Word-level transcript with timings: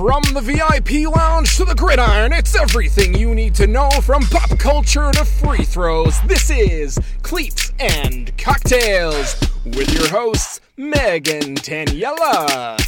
From 0.00 0.22
the 0.32 0.40
VIP 0.40 1.14
lounge 1.14 1.58
to 1.58 1.66
the 1.66 1.74
gridiron, 1.74 2.32
it's 2.32 2.56
everything 2.56 3.14
you 3.14 3.34
need 3.34 3.54
to 3.56 3.66
know 3.66 3.90
from 4.02 4.22
pop 4.22 4.58
culture 4.58 5.10
to 5.12 5.26
free 5.26 5.62
throws. 5.62 6.18
This 6.22 6.48
is 6.48 6.98
Cleats 7.20 7.74
and 7.78 8.34
Cocktails 8.38 9.38
with 9.66 9.92
your 9.92 10.08
hosts, 10.08 10.62
Meg 10.78 11.28
and 11.28 11.60
Daniela. 11.60 12.78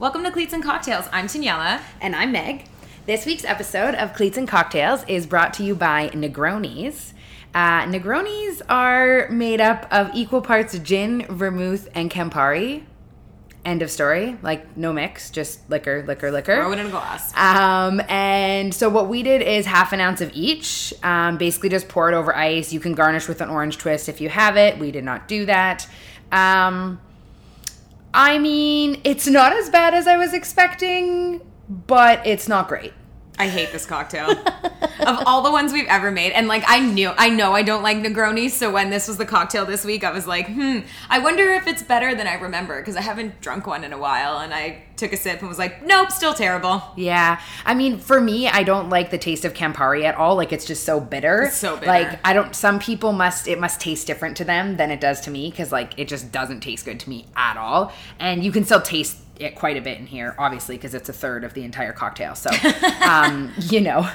Welcome 0.00 0.24
to 0.24 0.32
Cleats 0.32 0.54
and 0.54 0.64
Cocktails. 0.64 1.04
I'm 1.12 1.28
Daniela. 1.28 1.80
And 2.00 2.16
I'm 2.16 2.32
Meg. 2.32 2.64
This 3.06 3.26
week's 3.26 3.44
episode 3.44 3.94
of 3.94 4.12
Cleats 4.12 4.38
and 4.38 4.48
Cocktails 4.48 5.04
is 5.06 5.24
brought 5.24 5.54
to 5.54 5.62
you 5.62 5.76
by 5.76 6.08
Negronis. 6.08 7.12
Uh, 7.54 7.82
Negronis 7.84 8.62
are 8.68 9.28
made 9.28 9.60
up 9.60 9.86
of 9.90 10.10
equal 10.14 10.40
parts 10.40 10.78
gin, 10.78 11.26
vermouth, 11.28 11.88
and 11.94 12.10
Campari. 12.10 12.84
End 13.64 13.82
of 13.82 13.90
story. 13.90 14.38
Like 14.40 14.76
no 14.76 14.92
mix, 14.92 15.30
just 15.30 15.68
liquor, 15.68 16.02
liquor, 16.06 16.30
liquor. 16.30 16.56
Throw 16.56 16.72
it 16.72 16.78
in 16.78 16.86
a 16.86 16.90
glass. 16.90 17.36
Um, 17.36 18.00
and 18.08 18.72
so 18.72 18.88
what 18.88 19.08
we 19.08 19.22
did 19.22 19.42
is 19.42 19.66
half 19.66 19.92
an 19.92 20.00
ounce 20.00 20.20
of 20.20 20.30
each. 20.32 20.94
Um, 21.02 21.36
basically, 21.36 21.68
just 21.68 21.88
pour 21.88 22.10
it 22.10 22.14
over 22.14 22.34
ice. 22.34 22.72
You 22.72 22.80
can 22.80 22.94
garnish 22.94 23.28
with 23.28 23.40
an 23.40 23.50
orange 23.50 23.76
twist 23.78 24.08
if 24.08 24.20
you 24.20 24.28
have 24.30 24.56
it. 24.56 24.78
We 24.78 24.90
did 24.90 25.04
not 25.04 25.28
do 25.28 25.44
that. 25.46 25.86
Um, 26.32 27.00
I 28.14 28.38
mean, 28.38 29.00
it's 29.04 29.26
not 29.26 29.52
as 29.52 29.68
bad 29.68 29.92
as 29.92 30.06
I 30.06 30.16
was 30.16 30.32
expecting, 30.32 31.40
but 31.68 32.26
it's 32.26 32.48
not 32.48 32.68
great. 32.68 32.92
I 33.40 33.48
hate 33.48 33.72
this 33.72 33.86
cocktail. 33.86 34.30
of 34.30 35.22
all 35.24 35.40
the 35.40 35.50
ones 35.50 35.72
we've 35.72 35.88
ever 35.88 36.10
made, 36.10 36.32
and 36.32 36.46
like 36.46 36.62
I 36.66 36.78
knew, 36.80 37.10
I 37.16 37.30
know 37.30 37.54
I 37.54 37.62
don't 37.62 37.82
like 37.82 37.96
Negronis, 37.96 38.50
so 38.50 38.70
when 38.70 38.90
this 38.90 39.08
was 39.08 39.16
the 39.16 39.24
cocktail 39.24 39.64
this 39.64 39.82
week, 39.82 40.04
I 40.04 40.10
was 40.10 40.26
like, 40.26 40.46
hmm, 40.46 40.80
I 41.08 41.20
wonder 41.20 41.54
if 41.54 41.66
it's 41.66 41.82
better 41.82 42.14
than 42.14 42.26
I 42.26 42.34
remember 42.34 42.78
because 42.80 42.96
I 42.96 43.00
haven't 43.00 43.40
drunk 43.40 43.66
one 43.66 43.82
in 43.82 43.94
a 43.94 43.98
while, 43.98 44.40
and 44.40 44.52
I 44.52 44.82
took 45.00 45.14
a 45.14 45.16
sip 45.16 45.40
and 45.40 45.48
was 45.48 45.58
like, 45.58 45.84
nope, 45.84 46.12
still 46.12 46.34
terrible. 46.34 46.82
Yeah. 46.96 47.40
I 47.64 47.74
mean, 47.74 47.98
for 47.98 48.20
me, 48.20 48.46
I 48.46 48.62
don't 48.62 48.90
like 48.90 49.10
the 49.10 49.18
taste 49.18 49.44
of 49.44 49.54
Campari 49.54 50.04
at 50.04 50.14
all. 50.14 50.36
Like, 50.36 50.52
it's 50.52 50.66
just 50.66 50.84
so 50.84 51.00
bitter. 51.00 51.44
It's 51.44 51.56
so 51.56 51.76
bitter. 51.76 51.86
Like, 51.86 52.20
I 52.24 52.34
don't, 52.34 52.54
some 52.54 52.78
people 52.78 53.12
must, 53.12 53.48
it 53.48 53.58
must 53.58 53.80
taste 53.80 54.06
different 54.06 54.36
to 54.36 54.44
them 54.44 54.76
than 54.76 54.90
it 54.90 55.00
does 55.00 55.22
to 55.22 55.30
me 55.30 55.50
because, 55.50 55.72
like, 55.72 55.98
it 55.98 56.06
just 56.06 56.30
doesn't 56.30 56.60
taste 56.60 56.84
good 56.84 57.00
to 57.00 57.08
me 57.08 57.26
at 57.34 57.56
all. 57.56 57.92
And 58.18 58.44
you 58.44 58.52
can 58.52 58.64
still 58.64 58.82
taste 58.82 59.16
it 59.40 59.54
quite 59.56 59.76
a 59.76 59.80
bit 59.80 59.98
in 59.98 60.06
here, 60.06 60.34
obviously, 60.38 60.76
because 60.76 60.94
it's 60.94 61.08
a 61.08 61.12
third 61.12 61.44
of 61.44 61.54
the 61.54 61.64
entire 61.64 61.92
cocktail. 61.92 62.34
So, 62.34 62.50
um, 63.02 63.52
you 63.58 63.80
know, 63.80 64.08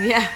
Yeah, 0.00 0.28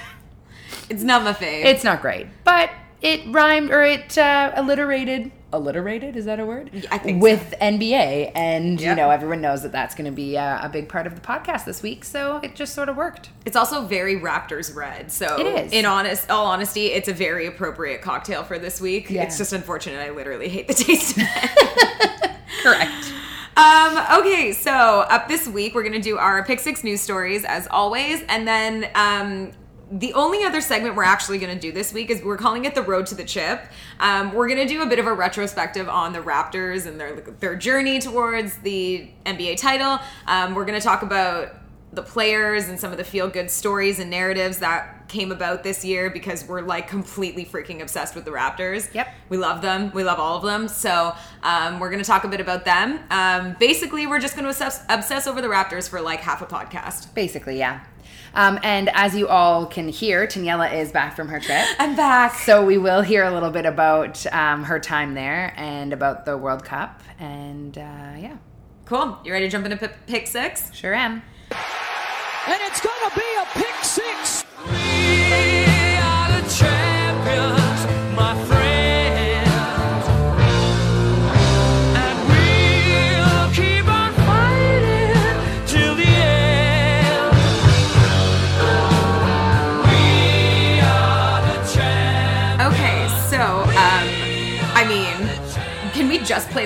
it's 0.88 1.02
not 1.02 1.24
my 1.24 1.32
fave. 1.32 1.64
it's 1.64 1.82
not 1.84 2.00
great. 2.02 2.26
But 2.44 2.70
it 3.02 3.22
rhymed 3.26 3.70
or 3.70 3.82
it 3.82 4.16
uh, 4.18 4.52
alliterated. 4.56 5.30
Alliterated 5.52 6.16
is 6.16 6.24
that 6.24 6.40
a 6.40 6.44
word? 6.44 6.68
I 6.90 6.98
think 6.98 7.20
so. 7.20 7.22
with 7.22 7.54
NBA, 7.60 8.32
and 8.34 8.80
you 8.80 8.92
know 8.92 9.10
everyone 9.10 9.40
knows 9.40 9.62
that 9.62 9.70
that's 9.70 9.94
going 9.94 10.06
to 10.06 10.10
be 10.10 10.36
uh, 10.36 10.66
a 10.66 10.68
big 10.68 10.88
part 10.88 11.06
of 11.06 11.14
the 11.14 11.20
podcast 11.20 11.64
this 11.64 11.80
week. 11.80 12.04
So 12.04 12.38
it 12.42 12.56
just 12.56 12.74
sort 12.74 12.88
of 12.88 12.96
worked. 12.96 13.30
It's 13.46 13.54
also 13.54 13.86
very 13.86 14.18
Raptors 14.18 14.74
red. 14.74 15.12
So 15.12 15.38
It 15.38 15.46
is. 15.46 15.72
In 15.72 15.84
honest, 15.86 16.28
all 16.28 16.46
honesty, 16.46 16.86
it's 16.86 17.08
a 17.08 17.12
very 17.12 17.46
appropriate 17.46 18.02
cocktail 18.02 18.42
for 18.42 18.58
this 18.58 18.80
week. 18.80 19.08
Yeah. 19.10 19.22
It's 19.22 19.38
just 19.38 19.52
unfortunate. 19.52 20.00
I 20.04 20.10
literally 20.10 20.48
hate 20.48 20.66
the 20.66 20.74
taste 20.74 21.16
of 21.18 21.22
it. 21.24 22.30
Correct. 22.64 23.12
Um, 23.56 24.20
okay, 24.20 24.52
so 24.52 24.72
up 24.72 25.28
this 25.28 25.46
week, 25.46 25.74
we're 25.74 25.82
going 25.82 25.92
to 25.92 26.00
do 26.00 26.18
our 26.18 26.44
Pick 26.44 26.58
Six 26.58 26.82
news 26.82 27.00
stories 27.00 27.44
as 27.44 27.68
always. 27.68 28.22
And 28.28 28.48
then 28.48 28.90
um, 28.96 29.52
the 29.92 30.12
only 30.14 30.42
other 30.42 30.60
segment 30.60 30.96
we're 30.96 31.04
actually 31.04 31.38
going 31.38 31.54
to 31.54 31.60
do 31.60 31.70
this 31.70 31.92
week 31.92 32.10
is 32.10 32.20
we're 32.22 32.36
calling 32.36 32.64
it 32.64 32.74
the 32.74 32.82
Road 32.82 33.06
to 33.06 33.14
the 33.14 33.22
Chip. 33.22 33.64
Um, 34.00 34.32
we're 34.32 34.48
going 34.48 34.66
to 34.66 34.66
do 34.66 34.82
a 34.82 34.86
bit 34.86 34.98
of 34.98 35.06
a 35.06 35.12
retrospective 35.12 35.88
on 35.88 36.12
the 36.12 36.18
Raptors 36.18 36.86
and 36.86 36.98
their, 36.98 37.20
their 37.20 37.54
journey 37.54 38.00
towards 38.00 38.56
the 38.58 39.08
NBA 39.24 39.60
title. 39.60 40.00
Um, 40.26 40.54
we're 40.54 40.64
going 40.64 40.80
to 40.80 40.84
talk 40.84 41.02
about 41.02 41.54
the 41.92 42.02
players 42.02 42.68
and 42.68 42.80
some 42.80 42.90
of 42.90 42.98
the 42.98 43.04
feel 43.04 43.28
good 43.28 43.50
stories 43.50 44.00
and 44.00 44.10
narratives 44.10 44.58
that 44.58 45.03
came 45.14 45.30
about 45.30 45.62
this 45.62 45.84
year 45.84 46.10
because 46.10 46.46
we're 46.46 46.60
like 46.60 46.88
completely 46.88 47.44
freaking 47.44 47.80
obsessed 47.80 48.16
with 48.16 48.24
the 48.24 48.32
Raptors. 48.32 48.92
Yep. 48.92 49.08
We 49.28 49.36
love 49.36 49.62
them. 49.62 49.92
We 49.94 50.02
love 50.02 50.18
all 50.18 50.36
of 50.36 50.42
them. 50.42 50.66
So 50.66 51.14
um, 51.44 51.78
we're 51.78 51.90
going 51.90 52.02
to 52.02 52.06
talk 52.06 52.24
a 52.24 52.28
bit 52.28 52.40
about 52.40 52.64
them. 52.64 52.98
Um, 53.10 53.56
basically, 53.60 54.06
we're 54.08 54.18
just 54.18 54.34
going 54.34 54.44
to 54.44 54.50
obsess, 54.50 54.84
obsess 54.88 55.26
over 55.28 55.40
the 55.40 55.46
Raptors 55.48 55.88
for 55.88 56.00
like 56.00 56.20
half 56.20 56.42
a 56.42 56.46
podcast. 56.46 57.14
Basically, 57.14 57.56
yeah. 57.58 57.84
Um, 58.34 58.58
and 58.64 58.90
as 58.94 59.14
you 59.14 59.28
all 59.28 59.66
can 59.66 59.88
hear, 59.88 60.26
Daniela 60.26 60.74
is 60.74 60.90
back 60.90 61.14
from 61.14 61.28
her 61.28 61.38
trip. 61.38 61.64
I'm 61.78 61.94
back. 61.94 62.34
So 62.34 62.64
we 62.64 62.76
will 62.78 63.02
hear 63.02 63.22
a 63.22 63.30
little 63.30 63.50
bit 63.50 63.66
about 63.66 64.26
um, 64.34 64.64
her 64.64 64.80
time 64.80 65.14
there 65.14 65.54
and 65.56 65.92
about 65.92 66.24
the 66.24 66.36
World 66.36 66.64
Cup. 66.64 67.00
And 67.20 67.78
uh, 67.78 68.16
yeah, 68.18 68.36
Cool. 68.86 69.18
You 69.24 69.32
ready 69.32 69.46
to 69.46 69.50
jump 69.50 69.64
into 69.64 69.76
p- 69.76 69.94
pick 70.06 70.26
six? 70.26 70.74
sure 70.74 70.92
am. 70.92 71.22
And 72.46 72.60
it's 72.62 72.80
gonna 72.80 73.14
be 73.14 73.22
a 73.40 73.46
pick 73.58 73.84
six. 73.84 75.23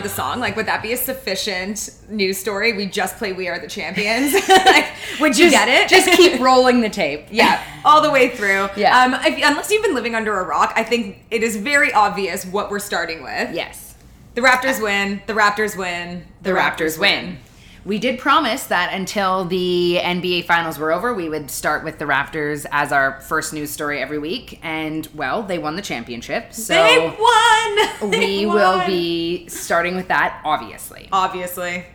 Play 0.01 0.09
the 0.09 0.15
song? 0.15 0.41
Like, 0.41 0.57
would 0.57 0.67
that 0.67 0.83
be 0.83 0.93
a 0.93 0.97
sufficient 0.97 1.91
news 2.09 2.39
story? 2.39 2.73
We 2.73 2.87
just 2.87 3.17
play 3.17 3.33
"We 3.33 3.49
Are 3.49 3.59
the 3.59 3.69
Champions." 3.69 4.33
like, 4.49 4.87
would 5.21 5.37
you 5.39 5.51
Just- 5.51 5.55
get 5.55 5.69
it? 5.69 5.89
Just 5.89 6.11
keep 6.17 6.41
rolling 6.49 6.81
the 6.81 6.89
tape. 6.91 7.27
yeah, 7.31 7.63
all 7.85 8.01
the 8.03 8.11
way 8.11 8.29
through. 8.31 8.69
Yeah. 8.77 8.99
Um, 9.05 9.15
if, 9.15 9.35
unless 9.45 9.71
you've 9.71 9.83
been 9.85 9.95
living 9.95 10.15
under 10.15 10.39
a 10.39 10.45
rock, 10.45 10.73
I 10.77 10.83
think 10.85 11.25
it 11.31 11.43
is 11.43 11.57
very 11.57 11.93
obvious 11.93 12.45
what 12.45 12.71
we're 12.71 12.79
starting 12.79 13.23
with. 13.23 13.55
Yes. 13.55 13.95
The 14.35 14.41
Raptors 14.41 14.81
win. 14.83 15.21
The 15.27 15.33
Raptors 15.33 15.77
win. 15.77 16.25
the 16.43 16.51
Raptors 16.51 16.99
win. 16.99 17.39
We 17.89 17.99
did 17.99 18.19
promise 18.19 18.65
that 18.65 18.93
until 18.93 19.47
the 19.47 19.99
NBA 20.03 20.45
finals 20.45 20.79
were 20.79 20.93
over, 20.93 21.15
we 21.15 21.31
would 21.31 21.51
start 21.51 21.85
with 21.85 21.99
the 21.99 22.05
Raptors 22.05 22.67
as 22.71 22.93
our 22.93 23.19
first 23.23 23.55
news 23.55 23.71
story 23.71 23.99
every 23.99 24.19
week. 24.19 24.61
And, 24.63 25.09
well, 25.15 25.43
they 25.43 25.57
won 25.57 25.75
the 25.75 25.81
championship. 25.81 26.53
So 26.53 26.75
they 26.75 26.99
won. 26.99 28.11
They 28.11 28.45
we 28.45 28.47
will 28.47 28.87
be 28.87 29.49
starting 29.49 29.97
with 29.97 30.09
that, 30.09 30.43
obviously. 30.45 31.09
obviously. 31.13 31.87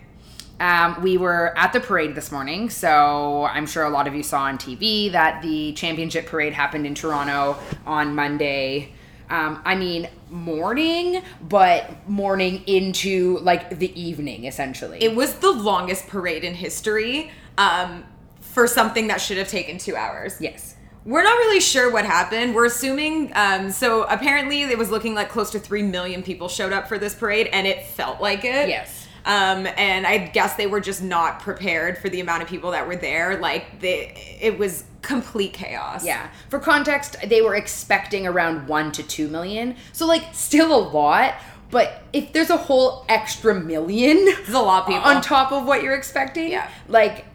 Um, 0.59 0.99
we 1.03 1.17
were 1.17 1.55
at 1.55 1.73
the 1.73 1.79
parade 1.79 2.15
this 2.15 2.31
morning, 2.31 2.71
so 2.71 3.45
I'm 3.45 3.67
sure 3.67 3.83
a 3.83 3.89
lot 3.91 4.07
of 4.07 4.15
you 4.15 4.23
saw 4.23 4.41
on 4.45 4.57
TV 4.57 5.11
that 5.11 5.43
the 5.43 5.73
championship 5.73 6.25
parade 6.25 6.53
happened 6.53 6.87
in 6.87 6.95
Toronto 6.95 7.55
on 7.85 8.15
Monday. 8.15 8.93
Um, 9.33 9.63
I 9.65 9.73
mean, 9.73 10.09
morning, 10.29 11.23
but 11.41 12.07
morning 12.07 12.63
into 12.67 13.39
like 13.39 13.79
the 13.79 13.99
evening, 13.99 14.45
essentially. 14.45 14.99
It 15.01 15.15
was 15.15 15.33
the 15.39 15.51
longest 15.51 16.07
parade 16.07 16.43
in 16.43 16.53
history 16.53 17.31
um, 17.57 18.03
for 18.41 18.67
something 18.67 19.07
that 19.07 19.19
should 19.19 19.37
have 19.37 19.47
taken 19.47 19.79
two 19.79 19.95
hours. 19.95 20.37
yes. 20.39 20.75
We're 21.05 21.23
not 21.23 21.35
really 21.35 21.59
sure 21.59 21.91
what 21.91 22.05
happened. 22.05 22.55
We're 22.55 22.67
assuming. 22.67 23.29
Um, 23.35 23.71
so 23.71 24.03
apparently, 24.03 24.61
it 24.61 24.77
was 24.77 24.89
looking 24.89 25.13
like 25.15 25.27
close 25.27 25.49
to 25.51 25.59
three 25.59 25.83
million 25.83 26.23
people 26.23 26.47
showed 26.47 26.71
up 26.71 26.87
for 26.87 26.97
this 26.97 27.13
parade, 27.13 27.47
and 27.47 27.67
it 27.67 27.85
felt 27.87 28.21
like 28.21 28.45
it. 28.45 28.69
Yes. 28.69 29.02
Um, 29.25 29.67
and 29.77 30.05
I 30.05 30.17
guess 30.17 30.55
they 30.55 30.67
were 30.67 30.81
just 30.81 31.01
not 31.01 31.39
prepared 31.39 31.97
for 31.97 32.09
the 32.09 32.19
amount 32.19 32.43
of 32.43 32.49
people 32.49 32.71
that 32.71 32.87
were 32.87 32.95
there. 32.97 33.37
Like 33.37 33.79
they, 33.79 34.37
it 34.41 34.57
was 34.57 34.83
complete 35.01 35.53
chaos. 35.53 36.03
Yeah. 36.05 36.29
For 36.49 36.59
context, 36.59 37.15
they 37.27 37.41
were 37.41 37.55
expecting 37.55 38.27
around 38.27 38.67
one 38.67 38.91
to 38.93 39.03
two 39.03 39.27
million. 39.29 39.75
So, 39.93 40.05
like, 40.07 40.23
still 40.33 40.73
a 40.75 40.81
lot. 40.89 41.35
But 41.71 42.03
if 42.13 42.33
there's 42.33 42.51
a 42.51 42.57
whole 42.57 43.03
extra 43.09 43.55
million 43.55 44.17
It's 44.19 44.49
a 44.49 44.59
lot 44.59 44.83
of 44.83 44.87
people. 44.89 45.03
on 45.03 45.21
top 45.21 45.51
of 45.51 45.65
what 45.65 45.81
you're 45.81 45.95
expecting, 45.95 46.51
Yeah. 46.51 46.69
like, 46.87 47.25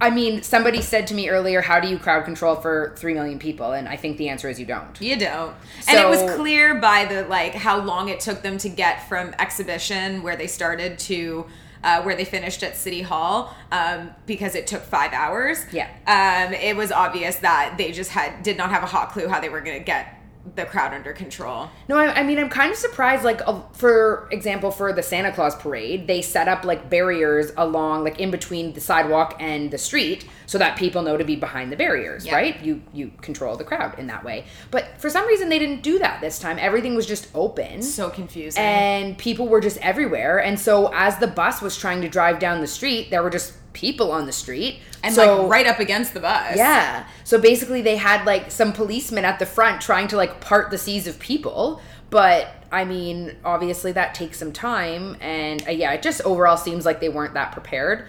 I 0.00 0.10
mean, 0.10 0.42
somebody 0.42 0.82
said 0.82 1.06
to 1.08 1.14
me 1.14 1.28
earlier, 1.28 1.60
how 1.60 1.80
do 1.80 1.88
you 1.88 1.98
crowd 1.98 2.24
control 2.24 2.56
for 2.56 2.94
3 2.96 3.14
million 3.14 3.38
people? 3.38 3.72
And 3.72 3.88
I 3.88 3.96
think 3.96 4.18
the 4.18 4.28
answer 4.28 4.48
is 4.48 4.58
you 4.58 4.66
don't. 4.66 5.00
You 5.00 5.16
don't. 5.16 5.54
and 5.88 5.98
it 5.98 6.08
was 6.08 6.34
clear 6.34 6.74
by 6.74 7.04
the 7.04 7.24
like 7.24 7.54
how 7.54 7.80
long 7.80 8.08
it 8.08 8.20
took 8.20 8.42
them 8.42 8.58
to 8.58 8.68
get 8.68 9.08
from 9.08 9.34
exhibition 9.38 10.22
where 10.22 10.36
they 10.36 10.46
started 10.46 10.98
to 11.00 11.46
uh, 11.84 12.02
where 12.02 12.16
they 12.16 12.24
finished 12.24 12.62
at 12.62 12.76
City 12.76 13.02
Hall 13.02 13.54
um, 13.70 14.10
because 14.26 14.54
it 14.54 14.66
took 14.66 14.82
five 14.82 15.12
hours. 15.12 15.64
Yeah. 15.70 15.88
Um, 16.06 16.54
it 16.54 16.76
was 16.76 16.90
obvious 16.90 17.36
that 17.36 17.74
they 17.76 17.92
just 17.92 18.10
had 18.10 18.42
did 18.42 18.56
not 18.56 18.70
have 18.70 18.82
a 18.82 18.86
hot 18.86 19.12
clue 19.12 19.28
how 19.28 19.38
they 19.40 19.50
were 19.50 19.60
going 19.60 19.78
to 19.78 19.84
get 19.84 20.18
the 20.56 20.64
crowd 20.66 20.92
under 20.92 21.12
control. 21.12 21.68
No, 21.88 21.96
I, 21.96 22.20
I 22.20 22.22
mean, 22.22 22.38
I'm 22.38 22.48
kind 22.50 22.70
of 22.70 22.76
surprised. 22.76 23.24
Like, 23.24 23.40
uh, 23.46 23.62
for 23.72 24.28
example, 24.30 24.70
for 24.70 24.92
the 24.92 25.02
Santa 25.02 25.32
Claus 25.32 25.56
parade, 25.56 26.06
they 26.06 26.20
set 26.22 26.48
up 26.48 26.64
like 26.64 26.90
barriers 26.90 27.50
along, 27.56 28.04
like 28.04 28.20
in 28.20 28.30
between 28.30 28.72
the 28.74 28.80
sidewalk 28.80 29.36
and 29.40 29.70
the 29.70 29.78
street, 29.78 30.28
so 30.46 30.58
that 30.58 30.76
people 30.76 31.02
know 31.02 31.16
to 31.16 31.24
be 31.24 31.34
behind 31.36 31.72
the 31.72 31.76
barriers, 31.76 32.26
Yeah. 32.26 32.34
right? 32.34 32.62
You 32.62 32.82
you 32.92 33.10
control 33.22 33.56
the 33.56 33.64
crowd 33.64 33.98
in 33.98 34.06
that 34.08 34.22
way. 34.22 34.44
But 34.70 35.00
for 35.00 35.08
some 35.08 35.26
reason, 35.26 35.48
they 35.48 35.58
didn't 35.58 35.82
do 35.82 35.98
that 36.00 36.20
this 36.20 36.38
time. 36.38 36.58
Everything 36.60 36.94
was 36.94 37.06
just 37.06 37.28
open. 37.34 37.82
So 37.82 38.10
confusing. 38.10 38.62
and 38.62 39.16
people 39.18 39.48
were 39.48 39.60
just 39.60 39.78
everywhere. 39.78 40.38
And 40.42 40.60
so, 40.60 40.92
as 40.94 41.18
the 41.18 41.26
bus 41.26 41.62
was 41.62 41.76
trying 41.76 42.02
to 42.02 42.08
drive 42.08 42.38
down 42.38 42.60
the 42.60 42.66
street, 42.66 43.10
there 43.10 43.22
were 43.22 43.30
just 43.30 43.54
people 43.74 44.10
on 44.10 44.24
the 44.24 44.32
street. 44.32 44.78
and 45.02 45.14
so, 45.14 45.42
like 45.42 45.50
right 45.50 45.66
up 45.66 45.78
against 45.78 46.14
the 46.14 46.20
bus. 46.20 46.56
yeah. 46.56 47.06
So 47.24 47.38
basically, 47.38 47.82
they 47.82 47.96
had 47.96 48.24
like 48.24 48.50
some 48.50 48.72
policemen 48.72 49.26
at 49.26 49.38
the 49.38 49.46
front 49.46 49.82
trying 49.82 50.08
to 50.08 50.16
like 50.16 50.40
part 50.40 50.70
the 50.70 50.78
seas 50.78 51.06
of 51.06 51.18
people. 51.18 51.82
But 52.08 52.48
I 52.72 52.84
mean, 52.84 53.36
obviously, 53.44 53.92
that 53.92 54.14
takes 54.14 54.38
some 54.38 54.52
time. 54.52 55.16
And 55.20 55.66
uh, 55.68 55.72
yeah, 55.72 55.92
it 55.92 56.02
just 56.02 56.22
overall 56.22 56.56
seems 56.56 56.86
like 56.86 57.00
they 57.00 57.08
weren't 57.10 57.34
that 57.34 57.52
prepared. 57.52 58.08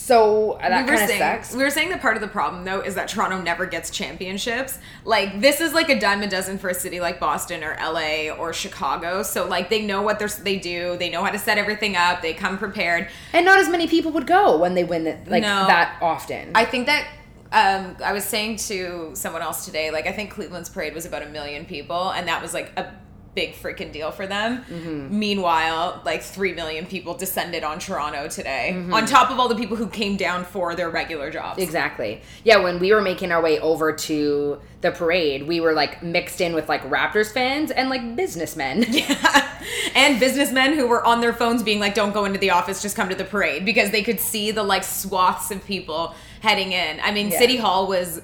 So 0.00 0.52
uh, 0.52 0.68
that 0.68 0.86
we 0.86 0.90
were 0.90 0.96
kind 0.96 1.02
of 1.02 1.08
saying 1.08 1.20
sucks. 1.42 1.54
we 1.54 1.62
were 1.62 1.70
saying 1.70 1.90
that 1.90 2.00
part 2.00 2.16
of 2.16 2.22
the 2.22 2.28
problem 2.28 2.64
though 2.64 2.80
is 2.80 2.94
that 2.94 3.08
Toronto 3.08 3.40
never 3.40 3.66
gets 3.66 3.90
championships. 3.90 4.78
Like 5.04 5.40
this 5.40 5.60
is 5.60 5.74
like 5.74 5.88
a 5.88 6.00
dime 6.00 6.22
a 6.22 6.28
dozen 6.28 6.58
for 6.58 6.68
a 6.70 6.74
city 6.74 7.00
like 7.00 7.20
Boston 7.20 7.62
or 7.62 7.76
LA 7.80 8.30
or 8.30 8.52
Chicago. 8.52 9.22
So 9.22 9.46
like 9.46 9.68
they 9.68 9.82
know 9.84 10.02
what 10.02 10.18
they're 10.18 10.28
they 10.28 10.58
do. 10.58 10.96
They 10.98 11.10
know 11.10 11.22
how 11.22 11.30
to 11.30 11.38
set 11.38 11.58
everything 11.58 11.96
up. 11.96 12.22
They 12.22 12.32
come 12.32 12.56
prepared. 12.58 13.08
And 13.32 13.44
not 13.44 13.58
as 13.58 13.68
many 13.68 13.86
people 13.86 14.10
would 14.12 14.26
go 14.26 14.56
when 14.58 14.74
they 14.74 14.84
win 14.84 15.06
it 15.06 15.28
like 15.28 15.42
No. 15.42 15.66
that 15.66 15.98
often. 16.00 16.52
I 16.54 16.64
think 16.64 16.86
that 16.86 17.06
um, 17.52 17.96
I 18.04 18.12
was 18.12 18.24
saying 18.24 18.56
to 18.68 19.10
someone 19.14 19.42
else 19.42 19.64
today, 19.64 19.90
like 19.90 20.06
I 20.06 20.12
think 20.12 20.30
Cleveland's 20.30 20.68
parade 20.68 20.94
was 20.94 21.04
about 21.04 21.22
a 21.22 21.28
million 21.28 21.64
people, 21.64 22.10
and 22.10 22.26
that 22.28 22.40
was 22.40 22.54
like 22.54 22.72
a 22.76 22.92
big 23.40 23.54
freaking 23.54 23.90
deal 23.90 24.10
for 24.10 24.26
them. 24.26 24.62
Mm-hmm. 24.64 25.18
Meanwhile, 25.18 26.02
like 26.04 26.22
three 26.22 26.52
million 26.52 26.84
people 26.86 27.14
descended 27.14 27.64
on 27.64 27.78
Toronto 27.78 28.28
today, 28.28 28.72
Mm-hmm. 28.74 28.92
on 28.92 29.06
top 29.06 29.30
of 29.30 29.38
all 29.40 29.48
the 29.48 29.54
people 29.54 29.76
who 29.76 29.86
came 29.86 30.16
down 30.16 30.44
for 30.44 30.74
their 30.74 30.90
regular 30.90 31.30
jobs. 31.30 31.62
Exactly. 31.62 32.20
Yeah, 32.44 32.58
when 32.58 32.78
we 32.78 32.92
were 32.92 33.00
making 33.00 33.32
our 33.32 33.40
way 33.42 33.58
over 33.60 33.92
to 33.92 34.60
the 34.82 34.90
parade, 34.90 35.46
we 35.46 35.60
were 35.60 35.72
like 35.72 36.02
mixed 36.02 36.40
in 36.42 36.54
with 36.54 36.68
like 36.68 36.82
Raptors 36.90 37.32
fans 37.32 37.70
and 37.70 37.88
like 37.88 38.14
businessmen. 38.16 38.84
Yeah. 39.00 39.56
and 39.94 40.18
businessmen 40.20 40.74
who 40.74 40.86
were 40.86 41.04
on 41.04 41.20
their 41.20 41.32
phones 41.34 41.62
being 41.62 41.80
like 41.80 41.94
don't 41.94 42.12
go 42.12 42.24
into 42.24 42.38
the 42.38 42.50
office 42.50 42.80
just 42.82 42.96
come 42.96 43.08
to 43.10 43.14
the 43.14 43.24
parade 43.24 43.64
because 43.64 43.90
they 43.90 44.02
could 44.02 44.18
see 44.18 44.50
the 44.50 44.62
like 44.62 44.82
swaths 44.84 45.50
of 45.50 45.64
people 45.66 46.14
heading 46.40 46.72
in 46.72 46.98
i 47.00 47.12
mean 47.12 47.28
Yeah. 47.30 47.38
city 47.38 47.56
hall 47.56 47.86
was 47.86 48.22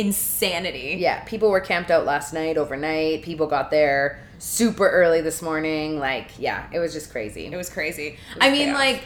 insanity 0.00 0.96
yeah, 0.98 1.22
people 1.24 1.50
were 1.50 1.60
camped 1.60 1.90
out 1.90 2.04
last 2.04 2.32
night, 2.32 2.56
overnight. 2.56 3.22
People 3.22 3.46
got 3.46 3.70
there 3.70 4.20
super 4.38 4.88
early 4.88 5.20
this 5.20 5.42
morning. 5.42 5.98
Like, 5.98 6.30
yeah, 6.38 6.66
it 6.72 6.78
was 6.78 6.92
just 6.92 7.10
crazy. 7.10 7.46
it 7.46 7.56
was 7.56 7.68
crazy 7.70 8.16
i 8.40 8.50
mean 8.50 8.68
chaos. 8.68 8.78
like 8.78 9.02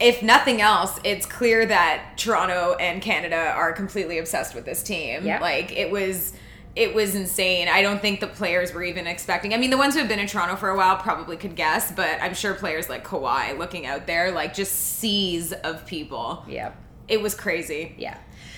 if 0.00 0.22
nothing 0.22 0.60
else 0.60 0.98
it's 1.04 1.24
clear 1.24 1.64
that 1.66 2.14
toronto 2.16 2.74
and 2.80 3.00
canada 3.00 3.36
are 3.36 3.72
completely 3.72 4.18
obsessed 4.18 4.52
with 4.54 4.64
this 4.64 4.82
team 4.82 5.24
Yeah. 5.24 5.40
like 5.40 5.70
it 5.72 5.90
was 5.90 6.32
it 6.76 6.92
was 6.92 7.14
insane. 7.14 7.68
I 7.68 7.82
don't 7.82 8.00
think 8.02 8.18
the 8.18 8.26
players 8.26 8.74
were 8.74 8.82
even 8.82 9.06
expecting. 9.06 9.54
I 9.54 9.58
mean, 9.58 9.70
the 9.70 9.76
ones 9.78 9.94
who 9.94 10.00
have 10.00 10.08
been 10.08 10.18
in 10.18 10.26
Toronto 10.26 10.56
for 10.56 10.70
a 10.70 10.76
while 10.76 10.96
probably 10.96 11.36
could 11.36 11.54
guess, 11.54 11.92
but 11.92 12.20
I'm 12.20 12.34
sure 12.34 12.52
players 12.54 12.88
like 12.88 13.06
Kawhi 13.06 13.56
looking 13.56 13.86
out 13.86 14.08
there, 14.08 14.32
like 14.32 14.54
just 14.54 14.72
seas 14.98 15.52
of 15.52 15.86
people. 15.86 16.44
yeah. 16.48 16.72
It 17.06 17.22
was 17.22 17.36
crazy. 17.36 17.94
Yeah. 17.96 18.16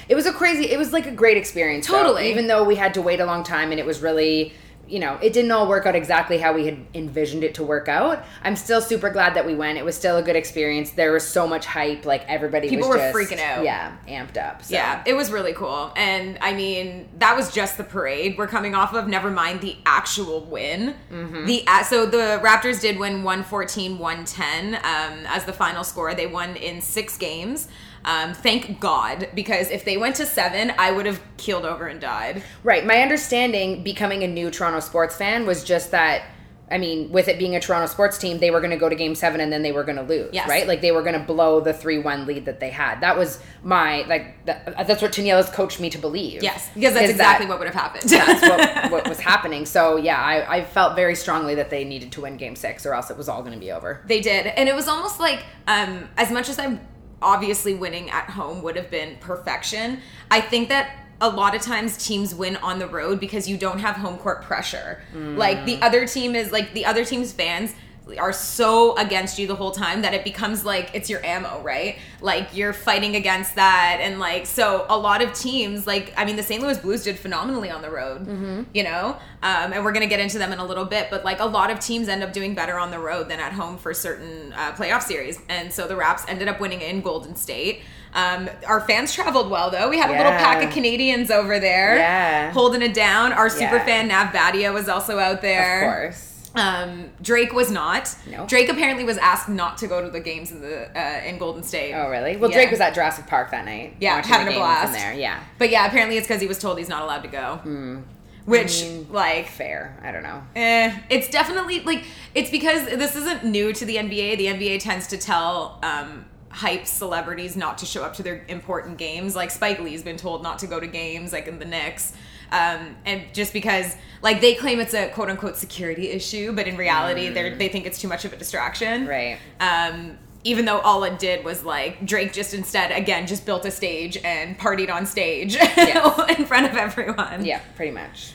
It 0.08 0.14
was 0.14 0.26
a 0.26 0.32
crazy, 0.32 0.70
it 0.70 0.78
was 0.78 0.92
like 0.92 1.06
a 1.06 1.10
great 1.12 1.36
experience. 1.36 1.86
though. 1.86 2.02
Totally. 2.02 2.30
Even 2.30 2.46
though 2.46 2.64
we 2.64 2.76
had 2.76 2.94
to 2.94 3.02
wait 3.02 3.20
a 3.20 3.26
long 3.26 3.42
time 3.44 3.70
and 3.70 3.80
it 3.80 3.86
was 3.86 4.00
really, 4.00 4.52
you 4.88 5.00
know, 5.00 5.18
it 5.20 5.32
didn't 5.32 5.50
all 5.50 5.66
work 5.66 5.84
out 5.84 5.96
exactly 5.96 6.38
how 6.38 6.52
we 6.52 6.64
had 6.64 6.78
envisioned 6.94 7.42
it 7.42 7.56
to 7.56 7.64
work 7.64 7.88
out. 7.88 8.24
I'm 8.44 8.54
still 8.54 8.80
super 8.80 9.10
glad 9.10 9.34
that 9.34 9.44
we 9.44 9.56
went. 9.56 9.78
It 9.78 9.84
was 9.84 9.96
still 9.96 10.16
a 10.16 10.22
good 10.22 10.36
experience. 10.36 10.92
There 10.92 11.10
was 11.10 11.26
so 11.26 11.48
much 11.48 11.66
hype. 11.66 12.04
Like 12.04 12.24
everybody 12.28 12.68
People 12.68 12.88
was 12.88 12.98
were 12.98 13.12
just- 13.12 13.16
freaking 13.16 13.40
out. 13.40 13.64
Yeah, 13.64 13.96
amped 14.06 14.36
up. 14.36 14.62
So. 14.62 14.74
Yeah, 14.74 15.02
it 15.04 15.14
was 15.14 15.32
really 15.32 15.54
cool. 15.54 15.92
And 15.96 16.38
I 16.40 16.54
mean, 16.54 17.08
that 17.18 17.34
was 17.34 17.52
just 17.52 17.78
the 17.78 17.82
parade 17.84 18.38
we're 18.38 18.46
coming 18.46 18.76
off 18.76 18.94
of, 18.94 19.08
never 19.08 19.28
mind 19.28 19.60
the 19.60 19.76
actual 19.84 20.42
win. 20.42 20.94
Mm-hmm. 21.12 21.46
The 21.46 21.64
So 21.84 22.06
the 22.06 22.40
Raptors 22.40 22.80
did 22.80 22.96
win 22.96 23.24
114 23.24 23.98
110 23.98 24.74
um, 24.76 25.26
as 25.26 25.44
the 25.46 25.52
final 25.52 25.82
score. 25.82 26.14
They 26.14 26.28
won 26.28 26.54
in 26.54 26.80
six 26.80 27.16
games. 27.18 27.66
Um, 28.06 28.32
thank 28.34 28.80
God, 28.80 29.28
because 29.34 29.70
if 29.70 29.84
they 29.84 29.96
went 29.96 30.16
to 30.16 30.26
seven, 30.26 30.72
I 30.78 30.92
would 30.92 31.06
have 31.06 31.20
keeled 31.36 31.64
over 31.66 31.86
and 31.86 32.00
died. 32.00 32.42
Right. 32.62 32.86
My 32.86 33.02
understanding 33.02 33.82
becoming 33.82 34.22
a 34.22 34.28
new 34.28 34.50
Toronto 34.50 34.80
sports 34.80 35.16
fan 35.16 35.44
was 35.44 35.64
just 35.64 35.90
that 35.90 36.22
I 36.68 36.78
mean, 36.78 37.12
with 37.12 37.28
it 37.28 37.38
being 37.38 37.54
a 37.54 37.60
Toronto 37.60 37.86
sports 37.86 38.18
team, 38.18 38.38
they 38.38 38.50
were 38.50 38.58
going 38.58 38.72
to 38.72 38.76
go 38.76 38.88
to 38.88 38.96
game 38.96 39.14
7 39.14 39.40
and 39.40 39.52
then 39.52 39.62
they 39.62 39.70
were 39.70 39.84
going 39.84 39.96
to 39.98 40.02
lose, 40.02 40.30
Yes. 40.32 40.48
right? 40.48 40.66
Like 40.66 40.80
they 40.80 40.90
were 40.90 41.02
going 41.02 41.18
to 41.18 41.24
blow 41.24 41.60
the 41.60 41.72
3-1 41.72 42.26
lead 42.26 42.46
that 42.46 42.58
they 42.58 42.70
had. 42.70 43.00
That 43.02 43.16
was 43.16 43.40
my 43.62 44.02
like 44.08 44.44
that, 44.46 44.86
that's 44.86 45.00
what 45.00 45.12
Daniela's 45.12 45.48
coached 45.48 45.78
me 45.78 45.90
to 45.90 45.98
believe. 45.98 46.42
Yes, 46.42 46.68
because 46.74 46.94
that's 46.94 47.10
exactly 47.10 47.46
that 47.46 47.50
what 47.50 47.60
would 47.60 47.68
have 47.68 47.74
happened. 47.74 48.10
That's 48.10 48.42
what, 48.42 48.90
what 48.90 49.08
was 49.08 49.20
happening. 49.20 49.64
So, 49.64 49.96
yeah, 49.96 50.20
I, 50.20 50.56
I 50.56 50.64
felt 50.64 50.96
very 50.96 51.14
strongly 51.14 51.54
that 51.54 51.70
they 51.70 51.84
needed 51.84 52.10
to 52.12 52.22
win 52.22 52.36
game 52.36 52.56
6 52.56 52.84
or 52.84 52.94
else 52.94 53.10
it 53.10 53.16
was 53.16 53.28
all 53.28 53.42
going 53.42 53.54
to 53.54 53.60
be 53.60 53.70
over. 53.70 54.02
They 54.06 54.20
did. 54.20 54.46
And 54.46 54.68
it 54.68 54.74
was 54.74 54.88
almost 54.88 55.20
like, 55.20 55.44
um, 55.68 56.08
as 56.16 56.32
much 56.32 56.48
as 56.48 56.58
I'm 56.58 56.80
obviously 57.22 57.74
winning 57.74 58.10
at 58.10 58.30
home 58.30 58.62
would 58.62 58.76
have 58.76 58.90
been 58.90 59.16
perfection, 59.20 60.00
I 60.30 60.40
think 60.40 60.68
that 60.68 61.06
a 61.20 61.28
lot 61.28 61.54
of 61.54 61.62
times 61.62 61.96
teams 61.96 62.34
win 62.34 62.56
on 62.56 62.78
the 62.78 62.86
road 62.86 63.18
because 63.20 63.48
you 63.48 63.56
don't 63.56 63.78
have 63.78 63.96
home 63.96 64.18
court 64.18 64.42
pressure. 64.42 65.02
Like 65.14 65.64
the 65.64 65.76
mm. 65.76 65.82
other 65.82 66.06
team 66.06 66.34
is 66.34 66.52
like 66.52 66.74
the 66.74 66.84
other 66.84 67.04
team's 67.04 67.32
fans 67.32 67.74
are 68.18 68.32
so 68.32 68.96
against 68.96 69.36
you 69.38 69.48
the 69.48 69.56
whole 69.56 69.72
time 69.72 70.02
that 70.02 70.14
it 70.14 70.22
becomes 70.22 70.64
like 70.64 70.90
it's 70.94 71.10
your 71.10 71.24
ammo, 71.24 71.60
right? 71.62 71.98
Like 72.20 72.54
you're 72.56 72.72
fighting 72.72 73.16
against 73.16 73.56
that 73.56 73.98
and 74.00 74.20
like 74.20 74.46
so 74.46 74.86
a 74.88 74.96
lot 74.96 75.22
of 75.22 75.32
teams 75.32 75.86
like 75.88 76.12
I 76.16 76.24
mean 76.24 76.36
the 76.36 76.42
St. 76.44 76.62
Louis 76.62 76.78
Blues 76.78 77.02
did 77.02 77.18
phenomenally 77.18 77.68
on 77.70 77.82
the 77.82 77.90
road, 77.90 78.66
you 78.72 78.84
know? 78.84 79.16
Um, 79.42 79.72
and 79.72 79.84
we're 79.84 79.92
going 79.92 80.02
to 80.04 80.08
get 80.08 80.20
into 80.20 80.38
them 80.38 80.52
in 80.52 80.58
a 80.60 80.64
little 80.64 80.84
bit, 80.84 81.08
but 81.10 81.24
like 81.24 81.40
a 81.40 81.44
lot 81.44 81.70
of 81.70 81.80
teams 81.80 82.08
end 82.08 82.22
up 82.22 82.32
doing 82.32 82.54
better 82.54 82.78
on 82.78 82.90
the 82.92 82.98
road 82.98 83.28
than 83.28 83.40
at 83.40 83.52
home 83.52 83.76
for 83.76 83.92
certain 83.92 84.52
uh, 84.52 84.72
playoff 84.72 85.02
series. 85.02 85.40
And 85.48 85.72
so 85.72 85.86
the 85.88 85.96
Raps 85.96 86.24
ended 86.28 86.46
up 86.48 86.60
winning 86.60 86.80
in 86.82 87.00
Golden 87.00 87.34
State. 87.36 87.80
Um, 88.14 88.48
our 88.66 88.80
fans 88.80 89.12
traveled 89.12 89.50
well 89.50 89.70
though. 89.70 89.88
We 89.90 89.98
had 89.98 90.10
a 90.10 90.16
little 90.16 90.32
pack 90.32 90.64
of 90.64 90.72
Canadians 90.72 91.30
over 91.30 91.58
there, 91.60 91.96
Yeah. 91.96 92.50
holding 92.52 92.82
it 92.82 92.94
down. 92.94 93.32
Our 93.32 93.48
super 93.50 93.76
Yeah. 93.76 93.84
fan 93.84 94.08
Nav 94.08 94.32
Bhatia 94.32 94.72
was 94.72 94.88
also 94.88 95.18
out 95.18 95.42
there. 95.42 95.82
Of 95.82 95.92
course. 96.14 96.32
Um, 96.56 97.10
Drake 97.22 97.52
was 97.52 97.70
not. 97.70 98.14
No. 98.30 98.46
Drake 98.46 98.68
apparently 98.68 99.04
was 99.04 99.18
asked 99.18 99.48
not 99.48 99.78
to 99.78 99.86
go 99.86 100.02
to 100.02 100.10
the 100.10 100.20
games 100.20 100.50
in 100.52 100.60
the 100.60 100.88
uh, 100.98 101.22
in 101.24 101.38
Golden 101.38 101.62
State. 101.62 101.92
Oh, 101.94 102.08
really? 102.08 102.36
Well, 102.36 102.50
Yeah. 102.50 102.56
Drake 102.56 102.70
was 102.70 102.80
at 102.80 102.94
Jurassic 102.94 103.26
Park 103.26 103.50
that 103.50 103.64
night. 103.64 103.96
Yeah, 104.00 104.24
having 104.26 104.54
a 104.54 104.58
blast. 104.58 104.88
in 104.88 104.92
there. 104.94 105.12
Yeah. 105.14 105.40
But 105.58 105.70
yeah, 105.70 105.86
apparently 105.86 106.16
it's 106.16 106.26
because 106.26 106.40
he 106.40 106.48
was 106.48 106.58
told 106.58 106.78
he's 106.78 106.88
not 106.88 107.02
allowed 107.02 107.22
to 107.22 107.28
go. 107.28 108.02
Which, 108.46 108.82
Hmm. 108.82 108.88
mean- 108.98 109.06
like, 109.12 109.48
Fair. 109.48 109.98
I 110.02 110.12
don't 110.12 110.22
know. 110.22 110.42
eh, 110.54 110.96
it's 111.10 111.28
definitely 111.28 111.80
like 111.80 112.04
it's 112.34 112.50
because 112.50 112.84
this 112.86 113.16
isn't 113.16 113.44
new 113.44 113.72
to 113.72 113.84
the 113.84 113.96
NBA. 113.96 114.36
The 114.38 114.46
NBA 114.46 114.78
tends 114.80 115.08
to 115.08 115.18
tell 115.18 115.78
um, 115.82 116.26
hype 116.50 116.86
celebrities 116.86 117.56
not 117.56 117.76
to 117.78 117.86
show 117.86 118.02
up 118.04 118.14
to 118.14 118.22
their 118.22 118.44
important 118.48 118.98
games. 118.98 119.34
Like 119.36 119.50
Spike 119.50 119.80
Lee's 119.80 120.02
been 120.04 120.16
told 120.16 120.42
not 120.42 120.60
to 120.60 120.66
go 120.68 120.78
to 120.80 120.86
games, 120.86 121.32
like 121.32 121.48
in 121.48 121.58
the 121.58 121.64
Knicks. 121.64 122.12
Um, 122.52 122.96
and 123.04 123.22
just 123.32 123.52
because, 123.52 123.96
like, 124.22 124.40
they 124.40 124.54
claim 124.54 124.80
it's 124.80 124.94
a 124.94 125.08
quote 125.08 125.28
unquote 125.30 125.56
security 125.56 126.10
issue, 126.10 126.52
but 126.52 126.66
in 126.66 126.76
reality, 126.76 127.28
they 127.28 127.42
are 127.42 127.54
they 127.56 127.68
think 127.68 127.86
it's 127.86 128.00
too 128.00 128.08
much 128.08 128.24
of 128.24 128.32
a 128.32 128.36
distraction. 128.36 129.06
Right. 129.06 129.38
Um, 129.60 130.18
even 130.44 130.64
though 130.64 130.78
all 130.78 131.02
it 131.02 131.18
did 131.18 131.44
was 131.44 131.64
like 131.64 132.06
Drake 132.06 132.32
just 132.32 132.54
instead 132.54 132.92
again 132.92 133.26
just 133.26 133.44
built 133.44 133.64
a 133.64 133.70
stage 133.70 134.16
and 134.18 134.56
partied 134.56 134.92
on 134.94 135.04
stage 135.04 135.54
Yes. 135.56 136.30
in 136.38 136.46
front 136.46 136.66
of 136.66 136.76
everyone. 136.76 137.44
Yeah, 137.44 137.60
pretty 137.74 137.90
much. 137.90 138.32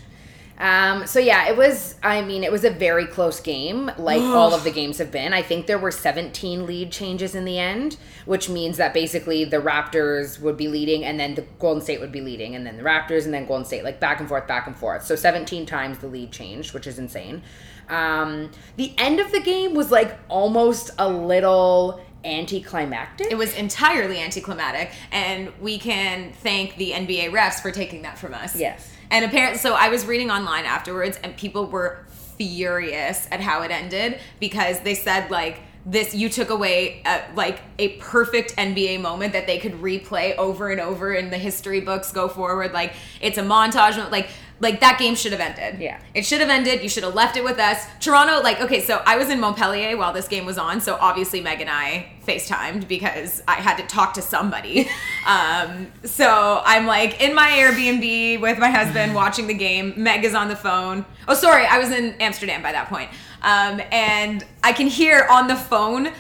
Um, 0.62 1.08
so 1.08 1.18
yeah, 1.18 1.50
it 1.50 1.58
was. 1.58 1.96
I 2.03 2.22
mean, 2.22 2.44
it 2.44 2.51
was 2.51 2.63
a 2.63 2.70
very 2.70 3.08
close 3.08 3.39
game, 3.39 3.89
like 3.98 4.22
all 4.22 4.53
of 4.53 4.63
the 4.63 4.70
games 4.70 5.00
have 5.00 5.12
been. 5.12 5.34
I 5.34 5.41
think 5.41 5.65
there 5.65 5.80
were 5.80 5.89
17 5.89 6.68
lead 6.68 6.91
changes 6.91 7.34
in 7.34 7.46
the 7.46 7.58
end, 7.58 7.98
which 8.25 8.48
means 8.48 8.77
that 8.77 8.94
basically 8.94 9.44
the 9.44 9.58
Raptors 9.58 10.39
would 10.39 10.58
be 10.58 10.68
leading, 10.68 11.03
and 11.03 11.20
then 11.20 11.34
the 11.34 11.41
Golden 11.58 11.82
State 11.82 12.00
would 12.00 12.12
be 12.12 12.22
leading, 12.22 12.56
and 12.56 12.65
then 12.65 12.77
the 12.77 12.84
Raptors, 12.84 13.25
and 13.25 13.34
then 13.34 13.48
Golden 13.48 13.65
State, 13.65 13.84
like 13.84 14.00
back 14.00 14.20
and 14.20 14.30
forth, 14.30 14.48
back 14.48 14.68
and 14.68 14.75
forth. 14.75 15.03
So 15.03 15.15
17 15.15 15.65
times 15.65 15.98
the 15.98 16.08
lead 16.08 16.32
changed, 16.32 16.75
which 16.75 16.86
is 16.86 17.00
insane. 17.00 17.41
Um, 17.89 18.51
the 18.77 18.94
end 19.00 19.20
of 19.20 19.32
the 19.32 19.41
game 19.41 19.74
was 19.74 19.89
like 19.89 20.15
almost 20.30 20.91
a 21.00 21.10
little 21.10 22.06
anticlimactic. 22.24 23.32
It 23.32 23.38
was 23.38 23.56
entirely 23.56 24.20
anticlimactic, 24.20 24.91
and 25.12 25.51
we 25.60 25.80
can 25.80 26.34
thank 26.34 26.77
the 26.77 26.91
NBA 26.91 27.32
refs 27.32 27.60
for 27.60 27.72
taking 27.72 28.03
that 28.03 28.20
from 28.20 28.36
us. 28.36 28.56
Yes. 28.56 28.91
And 29.12 29.25
apparently, 29.25 29.60
so 29.60 29.74
I 29.74 29.89
was 29.89 30.06
reading 30.06 30.32
online 30.32 30.65
afterwards, 30.65 31.20
and 31.24 31.36
people 31.38 31.68
were 31.68 32.06
furious 32.38 33.27
at 33.30 33.41
how 33.41 33.62
it 33.62 33.70
ended 33.70 34.20
because 34.39 34.80
they 34.80 34.96
said 34.96 35.30
like 35.30 35.60
this 35.86 36.15
you 36.15 36.30
took 36.30 36.50
away 36.50 37.01
uh, 37.06 37.20
like 37.36 37.60
a 37.77 37.89
perfect 37.98 38.56
NBA 38.56 39.01
moment 39.01 39.34
that 39.34 39.48
they 39.48 39.58
could 39.58 39.74
replay 39.74 40.36
over 40.38 40.70
and 40.70 40.80
over 40.80 41.13
in 41.13 41.30
the 41.30 41.38
history 41.38 41.82
books 41.82 42.12
go 42.12 42.27
forward. 42.27 42.72
Like 42.72 42.94
it's 43.20 43.38
a 43.38 43.44
montage 43.44 44.12
like 44.12 44.30
like 44.62 44.80
that 44.80 45.00
game 45.00 45.15
should 45.15 45.32
have 45.32 45.41
ended. 45.41 45.82
Yeah. 45.82 46.00
It 46.13 46.25
should 46.25 46.39
have 46.39 46.50
ended. 46.50 46.84
You 46.84 46.89
should 46.89 47.03
have 47.03 47.15
left 47.15 47.36
it 47.36 47.44
with 47.44 47.60
us. 47.60 47.84
Toronto, 48.00 48.41
like, 48.41 48.62
okay, 48.62 48.80
so 48.80 49.01
I 49.06 49.18
was 49.18 49.30
in 49.30 49.39
Montpellier 49.39 49.98
while 49.98 50.13
this 50.13 50.27
game 50.27 50.46
was 50.46 50.60
on, 50.60 50.80
so 50.80 50.98
obviously 51.01 51.41
Meg 51.41 51.62
and 51.62 51.70
I 51.70 52.12
FaceTimed 52.27 52.88
because 52.88 53.41
I 53.48 53.56
had 53.56 53.77
to 53.77 53.84
talk 53.88 54.13
to 54.13 54.22
somebody. 54.22 54.88
um, 55.27 55.91
so 56.03 56.62
I'm 56.63 56.86
like 56.86 57.22
in 57.22 57.34
my 57.34 57.50
Airbnb 57.50 58.39
with 58.39 58.60
my 58.60 58.70
husband 58.70 59.15
watching 59.15 59.48
the 59.48 59.56
game. 59.56 59.96
Meg 59.98 60.24
is 60.24 60.36
on 60.36 60.48
the 60.48 60.56
phone. 60.56 61.06
Oh, 61.27 61.34
sorry, 61.34 61.65
I 61.65 61.80
was 61.80 61.89
in 61.89 62.13
Amsterdam 62.20 62.62
by 62.62 62.72
that 62.72 62.88
point. 62.88 63.10
Um, 63.41 63.82
and 63.91 64.46
I 64.63 64.72
can 64.74 64.86
hear 64.86 65.25
on 65.32 65.48
the 65.48 65.56
phone 65.56 66.12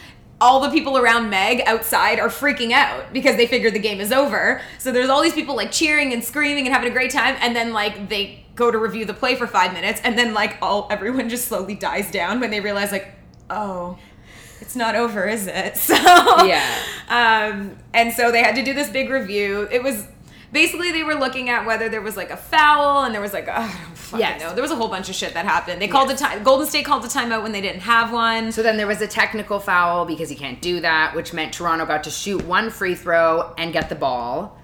all 0.41 0.59
the 0.59 0.69
people 0.69 0.97
around 0.97 1.29
Meg 1.29 1.61
outside 1.67 2.19
are 2.19 2.27
freaking 2.27 2.71
out 2.71 3.13
because 3.13 3.37
they 3.37 3.45
figured 3.47 3.73
the 3.73 3.79
game 3.79 4.01
is 4.01 4.11
over. 4.11 4.59
So 4.79 4.91
there's 4.91 5.07
all 5.09 5.21
these 5.21 5.33
people 5.35 5.55
like 5.55 5.71
cheering 5.71 6.11
and 6.11 6.23
screaming 6.23 6.65
and 6.65 6.73
having 6.73 6.89
a 6.89 6.93
great 6.93 7.11
time, 7.11 7.37
and 7.39 7.55
then 7.55 7.71
like 7.71 8.09
they 8.09 8.43
go 8.55 8.69
to 8.71 8.77
review 8.77 9.05
the 9.05 9.13
play 9.13 9.35
for 9.35 9.47
five 9.47 9.71
minutes, 9.71 10.01
and 10.03 10.17
then 10.17 10.33
like 10.33 10.57
all 10.61 10.87
everyone 10.91 11.29
just 11.29 11.47
slowly 11.47 11.75
dies 11.75 12.11
down 12.11 12.39
when 12.41 12.49
they 12.51 12.59
realize 12.59 12.91
like, 12.91 13.13
oh, 13.49 13.97
it's 14.59 14.75
not 14.75 14.95
over, 14.95 15.27
is 15.27 15.47
it? 15.47 15.77
So 15.77 15.95
Yeah. 15.95 16.65
um, 17.07 17.77
and 17.93 18.11
so 18.11 18.31
they 18.31 18.41
had 18.43 18.55
to 18.55 18.63
do 18.63 18.73
this 18.73 18.89
big 18.89 19.09
review. 19.09 19.67
It 19.71 19.83
was 19.83 20.07
basically 20.51 20.91
they 20.91 21.03
were 21.03 21.15
looking 21.15 21.49
at 21.49 21.65
whether 21.65 21.87
there 21.87 22.01
was 22.01 22.17
like 22.17 22.29
a 22.31 22.37
foul 22.37 23.03
and 23.03 23.13
there 23.13 23.21
was 23.21 23.31
like 23.33 23.47
oh, 23.47 23.51
I 23.51 23.81
don't 23.85 23.90
fucking 24.11 24.19
Yes. 24.25 24.41
know. 24.41 24.53
There 24.53 24.61
was 24.61 24.71
a 24.71 24.75
whole 24.75 24.87
bunch 24.87 25.09
of 25.09 25.15
shit 25.15 25.33
that 25.33 25.45
happened. 25.45 25.81
They 25.81 25.87
called 25.87 26.11
a 26.11 26.15
time. 26.15 26.43
Golden 26.43 26.67
State 26.67 26.85
called 26.85 27.03
a 27.03 27.07
timeout 27.07 27.41
when 27.43 27.51
they 27.51 27.61
didn't 27.61 27.81
have 27.81 28.11
one. 28.13 28.51
So 28.51 28.61
then 28.63 28.77
there 28.77 28.87
was 28.87 29.01
a 29.01 29.07
technical 29.07 29.59
foul 29.59 30.05
because 30.05 30.29
you 30.31 30.37
can't 30.37 30.61
do 30.61 30.79
that, 30.81 31.15
which 31.15 31.33
meant 31.33 31.53
Toronto 31.53 31.85
got 31.85 32.03
to 32.05 32.09
shoot 32.11 32.43
one 32.45 32.69
free 32.69 32.95
throw 32.95 33.53
and 33.57 33.73
get 33.73 33.89
the 33.89 33.95
ball, 33.95 34.57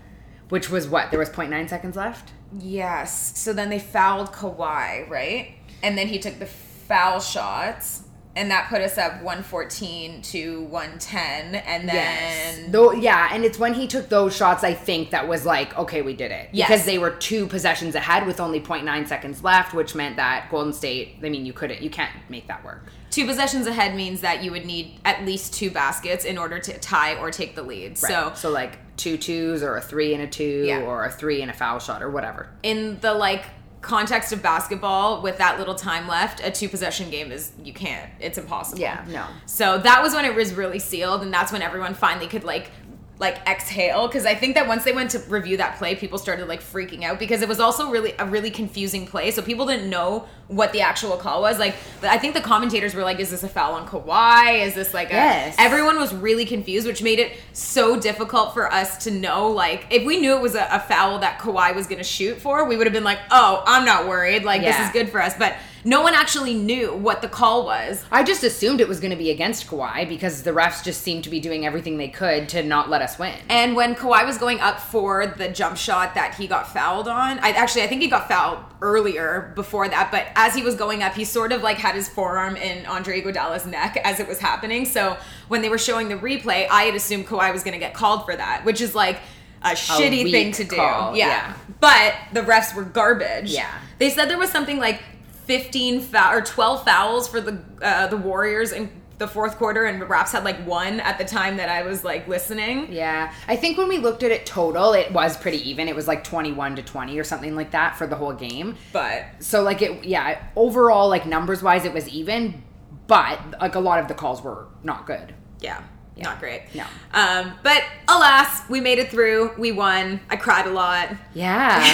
which 0.50 0.70
was 0.70 0.88
what? 0.88 1.10
There 1.12 1.20
was 1.20 1.30
0.9 1.30 1.68
seconds 1.68 1.96
left? 1.96 2.32
Yes. 2.58 3.38
So 3.38 3.51
then 3.54 3.70
they 3.70 3.80
fouled 3.80 4.32
Kawhi, 4.32 5.10
right? 5.10 5.56
And 5.84 5.98
then 5.98 6.08
he 6.08 6.20
took 6.20 6.39
the 6.39 6.46
foul 6.46 7.20
shots. 7.20 8.04
And 8.38 8.51
that 8.51 8.70
put 8.70 8.82
us 8.82 8.98
up 8.98 9.22
114 9.24 10.22
to 10.22 10.62
110. 10.63 11.56
And 11.56 11.89
then. 11.89 12.72
Though 12.72 12.91
yeah, 12.94 13.29
and 13.32 13.44
it's 13.44 13.58
when 13.60 13.74
he 13.74 13.88
took 13.88 14.10
those 14.10 14.36
shots 14.36 14.63
I 14.63 14.74
think 14.74 15.10
that 15.12 15.27
was 15.27 15.46
like, 15.46 15.77
okay, 15.77 16.01
we 16.01 16.13
did 16.13 16.32
it. 16.32 16.50
Yes. 16.51 16.70
Because 16.70 16.86
they 16.86 16.98
were 17.00 17.12
two 17.12 17.48
possessions 17.48 17.96
ahead 17.96 18.25
with 18.27 18.39
only 18.39 18.62
0.9 18.62 19.08
seconds 19.08 19.44
left, 19.44 19.74
which 19.74 19.96
meant 19.96 20.15
that 20.17 20.48
Golden 20.51 20.74
State, 20.74 21.17
I 21.24 21.29
mean, 21.29 21.46
you 21.46 21.53
couldn't 21.53 21.82
you 21.82 21.89
can't 21.89 22.12
make 22.29 22.48
that 22.48 22.63
work. 22.63 22.84
two 23.10 23.25
possessions 23.25 23.65
ahead 23.67 23.96
means 23.96 24.22
that 24.22 24.44
you 24.44 24.51
would 24.51 24.65
need 24.65 25.00
at 25.03 25.25
least 25.25 25.53
two 25.53 25.72
baskets 25.72 26.24
in 26.25 26.38
order 26.38 26.60
to 26.60 26.77
tie 26.79 27.15
or 27.15 27.32
take 27.32 27.56
the 27.56 27.63
lead. 27.63 27.98
So 27.98 28.32
so 28.36 28.50
like 28.51 28.77
two 28.98 29.17
twos 29.17 29.63
or 29.63 29.77
a 29.77 29.82
three 29.82 30.13
and 30.13 30.22
a 30.24 30.27
two 30.27 30.63
Yeah. 30.65 30.82
or 30.82 31.06
a 31.06 31.12
three 31.12 31.41
and 31.41 31.50
a 31.51 31.53
foul 31.53 31.79
shot 31.79 32.01
or 32.03 32.10
whatever. 32.12 32.50
in 32.63 33.00
the 33.00 33.13
like 33.13 33.46
context 33.88 34.34
of 34.34 34.44
basketball 34.44 35.22
with 35.22 35.38
that 35.38 35.58
little 35.58 35.74
time 35.75 36.08
left 36.08 36.41
a 36.44 36.51
two 36.51 36.67
possession 36.67 37.10
game 37.10 37.32
is 37.32 37.51
you 37.63 37.74
can't 37.74 38.10
it's 38.20 38.38
impossible 38.38 38.82
Yeah, 38.82 39.03
no. 39.08 39.25
so 39.46 39.77
that 39.79 40.03
was 40.03 40.13
when 40.13 40.25
it 40.25 40.36
was 40.36 40.53
really 40.53 40.79
sealed 40.79 41.22
and 41.22 41.34
that's 41.34 41.51
when 41.53 41.62
everyone 41.62 41.94
finally 41.94 42.27
could 42.27 42.44
like 42.44 42.70
like 43.19 43.38
exhale 43.47 44.07
because 44.07 44.25
i 44.25 44.36
think 44.36 44.53
that 44.53 44.67
once 44.67 44.83
they 44.83 44.91
went 44.91 45.09
to 45.09 45.19
review 45.27 45.57
that 45.57 45.77
play 45.77 45.95
people 45.95 46.19
started 46.19 46.47
like 46.47 46.62
freaking 46.62 47.03
out 47.03 47.17
because 47.17 47.41
it 47.41 47.50
was 47.50 47.59
also 47.59 47.89
really 47.89 48.13
a 48.19 48.25
really 48.25 48.51
confusing 48.51 49.05
play. 49.07 49.31
So 49.31 49.41
people 49.41 49.65
didn't 49.65 49.89
know 49.89 50.27
what 50.47 50.71
the 50.71 50.81
actual 50.81 51.17
call 51.17 51.41
was. 51.41 51.59
Like 51.59 51.75
i 52.03 52.17
think 52.17 52.33
the 52.33 52.41
commentators 52.41 52.93
were 52.93 53.03
like 53.03 53.19
is 53.19 53.31
this 53.31 53.43
a 53.43 53.50
foul 53.50 53.74
on 53.74 53.88
Kawhi? 53.88 54.65
Is 54.65 54.75
this 54.75 54.93
like 54.93 55.09
a 55.09 55.13
Yes. 55.13 55.55
everyone 55.57 55.97
was 55.97 56.13
really 56.13 56.45
confused 56.45 56.86
which 56.86 57.01
made 57.01 57.19
it 57.19 57.38
so 57.53 58.00
difficult 58.00 58.53
for 58.53 58.71
us 58.71 59.03
to 59.05 59.12
know 59.12 59.50
like 59.50 59.88
if 59.89 60.05
we 60.05 60.19
knew 60.19 60.36
it 60.36 60.41
was 60.41 60.55
a, 60.55 60.67
a 60.71 60.79
foul 60.79 61.19
that 61.19 61.39
Kawhi 61.39 61.74
was 61.75 61.88
going 61.88 61.97
to 61.97 62.03
shoot 62.03 62.39
for 62.39 62.65
we 62.65 62.77
would 62.77 62.88
have 62.88 62.93
been 62.93 63.03
like 63.03 63.19
oh 63.31 63.63
i'm 63.65 63.86
not 63.86 64.07
worried. 64.07 64.43
Like 64.43 64.62
this 64.62 64.79
is 64.79 64.89
good 64.91 65.09
for 65.09 65.21
us. 65.21 65.33
But 65.38 65.55
no 65.88 66.01
one 66.01 66.13
actually 66.13 66.53
knew 66.53 66.94
what 66.94 67.22
the 67.22 67.29
call 67.29 67.63
was 67.63 68.03
I 68.12 68.24
just 68.24 68.44
assumed 68.44 68.82
it 68.82 68.89
was 68.89 69.00
going 69.00 69.12
to 69.12 69.17
be 69.17 69.32
against 69.32 69.67
Kawhi 69.67 70.08
because 70.08 70.44
the 70.44 70.51
refs 70.51 70.84
just 70.84 71.01
seemed 71.01 71.24
to 71.24 71.29
be 71.29 71.39
doing 71.39 71.65
everything 71.65 71.98
they 71.98 72.10
could 72.10 72.50
to 72.50 72.62
not 72.62 72.89
let 72.89 73.01
us 73.01 73.17
win. 73.17 73.34
And 73.48 73.74
when 73.74 73.96
Kawhi 73.96 74.25
was 74.25 74.38
going 74.38 74.60
up 74.60 74.82
for 74.82 75.25
the 75.25 75.48
jump 75.48 75.77
shot 75.77 76.13
that 76.15 76.36
he 76.36 76.46
got 76.46 76.67
fouled 76.67 77.08
on, 77.08 77.39
I 77.39 77.51
actually 77.51 77.84
I 77.84 77.88
think 77.88 78.01
he 78.01 78.10
got 78.10 78.27
fouled 78.27 78.60
earlier 78.82 79.53
before 79.56 79.88
that, 79.88 80.12
but 80.12 80.27
as 80.36 80.53
he 80.53 80.62
was 80.62 80.75
going 80.75 81.03
up, 81.03 81.13
he 81.13 81.24
sort 81.24 81.53
of 81.53 81.63
like 81.63 81.77
had 81.77 81.96
his 81.96 82.10
forearm 82.10 82.58
in 82.58 82.86
Andre 82.86 83.22
Iguodala's 83.22 83.65
neck 83.65 83.98
as 84.03 84.20
it 84.20 84.27
was 84.27 84.39
happening. 84.39 84.86
So 84.86 85.17
when 85.48 85.62
they 85.62 85.70
were 85.70 85.77
showing 85.77 86.10
the 86.10 86.17
replay, 86.17 86.67
I 86.70 86.84
had 86.84 86.96
assumed 86.96 87.27
Kawhi 87.27 87.53
was 87.53 87.63
going 87.63 87.74
to 87.74 87.79
get 87.79 87.94
called 87.94 88.25
for 88.25 88.36
that, 88.36 88.65
which 88.65 88.82
is 88.82 88.94
like 88.94 89.20
a 89.63 89.70
shitty 89.70 90.25
weak 90.25 90.34
thing 90.34 90.51
to 90.51 90.63
do. 90.65 90.75
yeah. 90.75 91.13
yeah. 91.15 91.53
But 91.79 92.15
the 92.34 92.41
refs 92.41 92.75
were 92.75 92.84
garbage. 92.84 93.51
Yeah. 93.51 93.72
They 94.00 94.10
said 94.10 94.29
there 94.29 94.38
was 94.38 94.51
something 94.51 94.79
like 94.79 95.01
15 95.48 96.01
foul 96.01 96.34
or 96.38 96.42
12 96.42 96.84
fouls 96.86 97.27
for 97.27 97.42
the 97.42 97.60
uh, 97.82 98.08
the 98.08 98.18
Warriors 98.18 98.72
in 98.72 98.89
the 99.18 99.27
fourth 99.27 99.58
quarter 99.58 99.86
and 99.86 100.00
the 100.00 100.06
Raps 100.06 100.34
had 100.34 100.44
like 100.44 100.58
one 100.68 101.00
at 101.00 101.18
the 101.18 101.25
time 101.25 101.58
that 101.58 101.70
I 101.70 101.82
was 101.82 102.04
like 102.04 102.27
listening. 102.27 102.92
Yeah, 102.94 103.34
I 103.48 103.56
think 103.56 103.77
when 103.80 103.88
we 103.88 103.98
looked 103.98 104.22
at 104.22 104.30
it 104.30 104.46
total, 104.46 104.94
it 104.94 105.12
was 105.12 105.36
pretty 105.38 105.68
even. 105.70 105.88
It 105.88 105.96
was 105.96 106.08
like 106.08 106.24
21 106.24 106.75
to 106.75 106.84
20 106.84 107.18
or 107.18 107.24
something 107.24 107.56
like 107.56 107.72
that 107.72 107.98
for 107.98 108.06
the 108.06 108.16
whole 108.16 108.34
game. 108.34 108.75
But 108.94 109.24
So 109.39 109.63
like 109.63 109.82
it 109.82 110.04
yeah, 110.06 110.39
overall 110.56 111.10
like 111.10 111.25
numbers 111.25 111.63
wise 111.63 111.84
it 111.84 111.94
was 111.94 112.08
even, 112.10 112.62
but 113.08 113.39
like 113.60 113.74
a 113.74 113.80
lot 113.80 113.98
of 114.00 114.08
the 114.08 114.13
calls 114.13 114.44
were 114.44 114.68
not 114.84 115.08
good. 115.08 115.34
yeah, 115.62 115.82
not 116.24 116.39
great. 116.39 116.63
No. 116.74 116.83
Um, 117.13 117.53
but 117.63 117.83
alas, 118.07 118.67
we 118.69 118.81
made 118.81 119.00
it 119.00 119.09
through. 119.12 119.51
We 119.57 119.71
won. 119.71 120.19
I 120.29 120.36
cried 120.36 120.65
a 120.67 120.71
lot. 120.71 121.09
Yeah. 121.33 121.79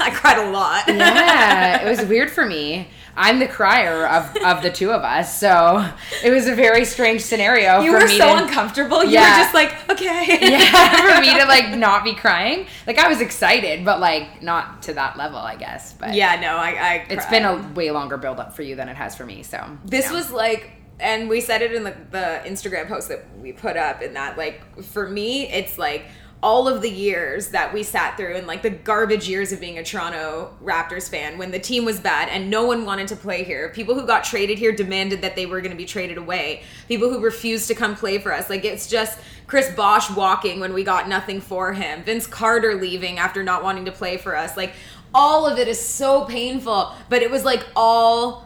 I 0.00 0.10
cried 0.14 0.38
a 0.38 0.50
lot. 0.50 0.84
yeah, 0.88 1.84
it 1.86 1.88
was 1.98 2.06
weird 2.08 2.30
for 2.30 2.44
me. 2.46 2.88
I'm 3.18 3.38
the 3.38 3.48
crier 3.48 4.06
of, 4.06 4.36
of 4.44 4.62
the 4.62 4.70
two 4.70 4.90
of 4.92 5.02
us, 5.02 5.40
so 5.40 5.88
it 6.22 6.30
was 6.30 6.46
a 6.48 6.54
very 6.54 6.84
strange 6.84 7.22
scenario 7.22 7.80
You 7.80 7.92
were 7.92 8.06
so 8.08 8.36
to, 8.36 8.44
uncomfortable. 8.44 9.02
You 9.02 9.12
Yeah. 9.12 9.38
were 9.38 9.42
just 9.42 9.54
like, 9.54 9.88
okay. 9.90 10.38
yeah, 10.50 11.14
for 11.14 11.20
me 11.22 11.32
to 11.40 11.46
like 11.46 11.74
not 11.78 12.04
be 12.04 12.14
crying. 12.14 12.66
Like 12.86 12.98
I 12.98 13.08
was 13.08 13.22
excited, 13.22 13.86
but 13.86 14.00
like 14.00 14.42
not 14.42 14.82
to 14.82 14.92
that 14.94 15.16
level, 15.16 15.38
I 15.38 15.56
guess. 15.56 15.94
But 15.94 16.12
Yeah, 16.12 16.38
no, 16.40 16.56
I. 16.58 16.68
I 16.72 17.06
it's 17.08 17.24
been 17.26 17.46
a 17.46 17.56
way 17.74 17.90
longer 17.90 18.18
build 18.18 18.38
up 18.38 18.54
for 18.54 18.60
you 18.62 18.76
than 18.76 18.90
it 18.90 18.96
has 18.96 19.16
for 19.16 19.24
me. 19.24 19.42
So 19.42 19.64
This 19.86 20.04
you 20.06 20.10
know. 20.12 20.18
was 20.18 20.30
like, 20.30 20.72
and 20.98 21.28
we 21.28 21.40
said 21.40 21.62
it 21.62 21.72
in 21.72 21.84
the, 21.84 21.94
the 22.10 22.42
Instagram 22.44 22.88
post 22.88 23.08
that 23.08 23.24
we 23.38 23.52
put 23.52 23.76
up, 23.76 24.02
in 24.02 24.14
that, 24.14 24.38
like, 24.38 24.82
for 24.82 25.08
me, 25.08 25.48
it's 25.48 25.78
like 25.78 26.06
all 26.42 26.68
of 26.68 26.82
the 26.82 26.90
years 26.90 27.48
that 27.48 27.72
we 27.72 27.82
sat 27.82 28.16
through 28.16 28.36
and 28.36 28.46
like 28.46 28.62
the 28.62 28.70
garbage 28.70 29.28
years 29.28 29.52
of 29.52 29.60
being 29.60 29.78
a 29.78 29.82
Toronto 29.82 30.54
Raptors 30.62 31.08
fan 31.08 31.38
when 31.38 31.50
the 31.50 31.58
team 31.58 31.84
was 31.84 31.98
bad 31.98 32.28
and 32.28 32.50
no 32.50 32.66
one 32.66 32.84
wanted 32.84 33.08
to 33.08 33.16
play 33.16 33.42
here. 33.42 33.70
People 33.70 33.94
who 33.94 34.06
got 34.06 34.22
traded 34.22 34.58
here 34.58 34.70
demanded 34.70 35.22
that 35.22 35.34
they 35.34 35.46
were 35.46 35.60
going 35.60 35.72
to 35.72 35.76
be 35.76 35.86
traded 35.86 36.18
away. 36.18 36.62
People 36.88 37.10
who 37.10 37.20
refused 37.20 37.68
to 37.68 37.74
come 37.74 37.96
play 37.96 38.18
for 38.18 38.32
us. 38.32 38.50
Like, 38.50 38.64
it's 38.64 38.86
just 38.86 39.18
Chris 39.46 39.74
Bosh 39.74 40.10
walking 40.10 40.60
when 40.60 40.74
we 40.74 40.84
got 40.84 41.08
nothing 41.08 41.40
for 41.40 41.72
him, 41.72 42.02
Vince 42.02 42.26
Carter 42.26 42.74
leaving 42.74 43.18
after 43.18 43.42
not 43.42 43.62
wanting 43.64 43.86
to 43.86 43.92
play 43.92 44.16
for 44.16 44.36
us. 44.36 44.56
Like, 44.56 44.74
all 45.14 45.46
of 45.46 45.58
it 45.58 45.68
is 45.68 45.80
so 45.80 46.26
painful, 46.26 46.92
but 47.08 47.22
it 47.22 47.30
was 47.30 47.44
like 47.44 47.66
all 47.74 48.45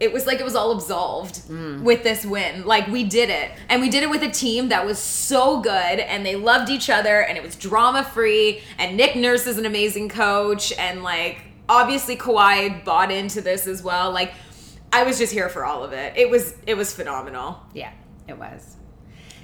it 0.00 0.12
was 0.12 0.26
like 0.26 0.38
it 0.38 0.44
was 0.44 0.54
all 0.54 0.70
absolved 0.72 1.42
with 1.82 2.04
this 2.04 2.24
win. 2.24 2.64
Like 2.64 2.86
we 2.86 3.02
did 3.04 3.30
it. 3.30 3.50
And 3.68 3.80
we 3.82 3.90
did 3.90 4.02
it 4.02 4.10
with 4.10 4.22
a 4.22 4.30
team 4.30 4.68
that 4.68 4.86
was 4.86 4.98
so 4.98 5.60
good 5.60 5.70
and 5.72 6.24
they 6.24 6.36
loved 6.36 6.70
each 6.70 6.88
other 6.88 7.20
and 7.22 7.36
it 7.36 7.42
was 7.42 7.56
drama 7.56 8.04
free 8.04 8.60
and 8.78 8.96
Nick 8.96 9.16
Nurse 9.16 9.46
is 9.46 9.58
an 9.58 9.66
amazing 9.66 10.08
coach 10.08 10.72
and 10.78 11.02
like 11.02 11.42
obviously 11.68 12.16
Kawhi 12.16 12.84
bought 12.84 13.10
into 13.10 13.40
this 13.40 13.66
as 13.66 13.82
well. 13.82 14.12
Like 14.12 14.34
I 14.92 15.02
was 15.02 15.18
just 15.18 15.32
here 15.32 15.48
for 15.48 15.64
all 15.64 15.82
of 15.82 15.92
it. 15.92 16.16
It 16.16 16.30
was 16.30 16.54
it 16.66 16.76
was 16.76 16.94
phenomenal. 16.94 17.60
Yeah, 17.74 17.92
it 18.28 18.38
was. 18.38 18.76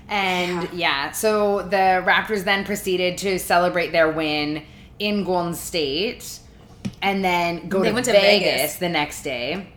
And 0.08 0.73
yeah. 0.73 1.11
so 1.12 1.62
the 1.62 2.02
Raptors 2.06 2.44
then 2.44 2.64
proceeded 2.64 3.18
to 3.18 3.38
celebrate 3.38 3.90
their 3.90 4.11
win 4.11 4.62
in 4.99 5.25
Golden 5.25 5.54
State 5.54 6.38
and 7.02 7.25
then 7.25 7.68
go 7.68 7.80
They 7.82 7.88
to, 7.88 7.94
went 7.94 8.06
to 8.06 8.12
Vegas. 8.12 8.76
the 8.76 8.88
next 8.88 9.23
day 9.23 9.74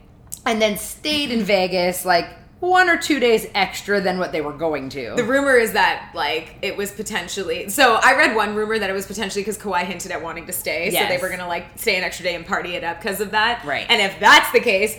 and 0.48 0.62
then 0.62 0.77
stayed 0.77 1.30
in 1.30 1.44
Vegas 1.44 2.06
like 2.06 2.27
one 2.60 2.89
or 2.89 2.98
two 2.98 3.20
days 3.20 3.46
extra 3.54 4.01
than 4.01 4.18
what 4.18 4.32
they 4.32 4.42
were 4.42 4.54
going 4.54 4.89
to. 4.89 5.13
The 5.16 5.24
rumor 5.24 5.56
is 5.56 5.74
that 5.74 6.12
like 6.16 6.56
it 6.62 6.75
was 6.75 6.92
potentially. 6.92 7.70
So 7.70 8.00
I 8.01 8.16
read 8.16 8.36
one 8.36 8.56
rumor 8.56 8.80
that 8.80 8.89
it 8.89 8.94
was 8.94 9.06
potentially 9.06 9.44
because 9.44 9.58
Kawhi 9.58 9.84
hinted 9.84 10.12
at 10.12 10.24
wanting 10.24 10.48
to 10.48 10.54
stay, 10.54 10.89
so 10.89 11.08
they 11.08 11.18
were 11.18 11.30
gonna 11.30 11.48
like 11.48 11.66
stay 11.75 11.98
an 11.98 12.04
extra 12.04 12.24
day 12.24 12.36
and 12.36 12.46
party 12.46 12.75
it 12.75 12.84
up 12.84 13.00
because 13.00 13.22
of 13.22 13.32
that. 13.32 13.63
Right. 13.63 13.86
And 13.89 14.01
if 14.01 14.20
that's 14.20 14.51
the 14.51 14.60
case, 14.60 14.98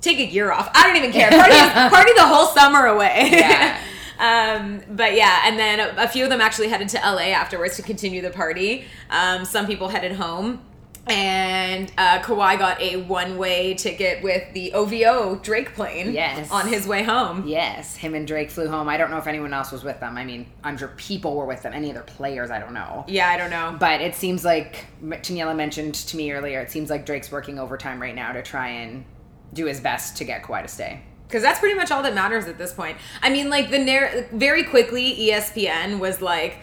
take 0.00 0.18
a 0.18 0.26
year 0.26 0.52
off. 0.52 0.70
I 0.74 0.86
don't 0.86 0.96
even 0.96 1.12
care. 1.12 1.30
Party, 1.30 1.54
party 1.94 2.12
the 2.14 2.26
whole 2.26 2.46
summer 2.46 2.86
away. 2.86 3.30
Yeah. 3.32 3.80
um, 4.18 4.80
but 4.90 5.14
yeah, 5.14 5.42
and 5.46 5.58
then 5.58 5.80
a, 5.80 6.04
a 6.04 6.08
few 6.08 6.24
of 6.24 6.30
them 6.30 6.40
actually 6.40 6.68
headed 6.68 6.88
to 6.90 6.98
LA 6.98 7.32
afterwards 7.32 7.76
to 7.76 7.82
continue 7.82 8.22
the 8.22 8.30
party. 8.30 8.84
Um, 9.08 9.44
some 9.44 9.66
people 9.66 9.88
headed 9.88 10.12
home. 10.12 10.62
And 11.10 11.90
uh, 11.98 12.20
Kawhi 12.20 12.58
got 12.58 12.80
a 12.80 12.96
one-way 12.96 13.74
ticket 13.74 14.22
with 14.22 14.52
the 14.54 14.72
OVO 14.72 15.36
Drake 15.42 15.74
plane. 15.74 16.12
Yes. 16.12 16.50
On 16.50 16.66
his 16.68 16.86
way 16.86 17.02
home. 17.02 17.46
Yes, 17.46 17.96
him 17.96 18.14
and 18.14 18.26
Drake 18.26 18.50
flew 18.50 18.68
home. 18.68 18.88
I 18.88 18.96
don't 18.96 19.10
know 19.10 19.18
if 19.18 19.26
anyone 19.26 19.52
else 19.52 19.72
was 19.72 19.82
with 19.84 19.98
them. 20.00 20.16
I 20.16 20.24
mean, 20.24 20.46
I'm 20.62 20.76
sure 20.78 20.88
people 20.96 21.34
were 21.36 21.46
with 21.46 21.62
them. 21.62 21.72
Any 21.72 21.90
other 21.90 22.02
players, 22.02 22.50
I 22.50 22.58
don't 22.58 22.72
know. 22.74 23.04
Yeah, 23.08 23.28
I 23.28 23.36
don't 23.36 23.50
know. 23.50 23.76
But 23.78 24.00
it 24.00 24.14
seems 24.14 24.44
like 24.44 24.86
Daniela 25.02 25.56
mentioned 25.56 25.94
to 25.94 26.16
me 26.16 26.32
earlier. 26.32 26.60
It 26.60 26.70
seems 26.70 26.90
like 26.90 27.04
Drake's 27.06 27.30
working 27.32 27.58
overtime 27.58 28.00
right 28.00 28.14
now 28.14 28.32
to 28.32 28.42
try 28.42 28.68
and 28.68 29.04
do 29.52 29.66
his 29.66 29.80
best 29.80 30.16
to 30.18 30.24
get 30.24 30.42
Kawhi 30.44 30.62
to 30.62 30.68
stay. 30.68 31.02
because 31.26 31.42
that's 31.42 31.58
pretty 31.58 31.74
much 31.76 31.90
all 31.90 32.02
that 32.04 32.14
matters 32.14 32.46
at 32.46 32.56
this 32.58 32.72
point. 32.72 32.96
I 33.22 33.30
mean, 33.30 33.50
like 33.50 33.70
the 33.70 33.78
narr- 33.78 34.28
very 34.32 34.62
quickly, 34.64 35.12
ESPN 35.28 35.98
was 35.98 36.20
like, 36.22 36.58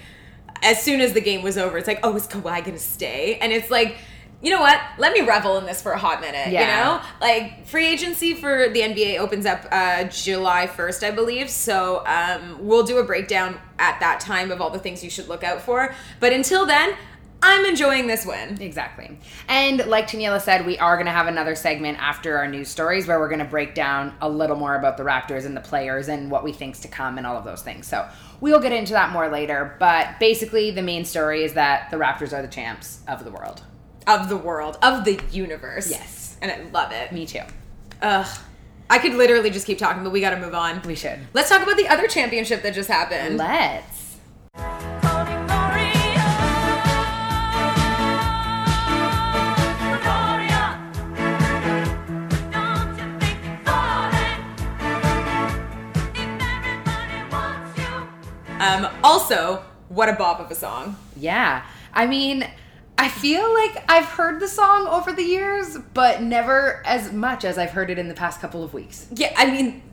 as 0.63 0.81
soon 0.81 1.01
as 1.01 1.13
the 1.13 1.21
game 1.21 1.41
was 1.43 1.57
over, 1.57 1.77
it's 1.77 1.87
like, 1.87 1.99
oh, 2.03 2.15
is 2.15 2.27
Kawhi 2.27 2.63
gonna 2.65 2.77
stay? 2.77 3.37
And 3.41 3.51
it's 3.53 3.69
like, 3.69 3.97
you 4.41 4.51
know 4.51 4.59
what? 4.59 4.79
Let 4.99 5.13
me 5.13 5.21
revel 5.21 5.57
in 5.57 5.65
this 5.65 5.81
for 5.81 5.93
a 5.93 5.97
hot 5.97 6.21
minute. 6.21 6.49
Yeah. 6.51 6.61
You 6.61 6.67
know, 6.67 7.05
like 7.19 7.65
free 7.65 7.87
agency 7.87 8.35
for 8.35 8.69
the 8.69 8.81
NBA 8.81 9.17
opens 9.17 9.45
up 9.47 9.65
uh, 9.71 10.03
July 10.05 10.67
first, 10.67 11.03
I 11.03 11.11
believe. 11.11 11.49
So 11.49 12.05
um, 12.05 12.57
we'll 12.59 12.83
do 12.83 12.99
a 12.99 13.03
breakdown 13.03 13.59
at 13.79 13.99
that 13.99 14.19
time 14.19 14.51
of 14.51 14.61
all 14.61 14.69
the 14.69 14.79
things 14.79 15.03
you 15.03 15.09
should 15.09 15.27
look 15.27 15.43
out 15.43 15.61
for. 15.61 15.93
But 16.19 16.33
until 16.33 16.65
then. 16.65 16.95
I'm 17.39 17.65
enjoying 17.65 18.07
this 18.07 18.25
win. 18.25 18.59
Exactly. 18.59 19.15
And 19.47 19.85
like 19.85 20.09
Daniela 20.09 20.41
said, 20.41 20.65
we 20.65 20.79
are 20.79 20.95
going 20.95 21.05
to 21.05 21.11
have 21.11 21.27
another 21.27 21.53
segment 21.53 21.99
after 21.99 22.35
our 22.35 22.47
news 22.47 22.67
stories 22.67 23.05
where 23.05 23.19
we're 23.19 23.29
going 23.29 23.37
to 23.37 23.45
break 23.45 23.75
down 23.75 24.15
a 24.21 24.27
little 24.27 24.55
more 24.55 24.75
about 24.75 24.97
the 24.97 25.03
Raptors 25.03 25.45
and 25.45 25.55
the 25.55 25.61
players 25.61 26.07
and 26.07 26.31
what 26.31 26.43
we 26.43 26.51
think's 26.51 26.79
to 26.79 26.87
come 26.87 27.19
and 27.19 27.27
all 27.27 27.37
of 27.37 27.43
those 27.43 27.61
things. 27.61 27.85
So 27.85 28.09
we'll 28.41 28.59
get 28.59 28.71
into 28.71 28.93
that 28.93 29.11
more 29.11 29.29
later. 29.29 29.75
But 29.79 30.19
basically, 30.19 30.71
the 30.71 30.81
main 30.81 31.05
story 31.05 31.43
is 31.43 31.53
that 31.53 31.91
the 31.91 31.97
Raptors 31.97 32.35
are 32.35 32.41
the 32.41 32.47
champs 32.47 33.01
of 33.07 33.23
the 33.23 33.29
world. 33.29 33.61
Of 34.07 34.29
the 34.29 34.37
world, 34.37 34.77
of 34.81 35.03
the 35.03 35.19
universe. 35.31 35.91
Yes. 35.91 36.37
And 36.41 36.49
I 36.49 36.61
love 36.71 36.93
it. 36.93 37.11
Me 37.11 37.25
too. 37.25 37.41
Ugh. 38.01 38.39
I 38.89 38.99
could 38.99 39.15
literally 39.15 39.49
just 39.49 39.67
keep 39.67 39.77
talking, 39.77 40.01
but 40.01 40.13
we 40.13 40.21
gotta 40.21 40.39
move 40.39 40.55
on. 40.55 40.81
We 40.83 40.95
should. 40.95 41.19
Let's 41.33 41.49
talk 41.49 41.61
about 41.61 41.75
the 41.75 41.89
other 41.89 42.07
championship 42.07 42.61
that 42.63 42.73
just 42.73 42.87
happened. 42.87 43.37
Let's. 43.37 44.15
Um, 58.59 58.87
also, 59.03 59.63
what 59.89 60.07
a 60.07 60.13
bop 60.13 60.39
of 60.39 60.49
a 60.49 60.55
song. 60.55 60.95
Yeah. 61.15 61.65
I 61.93 62.07
mean, 62.07 62.47
I 62.97 63.09
feel 63.09 63.53
like 63.53 63.83
I've 63.87 64.05
heard 64.05 64.39
the 64.39 64.47
song 64.47 64.87
over 64.87 65.13
the 65.13 65.23
years, 65.23 65.77
but 65.93 66.21
never 66.21 66.81
as 66.85 67.11
much 67.11 67.45
as 67.45 67.57
I've 67.57 67.69
heard 67.69 67.89
it 67.89 67.99
in 67.99 68.07
the 68.07 68.13
past 68.15 68.41
couple 68.41 68.63
of 68.63 68.73
weeks. 68.73 69.07
Yeah, 69.13 69.33
I 69.37 69.51
mean, 69.51 69.83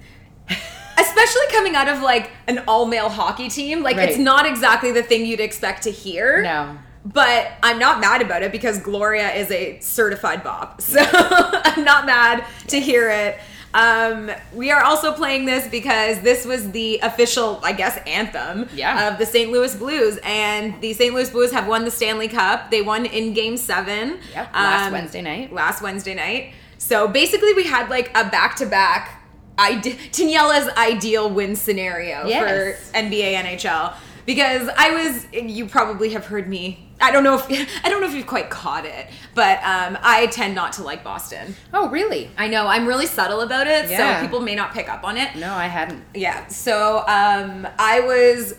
especially 0.49 1.46
coming 1.50 1.75
out 1.75 1.88
of 1.88 2.00
like 2.00 2.30
an 2.46 2.64
all 2.66 2.87
male 2.87 3.11
hockey 3.11 3.49
team, 3.49 3.82
like 3.82 3.96
it's 3.96 4.18
not 4.18 4.46
exactly 4.46 4.90
the 4.90 5.02
thing 5.02 5.26
you'd 5.26 5.40
expect 5.40 5.82
to 5.84 5.90
hear. 5.90 6.42
No. 6.42 6.78
But 7.04 7.52
I'm 7.62 7.78
not 7.78 8.00
mad 8.00 8.23
about 8.23 8.42
it 8.42 8.50
because 8.50 8.80
Gloria 8.80 9.30
is 9.34 9.50
a 9.50 9.78
certified 9.80 10.42
bop. 10.42 10.80
So 10.80 11.00
I'm 11.02 11.84
not 11.84 12.06
mad 12.06 12.46
to 12.68 12.80
hear 12.80 13.11
it. 13.11 13.38
Um, 13.74 14.30
we 14.54 14.70
are 14.70 14.82
also 14.84 15.12
playing 15.12 15.46
this 15.46 15.66
because 15.68 16.20
this 16.20 16.44
was 16.46 16.70
the 16.70 17.00
official, 17.02 17.60
I 17.64 17.72
guess, 17.72 17.98
anthem 18.06 18.68
Yeah. 18.72 19.08
of 19.08 19.18
the 19.18 19.26
St. 19.26 19.50
Louis 19.50 19.74
Blues. 19.74 20.18
And 20.24 20.80
the 20.80 20.92
St. 20.94 21.12
Louis 21.12 21.28
Blues 21.28 21.50
have 21.52 21.66
won 21.66 21.84
the 21.84 21.90
Stanley 21.90 22.28
Cup. 22.28 22.70
They 22.70 22.82
won 22.82 23.04
in 23.04 23.34
game 23.34 23.56
seven. 23.56 24.20
Yep, 24.32 24.54
last 24.54 24.86
Um, 24.86 24.92
Wednesday 24.92 25.22
night. 25.22 25.52
Last 25.52 25.82
Wednesday 25.82 26.14
night. 26.14 26.52
So 26.78 27.08
basically, 27.08 27.52
we 27.52 27.64
had 27.64 27.90
like 27.90 28.10
a 28.14 28.24
back 28.24 28.56
to 28.56 28.66
back. 28.66 29.20
Daniela's 29.58 30.68
ideal 30.76 31.30
win 31.30 31.56
scenario 31.56 32.26
Yes. 32.26 32.78
for 32.82 32.96
NBA 32.96 33.34
NHL 33.34 33.92
because 34.26 34.68
I 34.76 34.90
was 34.90 35.26
you 35.32 35.66
probably 35.66 36.10
have 36.10 36.26
heard 36.26 36.48
me 36.48 36.83
I 37.00 37.10
don't 37.10 37.24
know 37.24 37.34
if 37.36 37.44
I 37.84 37.88
don't 37.90 38.00
know 38.00 38.06
if 38.08 38.14
you've 38.14 38.26
quite 38.26 38.50
caught 38.50 38.84
it 38.86 39.06
but 39.34 39.58
um, 39.64 39.98
I 40.02 40.26
tend 40.26 40.54
not 40.54 40.72
to 40.74 40.82
like 40.82 41.02
Boston 41.02 41.54
Oh, 41.72 41.88
really? 41.88 42.30
I 42.38 42.48
know 42.48 42.66
I'm 42.66 42.86
really 42.86 43.06
subtle 43.06 43.40
about 43.40 43.66
it 43.66 43.90
Yeah. 43.90 44.16
so 44.20 44.24
people 44.26 44.40
may 44.40 44.54
not 44.54 44.72
pick 44.72 44.88
up 44.88 45.02
on 45.04 45.16
it 45.16 45.34
No, 45.36 45.52
I 45.52 45.66
hadn't. 45.66 46.04
yeah 46.14 46.46
so 46.46 46.98
um, 47.08 47.66
I 47.78 48.00
was 48.00 48.54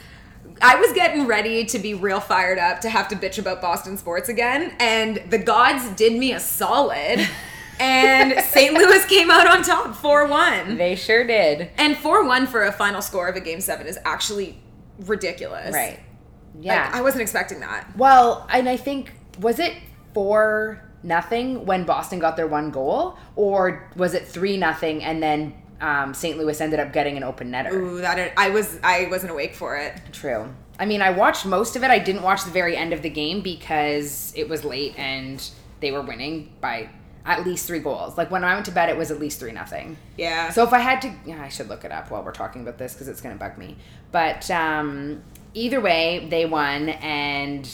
I 0.61 0.75
was 0.77 0.93
getting 0.93 1.27
ready 1.27 1.65
to 1.65 1.79
be 1.79 1.93
real 1.93 2.19
fired 2.21 2.59
up 2.59 2.81
to 2.81 2.89
have 2.89 3.07
to 3.09 3.15
bitch 3.15 3.37
about 3.39 3.61
Boston 3.61 3.97
sports 3.97 4.29
again 4.29 4.73
and 4.79 5.21
the 5.29 5.37
gods 5.37 5.87
did 5.95 6.13
me 6.17 6.31
a 6.33 6.39
solid 6.39 7.27
and 7.79 8.39
St. 8.45 8.73
Louis 8.73 9.05
came 9.05 9.29
out 9.29 9.47
on 9.47 9.63
top 9.63 9.87
4-1 9.95 10.77
They 10.77 10.95
sure 10.95 11.25
did. 11.25 11.69
and 11.77 11.95
4-1 11.95 12.47
for 12.47 12.63
a 12.63 12.71
final 12.71 13.01
score 13.01 13.27
of 13.27 13.35
a 13.35 13.41
game 13.41 13.59
7 13.61 13.85
is 13.87 13.97
actually 14.05 14.57
ridiculous 14.99 15.73
Right. 15.73 15.99
Like, 16.57 16.65
Yeah. 16.65 16.89
I 16.93 17.01
wasn't 17.01 17.21
expecting 17.21 17.59
that. 17.61 17.87
well, 17.97 18.47
and 18.51 18.67
I 18.69 18.77
think 18.77 19.11
was 19.39 19.59
it 19.59 19.73
four 20.13 20.81
nothing 21.03 21.65
when 21.65 21.83
Boston 21.83 22.19
got 22.19 22.35
their 22.35 22.47
one 22.47 22.71
goal, 22.71 23.17
or 23.35 23.89
was 23.95 24.13
it 24.13 24.27
three 24.27 24.57
nothing 24.57 25.03
and 25.03 25.21
then 25.21 25.53
um, 25.81 26.13
St. 26.13 26.37
Louis 26.37 26.59
ended 26.61 26.79
up 26.79 26.93
getting 26.93 27.17
an 27.17 27.23
open 27.23 27.51
netter? 27.51 27.73
Ooh, 27.73 28.01
that 28.01 28.33
I 28.37 28.49
was 28.49 28.79
I 28.83 29.07
wasn't 29.09 29.31
awake 29.31 29.55
for 29.55 29.75
it. 29.77 29.99
True. 30.11 30.47
I 30.79 30.85
mean, 30.85 31.01
I 31.01 31.11
watched 31.11 31.45
most 31.45 31.75
of 31.75 31.83
it. 31.83 31.89
I 31.91 31.99
didn't 31.99 32.21
watch 32.23 32.43
the 32.43 32.51
very 32.51 32.75
end 32.75 32.91
of 32.93 33.01
the 33.01 33.09
game 33.09 33.41
because 33.41 34.33
it 34.35 34.49
was 34.49 34.65
late 34.65 34.97
and 34.97 35.41
they 35.79 35.91
were 35.91 36.01
winning 36.01 36.51
by 36.59 36.89
at 37.25 37.45
least 37.45 37.65
three 37.65 37.79
goals. 37.79 38.17
Like 38.17 38.29
when 38.29 38.43
I 38.43 38.53
went 38.53 38.65
to 38.65 38.71
bed, 38.71 38.89
it 38.89 38.97
was 38.97 39.09
at 39.09 39.19
least 39.19 39.39
three 39.39 39.51
nothing. 39.51 39.97
Yeah. 40.17 40.49
So 40.49 40.63
if 40.63 40.73
I 40.73 40.79
had 40.79 41.01
to, 41.03 41.13
yeah, 41.25 41.41
I 41.41 41.49
should 41.49 41.69
look 41.69 41.83
it 41.85 41.91
up 41.91 42.11
while 42.11 42.23
we're 42.23 42.31
talking 42.33 42.61
about 42.61 42.77
this 42.77 42.93
because 42.93 43.07
it's 43.07 43.21
going 43.21 43.33
to 43.33 43.39
bug 43.39 43.57
me. 43.57 43.77
But 44.11 44.49
um, 44.51 45.23
either 45.55 45.81
way, 45.81 46.27
they 46.29 46.45
won 46.45 46.89
and 46.89 47.67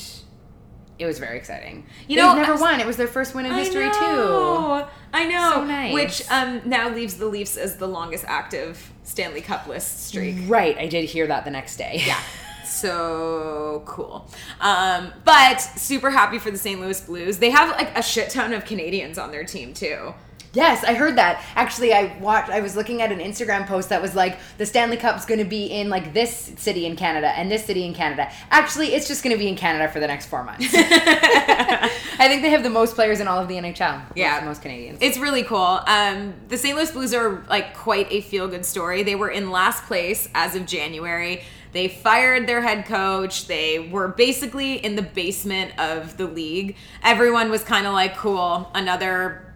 it 0.98 1.06
was 1.06 1.20
very 1.20 1.38
exciting. 1.38 1.86
You 2.08 2.16
They've 2.18 2.26
know, 2.26 2.36
never 2.36 2.54
I- 2.54 2.62
won. 2.62 2.80
It 2.80 2.86
was 2.88 2.96
their 2.96 3.08
first 3.08 3.36
win 3.36 3.46
in 3.46 3.54
history 3.54 3.88
I 3.88 3.92
too. 3.92 4.92
I 5.14 5.26
know. 5.28 5.52
So 5.56 5.66
nice. 5.66 5.94
Which 5.94 6.24
um, 6.32 6.62
now 6.64 6.90
leaves 6.90 7.16
the 7.16 7.26
Leafs 7.26 7.58
as 7.58 7.76
the 7.78 7.88
longest 7.88 8.24
active 8.28 8.92
Stanley 9.04 9.42
Cup 9.42 9.68
list 9.68 10.06
streak. 10.08 10.38
Right, 10.48 10.78
I 10.78 10.88
did 10.88 11.10
hear 11.10 11.28
that 11.28 11.44
the 11.44 11.52
next 11.52 11.76
day. 11.78 12.02
Yeah. 12.06 12.20
So 12.64 13.84
cool. 13.86 14.28
Um, 14.62 15.12
but 15.26 15.58
super 15.58 16.10
happy 16.10 16.40
for 16.40 16.52
the 16.52 16.58
St. 16.58 16.80
Louis 16.80 17.00
Blues. 17.02 17.38
They 17.38 17.50
have 17.50 17.70
like 17.76 17.96
a 17.98 18.02
shit 18.02 18.30
ton 18.30 18.54
of 18.54 18.64
Canadians 18.66 19.18
on 19.18 19.30
their 19.30 19.44
team 19.44 19.74
too. 19.74 20.14
Yes, 20.54 20.84
I 20.84 20.94
heard 20.94 21.16
that. 21.18 21.44
Actually, 21.56 21.94
I 21.94 22.18
watched. 22.20 22.50
I 22.50 22.60
was 22.60 22.76
looking 22.76 23.02
at 23.02 23.12
an 23.12 23.20
Instagram 23.20 23.66
post 23.66 23.90
that 23.90 24.02
was 24.02 24.16
like 24.16 24.38
the 24.58 24.66
Stanley 24.66 24.98
Cup's 24.98 25.26
going 25.26 25.40
to 25.40 25.46
be 25.46 25.68
in 25.68 25.90
like 25.90 26.14
this 26.14 26.52
city 26.58 26.86
in 26.86 26.98
Canada 26.98 27.30
and 27.30 27.50
this 27.50 27.66
city 27.66 27.86
in 27.86 27.94
Canada. 27.94 28.30
Actually, 28.50 28.94
it's 28.94 29.08
just 29.08 29.24
going 29.24 29.34
to 29.34 29.40
be 29.40 29.48
in 29.48 29.56
Canada 29.56 29.90
for 29.92 30.00
the 30.02 30.08
next 30.08 30.26
four 30.26 30.44
months. 30.44 30.68
I 30.74 32.28
think 32.28 32.42
they 32.42 32.50
have 32.50 32.64
the 32.64 32.70
most 32.70 32.96
players 32.96 33.22
in 33.22 33.28
all 33.28 33.40
of 33.40 33.48
the 33.48 33.56
NHL. 33.56 34.02
Yeah. 34.16 34.40
the 34.42 34.46
most 34.46 34.62
Canadians. 34.62 35.00
It's 35.02 35.18
really 35.18 35.44
cool. 35.44 35.80
Um, 35.88 36.34
the 36.50 36.58
St. 36.58 36.76
Louis 36.76 36.92
Blues 36.92 37.14
are 37.14 37.46
like 37.50 37.74
quite 37.76 38.12
a 38.12 38.22
feel 38.22 38.48
good 38.48 38.66
story. 38.66 39.04
They 39.04 39.16
were 39.16 39.30
in 39.30 39.52
last 39.52 39.86
place 39.86 40.28
as 40.36 40.56
of 40.56 40.66
January. 40.66 41.44
They 41.72 41.88
fired 41.88 42.48
their 42.48 42.62
head 42.62 42.86
coach. 42.86 43.48
They 43.48 43.80
were 43.80 44.10
basically 44.10 44.76
in 44.76 44.98
the 44.98 45.02
basement 45.02 45.80
of 45.80 46.18
the 46.18 46.28
league. 46.28 46.76
Everyone 47.02 47.50
was 47.50 47.64
kind 47.64 47.88
of 47.88 47.94
like, 47.94 48.18
cool, 48.18 48.70
another 48.76 49.51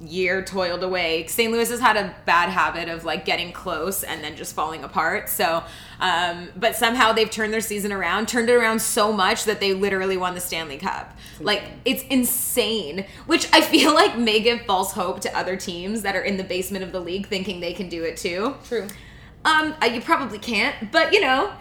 year 0.00 0.42
toiled 0.42 0.82
away. 0.82 1.26
St. 1.26 1.50
Louis 1.50 1.70
has 1.70 1.80
had 1.80 1.96
a 1.96 2.14
bad 2.26 2.50
habit 2.50 2.88
of 2.88 3.04
like 3.04 3.24
getting 3.24 3.52
close 3.52 4.02
and 4.02 4.22
then 4.22 4.36
just 4.36 4.54
falling 4.54 4.84
apart. 4.84 5.28
So, 5.28 5.64
um, 6.00 6.50
but 6.54 6.76
somehow 6.76 7.12
they've 7.12 7.30
turned 7.30 7.52
their 7.52 7.62
season 7.62 7.92
around, 7.92 8.28
turned 8.28 8.50
it 8.50 8.54
around 8.54 8.80
so 8.80 9.12
much 9.12 9.44
that 9.44 9.58
they 9.60 9.72
literally 9.72 10.16
won 10.16 10.34
the 10.34 10.40
Stanley 10.40 10.76
Cup. 10.76 11.16
Like 11.40 11.62
it's 11.84 12.02
insane, 12.04 13.06
which 13.26 13.48
I 13.52 13.60
feel 13.62 13.94
like 13.94 14.18
may 14.18 14.40
give 14.40 14.62
false 14.62 14.92
hope 14.92 15.20
to 15.20 15.36
other 15.36 15.56
teams 15.56 16.02
that 16.02 16.14
are 16.14 16.22
in 16.22 16.36
the 16.36 16.44
basement 16.44 16.84
of 16.84 16.92
the 16.92 17.00
league 17.00 17.26
thinking 17.28 17.60
they 17.60 17.72
can 17.72 17.88
do 17.88 18.04
it 18.04 18.16
too. 18.16 18.54
true. 18.64 18.86
Um, 19.44 19.74
uh, 19.80 19.86
you 19.86 20.00
probably 20.00 20.38
can't, 20.40 20.90
but 20.90 21.12
you 21.12 21.20
know, 21.20 21.52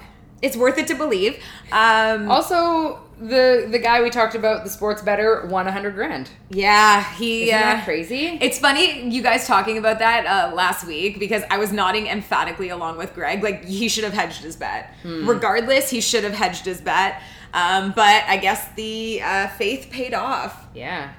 it's 0.41 0.58
worth 0.58 0.78
it 0.78 0.88
to 0.88 0.95
believe. 0.95 1.41
Um, 1.71 2.30
Also, 2.30 3.00
the 3.19 3.67
the 3.71 3.80
guy 3.80 4.01
we 4.01 4.10
talked 4.10 4.36
about, 4.36 4.63
the 4.63 4.69
sports 4.69 5.01
better, 5.01 5.45
won 5.47 5.67
a 5.67 5.71
hundred 5.71 5.95
grand. 5.95 6.30
yeah, 6.49 7.04
he. 7.15 7.43
Isn't 7.43 7.56
uh, 7.56 7.62
that 7.62 7.86
crazy? 7.86 8.38
It's 8.41 8.60
funny 8.60 9.10
you 9.10 9.21
guys 9.21 9.47
talking 9.47 9.78
about 9.78 9.99
that 9.99 10.25
uh, 10.25 10.56
last 10.56 10.86
week 10.86 11.19
because 11.19 11.43
I 11.49 11.58
was 11.58 11.71
nodding 11.71 12.08
emphatically 12.08 12.69
along 12.69 12.97
with 12.97 13.13
Greg. 13.13 13.41
Like 13.43 13.63
he 13.65 13.88
should 13.88 14.04
have 14.04 14.13
hedged 14.13 14.43
his 14.43 14.56
bet. 14.56 14.93
Regardless, 15.04 15.89
he 15.89 16.01
should 16.01 16.23
have 16.23 16.34
hedged 16.34 16.65
his 16.65 16.82
bet. 16.82 17.21
Um, 17.54 17.93
but 17.95 18.25
I 18.28 18.36
guess 18.36 18.69
the 18.75 19.21
uh, 19.21 19.47
faith 19.47 19.89
paid 19.89 20.13
off 20.13 20.67
yeah. 20.75 21.13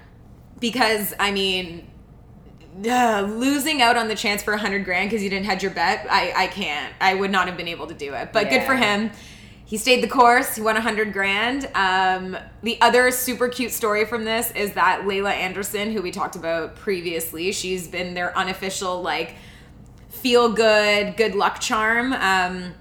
because 0.61 1.15
I 1.19 1.31
mean, 1.31 1.91
uh, 2.85 3.27
losing 3.27 3.81
out 3.81 3.97
on 3.97 4.09
the 4.09 4.15
chance 4.15 4.43
for 4.43 4.53
a 4.53 4.59
hundred 4.59 4.85
grand 4.85 5.09
because 5.09 5.23
you 5.23 5.31
didn't 5.31 5.47
hedge 5.47 5.63
your 5.63 5.73
bet, 5.73 6.07
I 6.11 6.33
I 6.37 6.47
can't. 6.49 6.93
I 7.01 7.15
would 7.15 7.31
not 7.31 7.49
have 7.49 7.57
been 7.57 7.69
able 7.69 7.87
to 7.87 7.95
do 7.95 8.13
it. 8.13 8.35
But 8.35 8.51
good 8.51 8.65
for 8.65 8.75
him. 8.75 9.11
He 9.67 9.77
stayed 9.79 10.01
the 10.01 10.09
course. 10.09 10.55
He 10.55 10.63
won 10.63 10.77
a 10.77 10.81
hundred 10.81 11.13
grand. 11.13 11.69
Um, 11.75 12.39
the 12.63 12.81
other 12.81 13.11
super 13.11 13.49
cute 13.49 13.73
story 13.73 14.05
from 14.05 14.25
this 14.25 14.53
is 14.53 14.75
that 14.75 15.09
Laila 15.09 15.33
Anderson, 15.33 15.91
who 15.91 16.01
we 16.03 16.13
talked 16.13 16.37
about 16.37 16.77
previously, 16.77 17.51
she's 17.51 17.89
been 17.89 18.15
their 18.15 18.37
unofficial 18.39 19.03
like 19.03 19.35
feel 20.09 20.53
good, 20.53 21.17
good 21.17 21.35
luck 21.35 21.61
charm. 21.61 22.13
Um, 22.13 22.75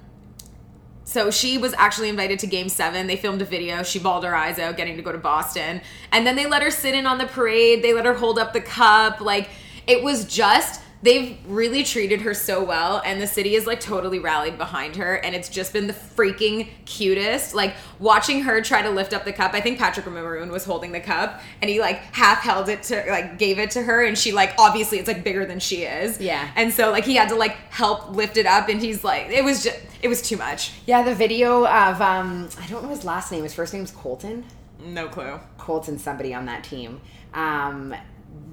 so 1.05 1.31
she 1.31 1.57
was 1.57 1.73
actually 1.73 2.09
invited 2.09 2.37
to 2.39 2.47
game 2.47 2.69
seven. 2.69 3.07
They 3.07 3.15
filmed 3.15 3.41
a 3.41 3.45
video. 3.45 3.81
She 3.81 3.97
bawled 3.97 4.23
her 4.23 4.35
eyes 4.35 4.59
out 4.59 4.77
getting 4.77 4.95
to 4.97 5.03
go 5.03 5.11
to 5.11 5.17
Boston. 5.17 5.81
And 6.11 6.25
then 6.25 6.35
they 6.35 6.45
let 6.45 6.61
her 6.61 6.71
sit 6.71 6.93
in 6.93 7.07
on 7.07 7.17
the 7.17 7.25
parade. 7.25 7.83
They 7.83 7.93
let 7.93 8.05
her 8.05 8.13
hold 8.13 8.37
up 8.37 8.53
the 8.53 8.61
cup. 8.61 9.21
Like, 9.21 9.49
it 9.87 10.03
was 10.03 10.25
just, 10.25 10.81
they've 11.05 11.37
really 11.47 11.83
treated 11.83 12.21
her 12.21 12.33
so 12.33 12.63
well. 12.63 13.01
And 13.05 13.21
the 13.21 13.27
city 13.27 13.55
is 13.55 13.65
like 13.65 13.79
totally 13.79 14.19
rallied 14.19 14.57
behind 14.57 14.97
her. 14.97 15.15
And 15.15 15.33
it's 15.35 15.47
just 15.47 15.71
been 15.71 15.87
the 15.87 15.93
freaking 15.93 16.67
cutest. 16.85 17.55
Like, 17.55 17.75
watching 17.99 18.41
her 18.41 18.61
try 18.61 18.81
to 18.81 18.89
lift 18.89 19.13
up 19.13 19.23
the 19.23 19.31
cup. 19.31 19.53
I 19.53 19.61
think 19.61 19.77
Patrick 19.77 20.05
Maroon 20.07 20.51
was 20.51 20.65
holding 20.65 20.91
the 20.91 20.99
cup 20.99 21.41
and 21.61 21.69
he 21.69 21.79
like 21.79 21.97
half 22.13 22.39
held 22.39 22.67
it 22.67 22.83
to, 22.83 23.05
like, 23.07 23.37
gave 23.37 23.59
it 23.59 23.71
to 23.71 23.83
her. 23.83 24.03
And 24.03 24.17
she, 24.17 24.31
like, 24.33 24.55
obviously 24.57 24.97
it's 24.97 25.07
like 25.07 25.23
bigger 25.23 25.45
than 25.45 25.59
she 25.59 25.83
is. 25.83 26.19
Yeah. 26.19 26.49
And 26.55 26.73
so, 26.73 26.91
like, 26.91 27.05
he 27.05 27.15
had 27.15 27.29
to 27.29 27.35
like 27.35 27.55
help 27.69 28.11
lift 28.11 28.35
it 28.37 28.45
up. 28.45 28.67
And 28.67 28.81
he's 28.81 29.03
like, 29.03 29.29
it 29.29 29.43
was 29.43 29.63
just, 29.63 29.79
it 30.01 30.07
was 30.07 30.21
too 30.21 30.37
much. 30.37 30.73
Yeah, 30.85 31.03
the 31.03 31.15
video 31.15 31.65
of 31.67 32.01
um, 32.01 32.49
I 32.59 32.67
don't 32.67 32.83
know 32.83 32.89
his 32.89 33.05
last 33.05 33.31
name. 33.31 33.43
His 33.43 33.53
first 33.53 33.73
name's 33.73 33.91
Colton. 33.91 34.43
No 34.83 35.07
clue. 35.07 35.39
Colton, 35.57 35.99
somebody 35.99 36.33
on 36.33 36.45
that 36.47 36.63
team. 36.63 36.99
Um, 37.33 37.95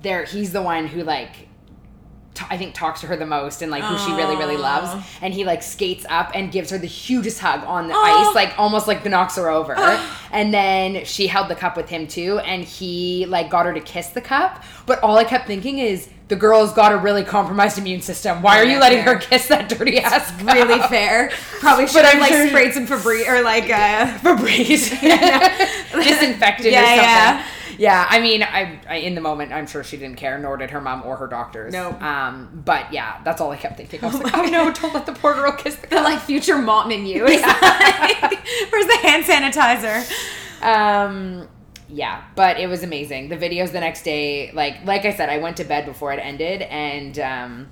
there, 0.03 0.25
he's 0.25 0.53
the 0.53 0.63
one 0.63 0.87
who 0.87 1.03
like. 1.03 1.49
T- 2.35 2.45
I 2.51 2.57
think 2.57 2.75
talks 2.75 3.01
to 3.03 3.07
her 3.09 3.17
the 3.17 3.27
most 3.27 3.63
and 3.63 3.71
like 3.71 3.83
who 3.85 3.97
she 3.99 4.13
really 4.13 4.37
really 4.37 4.57
loves 4.57 4.91
and 5.21 5.35
he 5.35 5.45
like 5.45 5.63
skates 5.63 6.07
up 6.09 6.31
and 6.35 6.51
gives 6.51 6.71
her 6.71 6.79
the 6.79 6.87
hugest 6.87 7.39
hug 7.41 7.63
on 7.65 7.89
the 7.89 7.95
Aw. 7.95 8.29
ice 8.29 8.35
like 8.35 8.59
almost 8.59 8.89
like 8.89 9.05
knocks 9.05 9.37
her 9.37 9.51
over 9.51 9.75
and 10.33 10.53
then 10.55 11.05
she 11.05 11.27
held 11.27 11.49
the 11.49 11.55
cup 11.55 11.77
with 11.77 11.89
him 11.89 12.07
too 12.07 12.39
and 12.41 12.65
he 12.65 13.27
like 13.27 13.51
got 13.51 13.67
her 13.67 13.75
to 13.75 13.81
kiss 13.81 14.09
the 14.09 14.21
cup 14.21 14.63
but 14.87 15.03
all 15.03 15.19
I 15.19 15.25
kept 15.25 15.47
thinking 15.47 15.79
is 15.79 16.09
the 16.29 16.37
girl's 16.37 16.73
got 16.73 16.93
a 16.93 16.97
really 16.97 17.25
compromised 17.25 17.77
immune 17.77 18.01
system 18.01 18.41
why 18.41 18.59
are 18.59 18.65
you 18.65 18.73
Yeah, 18.73 18.79
letting 18.81 19.05
fair. 19.05 19.15
her 19.15 19.21
kiss 19.21 19.49
that 19.49 19.69
dirty 19.69 19.99
ass 19.99 20.31
cup? 20.41 20.55
Really 20.55 20.81
fair. 20.89 21.31
Probably 21.61 21.87
should 21.93 22.05
have 22.07 22.19
like 22.19 22.31
sure- 22.33 22.49
sprayed 22.49 22.73
some 22.73 22.87
Febreze 22.87 23.29
or 23.29 23.43
like 23.43 23.65
uh 23.71 24.07
Febreze, 24.21 24.89
disinfected 25.93 26.73
Yeah, 26.73 26.81
or 26.81 26.87
something. 26.87 27.05
yeah. 27.05 27.47
Yeah. 27.83 28.07
I 28.09 28.21
mean, 28.21 28.43
I, 28.43 28.81
I 28.89 28.97
in 28.97 29.15
the 29.15 29.21
moment, 29.21 29.53
I'm 29.53 29.67
sure 29.67 29.85
she 29.85 29.97
didn't 29.97 30.17
care, 30.17 30.39
nor 30.39 30.57
did 30.57 30.71
her 30.71 30.81
mom 30.81 31.03
or 31.05 31.17
her 31.17 31.27
doctors. 31.27 31.73
No. 31.73 31.91
Um, 32.01 32.63
but 32.65 32.93
yeah, 32.93 33.21
that's 33.25 33.41
all 33.41 33.51
I 33.51 33.57
kept 33.57 33.77
thinking. 33.77 34.03
I 34.03 34.07
was 34.07 34.21
like, 34.21 34.37
oh 34.37 34.45
no, 34.45 34.73
don't 34.73 34.95
let 34.95 35.07
the 35.07 35.13
poor 35.13 35.35
girl 35.35 35.53
kiss 35.53 35.77
the 35.77 35.93
the 35.93 36.01
like 36.01 36.21
future 36.21 36.59
mom 36.59 36.91
in 36.91 37.07
you. 37.07 37.27
It's 37.33 37.43
like, 37.43 38.47
where's 38.73 38.87
the 38.87 38.97
hand 38.99 39.25
sanitizer? 39.25 39.99
Um, 40.63 41.49
yeah, 41.89 42.25
but 42.35 42.59
it 42.59 42.69
was 42.69 42.83
amazing. 42.83 43.29
The 43.29 43.37
videos 43.37 43.73
the 43.73 43.81
next 43.81 44.03
day, 44.03 44.53
like 44.53 44.85
like 44.85 45.05
I 45.05 45.13
said, 45.13 45.29
I 45.29 45.39
went 45.39 45.57
to 45.59 45.65
bed 45.65 45.85
before 45.85 46.13
it 46.13 46.19
ended, 46.19 46.63
and 46.63 47.19
um, 47.19 47.69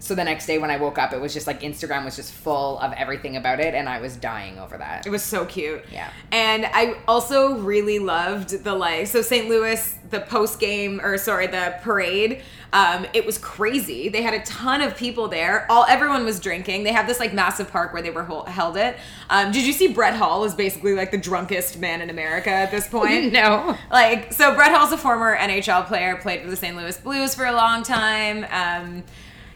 so 0.00 0.14
the 0.14 0.24
next 0.24 0.46
day 0.46 0.56
when 0.58 0.70
I 0.70 0.78
woke 0.78 0.96
up, 0.96 1.12
it 1.12 1.20
was 1.20 1.34
just 1.34 1.46
like 1.46 1.60
Instagram 1.60 2.06
was 2.06 2.16
just 2.16 2.32
full 2.32 2.78
of 2.78 2.92
everything 2.94 3.36
about 3.36 3.60
it, 3.60 3.74
and 3.74 3.86
I 3.86 4.00
was 4.00 4.16
dying 4.16 4.58
over 4.58 4.78
that. 4.78 5.06
It 5.06 5.10
was 5.10 5.22
so 5.22 5.44
cute. 5.44 5.84
Yeah. 5.92 6.10
And 6.32 6.64
I 6.66 6.96
also 7.06 7.58
really 7.58 7.98
loved 7.98 8.64
the 8.64 8.74
like 8.74 9.06
so 9.06 9.20
St. 9.20 9.48
Louis, 9.48 9.98
the 10.08 10.20
post 10.20 10.58
game 10.58 11.00
or 11.02 11.18
sorry, 11.18 11.46
the 11.48 11.76
parade. 11.82 12.40
Um, 12.72 13.06
it 13.12 13.26
was 13.26 13.36
crazy. 13.36 14.08
They 14.08 14.22
had 14.22 14.32
a 14.32 14.42
ton 14.44 14.80
of 14.80 14.96
people 14.96 15.28
there. 15.28 15.66
All 15.70 15.84
everyone 15.86 16.24
was 16.24 16.40
drinking. 16.40 16.84
They 16.84 16.92
have 16.92 17.06
this 17.06 17.20
like 17.20 17.34
massive 17.34 17.70
park 17.70 17.92
where 17.92 18.00
they 18.00 18.10
were 18.10 18.24
hol- 18.24 18.46
held 18.46 18.78
it. 18.78 18.96
Um, 19.28 19.52
did 19.52 19.66
you 19.66 19.72
see 19.74 19.88
Brett 19.88 20.14
Hull 20.14 20.44
is 20.44 20.54
basically 20.54 20.94
like 20.94 21.10
the 21.10 21.18
drunkest 21.18 21.78
man 21.78 22.00
in 22.00 22.08
America 22.08 22.50
at 22.50 22.70
this 22.70 22.86
point? 22.88 23.32
no. 23.34 23.76
Like, 23.90 24.32
so 24.32 24.54
Brett 24.54 24.72
Hull's 24.72 24.92
a 24.92 24.98
former 24.98 25.36
NHL 25.36 25.86
player, 25.86 26.16
played 26.16 26.42
for 26.42 26.48
the 26.48 26.56
St. 26.56 26.74
Louis 26.74 26.96
Blues 26.96 27.34
for 27.34 27.44
a 27.44 27.52
long 27.52 27.82
time. 27.82 28.46
Um, 28.50 29.04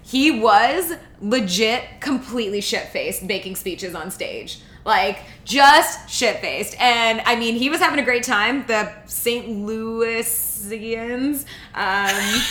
he 0.04 0.30
was 0.30 0.92
legit 1.20 2.00
completely 2.00 2.60
shit 2.60 2.88
faced 2.88 3.22
making 3.22 3.56
speeches 3.56 3.94
on 3.94 4.10
stage. 4.10 4.60
Like, 4.84 5.20
just 5.44 6.10
shit 6.10 6.40
faced. 6.40 6.78
And 6.78 7.22
I 7.24 7.36
mean, 7.36 7.56
he 7.56 7.70
was 7.70 7.80
having 7.80 7.98
a 7.98 8.02
great 8.02 8.22
time. 8.22 8.66
The 8.66 8.92
St. 9.06 9.48
Louisians 9.48 11.46
um, 11.74 12.42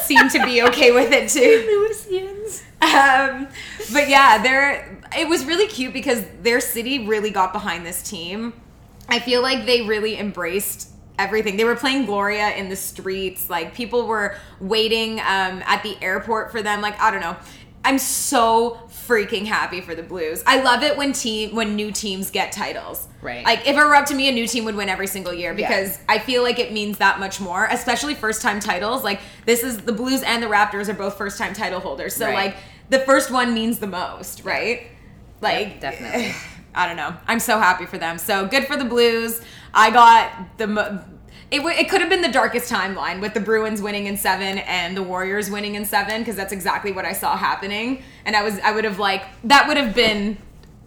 seemed 0.02 0.30
to 0.32 0.44
be 0.44 0.62
okay 0.64 0.92
with 0.92 1.12
it 1.12 1.30
too. 1.30 1.64
St. 2.00 2.22
Louisians. 2.22 2.64
Um, 2.80 3.48
but 3.92 4.08
yeah, 4.08 4.42
they're, 4.42 5.00
it 5.16 5.28
was 5.28 5.46
really 5.46 5.66
cute 5.66 5.94
because 5.94 6.22
their 6.42 6.60
city 6.60 7.06
really 7.06 7.30
got 7.30 7.54
behind 7.54 7.86
this 7.86 8.02
team. 8.02 8.52
I 9.08 9.18
feel 9.18 9.40
like 9.40 9.64
they 9.64 9.80
really 9.82 10.18
embraced 10.18 10.90
everything. 11.18 11.56
They 11.56 11.64
were 11.64 11.76
playing 11.76 12.06
Gloria 12.06 12.50
in 12.56 12.68
the 12.68 12.76
streets. 12.76 13.50
Like 13.50 13.74
people 13.74 14.06
were 14.06 14.36
waiting 14.60 15.20
um, 15.20 15.62
at 15.66 15.82
the 15.82 15.96
airport 16.02 16.52
for 16.52 16.62
them. 16.62 16.80
Like 16.80 17.00
I 17.00 17.10
don't 17.10 17.20
know. 17.20 17.36
I'm 17.84 17.98
so 17.98 18.78
freaking 18.88 19.46
happy 19.46 19.80
for 19.80 19.94
the 19.94 20.02
Blues. 20.02 20.42
I 20.46 20.60
love 20.62 20.82
it 20.82 20.96
when 20.96 21.12
team 21.12 21.54
when 21.54 21.76
new 21.76 21.90
teams 21.92 22.30
get 22.30 22.52
titles. 22.52 23.06
Right. 23.22 23.44
Like 23.44 23.60
if 23.60 23.76
it 23.76 23.76
were 23.76 23.94
up 23.94 24.06
to 24.06 24.14
me, 24.14 24.28
a 24.28 24.32
new 24.32 24.46
team 24.46 24.64
would 24.64 24.74
win 24.74 24.88
every 24.88 25.06
single 25.06 25.32
year 25.32 25.54
because 25.54 25.98
I 26.08 26.18
feel 26.18 26.42
like 26.42 26.58
it 26.58 26.72
means 26.72 26.98
that 26.98 27.18
much 27.18 27.40
more, 27.40 27.66
especially 27.70 28.14
first 28.14 28.42
time 28.42 28.60
titles. 28.60 29.04
Like 29.04 29.20
this 29.46 29.62
is 29.62 29.78
the 29.78 29.92
Blues 29.92 30.22
and 30.22 30.42
the 30.42 30.48
Raptors 30.48 30.88
are 30.88 30.94
both 30.94 31.16
first 31.16 31.38
time 31.38 31.54
title 31.54 31.80
holders. 31.80 32.14
So 32.14 32.26
Right. 32.26 32.34
like 32.34 32.56
the 32.90 32.98
first 33.00 33.30
one 33.30 33.54
means 33.54 33.78
the 33.78 33.86
most, 33.86 34.44
right? 34.44 34.88
Like 35.40 35.80
definitely. 35.80 36.34
I 36.74 36.86
don't 36.86 36.96
know. 36.96 37.16
I'm 37.26 37.40
so 37.40 37.58
happy 37.58 37.86
for 37.86 37.96
them. 37.98 38.18
So 38.18 38.46
good 38.46 38.66
for 38.66 38.76
the 38.76 38.84
Blues. 38.84 39.40
I 39.78 39.90
got 39.90 40.58
the. 40.58 40.66
Mo- 40.66 41.04
it, 41.50 41.58
w- 41.58 41.74
it 41.78 41.88
could 41.88 42.00
have 42.02 42.10
been 42.10 42.20
the 42.20 42.30
darkest 42.30 42.70
timeline 42.70 43.22
with 43.22 43.32
the 43.32 43.40
Bruins 43.40 43.80
winning 43.80 44.06
in 44.06 44.18
seven 44.18 44.58
and 44.58 44.94
the 44.96 45.02
Warriors 45.02 45.50
winning 45.50 45.76
in 45.76 45.86
seven 45.86 46.20
because 46.20 46.36
that's 46.36 46.52
exactly 46.52 46.92
what 46.92 47.06
I 47.06 47.12
saw 47.14 47.36
happening. 47.36 48.02
And 48.26 48.36
I 48.36 48.42
was 48.42 48.58
I 48.60 48.72
would 48.72 48.84
have 48.84 48.98
like 48.98 49.24
that 49.44 49.66
would 49.68 49.76
have 49.78 49.94
been 49.94 50.36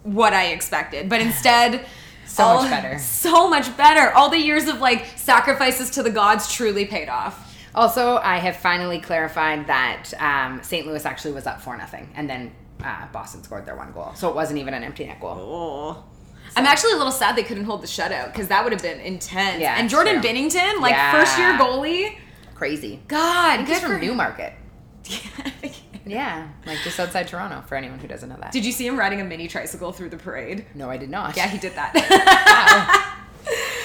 what 0.04 0.32
I 0.32 0.46
expected, 0.52 1.08
but 1.08 1.20
instead. 1.20 1.84
So 2.24 2.44
all- 2.44 2.62
much 2.62 2.70
better. 2.70 2.98
So 3.00 3.48
much 3.50 3.76
better. 3.76 4.10
All 4.14 4.30
the 4.30 4.38
years 4.38 4.66
of 4.68 4.80
like 4.80 5.04
sacrifices 5.16 5.90
to 5.90 6.02
the 6.02 6.10
gods 6.10 6.50
truly 6.50 6.86
paid 6.86 7.08
off. 7.10 7.52
Also, 7.74 8.16
I 8.18 8.38
have 8.38 8.56
finally 8.56 9.00
clarified 9.00 9.66
that 9.66 10.12
um, 10.18 10.62
St. 10.62 10.86
Louis 10.86 11.04
actually 11.04 11.32
was 11.34 11.46
up 11.46 11.60
for 11.60 11.76
nothing, 11.76 12.08
and 12.14 12.30
then 12.30 12.52
uh, 12.82 13.06
Boston 13.12 13.42
scored 13.42 13.66
their 13.66 13.76
one 13.76 13.92
goal, 13.92 14.12
so 14.14 14.28
it 14.30 14.34
wasn't 14.34 14.58
even 14.60 14.72
an 14.72 14.82
empty 14.82 15.04
net 15.04 15.20
goal. 15.20 15.36
Oh. 15.36 16.04
I'm 16.56 16.66
actually 16.66 16.92
a 16.92 16.96
little 16.96 17.12
sad 17.12 17.36
they 17.36 17.42
couldn't 17.42 17.64
hold 17.64 17.82
the 17.82 17.86
shutout 17.86 18.32
because 18.32 18.48
that 18.48 18.62
would 18.64 18.72
have 18.72 18.82
been 18.82 19.00
intense. 19.00 19.60
Yeah, 19.60 19.76
and 19.78 19.88
Jordan 19.88 20.20
true. 20.20 20.30
Binnington, 20.30 20.80
like 20.80 20.92
Yeah. 20.92 21.12
first 21.12 21.38
year 21.38 21.52
goalie. 21.54 22.16
Crazy. 22.54 23.00
God, 23.08 23.66
He's 23.66 23.80
from 23.80 24.00
Newmarket. 24.00 24.52
Yeah, 26.04 26.48
like 26.66 26.78
just 26.82 26.98
outside 26.98 27.28
Toronto. 27.28 27.62
For 27.68 27.76
anyone 27.76 28.00
who 28.00 28.08
doesn't 28.08 28.28
know 28.28 28.36
that. 28.40 28.50
Did 28.50 28.64
you 28.64 28.72
see 28.72 28.84
him 28.84 28.98
riding 28.98 29.20
a 29.20 29.24
mini 29.24 29.46
tricycle 29.46 29.92
through 29.92 30.08
the 30.08 30.16
parade? 30.16 30.66
no, 30.74 30.90
I 30.90 30.96
did 30.96 31.10
not. 31.10 31.36
Yeah, 31.36 31.46
he 31.46 31.58
did 31.58 31.74
that. 31.76 31.92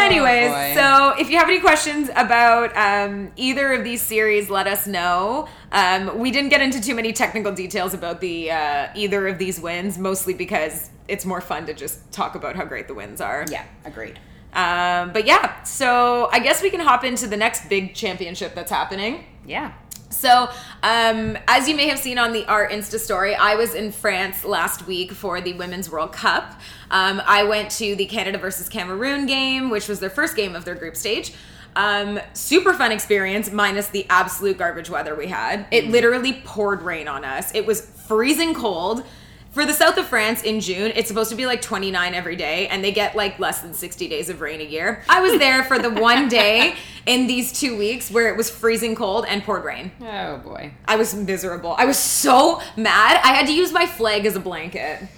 Anyways, 0.00 0.50
boy. 0.50 0.74
so 0.74 1.14
if 1.18 1.30
you 1.30 1.38
have 1.38 1.48
any 1.48 1.60
questions 1.60 2.10
about 2.16 2.76
um, 2.76 3.32
either 3.36 3.72
of 3.72 3.84
these 3.84 4.02
series, 4.02 4.50
let 4.50 4.66
us 4.66 4.86
know. 4.86 5.48
Um, 5.72 6.18
we 6.18 6.30
didn't 6.30 6.50
get 6.50 6.60
into 6.60 6.80
too 6.80 6.94
many 6.94 7.12
technical 7.12 7.52
details 7.52 7.94
about 7.94 8.20
the 8.20 8.50
uh, 8.50 8.88
either 8.94 9.26
of 9.28 9.38
these 9.38 9.60
wins, 9.60 9.98
mostly 9.98 10.34
because 10.34 10.90
it's 11.08 11.24
more 11.24 11.40
fun 11.40 11.66
to 11.66 11.74
just 11.74 12.10
talk 12.12 12.34
about 12.34 12.56
how 12.56 12.64
great 12.64 12.88
the 12.88 12.94
wins 12.94 13.20
are. 13.20 13.44
Yeah, 13.50 13.64
agreed. 13.84 14.18
Um, 14.52 15.12
but 15.12 15.26
yeah, 15.26 15.62
so 15.64 16.28
I 16.32 16.38
guess 16.38 16.62
we 16.62 16.70
can 16.70 16.80
hop 16.80 17.04
into 17.04 17.26
the 17.26 17.36
next 17.36 17.68
big 17.68 17.94
championship 17.94 18.54
that's 18.54 18.70
happening. 18.70 19.24
Yeah. 19.46 19.72
So, 20.14 20.48
um, 20.82 21.36
as 21.48 21.68
you 21.68 21.74
may 21.74 21.88
have 21.88 21.98
seen 21.98 22.18
on 22.18 22.32
the 22.32 22.46
Art 22.46 22.70
Insta 22.70 22.98
story, 22.98 23.34
I 23.34 23.56
was 23.56 23.74
in 23.74 23.92
France 23.92 24.44
last 24.44 24.86
week 24.86 25.12
for 25.12 25.40
the 25.40 25.52
Women's 25.54 25.90
World 25.90 26.12
Cup. 26.12 26.60
Um, 26.90 27.20
I 27.26 27.42
went 27.42 27.70
to 27.72 27.96
the 27.96 28.06
Canada 28.06 28.38
versus 28.38 28.68
Cameroon 28.68 29.26
game, 29.26 29.70
which 29.70 29.88
was 29.88 30.00
their 30.00 30.10
first 30.10 30.36
game 30.36 30.54
of 30.54 30.64
their 30.64 30.74
group 30.74 30.96
stage. 30.96 31.34
Um, 31.76 32.20
super 32.32 32.72
fun 32.72 32.92
experience, 32.92 33.50
minus 33.50 33.88
the 33.88 34.06
absolute 34.08 34.56
garbage 34.56 34.88
weather 34.88 35.14
we 35.14 35.26
had. 35.26 35.66
It 35.70 35.88
literally 35.88 36.40
poured 36.44 36.82
rain 36.82 37.08
on 37.08 37.24
us. 37.24 37.52
It 37.54 37.66
was 37.66 37.80
freezing 37.80 38.54
cold. 38.54 39.04
For 39.54 39.64
the 39.64 39.72
south 39.72 39.96
of 39.98 40.08
France 40.08 40.42
in 40.42 40.60
June, 40.60 40.90
it's 40.96 41.06
supposed 41.06 41.30
to 41.30 41.36
be 41.36 41.46
like 41.46 41.62
29 41.62 42.12
every 42.12 42.34
day, 42.34 42.66
and 42.66 42.82
they 42.82 42.90
get 42.90 43.14
like 43.14 43.38
less 43.38 43.60
than 43.60 43.72
60 43.72 44.08
days 44.08 44.28
of 44.28 44.40
rain 44.40 44.60
a 44.60 44.64
year. 44.64 45.04
I 45.08 45.20
was 45.20 45.38
there 45.38 45.62
for 45.62 45.78
the 45.78 45.90
one 45.90 46.28
day 46.40 46.74
in 47.06 47.28
these 47.28 47.52
two 47.52 47.78
weeks 47.78 48.10
where 48.10 48.28
it 48.28 48.36
was 48.36 48.50
freezing 48.50 48.96
cold 48.96 49.26
and 49.28 49.44
poured 49.44 49.62
rain. 49.62 49.92
Oh 50.00 50.38
boy. 50.38 50.72
I 50.88 50.96
was 50.96 51.14
miserable. 51.14 51.76
I 51.78 51.84
was 51.84 51.96
so 51.96 52.60
mad. 52.76 53.20
I 53.22 53.28
had 53.28 53.46
to 53.46 53.54
use 53.54 53.72
my 53.72 53.86
flag 53.86 54.26
as 54.26 54.34
a 54.34 54.40
blanket. 54.40 55.08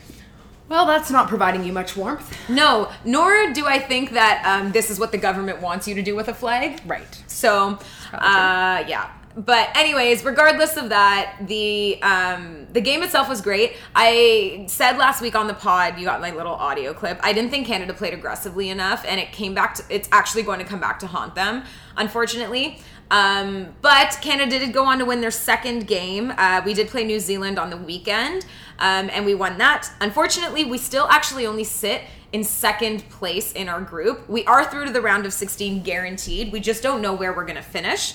Well, 0.69 0.85
that's 0.85 1.11
not 1.11 1.29
providing 1.29 1.65
you 1.65 1.73
much 1.73 1.97
warmth. 1.97 2.37
No, 2.51 2.91
nor 3.07 3.55
do 3.55 3.67
I 3.67 3.79
think 3.79 4.11
that 4.11 4.43
um, 4.45 4.71
this 4.71 4.91
is 4.91 5.01
what 5.01 5.13
the 5.13 5.19
government 5.19 5.63
wants 5.63 5.89
you 5.89 5.95
to 5.95 6.03
do 6.03 6.15
with 6.15 6.29
a 6.29 6.35
flag. 6.35 6.83
Right. 6.85 7.23
So, 7.27 7.79
uh, 8.13 8.85
yeah. 8.87 9.13
But 9.37 9.69
anyways, 9.77 10.25
regardless 10.25 10.79
of 10.79 10.89
that, 10.89 11.37
the 11.43 12.01
um, 12.03 12.67
the 12.73 12.81
game 12.81 13.03
itself 13.03 13.29
was 13.29 13.43
great. 13.43 13.75
I 13.95 14.65
said 14.67 14.97
last 14.97 15.21
week 15.21 15.35
on 15.35 15.47
the 15.47 15.55
pod, 15.55 15.99
you 15.99 16.07
got 16.07 16.23
my 16.23 16.31
little 16.31 16.55
audio 16.55 16.95
clip. 16.95 17.21
I 17.23 17.35
didn't 17.35 17.51
think 17.51 17.67
Canada 17.67 17.93
played 17.93 18.15
aggressively 18.15 18.71
enough, 18.71 19.05
and 19.07 19.21
it 19.21 19.33
came 19.33 19.55
back. 19.55 19.75
To, 19.75 19.83
it's 19.91 20.09
actually 20.11 20.43
going 20.43 20.59
to 20.59 20.65
come 20.65 20.81
back 20.81 20.99
to 21.01 21.07
haunt 21.07 21.35
them, 21.35 21.65
unfortunately. 21.99 22.81
Um, 23.11 23.75
but 23.83 24.19
Canada 24.23 24.59
did 24.59 24.73
go 24.73 24.85
on 24.85 24.99
to 24.99 25.05
win 25.05 25.21
their 25.21 25.31
second 25.31 25.87
game. 25.87 26.33
Uh, 26.37 26.63
we 26.65 26.73
did 26.73 26.89
play 26.89 27.05
New 27.05 27.21
Zealand 27.21 27.59
on 27.59 27.69
the 27.69 27.77
weekend, 27.77 28.47
um, 28.79 29.11
and 29.13 29.27
we 29.27 29.35
won 29.35 29.59
that. 29.59 29.91
Unfortunately, 30.01 30.65
we 30.65 30.79
still 30.79 31.07
actually 31.11 31.47
only 31.47 31.65
sit 31.65 32.03
in 32.33 32.43
second 32.43 33.09
place 33.11 33.53
in 33.53 33.69
our 33.69 33.81
group. 33.81 34.29
We 34.29 34.45
are 34.47 34.65
through 34.65 34.87
to 34.87 34.93
the 34.93 35.01
round 35.01 35.27
of 35.27 35.33
16 35.33 35.83
guaranteed. 35.83 36.53
We 36.53 36.61
just 36.61 36.83
don't 36.83 37.01
know 37.01 37.15
where 37.15 37.33
we're 37.33 37.45
going 37.45 37.57
to 37.57 37.63
finish. 37.63 38.15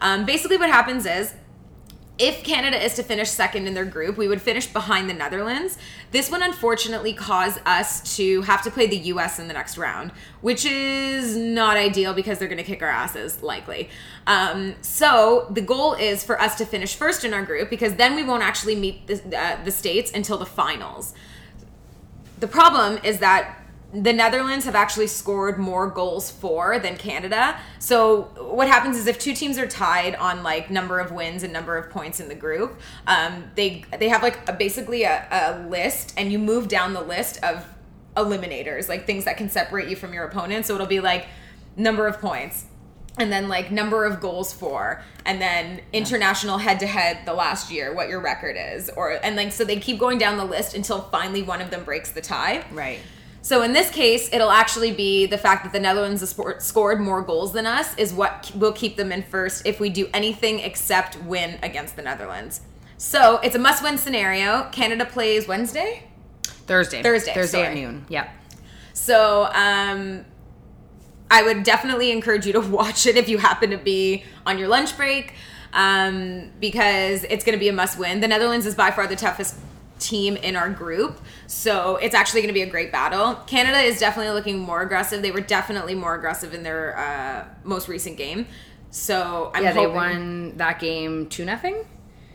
Um, 0.00 0.24
basically, 0.24 0.56
what 0.56 0.70
happens 0.70 1.06
is 1.06 1.34
if 2.18 2.42
Canada 2.42 2.82
is 2.82 2.94
to 2.94 3.04
finish 3.04 3.30
second 3.30 3.68
in 3.68 3.74
their 3.74 3.84
group, 3.84 4.16
we 4.16 4.26
would 4.26 4.42
finish 4.42 4.66
behind 4.66 5.08
the 5.08 5.14
Netherlands. 5.14 5.78
This 6.10 6.30
would 6.30 6.42
unfortunately 6.42 7.12
cause 7.12 7.60
us 7.64 8.16
to 8.16 8.42
have 8.42 8.62
to 8.62 8.70
play 8.72 8.88
the 8.88 8.96
US 8.96 9.38
in 9.38 9.46
the 9.46 9.54
next 9.54 9.78
round, 9.78 10.10
which 10.40 10.64
is 10.64 11.36
not 11.36 11.76
ideal 11.76 12.12
because 12.14 12.38
they're 12.38 12.48
going 12.48 12.58
to 12.58 12.64
kick 12.64 12.82
our 12.82 12.88
asses, 12.88 13.40
likely. 13.40 13.88
Um, 14.26 14.74
so 14.82 15.46
the 15.50 15.60
goal 15.60 15.94
is 15.94 16.24
for 16.24 16.40
us 16.40 16.56
to 16.56 16.66
finish 16.66 16.96
first 16.96 17.24
in 17.24 17.32
our 17.32 17.44
group 17.44 17.70
because 17.70 17.94
then 17.94 18.16
we 18.16 18.24
won't 18.24 18.42
actually 18.42 18.74
meet 18.74 19.06
the, 19.06 19.38
uh, 19.38 19.62
the 19.62 19.70
States 19.70 20.10
until 20.12 20.38
the 20.38 20.46
finals. 20.46 21.14
The 22.40 22.48
problem 22.48 22.98
is 23.04 23.18
that 23.18 23.62
the 23.92 24.12
Netherlands 24.12 24.66
have 24.66 24.74
actually 24.74 25.06
scored 25.06 25.58
more 25.58 25.88
goals 25.88 26.30
for 26.30 26.78
than 26.78 26.96
Canada. 26.96 27.58
So 27.78 28.22
what 28.38 28.68
happens 28.68 28.98
is 28.98 29.06
if 29.06 29.18
two 29.18 29.32
teams 29.32 29.56
are 29.56 29.66
tied 29.66 30.14
on 30.16 30.42
like 30.42 30.70
number 30.70 31.00
of 31.00 31.10
wins 31.10 31.42
and 31.42 31.52
number 31.52 31.76
of 31.78 31.88
points 31.88 32.20
in 32.20 32.28
the 32.28 32.34
group, 32.34 32.80
um, 33.06 33.50
they 33.54 33.84
they 33.98 34.08
have 34.10 34.22
like 34.22 34.46
a, 34.48 34.52
basically 34.52 35.04
a, 35.04 35.26
a 35.30 35.66
list, 35.68 36.12
and 36.18 36.30
you 36.30 36.38
move 36.38 36.68
down 36.68 36.92
the 36.92 37.00
list 37.00 37.42
of 37.42 37.66
eliminators, 38.14 38.88
like 38.88 39.06
things 39.06 39.24
that 39.24 39.38
can 39.38 39.48
separate 39.48 39.88
you 39.88 39.96
from 39.96 40.12
your 40.12 40.24
opponent. 40.24 40.66
So 40.66 40.74
it'll 40.74 40.86
be 40.86 41.00
like 41.00 41.26
number 41.76 42.06
of 42.06 42.20
points. 42.20 42.66
And 43.16 43.32
then 43.32 43.48
like 43.48 43.72
number 43.72 44.04
of 44.04 44.20
goals 44.20 44.52
for, 44.52 45.02
and 45.24 45.40
then 45.42 45.80
international 45.92 46.58
head 46.58 46.78
to 46.80 46.86
head 46.86 47.26
the 47.26 47.34
last 47.34 47.68
year, 47.68 47.92
what 47.92 48.08
your 48.08 48.20
record 48.20 48.56
is, 48.56 48.90
or 48.90 49.18
and 49.24 49.34
like 49.34 49.50
so 49.50 49.64
they 49.64 49.80
keep 49.80 49.98
going 49.98 50.18
down 50.18 50.36
the 50.36 50.44
list 50.44 50.74
until 50.74 51.00
finally 51.00 51.42
one 51.42 51.60
of 51.60 51.70
them 51.70 51.82
breaks 51.82 52.12
the 52.12 52.20
tie. 52.20 52.64
Right. 52.70 53.00
So 53.40 53.62
in 53.62 53.72
this 53.72 53.90
case, 53.90 54.28
it'll 54.32 54.50
actually 54.50 54.92
be 54.92 55.26
the 55.26 55.38
fact 55.38 55.64
that 55.64 55.72
the 55.72 55.80
Netherlands 55.80 56.20
has 56.20 56.64
scored 56.64 57.00
more 57.00 57.22
goals 57.22 57.52
than 57.52 57.66
us 57.66 57.96
is 57.96 58.12
what 58.12 58.50
will 58.54 58.72
keep 58.72 58.96
them 58.96 59.12
in 59.12 59.22
first 59.22 59.64
if 59.64 59.80
we 59.80 59.88
do 59.88 60.08
anything 60.12 60.60
except 60.60 61.22
win 61.22 61.58
against 61.62 61.96
the 61.96 62.02
Netherlands. 62.02 62.60
So 62.96 63.38
it's 63.38 63.54
a 63.54 63.58
must-win 63.58 63.96
scenario. 63.96 64.68
Canada 64.72 65.04
plays 65.04 65.46
Wednesday. 65.46 66.02
Thursday. 66.42 67.02
Thursday, 67.02 67.32
Thursday 67.32 67.64
at 67.64 67.74
noon. 67.74 68.04
Yep. 68.08 68.28
So 68.92 69.48
um, 69.54 70.24
I 71.30 71.42
would 71.42 71.62
definitely 71.62 72.10
encourage 72.10 72.44
you 72.44 72.52
to 72.54 72.60
watch 72.78 73.06
it 73.06 73.16
if 73.16 73.28
you 73.28 73.38
happen 73.38 73.70
to 73.70 73.78
be 73.78 74.24
on 74.44 74.58
your 74.58 74.68
lunch 74.68 74.96
break 74.96 75.34
um, 75.72 76.50
because 76.60 77.24
it's 77.24 77.44
going 77.44 77.56
to 77.56 77.60
be 77.60 77.68
a 77.68 77.72
must 77.72 77.98
win. 77.98 78.20
The 78.20 78.28
Netherlands 78.28 78.66
is 78.66 78.74
by 78.74 78.90
far 78.90 79.06
the 79.06 79.16
toughest 79.16 79.56
team 79.98 80.36
in 80.36 80.56
our 80.56 80.68
group. 80.70 81.20
So 81.46 81.96
it's 81.96 82.14
actually 82.14 82.40
going 82.42 82.48
to 82.48 82.54
be 82.54 82.62
a 82.62 82.70
great 82.70 82.90
battle. 82.92 83.34
Canada 83.46 83.78
is 83.78 83.98
definitely 83.98 84.32
looking 84.32 84.58
more 84.58 84.82
aggressive. 84.82 85.22
They 85.22 85.30
were 85.30 85.40
definitely 85.40 85.94
more 85.94 86.14
aggressive 86.14 86.54
in 86.54 86.62
their 86.62 86.96
uh, 86.98 87.44
most 87.64 87.88
recent 87.88 88.16
game. 88.16 88.46
So 88.90 89.50
I'm 89.54 89.62
yeah, 89.64 89.72
hoping, 89.72 89.88
they 89.90 89.94
won 89.94 90.56
that 90.56 90.80
game 90.80 91.28
two 91.28 91.44
nothing, 91.44 91.84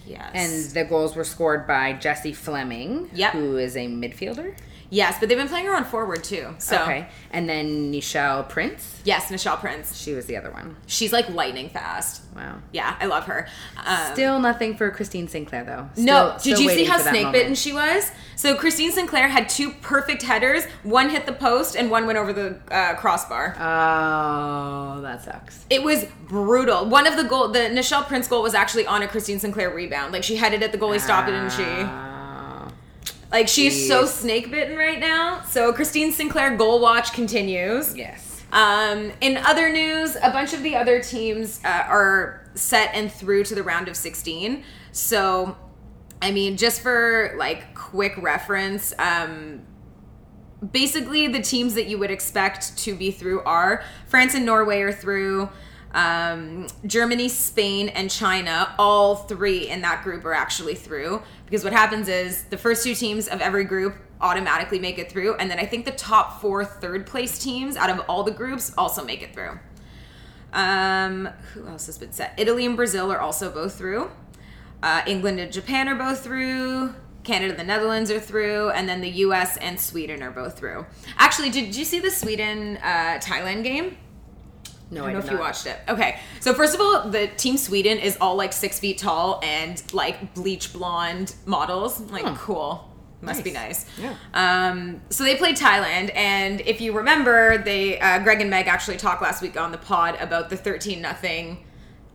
Yes. 0.05 0.31
and 0.33 0.75
the 0.75 0.83
goals 0.87 1.15
were 1.15 1.23
scored 1.23 1.65
by 1.65 1.93
Jessie 1.93 2.33
Fleming, 2.33 3.09
Yep. 3.13 3.31
who 3.33 3.57
is 3.57 3.75
a 3.75 3.87
midfielder. 3.87 4.55
Yes, 4.93 5.17
but 5.19 5.27
they've 5.27 5.37
been 5.37 5.47
playing 5.49 5.65
her 5.65 5.75
on 5.75 5.83
forward 5.85 6.23
too. 6.23 6.53
So 6.59 6.81
Okay, 6.83 7.07
and 7.31 7.49
then 7.49 7.91
Nichelle 7.91 8.47
Prince. 8.47 9.01
yes, 9.03 9.29
Michelle 9.31 9.57
Prince. 9.57 9.97
She 10.01 10.13
was 10.13 10.25
the 10.27 10.37
other 10.37 10.51
one. 10.51 10.75
She's 10.87 11.11
like 11.11 11.27
lightning 11.29 11.69
fast. 11.69 12.21
Wow. 12.35 12.59
Yeah, 12.71 12.95
I 12.99 13.05
love 13.07 13.25
her. 13.25 13.47
Um, 13.85 14.13
Still 14.13 14.39
nothing 14.39 14.75
for 14.77 14.89
Christine 14.91 15.27
Sinclair 15.27 15.63
though. 15.63 15.89
No, 16.01 16.35
Still- 16.37 16.55
did 16.57 16.63
you 16.63 16.69
see 16.69 16.83
how 16.85 16.97
snake 16.99 17.31
bitten 17.31 17.55
she 17.55 17.73
was? 17.73 18.11
So 18.35 18.55
Christine 18.55 18.91
Sinclair 18.91 19.27
had 19.27 19.49
two 19.49 19.71
perfect 19.81 20.21
headers. 20.23 20.65
One 20.83 21.09
hit 21.09 21.25
the 21.25 21.33
post, 21.33 21.75
and 21.75 21.89
one 21.91 22.05
went 22.07 22.17
over 22.17 22.33
the 22.33 22.57
uh, 22.71 22.95
crossbar. 22.95 23.55
Oh, 23.59 25.01
that 25.01 25.23
sucks. 25.23 25.65
It 25.69 25.83
was 25.83 26.05
brutal. 26.27 26.85
One 26.87 27.07
of 27.07 27.15
the 27.17 27.23
goal, 27.23 27.49
the 27.49 27.59
Nichelle 27.59 28.05
Prince 28.07 28.27
goal, 28.27 28.41
was 28.41 28.53
actually 28.53 28.85
on 28.87 29.01
a 29.03 29.07
Christine 29.07 29.39
Sinclair 29.39 29.69
rebound. 29.69 30.11
Like 30.13 30.23
she 30.23 30.35
headed 30.35 30.61
it, 30.61 30.71
the 30.71 30.77
goalie 30.77 30.99
stopped 30.99 31.29
it, 31.29 31.35
and 31.35 31.51
she 31.51 31.63
Oh. 31.63 32.09
Like 33.33 33.47
she's 33.47 33.87
so 33.87 34.05
snake 34.05 34.49
bitten 34.51 34.77
right 34.77 34.99
now. 34.99 35.41
So 35.41 35.73
Christine 35.73 36.11
Sinclair 36.11 36.55
goal 36.55 36.79
watch 36.79 37.11
continues. 37.11 37.95
yes. 37.97 38.29
Um, 38.53 39.11
in 39.19 39.37
other 39.37 39.71
news, 39.71 40.15
a 40.21 40.29
bunch 40.29 40.53
of 40.53 40.61
the 40.61 40.75
other 40.75 41.01
teams 41.01 41.59
uh, 41.65 41.85
are 41.87 42.47
set 42.53 42.91
and 42.93 43.11
through 43.11 43.45
to 43.45 43.55
the 43.55 43.63
round 43.63 43.87
of 43.87 43.97
16. 43.97 44.63
So, 44.91 45.57
I 46.21 46.31
mean, 46.31 46.55
just 46.55 46.81
for 46.81 47.33
like 47.35 47.73
quick 47.73 48.15
reference, 48.17 48.93
um, 48.99 49.63
basically 50.71 51.27
the 51.27 51.41
teams 51.41 51.73
that 51.73 51.87
you 51.87 51.97
would 51.97 52.11
expect 52.11 52.77
to 52.77 52.95
be 52.95 53.09
through 53.09 53.41
are 53.41 53.83
France 54.05 54.35
and 54.35 54.45
Norway 54.45 54.81
are 54.81 54.93
through. 54.93 55.49
Um, 55.95 56.67
Germany, 56.85 57.29
Spain, 57.29 57.89
and 57.89 58.09
China, 58.09 58.73
all 58.79 59.15
three 59.15 59.69
in 59.69 59.81
that 59.81 60.03
group 60.03 60.25
are 60.25 60.33
actually 60.33 60.75
through. 60.75 61.21
Because 61.53 61.63
what 61.63 61.73
happens 61.73 62.07
is 62.07 62.45
the 62.45 62.57
first 62.57 62.83
two 62.83 62.95
teams 62.95 63.27
of 63.27 63.39
every 63.39 63.63
group 63.63 63.93
automatically 64.19 64.79
make 64.79 64.97
it 64.97 65.11
through. 65.11 65.35
And 65.35 65.51
then 65.51 65.59
I 65.59 65.67
think 65.67 65.85
the 65.85 65.91
top 65.91 66.41
four 66.41 66.65
third 66.65 67.05
place 67.05 67.37
teams 67.37 67.77
out 67.77 67.91
of 67.91 67.99
all 68.09 68.23
the 68.23 68.31
groups 68.31 68.73
also 68.75 69.05
make 69.05 69.21
it 69.21 69.35
through. 69.35 69.59
Um, 70.51 71.29
who 71.53 71.67
else 71.67 71.85
has 71.85 71.99
been 71.99 72.11
set? 72.11 72.33
Italy 72.37 72.65
and 72.65 72.75
Brazil 72.75 73.11
are 73.11 73.19
also 73.19 73.51
both 73.51 73.75
through. 73.75 74.09
Uh, 74.81 75.03
England 75.05 75.39
and 75.39 75.53
Japan 75.53 75.87
are 75.87 75.93
both 75.93 76.23
through. 76.23 76.95
Canada 77.23 77.51
and 77.51 77.59
the 77.59 77.63
Netherlands 77.63 78.09
are 78.09 78.19
through. 78.19 78.71
And 78.71 78.89
then 78.89 79.01
the 79.01 79.11
US 79.11 79.55
and 79.57 79.79
Sweden 79.79 80.23
are 80.23 80.31
both 80.31 80.57
through. 80.57 80.87
Actually, 81.19 81.51
did 81.51 81.75
you 81.75 81.85
see 81.85 81.99
the 81.99 82.09
Sweden 82.09 82.77
uh, 82.77 83.19
Thailand 83.21 83.63
game? 83.63 83.97
No, 84.93 85.01
I 85.05 85.05
don't 85.07 85.13
know 85.15 85.19
did 85.21 85.25
if 85.27 85.31
you 85.33 85.39
watched 85.39 85.65
it. 85.65 85.77
Okay. 85.89 86.19
So 86.39 86.53
first 86.53 86.75
of 86.75 86.81
all, 86.81 87.09
the 87.09 87.27
team 87.27 87.57
Sweden 87.57 87.97
is 87.97 88.17
all 88.21 88.35
like 88.35 88.53
six 88.53 88.79
feet 88.79 88.97
tall 88.97 89.39
and 89.43 89.81
like 89.93 90.33
bleach 90.33 90.71
blonde 90.73 91.33
models. 91.45 91.99
Like 91.99 92.23
Huh. 92.25 92.35
cool. 92.37 92.89
Must 93.21 93.41
be 93.43 93.51
Nice. 93.51 93.85
nice. 93.97 94.15
Yeah. 94.33 94.67
Um, 94.69 95.01
so 95.09 95.23
they 95.23 95.37
played 95.37 95.55
Thailand, 95.55 96.11
and 96.13 96.59
if 96.61 96.81
you 96.81 96.91
remember, 96.91 97.57
they 97.57 97.97
uh, 97.99 98.19
Greg 98.19 98.41
and 98.41 98.49
Meg 98.49 98.67
actually 98.67 98.97
talked 98.97 99.21
last 99.21 99.41
week 99.41 99.57
on 99.57 99.71
the 99.71 99.77
pod 99.77 100.17
about 100.19 100.49
the 100.49 100.57
thirteen 100.57 101.01
nothing 101.01 101.63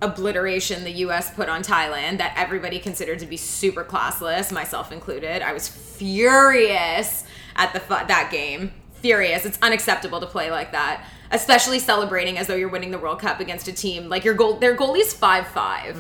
obliteration 0.03 0.85
the 0.85 0.93
U.S. 1.07 1.35
put 1.35 1.49
on 1.49 1.63
Thailand 1.63 2.19
that 2.19 2.33
everybody 2.37 2.79
considered 2.79 3.19
to 3.21 3.27
be 3.27 3.37
super 3.37 3.83
classless, 3.85 4.53
myself 4.53 4.93
included. 4.93 5.43
I 5.43 5.53
was 5.53 5.67
furious 5.67 7.25
at 7.57 7.73
the 7.73 7.81
fu- 7.81 7.95
that 8.07 8.29
game. 8.31 8.73
Furious. 8.95 9.45
It's 9.45 9.59
unacceptable 9.63 10.21
to 10.21 10.27
play 10.27 10.51
like 10.51 10.73
that, 10.73 11.05
especially 11.31 11.79
celebrating 11.79 12.39
as 12.39 12.47
though 12.47 12.55
you're 12.55 12.69
winning 12.69 12.91
the 12.91 12.99
World 12.99 13.21
Cup 13.21 13.41
against 13.41 13.69
a 13.69 13.73
team 13.73 14.09
like 14.09 14.25
your 14.25 14.35
goal. 14.35 14.55
Their 14.55 14.77
goalie's 14.77 15.13
five 15.13 15.47
five. 15.49 15.97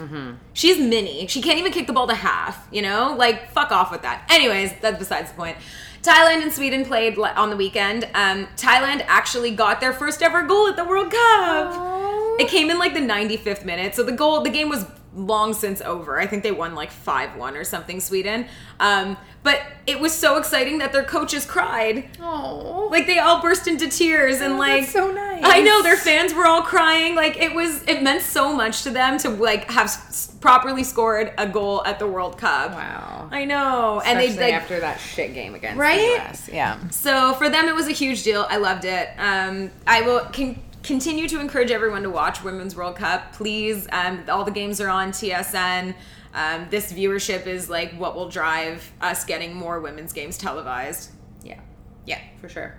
She's 0.52 0.78
mini. 0.78 1.26
She 1.26 1.42
can't 1.42 1.58
even 1.58 1.72
kick 1.72 1.86
the 1.86 1.92
ball 1.92 2.06
to 2.08 2.14
half. 2.14 2.66
You 2.70 2.82
know, 2.82 3.14
like 3.16 3.50
fuck 3.52 3.70
off 3.72 3.90
with 3.90 4.02
that. 4.02 4.24
Anyways, 4.30 4.72
that's 4.80 4.98
besides 4.98 5.30
the 5.30 5.36
point. 5.36 5.56
Thailand 6.02 6.42
and 6.42 6.52
Sweden 6.52 6.84
played 6.84 7.18
on 7.18 7.50
the 7.50 7.56
weekend. 7.56 8.04
Um, 8.14 8.46
Thailand 8.56 9.04
actually 9.08 9.50
got 9.50 9.80
their 9.80 9.92
first 9.92 10.22
ever 10.22 10.42
goal 10.42 10.68
at 10.68 10.76
the 10.76 10.84
World 10.84 11.10
Cup. 11.10 12.40
It 12.40 12.48
came 12.48 12.70
in 12.70 12.78
like 12.78 12.94
the 12.94 13.00
95th 13.00 13.64
minute. 13.64 13.96
So 13.96 14.04
the 14.04 14.12
goal, 14.12 14.42
the 14.42 14.50
game 14.50 14.68
was 14.68 14.84
long 15.14 15.54
since 15.54 15.80
over. 15.80 16.20
I 16.20 16.26
think 16.26 16.42
they 16.42 16.52
won 16.52 16.74
like 16.74 16.90
5 16.90 17.36
1 17.36 17.56
or 17.56 17.64
something, 17.64 18.00
Sweden. 18.00 18.46
Um, 18.80 19.16
but 19.42 19.60
it 19.86 19.98
was 20.00 20.12
so 20.12 20.36
exciting 20.36 20.78
that 20.78 20.92
their 20.92 21.04
coaches 21.04 21.46
cried. 21.46 22.08
Oh. 22.20 22.88
Like 22.90 23.06
they 23.06 23.18
all 23.18 23.40
burst 23.40 23.66
into 23.66 23.88
tears 23.88 24.40
and 24.40 24.54
Oh, 24.54 24.58
like 24.58 24.84
so 24.84 25.10
nice. 25.10 25.40
I 25.44 25.60
know 25.62 25.82
their 25.82 25.96
fans 25.96 26.34
were 26.34 26.44
all 26.46 26.62
crying. 26.62 27.14
Like 27.14 27.36
it 27.38 27.54
was 27.54 27.82
it 27.84 28.02
meant 28.02 28.22
so 28.22 28.52
much 28.54 28.82
to 28.82 28.90
them 28.90 29.16
to 29.18 29.30
like 29.30 29.70
have 29.70 29.86
s- 29.86 30.36
properly 30.40 30.84
scored 30.84 31.32
a 31.38 31.46
goal 31.48 31.84
at 31.86 31.98
the 31.98 32.06
World 32.06 32.36
Cup. 32.36 32.72
Wow. 32.72 33.28
I 33.30 33.44
know. 33.44 34.02
and 34.04 34.18
Especially 34.18 34.36
they 34.36 34.52
like 34.52 34.62
after 34.62 34.80
that 34.80 34.98
shit 35.00 35.32
game 35.34 35.54
against 35.54 35.78
Right? 35.78 35.98
the 36.18 36.24
US. 36.24 36.48
Yeah. 36.52 36.88
so 36.90 37.34
for 37.34 37.48
them, 37.48 37.66
it 37.68 37.74
was 37.74 37.86
a 37.88 37.92
huge 37.92 38.22
deal. 38.24 38.46
I 38.50 38.56
loved 38.56 38.84
it. 38.84 39.08
Um, 39.18 39.70
I 39.86 40.02
will 40.02 40.20
con- 40.32 40.58
continue 40.88 41.28
to 41.28 41.38
encourage 41.38 41.70
everyone 41.70 42.02
to 42.02 42.10
watch 42.10 42.42
Women's 42.42 42.74
World 42.74 42.96
Cup. 42.96 43.32
Please, 43.34 43.86
um, 43.92 44.24
all 44.28 44.42
the 44.44 44.50
games 44.50 44.80
are 44.80 44.88
on 44.88 45.12
TSN. 45.12 45.94
Um, 46.34 46.66
this 46.70 46.92
viewership 46.92 47.46
is 47.46 47.68
like 47.70 47.92
what 47.92 48.16
will 48.16 48.28
drive 48.30 48.90
us 49.00 49.24
getting 49.26 49.54
more 49.54 49.80
women's 49.80 50.12
games 50.14 50.38
televised. 50.38 51.10
Yeah. 51.44 51.60
Yeah. 52.06 52.20
for 52.40 52.48
sure. 52.48 52.74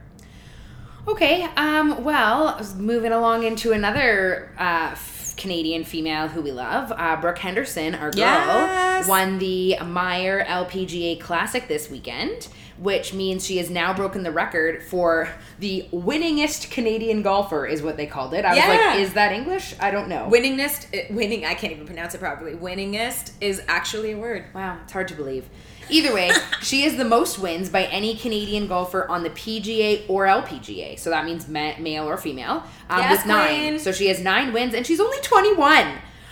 Okay, 1.08 1.43
um, 1.56 2.04
well, 2.04 2.60
moving 2.78 3.12
along 3.12 3.43
into 3.43 3.72
another 3.74 4.52
uh, 4.60 4.89
f- 4.91 5.34
Canadian 5.38 5.84
female 5.84 6.28
who 6.28 6.41
we 6.41 6.52
love, 6.52 6.91
uh, 6.95 7.15
Brooke 7.22 7.38
Henderson, 7.38 7.93
our 7.95 8.12
girl, 8.12 8.17
Yes. 8.22 9.08
won 9.08 9.38
the 9.39 9.78
Meijer 9.82 10.45
LPGA 10.45 11.19
Classic 11.19 11.67
this 11.67 11.89
weekend, 11.89 12.48
which 12.80 13.13
means 13.13 13.46
she 13.46 13.58
has 13.58 13.70
now 13.70 13.94
broken 13.94 14.24
the 14.24 14.32
record 14.32 14.82
for 14.84 15.30
the 15.60 15.88
winningest 15.92 16.72
Canadian 16.72 17.22
golfer, 17.22 17.65
is 17.65 17.82
what 17.82 17.98
they 17.98 18.06
called 18.08 18.34
it. 18.34 18.46
I 18.46 18.50
was 18.56 18.60
like, 18.60 19.00
is 19.00 19.13
that 19.13 19.32
English? 19.32 19.76
I 19.80 19.92
don't 19.92 20.08
know. 20.08 20.30
Winningest, 20.32 20.94
uh, 20.98 21.13
winning. 21.13 21.46
I 21.46 21.54
can't 21.54 21.74
even 21.74 21.86
pronounce 21.86 22.15
it 22.15 22.20
properly. 22.20 22.54
Winningest 22.56 23.34
is 23.42 23.62
actually 23.68 24.12
a 24.13 24.18
word. 24.18 24.46
Wow, 24.54 24.78
it's 24.84 24.94
hard 24.94 25.08
to 25.10 25.13
believe. 25.15 25.48
Either 25.89 26.13
way, 26.13 26.32
she 26.62 26.84
is 26.84 26.98
the 26.98 27.06
most 27.06 27.39
wins 27.39 27.68
by 27.70 27.84
any 27.86 28.15
Canadian 28.15 28.68
golfer 28.68 29.08
on 29.10 29.24
the 29.24 29.30
PGA 29.32 30.08
or 30.08 30.26
LPGA. 30.26 30.98
So 31.00 31.10
that 31.10 31.26
means 31.26 31.48
ma- 31.48 31.78
male 31.80 32.08
or 32.08 32.15
female. 32.18 32.63
Um, 32.89 33.00
Yes, 33.02 33.18
with 33.20 33.26
nine. 33.28 33.48
queen. 33.72 33.80
So 33.80 33.92
she 33.92 34.08
has 34.08 34.20
nine 34.22 34.54
wins, 34.54 34.74
and 34.74 34.86
she's 34.86 35.00
only 35.00 35.18
21. 35.22 35.88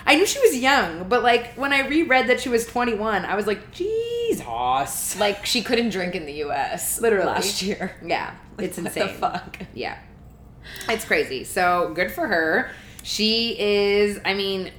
I 0.07 0.15
knew 0.15 0.25
she 0.25 0.39
was 0.39 0.57
young, 0.57 1.07
but 1.09 1.21
like 1.21 1.53
when 1.55 1.73
I 1.73 1.87
reread 1.87 2.27
that 2.29 2.39
she 2.39 2.49
was 2.49 2.65
21, 2.65 3.25
I 3.25 3.35
was 3.35 3.45
like, 3.45 3.71
Jesus. 3.71 5.19
Like 5.19 5.45
she 5.45 5.61
couldn't 5.61 5.89
drink 5.89 6.15
in 6.15 6.25
the 6.25 6.33
U.S. 6.33 6.99
Literally. 7.01 7.25
last 7.27 7.61
year. 7.61 7.95
Yeah, 8.03 8.33
it's 8.57 8.77
What 8.77 8.87
insane. 8.87 9.07
the 9.07 9.13
fuck? 9.13 9.59
Yeah. 9.73 9.97
It's 10.89 11.05
crazy. 11.05 11.43
So 11.43 11.91
good 11.93 12.11
for 12.11 12.27
her. 12.27 12.71
She 13.03 13.57
is, 13.59 14.19
I 14.25 14.33
mean, 14.33 14.71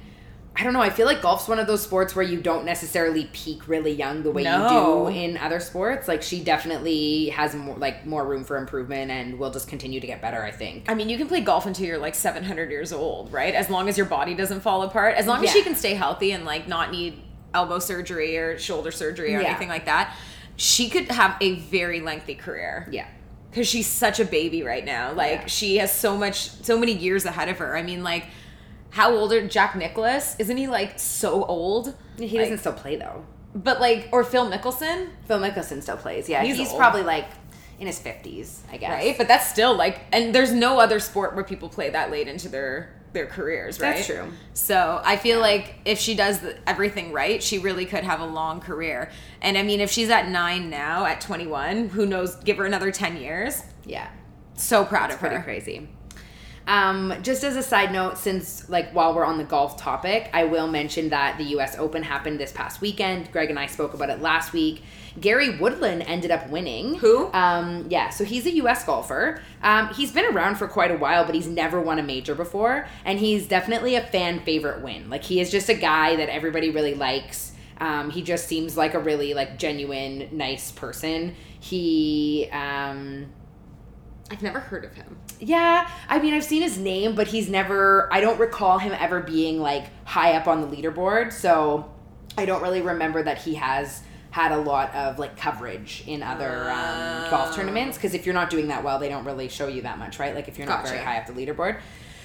I 0.55 0.63
don't 0.63 0.73
know. 0.73 0.81
I 0.81 0.89
feel 0.89 1.05
like 1.05 1.21
golf's 1.21 1.47
one 1.47 1.57
of 1.59 1.67
those 1.67 1.81
sports 1.81 2.15
where 2.15 2.25
you 2.25 2.41
don't 2.41 2.65
necessarily 2.65 3.29
peak 3.31 3.67
really 3.69 3.93
young 3.93 4.23
the 4.23 4.31
way 4.31 4.43
No. 4.43 5.07
you 5.07 5.13
do 5.13 5.17
in 5.19 5.37
other 5.37 5.61
sports. 5.61 6.07
Like 6.07 6.21
she 6.21 6.43
definitely 6.43 7.29
has 7.29 7.55
more 7.55 7.77
like 7.77 8.05
more 8.05 8.25
room 8.25 8.43
for 8.43 8.57
improvement 8.57 9.09
and 9.09 9.39
will 9.39 9.51
just 9.51 9.69
continue 9.69 10.01
to 10.01 10.07
get 10.07 10.21
better, 10.21 10.43
I 10.43 10.51
think. 10.51 10.89
I 10.89 10.95
mean, 10.95 11.07
you 11.07 11.17
can 11.17 11.27
play 11.29 11.39
golf 11.39 11.65
until 11.65 11.85
you're 11.85 11.97
like 11.97 12.13
700 12.13 12.71
years 12.71 12.91
old, 12.91 13.31
right? 13.31 13.53
As 13.55 13.69
long 13.69 13.87
as 13.87 13.95
your 13.95 14.05
body 14.07 14.33
doesn't 14.35 14.59
fall 14.59 14.81
apart, 14.83 15.15
as 15.15 15.27
long 15.27 15.37
as 15.39 15.45
Yeah. 15.45 15.51
she 15.53 15.61
can 15.61 15.75
stay 15.75 15.93
healthy 15.93 16.31
and 16.33 16.43
like 16.43 16.67
not 16.67 16.91
need 16.91 17.21
elbow 17.53 17.79
surgery 17.79 18.37
or 18.37 18.57
shoulder 18.59 18.91
surgery 18.91 19.33
or 19.35 19.39
Yeah. 19.41 19.49
anything 19.49 19.69
like 19.69 19.85
that, 19.85 20.13
she 20.57 20.89
could 20.89 21.09
have 21.09 21.37
a 21.39 21.55
very 21.55 22.01
lengthy 22.01 22.35
career. 22.35 22.87
Yeah. 22.91 23.05
because 23.49 23.67
she's 23.67 23.87
such 23.87 24.19
a 24.19 24.25
baby 24.25 24.61
right 24.61 24.85
now. 24.85 25.11
Like 25.13 25.31
Yeah. 25.31 25.45
she 25.47 25.77
has 25.77 25.91
so 25.91 26.15
much, 26.17 26.51
so 26.63 26.77
many 26.77 26.91
years 26.93 27.25
ahead 27.25 27.49
of 27.49 27.57
her. 27.57 27.75
I 27.75 27.81
mean, 27.81 28.03
like 28.03 28.25
how 28.91 29.13
old 29.15 29.31
are 29.33 29.47
Jack 29.47 29.75
Nicklaus? 29.75 30.35
Isn't 30.39 30.57
he 30.57 30.67
like 30.67 30.99
so 30.99 31.43
old? 31.45 31.95
He 32.17 32.23
Like, 32.37 32.45
doesn't 32.45 32.59
still 32.59 32.73
play 32.73 32.95
though. 32.95 33.25
But 33.55 33.79
like, 33.79 34.09
or 34.11 34.23
Phil 34.23 34.49
Mickelson, 34.49 35.09
Phil 35.27 35.39
Mickelson 35.39 35.81
still 35.81 35.97
plays. 35.97 36.29
Yeah, 36.29 36.43
He's 36.43 36.57
he's, 36.57 36.73
probably 36.73 37.01
like 37.03 37.25
in 37.79 37.87
his 37.87 37.99
50s, 37.99 38.59
I 38.71 38.77
guess. 38.77 38.89
right? 38.91 39.17
But 39.17 39.27
that's 39.27 39.49
still 39.49 39.75
like, 39.75 40.01
and 40.11 40.35
there's 40.35 40.51
no 40.51 40.79
other 40.79 40.99
sport 40.99 41.33
where 41.35 41.43
people 41.43 41.69
play 41.69 41.89
that 41.89 42.11
late 42.11 42.27
into 42.27 42.49
their 42.49 42.95
their 43.11 43.25
careers, 43.25 43.79
right? 43.79 43.95
That's 43.95 44.05
true. 44.05 44.31
So 44.53 45.01
I 45.03 45.17
feel 45.17 45.39
like 45.39 45.73
if 45.83 45.97
she 45.97 46.13
does 46.13 46.41
everything 46.67 47.11
right, 47.11 47.41
she 47.41 47.57
really 47.57 47.87
could 47.87 48.03
have 48.03 48.19
a 48.19 48.25
long 48.27 48.59
career. 48.59 49.09
And 49.41 49.57
I 49.57 49.63
mean, 49.63 49.79
if 49.79 49.89
she's 49.89 50.11
at 50.11 50.29
nine 50.29 50.69
now, 50.69 51.05
at 51.05 51.19
21, 51.19 51.89
who 51.89 52.05
knows? 52.05 52.35
Give 52.35 52.57
her 52.57 52.65
another 52.65 52.91
10 52.91 53.17
years. 53.17 53.63
yeah. 53.83 54.09
So 54.53 54.83
proud 54.85 55.09
of 55.09 55.17
pretty 55.19 55.37
her. 55.37 55.41
crazy. 55.41 55.89
Um, 56.69 57.15
just 57.23 57.43
as 57.43 57.55
a 57.55 57.63
side 57.63 57.91
note, 57.91 58.19
since 58.19 58.69
like 58.69 58.91
while 58.91 59.15
we're 59.15 59.25
on 59.25 59.39
the 59.39 59.43
golf 59.43 59.75
topic, 59.75 60.29
I 60.33 60.43
will 60.43 60.67
mention 60.67 61.09
that 61.09 61.39
the 61.39 61.45
U.S. 61.45 61.75
Open 61.79 62.03
happened 62.03 62.39
this 62.39 62.51
past 62.51 62.79
weekend. 62.79 63.31
Greg 63.31 63.49
and 63.49 63.57
I 63.57 63.65
spoke 63.65 63.95
about 63.95 64.11
it 64.11 64.21
last 64.21 64.53
week. 64.53 64.83
Gary 65.19 65.57
Woodland 65.57 66.03
ended 66.03 66.29
up 66.29 66.47
winning. 66.51 66.93
Who? 66.99 67.33
Um, 67.33 67.87
yeah, 67.89 68.09
so 68.09 68.23
he's 68.23 68.45
a 68.45 68.51
U.S. 68.51 68.85
golfer. 68.85 69.41
Um, 69.63 69.91
he's 69.95 70.11
been 70.11 70.25
around 70.25 70.57
for 70.57 70.67
quite 70.67 70.91
a 70.91 70.97
while, 70.97 71.25
but 71.25 71.33
he's 71.33 71.47
never 71.47 71.81
won 71.81 71.97
a 71.97 72.03
major 72.03 72.35
before, 72.35 72.87
and 73.03 73.17
he's 73.17 73.47
definitely 73.47 73.95
a 73.95 74.01
fan 74.01 74.39
favorite 74.41 74.83
win. 74.83 75.09
Like 75.09 75.23
he 75.23 75.41
is 75.41 75.49
just 75.49 75.69
a 75.69 75.73
guy 75.73 76.17
that 76.17 76.29
everybody 76.29 76.69
really 76.69 76.93
likes. 76.93 77.51
Um, 77.79 78.11
he 78.11 78.21
just 78.21 78.47
seems 78.47 78.77
like 78.77 78.93
a 78.93 78.99
really 78.99 79.33
like 79.33 79.57
genuine, 79.57 80.29
nice 80.31 80.71
person. 80.71 81.33
He 81.59 82.47
um, 82.51 83.25
I've 84.29 84.43
never 84.43 84.59
heard 84.59 84.85
of 84.85 84.93
him. 84.93 85.17
Yeah, 85.39 85.89
I 86.07 86.19
mean, 86.19 86.33
I've 86.33 86.43
seen 86.43 86.61
his 86.61 86.77
name, 86.77 87.15
but 87.15 87.27
he's 87.27 87.49
never, 87.49 88.11
I 88.11 88.19
don't 88.19 88.39
recall 88.39 88.77
him 88.77 88.93
ever 88.99 89.21
being 89.21 89.59
like 89.59 89.85
high 90.05 90.33
up 90.33 90.47
on 90.47 90.61
the 90.61 90.67
leaderboard. 90.67 91.31
So 91.31 91.89
I 92.37 92.45
don't 92.45 92.61
really 92.61 92.81
remember 92.81 93.23
that 93.23 93.39
he 93.39 93.55
has 93.55 94.03
had 94.31 94.51
a 94.51 94.57
lot 94.57 94.93
of 94.93 95.17
like 95.17 95.37
coverage 95.37 96.03
in 96.05 96.21
other 96.21 96.69
um, 96.69 97.29
golf 97.31 97.55
tournaments. 97.55 97.97
Because 97.97 98.13
if 98.13 98.25
you're 98.25 98.35
not 98.35 98.49
doing 98.49 98.67
that 98.67 98.83
well, 98.83 98.99
they 98.99 99.09
don't 99.09 99.25
really 99.25 99.47
show 99.47 99.67
you 99.67 99.81
that 99.83 99.97
much, 99.97 100.19
right? 100.19 100.35
Like 100.35 100.47
if 100.47 100.57
you're 100.57 100.67
not 100.67 100.85
very 100.85 100.99
high 100.99 101.17
up 101.17 101.27
the 101.27 101.33
leaderboard. 101.33 101.79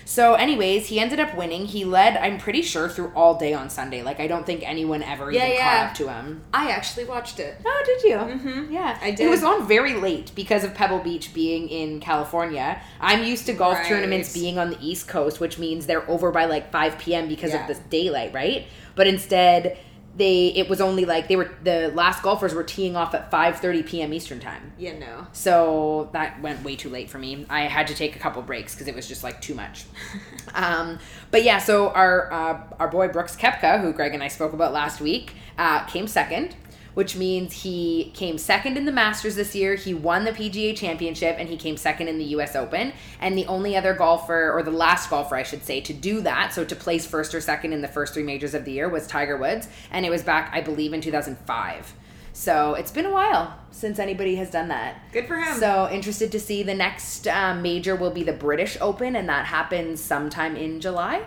So, 0.06 0.34
anyways, 0.34 0.88
he 0.88 1.00
ended 1.00 1.18
up 1.20 1.34
winning. 1.36 1.66
He 1.66 1.84
led, 1.84 2.16
I'm 2.16 2.38
pretty 2.38 2.62
sure, 2.62 2.88
through 2.88 3.12
all 3.14 3.36
day 3.38 3.54
on 3.54 3.70
Sunday. 3.70 4.02
Like, 4.02 4.20
I 4.20 4.26
don't 4.26 4.44
think 4.44 4.62
anyone 4.68 5.02
ever 5.02 5.30
Yeah, 5.32 5.44
even 5.46 5.56
yeah. 5.56 5.78
caught 5.78 5.90
up 5.90 5.96
to 5.96 6.08
him. 6.12 6.42
I 6.52 6.70
actually 6.70 7.04
watched 7.06 7.40
it. 7.40 7.56
Oh, 7.64 7.82
did 7.86 8.02
you? 8.02 8.16
Mm-hmm. 8.16 8.72
Yeah, 8.72 8.98
I 9.00 9.10
did. 9.12 9.26
It 9.26 9.30
was 9.30 9.42
on 9.42 9.66
very 9.66 9.94
late 9.94 10.32
because 10.34 10.62
of 10.64 10.74
Pebble 10.74 10.98
Beach 11.00 11.32
being 11.32 11.68
in 11.68 12.00
California. 12.00 12.80
I'm 13.00 13.24
used 13.24 13.46
to 13.46 13.52
golf 13.54 13.78
Right. 13.78 13.86
tournaments 13.86 14.32
being 14.34 14.58
on 14.58 14.70
the 14.70 14.78
East 14.80 15.08
Coast, 15.08 15.40
which 15.40 15.58
means 15.58 15.86
they're 15.86 16.08
over 16.10 16.30
by 16.30 16.44
like 16.44 16.70
5 16.70 16.98
p.m. 16.98 17.26
because 17.28 17.52
Yeah. 17.52 17.62
of 17.62 17.68
this 17.68 17.78
daylight, 17.90 18.32
right? 18.34 18.66
But 18.94 19.06
instead, 19.06 19.78
they 20.16 20.46
it 20.48 20.68
was 20.68 20.80
only 20.80 21.04
like 21.04 21.28
they 21.28 21.36
were 21.36 21.50
the 21.62 21.90
last 21.94 22.22
golfers 22.22 22.54
were 22.54 22.62
teeing 22.62 22.96
off 22.96 23.14
at 23.14 23.30
5:30 23.30 23.86
p.m. 23.86 24.12
Eastern 24.12 24.40
time. 24.40 24.72
Yeah, 24.78 24.98
no. 24.98 25.26
So 25.32 26.10
that 26.12 26.40
went 26.40 26.62
way 26.62 26.76
too 26.76 26.88
late 26.88 27.10
for 27.10 27.18
me. 27.18 27.46
I 27.50 27.62
had 27.62 27.86
to 27.88 27.94
take 27.94 28.16
a 28.16 28.18
couple 28.18 28.40
breaks 28.42 28.74
because 28.74 28.88
it 28.88 28.94
was 28.94 29.08
just 29.08 29.24
like 29.24 29.40
too 29.40 29.54
much. 29.54 29.84
um, 30.54 30.98
but 31.30 31.42
yeah, 31.42 31.58
so 31.58 31.90
our 31.90 32.32
uh, 32.32 32.60
our 32.78 32.88
boy 32.88 33.08
Brooks 33.08 33.36
Koepka, 33.36 33.80
who 33.80 33.92
Greg 33.92 34.14
and 34.14 34.22
I 34.22 34.28
spoke 34.28 34.52
about 34.52 34.72
last 34.72 35.00
week, 35.00 35.34
uh, 35.58 35.84
came 35.86 36.06
second, 36.06 36.54
which 36.94 37.16
means 37.16 37.62
he 37.62 38.10
came 38.14 38.38
second 38.38 38.76
in 38.76 38.84
the 38.84 38.92
Masters 38.92 39.36
this 39.36 39.54
year. 39.54 39.74
He 39.74 39.92
won 39.92 40.24
the 40.24 40.32
PGA 40.32 40.76
Championship 40.76 41.36
and 41.38 41.48
he 41.48 41.56
came 41.56 41.76
second 41.76 42.08
in 42.08 42.18
the 42.18 42.24
U.S. 42.26 42.56
Open. 42.56 42.92
And 43.20 43.36
the 43.36 43.46
only 43.46 43.76
other 43.76 43.94
golfer, 43.94 44.50
or 44.52 44.62
the 44.62 44.70
last 44.70 45.10
golfer, 45.10 45.36
I 45.36 45.42
should 45.42 45.64
say, 45.64 45.80
to 45.82 45.92
do 45.92 46.20
that, 46.22 46.52
so 46.52 46.64
to 46.64 46.76
place 46.76 47.06
first 47.06 47.34
or 47.34 47.40
second 47.40 47.72
in 47.72 47.82
the 47.82 47.88
first 47.88 48.14
three 48.14 48.22
majors 48.22 48.54
of 48.54 48.64
the 48.64 48.72
year, 48.72 48.88
was 48.88 49.06
Tiger 49.06 49.36
Woods, 49.36 49.68
and 49.90 50.06
it 50.06 50.10
was 50.10 50.22
back, 50.22 50.50
I 50.52 50.60
believe, 50.60 50.92
in 50.92 51.00
2005. 51.00 51.94
So 52.32 52.74
it's 52.74 52.90
been 52.90 53.06
a 53.06 53.12
while 53.12 53.56
since 53.70 54.00
anybody 54.00 54.34
has 54.36 54.50
done 54.50 54.68
that. 54.68 55.00
Good 55.12 55.28
for 55.28 55.36
him. 55.36 55.56
So 55.58 55.88
interested 55.90 56.32
to 56.32 56.40
see 56.40 56.64
the 56.64 56.74
next 56.74 57.28
um, 57.28 57.62
major 57.62 57.94
will 57.94 58.10
be 58.10 58.24
the 58.24 58.32
British 58.32 58.76
Open, 58.80 59.14
and 59.14 59.28
that 59.28 59.46
happens 59.46 60.00
sometime 60.00 60.56
in 60.56 60.80
July. 60.80 61.24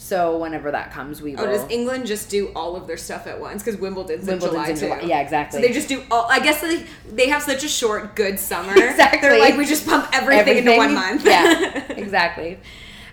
So 0.00 0.38
whenever 0.38 0.70
that 0.70 0.92
comes, 0.92 1.20
we 1.20 1.34
will. 1.34 1.42
Oh, 1.42 1.46
does 1.46 1.68
England 1.70 2.06
just 2.06 2.30
do 2.30 2.52
all 2.54 2.76
of 2.76 2.86
their 2.86 2.96
stuff 2.96 3.26
at 3.26 3.40
once? 3.40 3.64
Because 3.64 3.80
Wimbledon's, 3.80 4.26
Wimbledon's 4.26 4.68
in 4.68 4.70
in 4.70 4.76
July 4.76 4.88
July. 4.88 5.00
too. 5.00 5.08
Yeah, 5.08 5.20
exactly. 5.20 5.60
So 5.60 5.66
they 5.66 5.74
just 5.74 5.88
do 5.88 6.04
all. 6.08 6.26
I 6.30 6.38
guess 6.38 6.60
they 6.60 6.86
they 7.12 7.28
have 7.28 7.42
such 7.42 7.64
a 7.64 7.68
short, 7.68 8.14
good 8.14 8.38
summer. 8.38 8.72
Exactly. 8.78 9.20
They're 9.20 9.38
like 9.40 9.56
we 9.56 9.66
just 9.66 9.86
pump 9.86 10.08
everything, 10.12 10.58
into 10.58 10.76
one 10.76 10.94
month. 10.94 11.24
yeah, 11.24 11.92
exactly. 11.92 12.58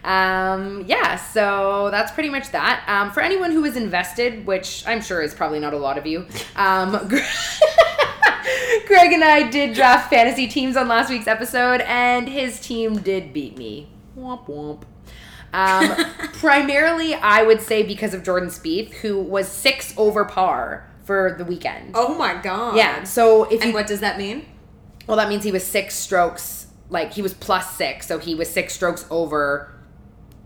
Um, 0.04 0.86
yeah, 0.86 1.16
so 1.16 1.90
that's 1.90 2.12
pretty 2.12 2.30
much 2.30 2.52
that. 2.52 2.86
Um, 2.88 3.12
for 3.12 3.22
anyone 3.22 3.52
who 3.52 3.66
is 3.66 3.76
invested, 3.76 4.46
which 4.46 4.86
I'm 4.86 5.02
sure 5.02 5.24
is 5.24 5.34
probably 5.34 5.60
not 5.60 5.74
a 5.74 5.78
lot 5.78 5.98
of 5.98 6.06
you, 6.06 6.28
um, 6.56 6.92
Greg 8.88 9.12
and 9.12 9.24
I 9.24 9.50
did 9.50 9.74
draft 9.74 10.12
fantasy 10.12 10.48
teams 10.48 10.78
on 10.78 10.88
last 10.88 11.10
week's 11.10 11.28
episode, 11.28 11.82
and 11.82 12.30
his 12.30 12.60
team 12.60 13.00
did 13.00 13.34
beat 13.34 13.58
me. 13.58 13.90
Womp 14.16 14.46
womp. 14.48 14.84
Um, 15.56 15.96
primarily, 16.34 17.14
I 17.16 17.44
would 17.44 17.62
say 17.62 17.84
because 17.84 18.14
of 18.14 18.24
Jordan 18.24 18.50
Spieth, 18.50 18.92
who 18.96 19.20
was 19.22 19.48
six 19.48 19.94
over 19.98 20.26
par 20.26 20.90
for 21.06 21.36
the 21.38 21.46
weekend. 21.46 21.92
oh 21.94 22.16
my 22.18 22.34
god. 22.42 22.76
Yeah, 22.76 23.04
so 23.04 23.44
if 23.46 23.62
And 23.62 23.70
you 23.70 23.74
what 23.74 23.88
does 23.88 24.00
that 24.02 24.18
mean? 24.18 24.46
well, 25.08 25.18
that 25.18 25.30
means 25.30 25.44
he 25.44 25.52
was 25.52 25.64
six 25.66 25.96
strokes, 25.96 26.68
like 26.90 27.14
he 27.14 27.22
was 27.22 27.34
plus 27.34 27.76
six, 27.76 28.08
so 28.08 28.18
he 28.20 28.36
was 28.36 28.50
six 28.50 28.74
strokes 28.74 29.06
over 29.12 29.72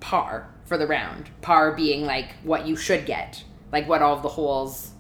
par 0.02 0.50
for 0.66 0.78
the 0.78 0.86
round. 0.86 1.30
Par 1.42 1.72
being 1.76 2.06
like 2.06 2.34
what 2.44 2.68
you 2.68 2.76
should 2.76 3.06
get, 3.06 3.44
like 3.72 3.88
what 3.88 4.02
all 4.02 4.18
the 4.18 4.30
holes. 4.30 4.92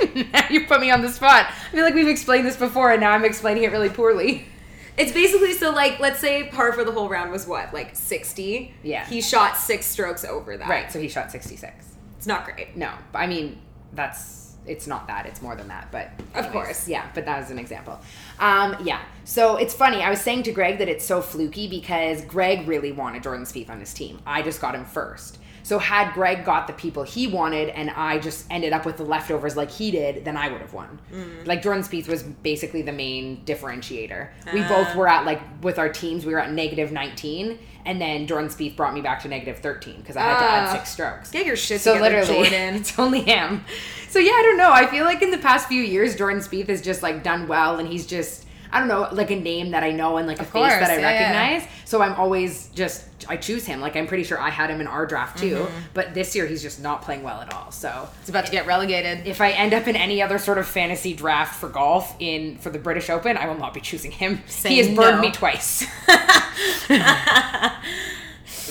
now 0.32 0.46
you 0.50 0.66
put 0.66 0.80
me 0.80 0.90
on 0.90 1.02
the 1.02 1.08
spot. 1.08 1.46
I 1.50 1.70
feel 1.70 1.84
like 1.84 1.94
we've 1.94 2.08
explained 2.08 2.46
this 2.46 2.56
before, 2.56 2.90
and 2.92 3.00
now 3.00 3.12
I'm 3.12 3.24
explaining 3.24 3.64
it 3.64 3.72
really 3.72 3.88
poorly. 3.90 4.46
It's 4.98 5.12
basically 5.12 5.52
so 5.52 5.70
like 5.70 6.00
let's 6.00 6.18
say 6.18 6.48
par 6.48 6.72
for 6.72 6.84
the 6.84 6.92
whole 6.92 7.08
round 7.08 7.30
was 7.30 7.46
what 7.46 7.72
like 7.72 7.94
sixty. 7.94 8.74
Yeah. 8.82 9.06
He 9.06 9.20
shot 9.20 9.56
six 9.56 9.86
strokes 9.86 10.24
over 10.24 10.56
that. 10.56 10.68
Right, 10.68 10.90
so 10.92 10.98
he 11.00 11.08
shot 11.08 11.30
66. 11.30 11.72
It's 12.16 12.26
not 12.26 12.44
great. 12.44 12.76
No, 12.76 12.90
I 13.14 13.26
mean, 13.28 13.60
that's 13.92 14.56
it's 14.66 14.86
not 14.86 15.06
that. 15.06 15.24
It's 15.24 15.40
more 15.40 15.54
than 15.56 15.68
that. 15.68 15.90
But 15.90 16.10
Of 16.34 16.50
course. 16.52 16.88
yeah. 16.88 17.06
But 17.14 17.24
that 17.24 17.42
is 17.42 17.50
an 17.50 17.58
example. 17.58 17.98
Um, 18.38 18.76
yeah. 18.82 19.00
So 19.24 19.56
it's 19.56 19.72
funny. 19.72 20.02
I 20.02 20.10
was 20.10 20.20
saying 20.20 20.42
to 20.42 20.52
Greg 20.52 20.78
that 20.78 20.88
it's 20.88 21.04
so 21.06 21.22
fluky 21.22 21.68
because 21.68 22.22
Greg 22.26 22.68
really 22.68 22.92
wanted 22.92 23.22
Jordan 23.22 23.46
Spieth 23.46 23.70
on 23.70 23.80
his 23.80 23.94
team. 23.94 24.20
I 24.26 24.42
just 24.42 24.60
got 24.60 24.74
him 24.74 24.84
first. 24.84 25.38
So 25.62 25.78
had 25.78 26.12
Greg 26.14 26.44
got 26.44 26.66
the 26.66 26.72
people 26.72 27.02
he 27.02 27.26
wanted 27.26 27.68
and 27.70 27.90
I 27.90 28.18
just 28.18 28.46
ended 28.50 28.72
up 28.72 28.86
with 28.86 28.96
the 28.96 29.04
leftovers 29.04 29.56
like 29.56 29.70
he 29.70 29.90
did, 29.90 30.24
then 30.24 30.36
I 30.36 30.48
would 30.50 30.60
have 30.60 30.72
won. 30.72 30.98
Like 31.44 31.62
Jordan 31.62 31.82
Spieth 31.82 32.08
was 32.08 32.22
basically 32.22 32.82
the 32.82 32.92
main 32.92 33.44
differentiator. 33.44 34.28
We 34.52 34.62
both 34.62 34.94
were 34.94 35.08
at 35.08 35.24
like 35.26 35.40
with 35.62 35.78
our 35.78 35.88
teams, 35.88 36.24
we 36.24 36.32
were 36.32 36.40
at 36.40 36.52
negative 36.52 36.92
19 36.92 37.58
and 37.84 38.00
then 38.00 38.26
Jordan 38.26 38.48
Spieth 38.50 38.76
brought 38.76 38.92
me 38.94 39.00
back 39.00 39.22
to 39.22 39.28
negative 39.28 39.58
13 39.62 39.96
because 40.00 40.16
I 40.16 40.22
had 40.22 40.38
to 40.38 40.44
add 40.44 40.68
Ah. 40.68 40.72
six 40.72 40.90
strokes. 40.90 41.30
Get 41.30 41.46
your 41.46 41.56
shit 41.56 41.80
So 41.80 41.94
together, 41.94 42.18
literally, 42.20 42.48
Jordan. 42.48 42.74
it's 42.80 42.98
only 42.98 43.20
him. 43.22 43.64
So 44.08 44.18
yeah, 44.18 44.32
I 44.32 44.42
don't 44.42 44.56
know. 44.58 44.70
I 44.72 44.86
feel 44.86 45.04
like 45.04 45.22
in 45.22 45.30
the 45.30 45.38
past 45.38 45.68
few 45.68 45.82
years, 45.82 46.16
Jordan 46.16 46.40
Spieth 46.42 46.68
has 46.68 46.80
just 46.82 47.02
like 47.02 47.22
done 47.22 47.46
well, 47.48 47.78
and 47.78 47.88
he's 47.88 48.06
just 48.06 48.46
I 48.72 48.78
don't 48.80 48.88
know, 48.88 49.08
like 49.12 49.30
a 49.30 49.36
name 49.36 49.70
that 49.70 49.82
I 49.82 49.92
know 49.92 50.16
and 50.18 50.26
like 50.26 50.40
a 50.40 50.44
face 50.44 50.70
that 50.72 50.90
I 50.90 50.94
yeah, 50.96 51.00
yeah. 51.00 51.06
recognize. 51.46 51.70
So 51.84 52.02
I'm 52.02 52.14
always 52.14 52.68
just 52.74 53.04
I 53.28 53.36
choose 53.36 53.64
him. 53.64 53.80
Like 53.80 53.96
I'm 53.96 54.06
pretty 54.06 54.24
sure 54.24 54.38
I 54.38 54.50
had 54.50 54.70
him 54.70 54.80
in 54.80 54.86
our 54.86 55.06
draft 55.06 55.38
too, 55.38 55.56
Mm-hmm. 55.56 55.76
but 55.94 56.14
this 56.14 56.36
year 56.36 56.46
he's 56.46 56.62
just 56.62 56.80
not 56.82 57.02
playing 57.02 57.22
well 57.22 57.40
at 57.40 57.52
all. 57.54 57.70
So 57.72 58.08
It's 58.20 58.28
about 58.28 58.46
to 58.46 58.52
get 58.52 58.66
relegated. 58.66 59.26
if 59.26 59.40
I 59.40 59.50
end 59.50 59.72
up 59.74 59.86
in 59.88 59.96
any 59.96 60.20
other 60.22 60.38
sort 60.38 60.58
of 60.58 60.66
fantasy 60.66 61.14
draft 61.14 61.58
for 61.58 61.68
golf 61.68 62.14
in 62.20 62.58
for 62.58 62.70
the 62.70 62.78
British 62.78 63.08
Open, 63.10 63.36
I 63.36 63.46
will 63.46 63.58
not 63.58 63.72
be 63.74 63.80
choosing 63.80 64.10
him. 64.10 64.42
Say 64.46 64.68
he 64.70 64.78
has 64.78 64.88
burned 64.94 65.16
no. 65.16 65.22
me 65.22 65.30
twice. 65.30 65.84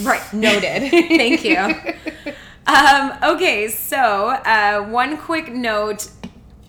Right, 0.03 0.31
noted. 0.33 0.91
Thank 0.91 1.43
you. 1.43 2.33
Um, 2.67 3.13
okay, 3.23 3.69
so 3.69 3.97
uh, 3.97 4.83
one 4.89 5.15
quick 5.17 5.53
note 5.53 6.09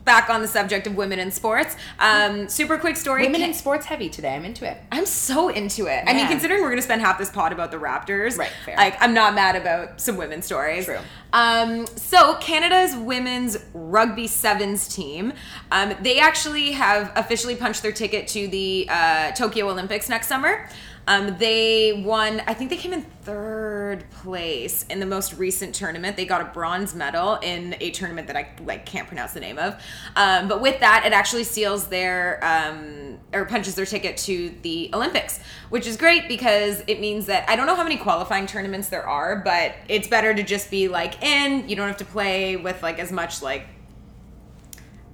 back 0.08 0.30
on 0.30 0.40
the 0.40 0.48
subject 0.48 0.86
of 0.86 0.96
women 0.96 1.18
in 1.18 1.30
sports. 1.30 1.76
Um, 1.98 2.48
super 2.48 2.78
quick 2.78 2.96
story. 2.96 3.24
Women 3.24 3.42
in 3.42 3.52
sports 3.52 3.84
heavy 3.84 4.08
today. 4.08 4.34
I'm 4.34 4.46
into 4.46 4.66
it. 4.66 4.78
I'm 4.90 5.04
so 5.04 5.50
into 5.50 5.84
it. 5.86 6.02
I 6.06 6.14
mean, 6.14 6.26
considering 6.28 6.62
we're 6.62 6.68
going 6.70 6.78
to 6.78 6.82
spend 6.82 7.02
half 7.02 7.18
this 7.18 7.30
pod 7.30 7.52
about 7.52 7.70
the 7.70 7.76
Raptors, 7.76 8.38
Right, 8.38 8.50
fair. 8.64 8.74
like, 8.78 8.96
I'm 9.02 9.12
not 9.12 9.34
mad 9.34 9.54
about 9.54 10.00
some 10.00 10.16
women's 10.16 10.46
stories. 10.46 10.86
True. 10.86 10.98
Um, 11.34 11.86
so, 11.88 12.36
Canada's 12.36 12.96
women's 12.96 13.58
rugby 13.74 14.26
sevens 14.28 14.88
team, 14.88 15.34
um, 15.70 15.94
they 16.00 16.18
actually 16.20 16.72
have 16.72 17.12
officially 17.16 17.54
punched 17.54 17.82
their 17.82 17.92
ticket 17.92 18.28
to 18.28 18.48
the 18.48 18.86
uh, 18.90 19.32
Tokyo 19.32 19.68
Olympics 19.68 20.08
next 20.08 20.28
summer. 20.28 20.70
Um, 21.08 21.38
they 21.38 22.02
won, 22.04 22.42
I 22.46 22.52
think 22.52 22.68
they 22.68 22.76
came 22.76 22.92
in 22.92 23.00
third 23.22 24.10
place 24.10 24.84
in 24.90 25.00
the 25.00 25.06
most 25.06 25.32
recent 25.38 25.74
tournament. 25.74 26.18
They 26.18 26.26
got 26.26 26.42
a 26.42 26.44
bronze 26.44 26.94
medal 26.94 27.36
in 27.36 27.76
a 27.80 27.90
tournament 27.92 28.26
that 28.26 28.36
I 28.36 28.50
like 28.62 28.84
can't 28.84 29.08
pronounce 29.08 29.32
the 29.32 29.40
name 29.40 29.58
of. 29.58 29.82
Um, 30.16 30.48
but 30.48 30.60
with 30.60 30.80
that, 30.80 31.06
it 31.06 31.14
actually 31.14 31.44
seals 31.44 31.88
their 31.88 32.44
um, 32.44 33.18
or 33.32 33.46
punches 33.46 33.74
their 33.74 33.86
ticket 33.86 34.18
to 34.18 34.54
the 34.60 34.90
Olympics, 34.92 35.40
which 35.70 35.86
is 35.86 35.96
great 35.96 36.28
because 36.28 36.82
it 36.86 37.00
means 37.00 37.24
that 37.24 37.48
I 37.48 37.56
don't 37.56 37.66
know 37.66 37.74
how 37.74 37.84
many 37.84 37.96
qualifying 37.96 38.46
tournaments 38.46 38.90
there 38.90 39.08
are, 39.08 39.36
but 39.36 39.76
it's 39.88 40.08
better 40.08 40.34
to 40.34 40.42
just 40.42 40.70
be 40.70 40.88
like 40.88 41.22
in. 41.22 41.70
You 41.70 41.76
don't 41.76 41.88
have 41.88 41.96
to 41.98 42.04
play 42.04 42.56
with 42.56 42.82
like 42.82 42.98
as 42.98 43.10
much 43.10 43.40
like 43.40 43.66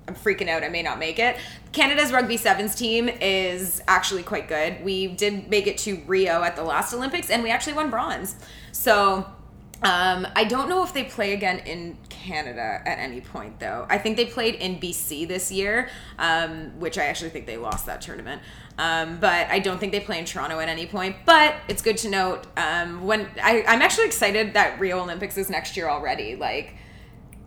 I'm 0.07 0.15
freaking 0.15 0.49
out. 0.49 0.63
I 0.63 0.69
may 0.69 0.83
not 0.83 0.99
make 0.99 1.19
it. 1.19 1.37
Canada's 1.73 2.13
rugby 2.13 2.37
sevens 2.37 2.75
team 2.75 3.09
is 3.09 3.83
actually 3.89 4.23
quite 4.23 4.49
good. 4.49 4.85
We 4.85 5.09
did 5.09 5.49
make 5.49 5.67
it 5.67 5.79
to 5.79 6.03
Rio 6.07 6.43
at 6.43 6.57
the 6.57 6.63
last 6.63 6.93
Olympics, 6.93 7.31
and 7.31 7.43
we 7.43 7.51
actually 7.51 7.73
won 7.75 7.91
bronze. 7.91 8.37
So 8.73 9.27
um, 9.83 10.27
I 10.35 10.45
don't 10.45 10.69
know 10.69 10.83
if 10.83 10.95
they 10.95 11.05
play 11.05 11.35
again 11.35 11.59
in 11.61 11.99
Canada 12.09 12.81
at 12.87 12.99
any 12.99 13.21
point, 13.21 13.61
though. 13.61 13.87
I 13.91 13.99
think 13.99 14.17
they 14.17 14.25
played 14.25 14.55
in 14.55 14.79
BC 14.79 15.29
this 15.29 15.53
year, 15.53 15.91
um, 16.19 16.79
which 16.81 16.97
I 16.97 17.05
actually 17.05 17.31
think 17.31 17.47
they 17.47 17.59
lost 17.59 17.85
that 17.87 18.01
tournament. 18.01 18.41
Um, 18.79 19.19
but 19.21 19.49
I 19.51 19.59
don't 19.59 19.79
think 19.79 19.93
they 19.93 20.01
play 20.01 20.19
in 20.19 20.25
Toronto 20.25 20.59
at 20.59 20.69
any 20.69 20.87
point. 20.87 21.17
But 21.27 21.55
it's 21.69 21.83
good 21.83 21.99
to 21.99 22.09
note 22.09 22.47
um, 22.57 23.05
when 23.05 23.29
I, 23.43 23.65
I'm 23.69 23.83
actually 23.83 24.07
excited 24.07 24.55
that 24.55 24.81
Rio 24.81 25.01
Olympics 25.01 25.37
is 25.37 25.51
next 25.51 25.77
year 25.77 25.89
already. 25.89 26.35
Like 26.35 26.77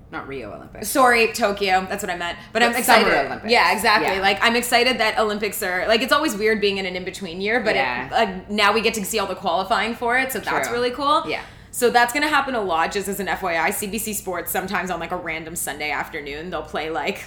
Not 0.10 0.28
Rio 0.28 0.54
Olympics. 0.54 0.88
Sorry, 0.88 1.28
Tokyo. 1.34 1.86
That's 1.90 2.02
what 2.02 2.10
I 2.10 2.16
meant. 2.16 2.38
But, 2.54 2.64
I'm 2.64 2.74
excited. 2.76 3.08
Summer 3.12 3.26
Olympics. 3.26 3.52
Yeah, 3.52 3.74
exactly. 3.74 4.16
Yeah. 4.16 4.22
Like 4.22 4.40
I'm 4.42 4.56
excited 4.56 5.00
that 5.00 5.20
Olympics 5.20 5.62
are 5.62 5.86
like 5.88 6.02
it's 6.02 6.14
always 6.14 6.36
weird 6.36 6.62
being 6.62 6.78
in 6.78 6.86
an 6.86 6.96
in 6.96 7.04
between 7.04 7.42
year, 7.42 7.60
but 7.60 7.76
Yeah. 7.76 8.06
it, 8.08 8.12
like 8.12 8.50
now 8.50 8.74
we 8.74 8.82
get 8.82 8.94
to 8.94 9.04
see 9.06 9.20
all 9.20 9.28
the 9.28 9.36
qualifying 9.36 9.96
for 9.96 10.18
it, 10.18 10.32
so 10.32 10.40
that's 10.40 10.70
really 10.72 10.92
cool. 10.92 11.24
Yeah. 11.30 11.42
So 11.72 11.90
that's 11.90 12.14
gonna 12.14 12.28
happen 12.30 12.56
a 12.56 12.62
lot. 12.62 12.92
Just 12.94 13.08
as 13.10 13.20
an 13.20 13.28
FYI, 13.28 13.70
CBC 13.70 14.16
Sports 14.16 14.50
sometimes 14.52 14.90
on 14.90 15.00
like 15.00 15.12
a 15.12 15.18
random 15.18 15.56
Sunday 15.58 15.92
afternoon 15.92 16.50
they'll 16.52 16.64
play 16.64 16.90
like 16.90 17.26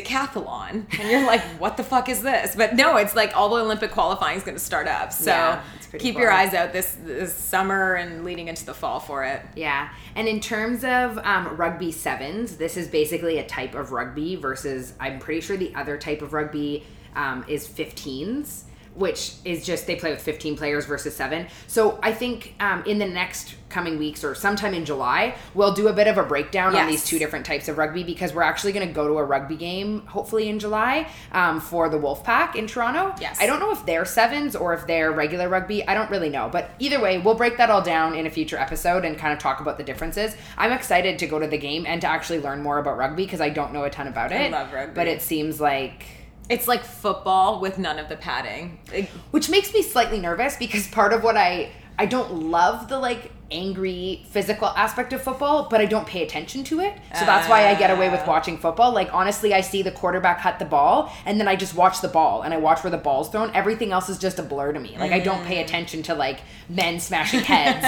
decathlon. 0.00 0.84
And 0.98 1.10
you're 1.10 1.26
like 1.26 1.40
what 1.58 1.76
the 1.76 1.84
fuck 1.84 2.08
is 2.08 2.22
this? 2.22 2.54
But 2.56 2.74
no 2.74 2.96
it's 2.96 3.14
like 3.14 3.36
all 3.36 3.48
the 3.48 3.60
olympic 3.62 3.90
qualifying 3.92 4.36
is 4.36 4.42
going 4.44 4.56
to 4.56 4.62
start 4.62 4.88
up. 4.88 5.12
So 5.12 5.30
Yeah, 5.30 5.62
keep 5.98 6.14
cool. 6.14 6.22
your 6.22 6.30
eyes 6.32 6.54
out 6.54 6.72
this, 6.72 6.96
this 7.04 7.32
summer 7.34 7.94
and 7.94 8.24
leading 8.24 8.48
into 8.48 8.64
the 8.66 8.74
fall 8.74 9.00
for 9.00 9.24
it. 9.24 9.42
Yeah. 9.54 9.90
And 10.14 10.26
in 10.28 10.40
terms 10.40 10.84
of 10.84 11.18
um, 11.18 11.56
rugby 11.56 11.92
sevens, 11.92 12.56
this 12.56 12.76
is 12.76 12.88
basically 12.88 13.38
a 13.38 13.46
type 13.46 13.74
of 13.74 13.92
rugby 13.92 14.36
versus 14.36 14.94
I'm 15.00 15.18
pretty 15.18 15.40
sure 15.40 15.56
the 15.56 15.74
other 15.74 15.96
type 15.98 16.22
of 16.22 16.32
rugby 16.32 16.84
um, 17.16 17.44
is 17.48 17.66
15s, 17.68 18.62
which 18.94 19.34
is 19.44 19.64
just 19.64 19.86
they 19.86 19.96
play 19.96 20.10
with 20.10 20.22
15 20.22 20.56
players 20.56 20.86
versus 20.86 21.14
seven. 21.14 21.46
So 21.66 21.98
I 22.02 22.12
think 22.12 22.54
um, 22.60 22.84
in 22.86 22.98
the 22.98 23.06
next 23.06 23.56
coming 23.68 23.98
weeks 23.98 24.22
or 24.22 24.36
sometime 24.36 24.72
in 24.72 24.84
July, 24.84 25.34
we'll 25.52 25.74
do 25.74 25.88
a 25.88 25.92
bit 25.92 26.06
of 26.06 26.16
a 26.16 26.22
breakdown 26.22 26.76
on 26.76 26.86
these 26.86 27.04
two 27.04 27.18
different 27.18 27.44
types 27.44 27.68
of 27.68 27.76
rugby 27.76 28.04
because 28.04 28.32
we're 28.32 28.42
actually 28.42 28.72
going 28.72 28.86
to 28.86 28.94
go 28.94 29.08
to 29.08 29.14
a 29.14 29.24
rugby 29.24 29.56
game 29.56 30.06
hopefully 30.06 30.48
in 30.48 30.60
July 30.60 31.08
um, 31.32 31.60
for 31.60 31.88
the 31.88 31.98
Wolfpack 31.98 32.54
in 32.54 32.68
Toronto. 32.68 33.12
Yes. 33.20 33.38
I 33.40 33.46
don't 33.46 33.58
know 33.58 33.72
if 33.72 33.84
they're 33.84 34.04
sevens 34.04 34.54
or 34.54 34.74
if 34.74 34.86
they're 34.86 35.10
regular 35.10 35.48
rugby. 35.48 35.86
I 35.88 35.94
don't 35.94 36.08
really 36.08 36.28
know. 36.28 36.48
But 36.48 36.70
either 36.78 37.00
way, 37.00 37.18
we'll 37.18 37.34
break 37.34 37.56
that 37.56 37.68
all 37.70 37.82
down 37.82 38.14
in 38.14 38.26
a 38.26 38.30
future 38.30 38.56
episode 38.56 39.04
and 39.04 39.18
kind 39.18 39.32
of 39.32 39.40
talk 39.40 39.60
about 39.60 39.76
the 39.76 39.84
differences. 39.84 40.36
I'm 40.56 40.70
excited 40.70 41.18
to 41.18 41.26
go 41.26 41.40
to 41.40 41.48
the 41.48 41.58
game 41.58 41.84
and 41.84 42.00
to 42.02 42.06
actually 42.06 42.38
learn 42.40 42.62
more 42.62 42.78
about 42.78 42.96
rugby 42.96 43.24
because 43.24 43.40
I 43.40 43.48
don't 43.48 43.72
know 43.72 43.82
a 43.82 43.90
ton 43.90 44.06
about 44.06 44.30
it. 44.30 44.52
love 44.52 44.72
rugby. 44.72 44.94
But 44.94 45.08
it 45.08 45.20
seems 45.20 45.60
like. 45.60 46.04
It's 46.50 46.68
like 46.68 46.84
football 46.84 47.60
with 47.60 47.78
none 47.78 47.98
of 47.98 48.08
the 48.08 48.16
padding 48.16 48.78
It- 48.92 49.08
Which 49.30 49.48
makes 49.48 49.72
me 49.72 49.82
slightly 49.82 50.18
nervous 50.20 50.56
because 50.56 50.86
part 50.88 51.12
of 51.12 51.22
what 51.22 51.36
I. 51.36 51.70
I 51.96 52.06
don't 52.06 52.50
love 52.50 52.88
the 52.88 52.98
like 52.98 53.30
angry 53.52 54.26
physical 54.30 54.66
aspect 54.66 55.12
of 55.12 55.22
football, 55.22 55.68
but 55.70 55.80
I 55.80 55.84
don't 55.84 56.04
pay 56.08 56.24
attention 56.24 56.64
to 56.64 56.80
it. 56.80 56.92
So 57.16 57.24
that's 57.24 57.48
why 57.48 57.68
I 57.68 57.76
get 57.76 57.92
away 57.96 58.10
with 58.10 58.22
Ah. 58.24 58.28
watching 58.28 58.58
football. 58.58 58.90
Like 58.92 59.14
honestly, 59.14 59.54
I 59.54 59.60
see 59.60 59.82
the 59.82 59.92
quarterback 59.92 60.40
cut 60.40 60.58
the 60.58 60.64
ball 60.64 61.12
and 61.24 61.38
then 61.38 61.46
I 61.46 61.54
just 61.54 61.76
watch 61.76 62.00
the 62.00 62.08
ball 62.08 62.42
and 62.42 62.52
I 62.52 62.56
watch 62.56 62.82
where 62.82 62.90
the 62.90 62.96
ball's 62.98 63.28
thrown. 63.30 63.52
Everything 63.54 63.92
else 63.92 64.08
is 64.08 64.18
just 64.18 64.40
a 64.40 64.42
blur 64.42 64.72
to 64.72 64.80
me. 64.80 64.96
Like 64.98 65.12
I 65.12 65.20
don't 65.20 65.42
Mm. 65.44 65.46
pay 65.46 65.62
attention 65.62 66.02
to 66.04 66.14
like 66.16 66.40
men 66.68 66.98
smashing 66.98 67.40
heads. 67.44 67.86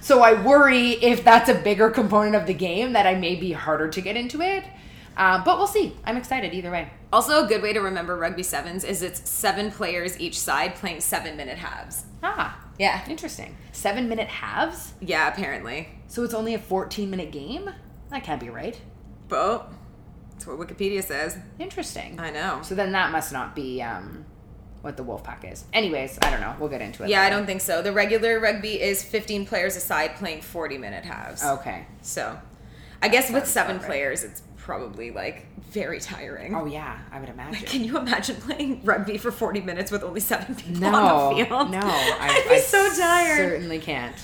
so 0.00 0.22
I 0.22 0.32
worry 0.42 0.90
if 0.94 1.22
that's 1.22 1.48
a 1.48 1.54
bigger 1.54 1.88
component 1.88 2.34
of 2.34 2.46
the 2.46 2.54
game 2.54 2.94
that 2.94 3.06
I 3.06 3.14
may 3.14 3.36
be 3.36 3.52
harder 3.52 3.86
to 3.88 4.00
get 4.00 4.16
into 4.16 4.40
it. 4.40 4.64
Um, 5.16 5.44
but 5.44 5.56
we'll 5.56 5.68
see. 5.68 5.94
I'm 6.04 6.16
excited 6.16 6.52
either 6.52 6.72
way. 6.72 6.88
Also, 7.16 7.42
a 7.42 7.48
good 7.48 7.62
way 7.62 7.72
to 7.72 7.80
remember 7.80 8.14
rugby 8.14 8.42
sevens 8.42 8.84
is 8.84 9.00
it's 9.00 9.26
seven 9.26 9.70
players 9.70 10.20
each 10.20 10.38
side 10.38 10.74
playing 10.74 11.00
seven 11.00 11.34
minute 11.34 11.56
halves. 11.56 12.04
Ah, 12.22 12.60
Yeah. 12.78 13.00
interesting. 13.08 13.56
Seven 13.72 14.06
minute 14.06 14.28
halves. 14.28 14.92
Yeah, 15.00 15.26
apparently. 15.26 15.88
So 16.08 16.24
it's 16.24 16.34
only 16.34 16.52
a 16.52 16.58
14 16.58 17.08
minute 17.08 17.32
game? 17.32 17.70
That 18.10 18.22
can't 18.22 18.38
be 18.38 18.50
right. 18.50 18.78
But 19.28 19.72
that's 20.32 20.46
what 20.46 20.58
Wikipedia 20.58 21.02
says. 21.02 21.38
Interesting. 21.58 22.20
I 22.20 22.28
know. 22.28 22.60
So 22.62 22.74
then 22.74 22.92
that 22.92 23.10
must 23.12 23.32
not 23.32 23.56
be 23.56 23.80
um, 23.80 24.26
what 24.82 24.98
the 24.98 25.02
Wolfpack 25.02 25.50
is. 25.50 25.64
Anyways, 25.72 26.18
I 26.20 26.28
don't 26.30 26.42
know. 26.42 26.54
We'll 26.60 26.68
get 26.68 26.82
into 26.82 27.02
it. 27.02 27.08
Yeah, 27.08 27.22
I 27.22 27.30
don't 27.30 27.46
think 27.46 27.62
so. 27.62 27.80
The 27.80 27.92
regular 27.92 28.38
rugby 28.40 28.78
is 28.78 29.02
15 29.02 29.46
players 29.46 29.74
aside 29.74 30.16
playing 30.16 30.42
40 30.42 30.76
minute 30.76 31.06
halves. 31.06 31.42
Okay. 31.42 31.86
So 32.02 32.38
I 33.00 33.08
guess 33.08 33.30
with 33.30 33.46
seven 33.46 33.78
players, 33.78 34.22
it's 34.22 34.42
probably 34.66 35.12
like 35.12 35.46
very 35.60 36.00
tiring. 36.00 36.52
Oh 36.52 36.66
yeah, 36.66 36.98
I 37.12 37.20
would 37.20 37.28
imagine. 37.28 37.64
Can 37.66 37.84
you 37.84 37.96
imagine 37.96 38.34
playing 38.36 38.82
rugby 38.84 39.16
for 39.16 39.30
40 39.30 39.60
minutes 39.60 39.92
with 39.92 40.02
only 40.02 40.20
seven 40.20 40.56
people 40.56 40.80
no, 40.80 40.92
on 40.92 41.36
the 41.36 41.44
field? 41.44 41.70
no, 41.70 41.80
I'd 41.82 42.44
be 42.48 42.56
I 42.56 42.58
so 42.58 42.92
tired. 42.92 43.36
Certainly 43.36 43.78
can't. 43.78 44.16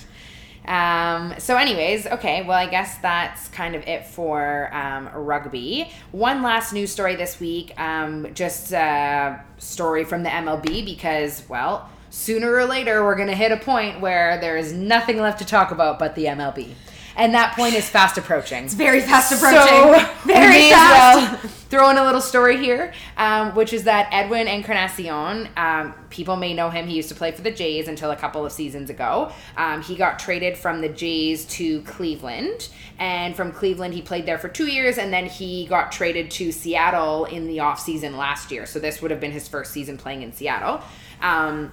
Um, 0.66 1.34
so, 1.38 1.56
anyways, 1.56 2.06
okay, 2.06 2.42
well, 2.42 2.58
I 2.58 2.66
guess 2.66 2.98
that's 2.98 3.48
kind 3.48 3.74
of 3.74 3.86
it 3.86 4.04
for 4.06 4.72
um, 4.74 5.08
rugby. 5.14 5.90
One 6.10 6.42
last 6.42 6.72
news 6.72 6.90
story 6.90 7.16
this 7.16 7.38
week, 7.40 7.78
um, 7.80 8.28
just 8.34 8.72
a 8.72 9.42
story 9.58 10.04
from 10.04 10.24
the 10.24 10.28
MLB 10.28 10.84
because, 10.84 11.48
well, 11.48 11.88
sooner 12.10 12.52
or 12.52 12.64
later 12.64 13.04
we're 13.04 13.16
going 13.16 13.28
to 13.28 13.34
hit 13.34 13.52
a 13.52 13.56
point 13.56 14.00
where 14.00 14.40
there 14.40 14.56
is 14.56 14.72
nothing 14.72 15.18
left 15.18 15.38
to 15.38 15.44
talk 15.44 15.70
about 15.70 15.98
but 15.98 16.14
the 16.14 16.26
MLB. 16.26 16.74
And 17.16 17.34
that 17.34 17.54
point 17.54 17.74
is 17.74 17.88
fast 17.88 18.18
approaching. 18.18 18.64
It's 18.64 18.74
very 18.74 19.00
fast 19.00 19.30
So, 19.30 19.36
approaching. 19.36 19.92
we 19.92 19.98
very 20.34 20.70
fast. 20.70 21.42
well 21.42 21.50
throw 21.72 21.88
in 21.88 21.96
a 21.96 22.04
little 22.04 22.20
story 22.20 22.58
here, 22.58 22.92
um, 23.16 23.54
which 23.54 23.72
is 23.72 23.84
that 23.84 24.06
Edwin 24.12 24.46
Encarnacion, 24.46 25.48
um, 25.56 25.94
people 26.10 26.36
may 26.36 26.52
know 26.52 26.68
him. 26.68 26.86
He 26.86 26.94
used 26.94 27.08
to 27.08 27.14
play 27.14 27.32
for 27.32 27.40
the 27.40 27.50
Jays 27.50 27.88
until 27.88 28.10
a 28.10 28.16
couple 28.16 28.44
of 28.44 28.52
seasons 28.52 28.90
ago. 28.90 29.32
Um, 29.56 29.82
he 29.82 29.96
got 29.96 30.18
traded 30.18 30.58
from 30.58 30.82
the 30.82 30.90
Jays 30.90 31.46
to 31.46 31.80
Cleveland, 31.82 32.68
and 32.98 33.34
from 33.34 33.52
Cleveland, 33.52 33.94
he 33.94 34.02
played 34.02 34.26
there 34.26 34.36
for 34.36 34.48
two 34.50 34.66
years, 34.66 34.98
and 34.98 35.10
then 35.10 35.24
he 35.24 35.64
got 35.66 35.90
traded 35.92 36.30
to 36.32 36.52
Seattle 36.52 37.24
in 37.24 37.46
the 37.46 37.58
offseason 37.58 38.18
last 38.18 38.50
year. 38.50 38.66
So 38.66 38.78
this 38.78 39.00
would 39.00 39.10
have 39.10 39.20
been 39.20 39.32
his 39.32 39.48
first 39.48 39.72
season 39.72 39.96
playing 39.96 40.20
in 40.22 40.32
Seattle. 40.34 40.82
Um, 41.22 41.72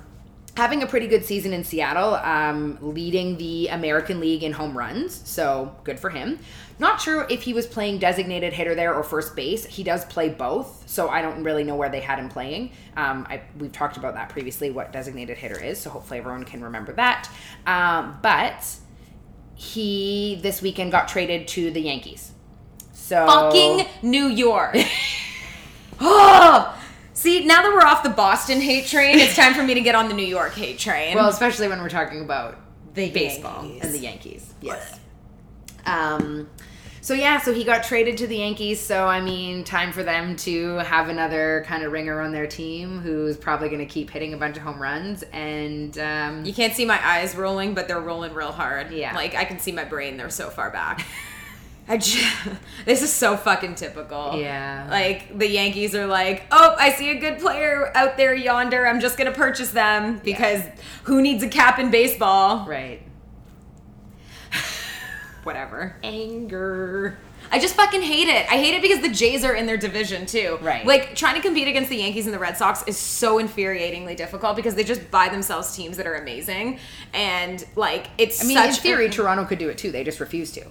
having 0.59 0.83
a 0.83 0.87
pretty 0.87 1.07
good 1.07 1.23
season 1.23 1.53
in 1.53 1.63
Seattle, 1.63 2.15
um, 2.15 2.77
leading 2.81 3.37
the 3.37 3.69
American 3.69 4.19
League 4.19 4.43
in 4.43 4.51
home 4.51 4.77
runs. 4.77 5.21
So 5.27 5.73
good 5.85 5.97
for 5.97 6.09
him. 6.09 6.37
Not 6.79 6.99
sure 6.99 7.25
if 7.29 7.43
he 7.43 7.53
was 7.53 7.65
playing 7.65 7.99
designated 7.99 8.51
hitter 8.51 8.75
there 8.75 8.93
or 8.93 9.01
first 9.01 9.37
base. 9.37 9.65
He 9.65 9.83
does 9.83 10.03
play 10.05 10.27
both, 10.27 10.83
so 10.85 11.07
I 11.07 11.21
don't 11.21 11.43
really 11.45 11.63
know 11.63 11.77
where 11.77 11.87
they 11.87 12.01
had 12.01 12.19
him 12.19 12.27
playing. 12.27 12.71
Um, 12.97 13.25
I, 13.29 13.41
we've 13.57 13.71
talked 13.71 13.95
about 13.95 14.15
that 14.15 14.27
previously, 14.27 14.69
what 14.69 14.91
designated 14.91 15.37
hitter 15.37 15.63
is, 15.63 15.79
so 15.79 15.89
hopefully 15.89 16.19
everyone 16.19 16.43
can 16.43 16.61
remember 16.61 16.91
that. 16.93 17.29
Um, 17.65 18.19
but 18.21 18.65
he 19.55 20.39
this 20.43 20.61
weekend 20.61 20.91
got 20.91 21.07
traded 21.07 21.47
to 21.49 21.71
the 21.71 21.81
Yankees. 21.81 22.33
So 22.91 23.25
Fucking 23.25 23.85
New 24.01 24.27
York. 24.27 24.75
oh. 26.01 26.78
See, 27.19 27.43
now 27.43 27.61
that 27.63 27.73
we're 27.73 27.81
off 27.85 28.01
the 28.01 28.09
Boston 28.09 28.61
hate 28.61 28.85
train, 28.85 29.19
it's 29.19 29.35
time 29.35 29.53
for 29.53 29.61
me 29.61 29.73
to 29.73 29.81
get 29.81 29.93
on 29.93 30.07
the 30.07 30.13
New 30.13 30.25
York 30.25 30.53
hate 30.53 30.79
train. 30.79 31.15
Well, 31.17 31.27
especially 31.27 31.67
when 31.67 31.81
we're 31.81 31.89
talking 31.89 32.21
about 32.21 32.55
The 32.93 33.09
baseball 33.09 33.65
Yankees. 33.65 33.83
and 33.83 33.93
the 33.93 33.99
Yankees. 33.99 34.53
Yes. 34.61 34.99
Um. 35.85 36.49
So 37.01 37.13
yeah, 37.13 37.39
so 37.41 37.53
he 37.53 37.65
got 37.65 37.83
traded 37.83 38.17
to 38.19 38.27
the 38.27 38.37
Yankees. 38.37 38.79
So 38.79 39.05
I 39.05 39.19
mean, 39.19 39.65
time 39.65 39.91
for 39.91 40.01
them 40.01 40.37
to 40.37 40.75
have 40.77 41.09
another 41.09 41.65
kind 41.67 41.83
of 41.83 41.91
ringer 41.91 42.21
on 42.21 42.31
their 42.31 42.47
team, 42.47 43.01
who's 43.01 43.35
probably 43.35 43.67
going 43.67 43.79
to 43.79 43.85
keep 43.85 44.09
hitting 44.09 44.33
a 44.33 44.37
bunch 44.37 44.55
of 44.55 44.63
home 44.63 44.81
runs. 44.81 45.23
And 45.33 45.99
um, 45.99 46.45
you 46.45 46.53
can't 46.53 46.73
see 46.73 46.85
my 46.85 47.05
eyes 47.05 47.35
rolling, 47.35 47.73
but 47.73 47.89
they're 47.89 47.99
rolling 47.99 48.33
real 48.33 48.53
hard. 48.53 48.91
Yeah. 48.91 49.13
Like 49.13 49.35
I 49.35 49.43
can 49.43 49.59
see 49.59 49.73
my 49.73 49.83
brain, 49.83 50.15
they're 50.15 50.29
so 50.29 50.49
far 50.49 50.69
back. 50.71 51.05
I 51.89 51.97
just, 51.97 52.23
this 52.85 53.01
is 53.01 53.11
so 53.11 53.35
fucking 53.35 53.75
typical. 53.75 54.39
Yeah. 54.39 54.87
Like 54.89 55.37
the 55.37 55.47
Yankees 55.49 55.95
are 55.95 56.05
like, 56.05 56.43
oh, 56.51 56.75
I 56.77 56.91
see 56.91 57.09
a 57.09 57.15
good 57.19 57.39
player 57.39 57.91
out 57.97 58.15
there 58.15 58.33
yonder. 58.35 58.87
I'm 58.87 58.99
just 58.99 59.17
gonna 59.17 59.31
purchase 59.31 59.71
them 59.71 60.19
because 60.23 60.63
who 61.03 61.21
needs 61.21 61.43
a 61.43 61.49
cap 61.49 61.79
in 61.79 61.89
baseball? 61.91 62.65
right. 62.67 63.01
Whatever. 65.43 65.95
Anger. 66.03 67.17
I 67.51 67.57
just 67.57 67.73
fucking 67.75 68.01
hate 68.03 68.27
it. 68.27 68.45
I 68.51 68.57
hate 68.57 68.75
it 68.75 68.81
because 68.83 69.01
the 69.01 69.09
Jays 69.09 69.43
are 69.43 69.55
in 69.55 69.65
their 69.65 69.77
division 69.77 70.25
too. 70.27 70.59
Right. 70.61 70.85
Like 70.85 71.15
trying 71.15 71.35
to 71.35 71.41
compete 71.41 71.67
against 71.67 71.89
the 71.89 71.95
Yankees 71.97 72.25
and 72.25 72.33
the 72.33 72.39
Red 72.39 72.57
Sox 72.57 72.83
is 72.85 72.97
so 72.97 73.41
infuriatingly 73.41 74.15
difficult 74.15 74.55
because 74.55 74.75
they 74.75 74.83
just 74.83 75.09
buy 75.09 75.29
themselves 75.29 75.75
teams 75.75 75.97
that 75.97 76.05
are 76.05 76.15
amazing, 76.15 76.77
and 77.13 77.65
like 77.75 78.07
it's. 78.19 78.43
I 78.43 78.47
mean, 78.47 78.57
such 78.57 78.77
in 78.77 78.83
theory, 78.83 79.05
a- 79.07 79.09
Toronto 79.09 79.45
could 79.45 79.57
do 79.57 79.69
it 79.69 79.77
too. 79.79 79.91
They 79.91 80.03
just 80.03 80.19
refuse 80.19 80.51
to. 80.51 80.65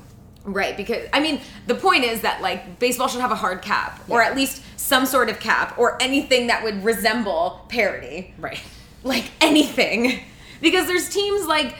Right, 0.49 0.77
because 0.77 1.07
I 1.13 1.21
mean, 1.21 1.41
the 1.67 1.75
point 1.75 2.05
is 2.05 2.23
that 2.23 2.41
like 2.41 2.79
baseball 2.79 3.09
should 3.09 3.21
have 3.21 3.33
a 3.33 3.37
hard 3.37 3.61
cap, 3.61 4.03
or 4.09 4.23
at 4.23 4.35
least 4.35 4.63
some 4.79 5.05
sort 5.05 5.29
of 5.29 5.39
cap, 5.41 5.79
or 5.79 6.01
anything 6.03 6.47
that 6.47 6.65
would 6.65 6.83
resemble 6.83 7.67
parity, 7.69 8.35
Right. 8.39 8.61
like 9.05 9.31
anything, 9.41 10.21
because 10.63 10.87
there's 10.87 11.09
teams 11.11 11.47
like 11.47 11.75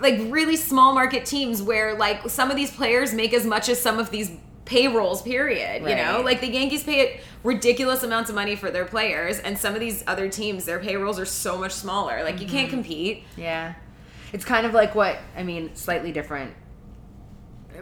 like 0.00 0.20
really 0.28 0.56
small 0.56 0.94
market 0.94 1.24
teams 1.26 1.62
where 1.62 1.94
like 1.96 2.28
some 2.28 2.50
of 2.50 2.56
these 2.56 2.70
players 2.70 3.12
make 3.12 3.32
as 3.34 3.44
much 3.44 3.68
as 3.68 3.80
some 3.80 3.98
of 3.98 4.10
these 4.10 4.30
payrolls. 4.64 5.22
Period. 5.22 5.82
You 5.82 5.96
know, 5.96 6.22
like 6.24 6.40
the 6.40 6.48
Yankees 6.48 6.84
pay 6.84 7.20
ridiculous 7.42 8.04
amounts 8.04 8.30
of 8.30 8.36
money 8.36 8.54
for 8.54 8.70
their 8.70 8.84
players, 8.84 9.40
and 9.40 9.58
some 9.58 9.74
of 9.74 9.80
these 9.80 10.04
other 10.06 10.28
teams, 10.28 10.64
their 10.64 10.78
payrolls 10.78 11.18
are 11.18 11.26
so 11.26 11.58
much 11.58 11.72
smaller. 11.72 12.22
Like 12.22 12.40
you 12.40 12.46
can't 12.46 12.68
mm-hmm. 12.68 12.76
compete. 12.76 13.24
Yeah. 13.36 13.74
It's 14.32 14.44
kind 14.46 14.64
of 14.64 14.72
like 14.72 14.94
what, 14.94 15.18
I 15.36 15.42
mean, 15.42 15.74
slightly 15.74 16.10
different. 16.10 16.54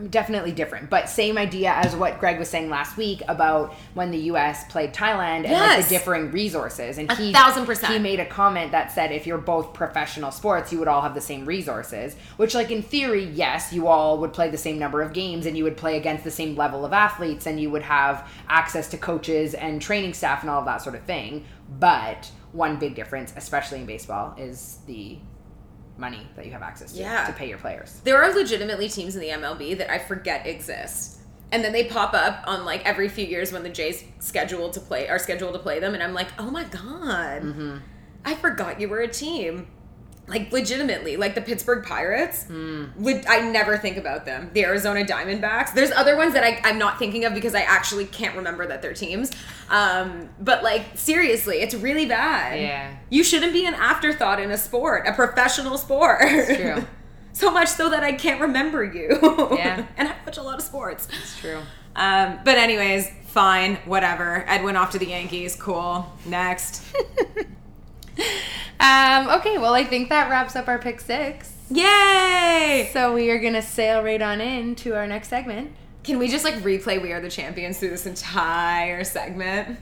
Definitely 0.08 0.52
different, 0.52 0.88
but 0.88 1.08
same 1.08 1.36
idea 1.36 1.72
as 1.72 1.94
what 1.94 2.18
Greg 2.20 2.38
was 2.38 2.48
saying 2.48 2.70
last 2.70 2.96
week 2.96 3.22
about 3.28 3.74
when 3.94 4.10
the 4.10 4.18
U.S. 4.18 4.64
played 4.70 4.94
Thailand 4.94 5.44
and 5.44 5.52
like 5.52 5.82
the 5.84 5.88
differing 5.88 6.30
resources. 6.30 6.96
And 6.96 7.10
A 7.10 7.14
he, 7.16 7.32
thousand 7.32 7.66
percent. 7.66 7.92
he 7.92 7.98
made 7.98 8.18
a 8.20 8.24
comment 8.24 8.72
that 8.72 8.92
said 8.92 9.12
if 9.12 9.26
you're 9.26 9.36
both 9.38 9.74
professional 9.74 10.30
sports, 10.30 10.72
you 10.72 10.78
would 10.78 10.88
all 10.88 11.02
have 11.02 11.14
the 11.14 11.20
same 11.20 11.44
resources. 11.44 12.14
Which, 12.36 12.54
like 12.54 12.70
in 12.70 12.82
theory, 12.82 13.24
yes, 13.24 13.72
you 13.72 13.88
all 13.88 14.18
would 14.18 14.32
play 14.32 14.48
the 14.48 14.56
same 14.56 14.78
number 14.78 15.02
of 15.02 15.12
games 15.12 15.44
and 15.44 15.56
you 15.56 15.64
would 15.64 15.76
play 15.76 15.96
against 15.96 16.24
the 16.24 16.30
same 16.30 16.56
level 16.56 16.84
of 16.86 16.92
athletes 16.92 17.46
and 17.46 17.60
you 17.60 17.68
would 17.70 17.82
have 17.82 18.26
access 18.48 18.88
to 18.90 18.96
coaches 18.96 19.54
and 19.54 19.82
training 19.82 20.14
staff 20.14 20.42
and 20.42 20.50
all 20.50 20.60
of 20.60 20.64
that 20.66 20.80
sort 20.82 20.94
of 20.94 21.02
thing. 21.02 21.44
But 21.78 22.30
one 22.52 22.78
big 22.78 22.94
difference, 22.94 23.32
especially 23.36 23.80
in 23.80 23.86
baseball, 23.86 24.34
is 24.38 24.78
the 24.86 25.18
money 26.00 26.26
that 26.36 26.44
you 26.46 26.52
have 26.52 26.62
access 26.62 26.92
to 26.92 26.98
Yeah. 26.98 27.26
to 27.26 27.32
pay 27.32 27.48
your 27.48 27.58
players. 27.58 28.00
there 28.04 28.20
are 28.22 28.32
legitimately 28.34 28.88
teams 28.88 29.14
in 29.14 29.20
the 29.20 29.28
MLB 29.30 29.74
that 29.78 29.90
I 29.92 29.98
forget 29.98 30.46
exist. 30.46 31.18
And 31.52 31.64
then 31.64 31.72
they 31.72 31.84
pop 31.84 32.14
up 32.14 32.44
on 32.46 32.64
like 32.64 32.84
every 32.86 33.08
few 33.08 33.26
years 33.26 33.52
when 33.52 33.62
the 33.64 33.68
Jays 33.68 34.04
scheduled 34.20 34.72
to 34.74 34.80
play 34.80 35.08
are 35.08 35.18
scheduled 35.18 35.52
to 35.54 35.58
play 35.58 35.80
them 35.80 35.94
and 35.94 36.02
I'm 36.02 36.14
like, 36.14 36.28
"Oh 36.38 36.50
my 36.50 36.64
god. 36.64 37.42
Mm-hmm. 37.42 37.76
I 38.24 38.34
forgot 38.36 38.80
you 38.80 38.88
were 38.88 39.00
a 39.00 39.08
team." 39.08 39.66
Like 40.30 40.52
legitimately, 40.52 41.16
like 41.16 41.34
the 41.34 41.40
Pittsburgh 41.40 41.84
Pirates. 41.84 42.46
Would 42.48 43.26
I 43.26 43.40
never 43.40 43.76
think 43.76 43.96
about 43.96 44.24
them. 44.24 44.50
The 44.54 44.64
Arizona 44.64 45.04
Diamondbacks. 45.04 45.74
There's 45.74 45.90
other 45.90 46.16
ones 46.16 46.34
that 46.34 46.44
I, 46.44 46.60
I'm 46.64 46.78
not 46.78 46.98
thinking 46.98 47.24
of 47.24 47.34
because 47.34 47.54
I 47.54 47.62
actually 47.62 48.06
can't 48.06 48.36
remember 48.36 48.66
that 48.66 48.80
they're 48.80 48.94
teams. 48.94 49.32
Um, 49.68 50.28
but 50.40 50.62
like 50.62 50.86
seriously, 50.96 51.56
it's 51.58 51.74
really 51.74 52.06
bad. 52.06 52.60
Yeah. 52.60 52.96
You 53.10 53.24
shouldn't 53.24 53.52
be 53.52 53.66
an 53.66 53.74
afterthought 53.74 54.40
in 54.40 54.50
a 54.50 54.56
sport, 54.56 55.06
a 55.06 55.12
professional 55.12 55.76
sport. 55.76 56.18
It's 56.22 56.56
true. 56.60 56.86
so 57.32 57.50
much 57.50 57.68
so 57.68 57.90
that 57.90 58.02
I 58.04 58.12
can't 58.12 58.40
remember 58.40 58.84
you. 58.84 59.18
Yeah. 59.56 59.86
and 59.96 60.08
I 60.08 60.14
watch 60.24 60.38
a 60.38 60.42
lot 60.42 60.56
of 60.58 60.62
sports. 60.62 61.08
It's 61.20 61.38
true. 61.38 61.60
Um, 61.96 62.38
but 62.44 62.56
anyways, 62.56 63.08
fine, 63.26 63.76
whatever. 63.84 64.44
Ed 64.48 64.62
went 64.62 64.76
off 64.76 64.92
to 64.92 64.98
the 64.98 65.06
Yankees. 65.06 65.56
Cool. 65.56 66.06
Next. 66.24 66.84
Um, 68.80 69.28
okay, 69.28 69.58
well, 69.58 69.74
I 69.74 69.84
think 69.84 70.08
that 70.08 70.30
wraps 70.30 70.56
up 70.56 70.66
our 70.66 70.78
pick 70.78 71.02
six. 71.02 71.52
Yay! 71.70 72.88
So 72.94 73.12
we 73.12 73.30
are 73.30 73.38
gonna 73.38 73.60
sail 73.60 74.02
right 74.02 74.22
on 74.22 74.40
in 74.40 74.74
to 74.76 74.96
our 74.96 75.06
next 75.06 75.28
segment. 75.28 75.72
Can 76.02 76.18
we 76.18 76.28
just 76.28 76.44
like 76.44 76.54
replay 76.54 77.00
We 77.00 77.12
Are 77.12 77.20
the 77.20 77.28
Champions 77.28 77.78
through 77.78 77.90
this 77.90 78.06
entire 78.06 79.04
segment? 79.04 79.78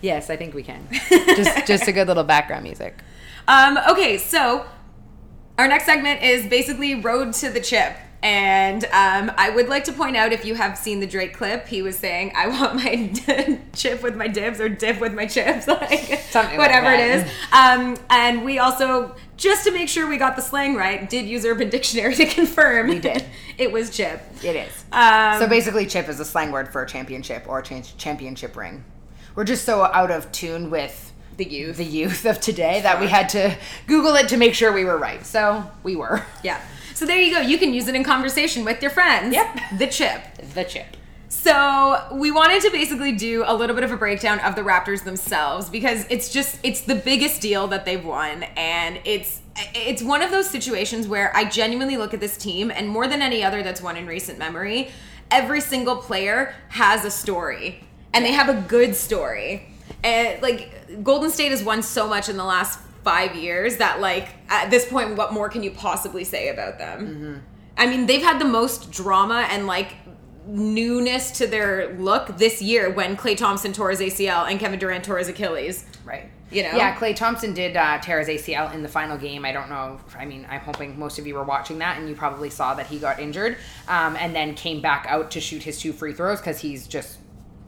Yes, 0.00 0.30
I 0.30 0.36
think 0.36 0.54
we 0.54 0.62
can. 0.62 0.86
just 1.10 1.66
just 1.66 1.88
a 1.88 1.92
good 1.92 2.06
little 2.06 2.22
background 2.22 2.62
music. 2.62 2.96
Um, 3.48 3.76
okay, 3.90 4.18
so 4.18 4.66
our 5.58 5.66
next 5.66 5.84
segment 5.86 6.22
is 6.22 6.46
basically 6.46 6.94
Road 6.94 7.32
to 7.34 7.50
the 7.50 7.60
Chip. 7.60 7.96
And 8.22 8.84
um, 8.86 9.30
I 9.36 9.50
would 9.54 9.68
like 9.68 9.84
to 9.84 9.92
point 9.92 10.16
out 10.16 10.32
if 10.32 10.44
you 10.44 10.56
have 10.56 10.76
seen 10.76 10.98
the 10.98 11.06
Drake 11.06 11.34
clip, 11.34 11.68
he 11.68 11.82
was 11.82 11.96
saying, 11.96 12.32
I 12.34 12.48
want 12.48 12.74
my 12.74 13.58
chip 13.74 14.02
with 14.02 14.16
my 14.16 14.26
dibs 14.26 14.60
or 14.60 14.68
dip 14.68 15.00
with 15.00 15.14
my 15.14 15.26
chips, 15.26 15.68
like 15.68 16.18
Something 16.30 16.58
whatever 16.58 16.90
it 16.92 16.98
that. 16.98 17.26
is. 17.26 17.32
Um, 17.52 18.04
and 18.10 18.44
we 18.44 18.58
also, 18.58 19.14
just 19.36 19.64
to 19.66 19.70
make 19.72 19.88
sure 19.88 20.08
we 20.08 20.16
got 20.16 20.34
the 20.34 20.42
slang 20.42 20.74
right, 20.74 21.08
did 21.08 21.26
use 21.26 21.44
Urban 21.44 21.68
Dictionary 21.70 22.14
to 22.16 22.26
confirm. 22.26 22.88
We 22.88 22.98
did. 22.98 23.24
it 23.56 23.70
was 23.70 23.90
chip. 23.96 24.20
It 24.42 24.56
is. 24.56 24.84
Um, 24.90 25.38
so 25.38 25.46
basically, 25.48 25.86
chip 25.86 26.08
is 26.08 26.18
a 26.18 26.24
slang 26.24 26.50
word 26.50 26.72
for 26.72 26.82
a 26.82 26.86
championship 26.88 27.44
or 27.48 27.60
a 27.60 27.62
cha- 27.62 27.82
championship 27.98 28.56
ring. 28.56 28.82
We're 29.36 29.44
just 29.44 29.64
so 29.64 29.84
out 29.84 30.10
of 30.10 30.32
tune 30.32 30.70
with 30.70 31.12
the 31.36 31.44
youth. 31.44 31.76
the 31.76 31.84
youth 31.84 32.24
of 32.26 32.40
today 32.40 32.80
that 32.80 33.00
we 33.00 33.06
had 33.06 33.28
to 33.28 33.56
Google 33.86 34.16
it 34.16 34.28
to 34.30 34.36
make 34.36 34.54
sure 34.54 34.72
we 34.72 34.84
were 34.84 34.98
right. 34.98 35.24
So 35.24 35.70
we 35.84 35.94
were. 35.94 36.24
yeah. 36.42 36.60
So 36.98 37.06
there 37.06 37.22
you 37.22 37.32
go. 37.32 37.40
You 37.40 37.58
can 37.58 37.72
use 37.72 37.86
it 37.86 37.94
in 37.94 38.02
conversation 38.02 38.64
with 38.64 38.82
your 38.82 38.90
friends. 38.90 39.32
Yep. 39.32 39.60
The 39.78 39.86
chip. 39.86 40.20
The 40.52 40.64
chip. 40.64 40.96
So 41.28 42.08
we 42.10 42.32
wanted 42.32 42.60
to 42.62 42.72
basically 42.72 43.12
do 43.12 43.44
a 43.46 43.54
little 43.54 43.76
bit 43.76 43.84
of 43.84 43.92
a 43.92 43.96
breakdown 43.96 44.40
of 44.40 44.56
the 44.56 44.62
Raptors 44.62 45.04
themselves 45.04 45.70
because 45.70 46.06
it's 46.10 46.32
just 46.32 46.58
it's 46.64 46.80
the 46.80 46.96
biggest 46.96 47.40
deal 47.40 47.68
that 47.68 47.84
they've 47.84 48.04
won 48.04 48.42
and 48.56 48.98
it's 49.04 49.42
it's 49.76 50.02
one 50.02 50.22
of 50.22 50.32
those 50.32 50.50
situations 50.50 51.06
where 51.06 51.30
I 51.36 51.44
genuinely 51.44 51.96
look 51.96 52.14
at 52.14 52.18
this 52.18 52.36
team 52.36 52.72
and 52.72 52.88
more 52.88 53.06
than 53.06 53.22
any 53.22 53.44
other 53.44 53.62
that's 53.62 53.80
won 53.80 53.96
in 53.96 54.08
recent 54.08 54.40
memory, 54.40 54.90
every 55.30 55.60
single 55.60 55.98
player 55.98 56.52
has 56.70 57.04
a 57.04 57.12
story 57.12 57.84
and 58.12 58.24
they 58.24 58.32
have 58.32 58.48
a 58.48 58.60
good 58.62 58.96
story. 58.96 59.68
And 60.02 60.42
like 60.42 61.04
Golden 61.04 61.30
State 61.30 61.52
has 61.52 61.62
won 61.62 61.80
so 61.84 62.08
much 62.08 62.28
in 62.28 62.36
the 62.36 62.44
last 62.44 62.80
5 63.08 63.36
years 63.36 63.78
that 63.78 64.00
like 64.00 64.28
at 64.48 64.70
this 64.70 64.86
point 64.86 65.16
what 65.16 65.32
more 65.32 65.48
can 65.48 65.62
you 65.62 65.70
possibly 65.70 66.24
say 66.24 66.48
about 66.50 66.78
them? 66.78 67.42
I 67.78 67.86
mean, 67.86 68.06
they've 68.06 68.22
had 68.22 68.40
the 68.40 68.44
most 68.44 68.90
drama 68.90 69.46
and 69.50 69.66
like 69.66 69.94
newness 70.46 71.30
to 71.38 71.46
their 71.46 71.94
look 71.98 72.36
this 72.38 72.60
year 72.60 72.90
when 72.90 73.16
Klay 73.16 73.36
Thompson 73.36 73.72
tore 73.72 73.90
his 73.90 74.00
ACL 74.00 74.50
and 74.50 74.58
Kevin 74.58 74.78
Durant 74.78 75.04
tore 75.04 75.18
his 75.18 75.28
Achilles. 75.28 75.86
Right. 76.04 76.30
You 76.50 76.62
know? 76.64 76.76
Yeah, 76.76 76.96
Klay 76.96 77.14
Thompson 77.14 77.54
did 77.54 77.76
uh, 77.76 77.98
tear 77.98 78.18
his 78.18 78.28
ACL 78.28 78.74
in 78.74 78.82
the 78.82 78.88
final 78.88 79.16
game. 79.16 79.44
I 79.44 79.52
don't 79.52 79.68
know. 79.68 80.00
I 80.18 80.24
mean, 80.24 80.46
I'm 80.50 80.60
hoping 80.60 80.98
most 80.98 81.18
of 81.18 81.26
you 81.26 81.34
were 81.34 81.44
watching 81.44 81.78
that 81.78 81.98
and 81.98 82.08
you 82.08 82.14
probably 82.14 82.50
saw 82.50 82.74
that 82.74 82.86
he 82.86 82.98
got 82.98 83.20
injured 83.20 83.56
um, 83.86 84.16
and 84.16 84.34
then 84.34 84.54
came 84.54 84.80
back 84.80 85.06
out 85.08 85.30
to 85.32 85.40
shoot 85.40 85.62
his 85.62 85.78
two 85.78 85.92
free 85.92 86.12
throws 86.12 86.40
because 86.40 86.60
he's 86.60 86.86
just 86.86 87.18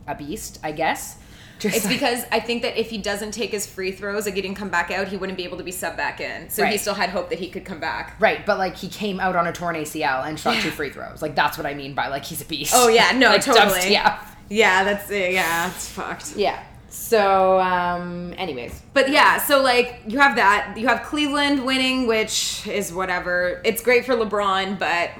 a 0.07 0.14
beast, 0.14 0.59
I 0.62 0.72
guess. 0.72 1.18
Just 1.61 1.77
It's 1.77 1.85
like- 1.85 1.95
because 1.95 2.25
I 2.33 2.41
think 2.41 2.63
that 2.63 2.77
if 2.79 2.91
he 2.91 2.99
doesn't 2.99 3.33
take 3.33 3.51
his 3.53 3.67
free 3.67 3.93
throws 3.93 4.27
and 4.27 4.35
he 4.35 4.43
didn't 4.43 4.57
come 4.57 4.71
back 4.71 4.91
out, 4.91 5.09
he 5.09 5.17
wouldn't 5.17 5.37
be 5.37 5.45
able 5.45 5.59
to 5.59 5.65
be 5.65 5.71
sub 5.73 5.97
back 5.97 6.21
in. 6.21 6.51
So 6.51 6.65
he 6.65 6.79
still 6.79 6.95
had 6.95 7.11
hope 7.11 7.31
that 7.31 7.39
he 7.39 7.49
could 7.49 7.65
come 7.65 7.79
back. 7.81 8.17
Right, 8.19 8.45
but 8.45 8.59
like 8.59 8.77
he 8.77 8.89
came 8.89 9.21
out 9.21 9.37
on 9.37 9.47
a 9.47 9.53
torn 9.53 9.77
ACL 9.77 10.27
and 10.27 10.41
shot 10.41 10.61
two 10.63 10.71
free 10.71 10.91
throws. 10.91 11.23
Like 11.23 11.35
that's 11.35 11.57
what 11.57 11.67
I 11.67 11.75
mean 11.75 11.95
by 11.95 12.09
like 12.09 12.25
he's 12.25 12.41
a 12.41 12.45
beast. 12.47 12.73
Oh 12.75 12.89
yeah, 12.89 13.13
no, 13.13 13.29
Like, 13.31 13.45
totally. 13.45 13.93
yeah. 13.93 14.25
Yeah, 14.49 14.83
that's 14.85 15.11
it. 15.11 15.33
Yeah, 15.33 15.69
it's 15.71 15.89
fucked. 15.89 16.35
Yeah. 16.37 16.61
So, 16.89 17.61
um, 17.61 18.35
anyways, 18.37 18.83
But 18.95 19.11
yeah, 19.11 19.39
so 19.39 19.63
like 19.63 20.01
you 20.09 20.19
have 20.19 20.35
that. 20.37 20.75
You 20.77 20.89
have 20.89 21.05
Cleveland 21.05 21.65
winning, 21.65 22.09
which 22.09 22.67
is 22.67 22.93
whatever. 22.93 23.61
It's 23.65 23.81
great 23.81 24.05
for 24.05 24.15
LeBron, 24.17 24.77
but 24.79 25.11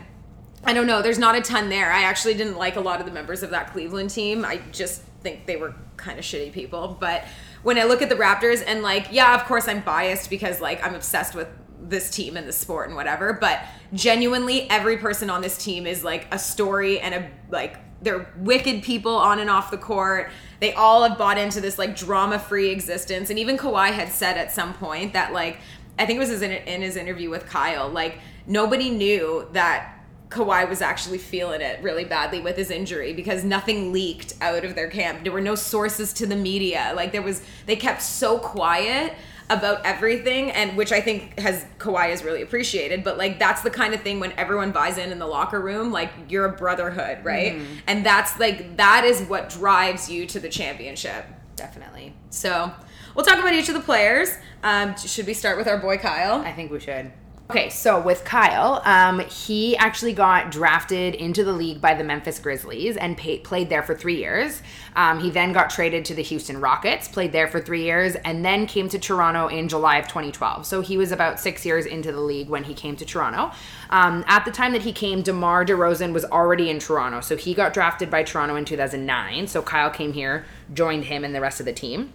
I 0.64 0.72
don't 0.72 0.86
know. 0.88 1.01
There's 1.01 1.18
not 1.18 1.36
a 1.36 1.41
ton 1.41 1.68
there. 1.68 1.93
I 1.93 2.03
actually 2.03 2.34
didn't 2.34 2.59
like 2.59 2.74
a 2.74 2.80
lot 2.80 2.99
of 2.99 3.07
the 3.07 3.12
members 3.12 3.45
of 3.45 3.51
that 3.51 3.72
Cleveland 3.72 4.11
team. 4.11 4.45
I 4.45 4.61
just 4.72 5.03
think 5.22 5.47
they 5.47 5.55
were 5.57 5.74
kind 6.01 6.18
of 6.18 6.24
shitty 6.24 6.53
people. 6.53 6.96
But 6.98 7.24
when 7.62 7.78
I 7.78 7.84
look 7.84 8.03
at 8.03 8.09
the 8.09 8.16
Raptors 8.16 8.62
and 8.66 8.82
like, 8.82 9.09
yeah, 9.11 9.34
of 9.34 9.44
course 9.46 9.68
I'm 9.68 9.80
biased 9.80 10.30
because 10.30 10.61
like 10.61 10.84
I'm 10.84 10.94
obsessed 10.94 11.34
with 11.34 11.48
this 11.82 12.11
team 12.11 12.36
and 12.36 12.46
the 12.46 12.53
sport 12.53 12.88
and 12.88 12.96
whatever, 12.96 13.32
but 13.32 13.61
genuinely 13.92 14.68
every 14.70 14.96
person 14.96 15.30
on 15.30 15.40
this 15.40 15.57
team 15.62 15.86
is 15.86 16.05
like 16.05 16.26
a 16.32 16.38
story 16.38 17.01
and 17.01 17.14
a 17.14 17.30
like 17.51 17.76
they're 18.03 18.32
wicked 18.38 18.82
people 18.82 19.14
on 19.14 19.38
and 19.38 19.51
off 19.51 19.70
the 19.70 19.78
court. 19.78 20.30
They 20.61 20.72
all 20.72 21.07
have 21.07 21.18
bought 21.18 21.36
into 21.36 21.61
this 21.61 21.78
like 21.78 21.96
drama-free 21.96 22.70
existence. 22.70 23.28
And 23.28 23.38
even 23.38 23.59
Kawhi 23.59 23.92
had 23.92 24.09
said 24.09 24.38
at 24.38 24.53
some 24.53 24.72
point 24.74 25.12
that 25.12 25.32
like 25.32 25.59
I 25.98 26.07
think 26.07 26.16
it 26.16 26.20
was 26.20 26.42
in, 26.42 26.51
in 26.51 26.80
his 26.80 26.96
interview 26.96 27.28
with 27.28 27.46
Kyle, 27.46 27.88
like 27.88 28.20
nobody 28.46 28.88
knew 28.88 29.46
that 29.53 29.99
Kawhi 30.31 30.68
was 30.68 30.81
actually 30.81 31.18
feeling 31.18 31.61
it 31.61 31.83
really 31.83 32.05
badly 32.05 32.41
with 32.41 32.57
his 32.57 32.70
injury 32.70 33.12
because 33.12 33.43
nothing 33.45 33.93
leaked 33.93 34.35
out 34.41 34.64
of 34.64 34.76
their 34.76 34.89
camp. 34.89 35.24
There 35.24 35.33
were 35.33 35.41
no 35.41 35.57
sources 35.57 36.12
to 36.14 36.26
the 36.26 36.37
media. 36.37 36.93
Like 36.95 37.11
there 37.12 37.22
was 37.22 37.43
they 37.66 37.76
kept 37.76 38.01
so 38.01 38.39
quiet 38.39 39.14
about 39.49 39.85
everything 39.85 40.53
and 40.53 40.76
which 40.76 40.93
I 40.93 41.01
think 41.01 41.37
has 41.41 41.66
Kawhi 41.78 42.11
has 42.11 42.22
really 42.22 42.43
appreciated. 42.43 43.03
But 43.03 43.18
like 43.18 43.41
that's 43.41 43.62
the 43.62 43.70
kind 43.70 43.93
of 43.93 44.03
thing 44.03 44.20
when 44.20 44.31
everyone 44.33 44.70
buys 44.70 44.99
in 44.99 45.11
in 45.11 45.18
the 45.18 45.26
locker 45.26 45.61
room, 45.61 45.91
like 45.91 46.12
you're 46.28 46.45
a 46.45 46.53
brotherhood, 46.53 47.24
right? 47.24 47.61
And 47.89 48.07
that's 48.07 48.39
like 48.39 48.76
that 48.76 49.05
is 49.05 49.22
what 49.22 49.51
drives 49.51 50.09
you 50.09 50.26
to 50.26 50.39
the 50.39 50.49
championship. 50.49 51.24
definitely. 51.57 52.14
So 52.31 52.72
we'll 53.16 53.24
talk 53.24 53.41
about 53.41 53.55
each 53.55 53.68
of 53.68 53.74
the 53.74 53.81
players. 53.81 54.31
Um, 54.62 54.97
should 54.97 55.26
we 55.26 55.35
start 55.35 55.59
with 55.59 55.66
our 55.66 55.78
boy 55.78 55.99
Kyle? 55.99 56.41
I 56.43 56.53
think 56.53 56.70
we 56.70 56.78
should. 56.78 57.11
Okay, 57.51 57.68
so 57.68 58.01
with 58.01 58.24
Kyle, 58.24 58.80
um, 58.84 59.18
he 59.18 59.76
actually 59.76 60.12
got 60.12 60.53
drafted 60.53 61.16
into 61.16 61.42
the 61.42 61.53
league 61.53 61.80
by 61.80 61.94
the 61.94 62.05
Memphis 62.05 62.38
Grizzlies 62.38 62.96
and 62.96 63.16
pay, 63.16 63.40
played 63.40 63.68
there 63.68 63.82
for 63.82 63.92
three 63.92 64.18
years. 64.18 64.62
Um, 64.94 65.18
he 65.18 65.30
then 65.30 65.53
got 65.53 65.68
traded 65.68 66.05
to 66.05 66.14
the 66.14 66.22
Houston 66.22 66.61
Rockets, 66.61 67.09
played 67.09 67.32
there 67.32 67.48
for 67.48 67.61
three 67.61 67.82
years, 67.82 68.14
and 68.24 68.44
then 68.44 68.68
came 68.68 68.88
to 68.90 69.01
Toronto 69.01 69.48
in 69.48 69.68
July 69.68 69.96
of 69.96 70.07
2012. 70.07 70.64
So 70.64 70.80
he 70.80 70.96
was 70.96 71.11
about 71.11 71.40
six 71.40 71.66
years 71.66 71.86
into 71.86 72.12
the 72.12 72.20
league 72.20 72.48
when 72.48 72.62
he 72.62 72.72
came 72.72 72.94
to 72.94 73.05
Toronto. 73.05 73.51
Um, 73.90 74.22
at 74.28 74.44
the 74.44 74.53
time 74.53 74.70
that 74.70 74.82
he 74.82 74.92
came, 74.92 75.22
DeMar 75.22 75.64
DeRozan 75.64 76.12
was 76.12 76.24
already 76.26 76.70
in 76.70 76.78
Toronto. 76.78 77.20
So 77.20 77.36
he 77.36 77.53
got 77.53 77.74
drafted 77.74 78.11
by 78.11 78.22
Toronto 78.22 78.55
in 78.55 78.64
2009. 78.64 79.48
So 79.48 79.61
Kyle 79.61 79.90
came 79.90 80.12
here, 80.12 80.44
joined 80.72 81.07
him 81.07 81.24
and 81.24 81.34
the 81.34 81.40
rest 81.40 81.59
of 81.59 81.66
the 81.66 81.72
team. 81.72 82.12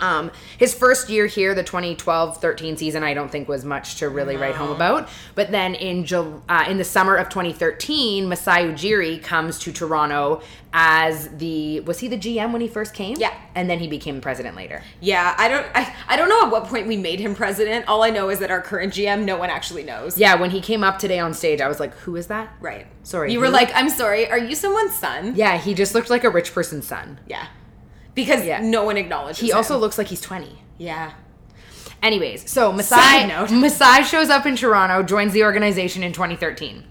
Um, 0.00 0.30
his 0.58 0.74
first 0.74 1.08
year 1.08 1.26
here, 1.26 1.54
the 1.54 1.64
2012-13 1.64 2.78
season, 2.78 3.02
I 3.02 3.14
don't 3.14 3.30
think 3.30 3.48
was 3.48 3.64
much 3.64 3.96
to 3.96 4.08
really 4.08 4.36
write 4.36 4.54
home 4.54 4.70
about. 4.70 5.08
But 5.34 5.50
then 5.50 5.74
in 5.74 6.06
uh, 6.48 6.64
in 6.68 6.78
the 6.78 6.84
summer 6.84 7.16
of 7.16 7.28
2013, 7.28 8.28
Masai 8.28 8.64
Ujiri 8.64 9.22
comes 9.22 9.58
to 9.60 9.72
Toronto 9.72 10.40
as 10.72 11.28
the 11.38 11.80
was 11.80 11.98
he 12.00 12.08
the 12.08 12.18
GM 12.18 12.52
when 12.52 12.60
he 12.60 12.68
first 12.68 12.92
came? 12.94 13.16
Yeah. 13.18 13.34
and 13.54 13.68
then 13.70 13.78
he 13.78 13.88
became 13.88 14.20
president 14.20 14.54
later. 14.54 14.82
Yeah, 15.00 15.34
I 15.38 15.48
don't 15.48 15.66
I, 15.74 15.94
I 16.08 16.16
don't 16.16 16.28
know 16.28 16.44
at 16.44 16.52
what 16.52 16.64
point 16.64 16.86
we 16.86 16.96
made 16.96 17.20
him 17.20 17.34
president. 17.34 17.88
All 17.88 18.02
I 18.02 18.10
know 18.10 18.28
is 18.28 18.38
that 18.40 18.50
our 18.50 18.60
current 18.60 18.92
GM 18.92 19.24
no 19.24 19.36
one 19.36 19.50
actually 19.50 19.82
knows. 19.82 20.18
Yeah, 20.18 20.34
when 20.34 20.50
he 20.50 20.60
came 20.60 20.84
up 20.84 20.98
today 20.98 21.18
on 21.18 21.32
stage, 21.34 21.60
I 21.60 21.68
was 21.68 21.80
like, 21.80 21.94
"Who 22.00 22.16
is 22.16 22.26
that?" 22.26 22.52
Right. 22.60 22.86
Sorry, 23.02 23.32
You 23.32 23.40
were 23.40 23.48
like, 23.48 23.70
I'm 23.74 23.88
sorry, 23.88 24.30
are 24.30 24.38
you 24.38 24.54
someone's 24.54 24.94
son? 24.94 25.32
Yeah, 25.34 25.56
he 25.56 25.72
just 25.72 25.94
looked 25.94 26.10
like 26.10 26.24
a 26.24 26.30
rich 26.30 26.52
person's 26.52 26.86
son. 26.86 27.18
Yeah. 27.26 27.46
Because 28.18 28.44
Yeah. 28.44 28.60
no 28.60 28.82
one 28.82 28.96
acknowledges 28.96 29.38
He 29.38 29.52
also 29.52 29.78
looks 29.78 29.96
like 29.96 30.08
he's 30.08 30.20
20. 30.20 30.58
Yeah. 30.76 31.12
Anyways, 32.02 32.50
so 32.50 32.72
Masai. 32.72 33.26
Masai 33.54 34.02
shows 34.02 34.28
up 34.28 34.44
in 34.44 34.56
Toronto, 34.56 35.04
joins 35.04 35.32
the 35.32 35.44
organization 35.44 36.02
in 36.02 36.12
2013. 36.12 36.82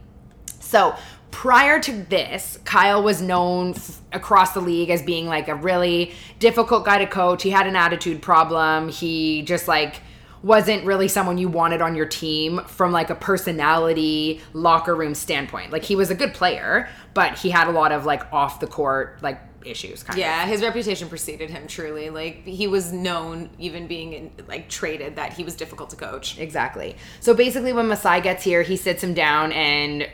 So 0.62 0.96
prior 1.32 1.82
to 1.82 1.92
this, 1.92 2.60
Kyle 2.64 3.04
was 3.04 3.22
known 3.22 3.72
f- 3.72 4.00
across 4.14 4.54
the 4.54 4.62
league 4.62 4.90
as 4.90 5.02
being 5.04 5.28
like 5.28 5.50
a 5.50 5.56
really 5.56 6.14
difficult 6.40 6.86
guy 6.86 7.00
to 7.00 7.08
coach. 7.08 7.44
He 7.44 7.50
had 7.50 7.68
an 7.68 7.76
attitude 7.76 8.22
problem. 8.22 8.88
He 8.88 9.42
just 9.42 9.68
like 9.68 10.02
wasn't 10.44 10.86
really 10.86 11.10
someone 11.10 11.38
you 11.38 11.50
wanted 11.50 11.82
on 11.82 11.94
your 11.96 12.06
team 12.06 12.62
from 12.68 12.94
like 12.94 13.10
a 13.10 13.16
personality 13.16 14.40
locker 14.54 14.96
room 14.96 15.14
standpoint. 15.14 15.74
Like 15.74 15.84
he 15.84 15.98
was 15.98 16.10
a 16.10 16.16
good 16.16 16.34
player, 16.34 16.88
but 17.14 17.38
he 17.38 17.50
had 17.50 17.68
a 17.68 17.72
lot 17.72 17.92
of 17.92 18.06
like 18.06 18.32
off 18.32 18.62
the 18.62 18.68
court 18.68 19.20
like 19.22 19.42
issues 19.70 20.04
kind 20.04 20.18
of. 20.18 20.20
Yeah, 20.20 20.46
his 20.46 20.62
reputation 20.62 21.10
preceded 21.10 21.50
him 21.50 21.68
truly. 21.68 22.10
Like 22.10 22.46
he 22.46 22.68
was 22.68 22.92
known 22.92 23.50
even 23.60 23.88
being 23.88 24.14
in, 24.14 24.32
like 24.48 24.70
traded 24.70 25.16
that 25.16 25.34
he 25.34 25.44
was 25.44 25.56
difficult 25.56 25.90
to 25.92 25.96
coach. 25.96 26.38
Exactly. 26.38 26.96
So 27.20 27.34
basically, 27.34 27.74
when 27.74 27.88
Masai 27.88 28.22
gets 28.22 28.44
here, 28.44 28.64
he 28.64 28.76
sits 28.76 29.04
him 29.04 29.14
down 29.14 29.52
and 29.52 30.08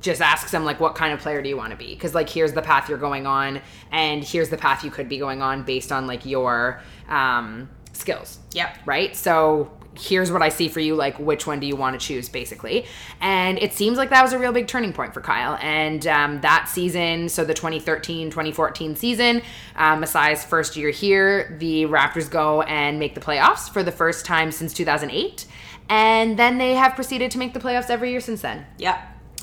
just 0.00 0.20
asks 0.20 0.52
him 0.52 0.64
like, 0.64 0.80
"What 0.80 0.94
kind 0.94 1.12
of 1.12 1.20
player 1.20 1.42
do 1.42 1.48
you 1.48 1.56
want 1.56 1.70
to 1.70 1.76
be?" 1.76 1.94
Because 1.94 2.14
like, 2.14 2.28
here's 2.28 2.52
the 2.52 2.62
path 2.62 2.88
you're 2.88 2.98
going 2.98 3.26
on, 3.26 3.60
and 3.90 4.22
here's 4.22 4.50
the 4.50 4.58
path 4.58 4.84
you 4.84 4.90
could 4.90 5.08
be 5.08 5.18
going 5.18 5.42
on 5.42 5.64
based 5.64 5.92
on 5.92 6.06
like 6.06 6.24
your 6.26 6.80
um, 7.08 7.68
skills. 7.92 8.38
Yep. 8.52 8.78
Right. 8.86 9.16
So 9.16 9.70
here's 9.98 10.30
what 10.30 10.42
I 10.42 10.48
see 10.48 10.68
for 10.68 10.80
you. 10.80 10.94
Like, 10.94 11.18
which 11.18 11.46
one 11.46 11.60
do 11.60 11.66
you 11.66 11.76
want 11.76 11.98
to 11.98 12.06
choose, 12.06 12.28
basically? 12.28 12.86
And 13.20 13.58
it 13.58 13.72
seems 13.72 13.98
like 13.98 14.10
that 14.10 14.22
was 14.22 14.32
a 14.32 14.38
real 14.38 14.52
big 14.52 14.66
turning 14.66 14.92
point 14.92 15.14
for 15.14 15.20
Kyle. 15.20 15.58
And 15.60 16.06
um, 16.06 16.40
that 16.40 16.68
season, 16.68 17.28
so 17.28 17.44
the 17.44 17.54
2013 17.54 18.30
2014 18.30 18.96
season, 18.96 19.42
um, 19.76 20.02
Masai's 20.02 20.44
first 20.44 20.76
year 20.76 20.90
here, 20.90 21.56
the 21.58 21.84
Raptors 21.84 22.30
go 22.30 22.62
and 22.62 22.98
make 22.98 23.14
the 23.14 23.20
playoffs 23.20 23.70
for 23.70 23.82
the 23.82 23.92
first 23.92 24.24
time 24.24 24.52
since 24.52 24.72
2008. 24.72 25.46
And 25.88 26.38
then 26.38 26.58
they 26.58 26.74
have 26.74 26.94
proceeded 26.94 27.30
to 27.32 27.38
make 27.38 27.54
the 27.54 27.60
playoffs 27.60 27.90
every 27.90 28.10
year 28.10 28.20
since 28.20 28.42
then. 28.42 28.66
Yep. 28.78 28.98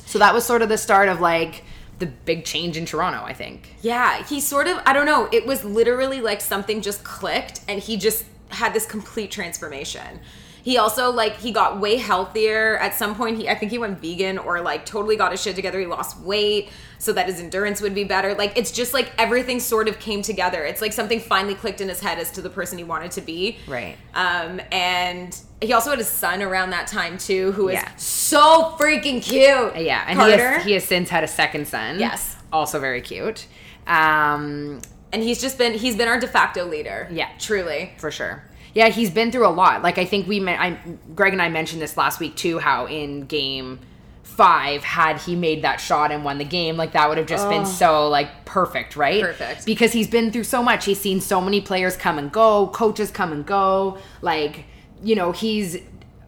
So 0.06 0.20
that 0.20 0.34
was 0.34 0.46
sort 0.46 0.62
of 0.62 0.70
the 0.70 0.78
start 0.78 1.10
of 1.10 1.22
like 1.22 1.64
the 2.00 2.06
big 2.06 2.44
change 2.44 2.76
in 2.76 2.86
Toronto, 2.86 3.24
I 3.24 3.34
think. 3.34 3.76
Yeah, 3.82 4.24
he 4.24 4.40
sort 4.42 4.68
of 4.68 4.80
I 4.86 4.94
don't 4.94 5.06
know, 5.06 5.30
it 5.32 5.46
was 5.46 5.64
literally 5.64 6.22
like 6.22 6.42
something 6.42 6.82
just 6.82 7.04
clicked 7.04 7.62
and 7.68 7.80
he 7.80 7.98
just 7.98 8.26
had 8.50 8.74
this 8.74 8.86
complete 8.86 9.32
transformation. 9.32 10.20
He 10.64 10.78
also 10.78 11.12
like 11.12 11.38
he 11.38 11.52
got 11.52 11.80
way 11.80 11.98
healthier 11.98 12.78
at 12.78 12.96
some 12.96 13.16
point. 13.16 13.38
He 13.38 13.50
I 13.50 13.56
think 13.56 13.72
he 13.72 13.78
went 13.78 14.00
vegan 14.00 14.38
or 14.38 14.62
like 14.62 14.86
totally 14.86 15.16
got 15.18 15.32
his 15.32 15.42
shit 15.42 15.56
together. 15.56 15.80
He 15.80 15.86
lost 15.86 16.18
weight 16.22 16.70
so 17.00 17.12
that 17.12 17.26
his 17.26 17.42
endurance 17.42 17.82
would 17.82 17.94
be 17.94 18.06
better. 18.06 18.34
Like 18.34 18.58
it's 18.58 18.72
just 18.72 18.94
like 18.94 19.12
everything 19.18 19.60
sort 19.60 19.90
of 19.90 20.00
came 20.00 20.22
together. 20.22 20.64
It's 20.64 20.80
like 20.82 20.94
something 20.94 21.20
finally 21.20 21.54
clicked 21.54 21.82
in 21.82 21.90
his 21.90 22.00
head 22.00 22.18
as 22.18 22.32
to 22.32 22.42
the 22.42 22.50
person 22.50 22.78
he 22.78 22.86
wanted 22.86 23.12
to 23.12 23.22
be. 23.22 23.58
Right. 23.68 23.98
Um 24.16 24.62
and 24.72 25.38
he 25.62 25.74
also 25.74 25.90
had 25.90 26.00
his 26.00 26.08
son 26.08 26.42
around 26.42 26.70
that 26.70 26.88
time 26.88 27.18
too, 27.18 27.52
who 27.52 27.68
is 27.68 27.74
Yeah. 27.76 27.96
so 27.98 28.76
freaking 28.80 29.22
cute. 29.22 29.76
Yeah, 29.86 30.06
and 30.08 30.18
he 30.22 30.32
has, 30.32 30.64
he 30.64 30.72
has 30.74 30.84
since 30.86 31.10
had 31.10 31.26
a 31.26 31.28
second 31.28 31.68
son. 31.68 32.00
Yes. 32.00 32.38
Also 32.54 32.80
very 32.80 33.02
cute. 33.02 33.48
Um, 33.86 34.80
and 35.12 35.22
he's 35.22 35.42
just 35.42 35.58
been 35.58 35.74
he's 35.74 35.96
been 35.96 36.08
our 36.08 36.20
de 36.20 36.28
facto 36.28 36.66
leader. 36.66 37.08
Yeah. 37.12 37.30
Truly. 37.38 37.94
for 37.98 38.12
sure. 38.12 38.44
Yeah, 38.74 38.90
he's 38.90 39.12
been 39.12 39.32
through 39.32 39.48
a 39.48 39.50
lot. 39.50 39.82
Like 39.84 39.98
I 39.98 40.06
think 40.06 40.28
we, 40.28 40.40
men- 40.40 40.60
I, 40.60 40.78
Greg 41.16 41.34
and 41.34 41.42
I 41.42 41.50
mentioned 41.50 41.82
this 41.82 41.96
last 41.98 42.20
week 42.20 42.36
too. 42.36 42.60
How 42.60 42.86
in 42.88 43.26
game 43.26 43.80
five, 44.24 44.84
had 44.84 45.18
he 45.20 45.36
made 45.36 45.64
that 45.64 45.80
shot 45.80 46.12
and 46.12 46.24
won 46.24 46.38
the 46.40 46.46
game, 46.46 46.76
like 46.76 46.94
that 46.94 47.08
would 47.08 47.18
have 47.18 47.28
just 47.28 47.48
been 47.50 47.66
so 47.66 48.10
like 48.10 48.46
perfect, 48.46 48.96
right? 48.96 49.22
Perfect. 49.22 49.66
Because 49.66 49.92
he's 49.92 50.08
been 50.08 50.32
through 50.32 50.46
so 50.46 50.64
much. 50.64 50.86
He's 50.86 51.00
seen 51.00 51.22
so 51.22 51.40
many 51.40 51.62
players 51.62 51.96
come 51.96 52.18
and 52.18 52.32
go, 52.32 52.68
coaches 52.68 53.12
come 53.12 53.32
and 53.32 53.46
go. 53.46 53.98
Like 54.22 54.66
you 55.04 55.16
know, 55.16 55.32
he's 55.34 55.78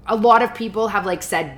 a 0.06 0.16
lot 0.16 0.44
of 0.44 0.54
people 0.54 0.90
have 0.90 1.06
like 1.06 1.24
said 1.24 1.58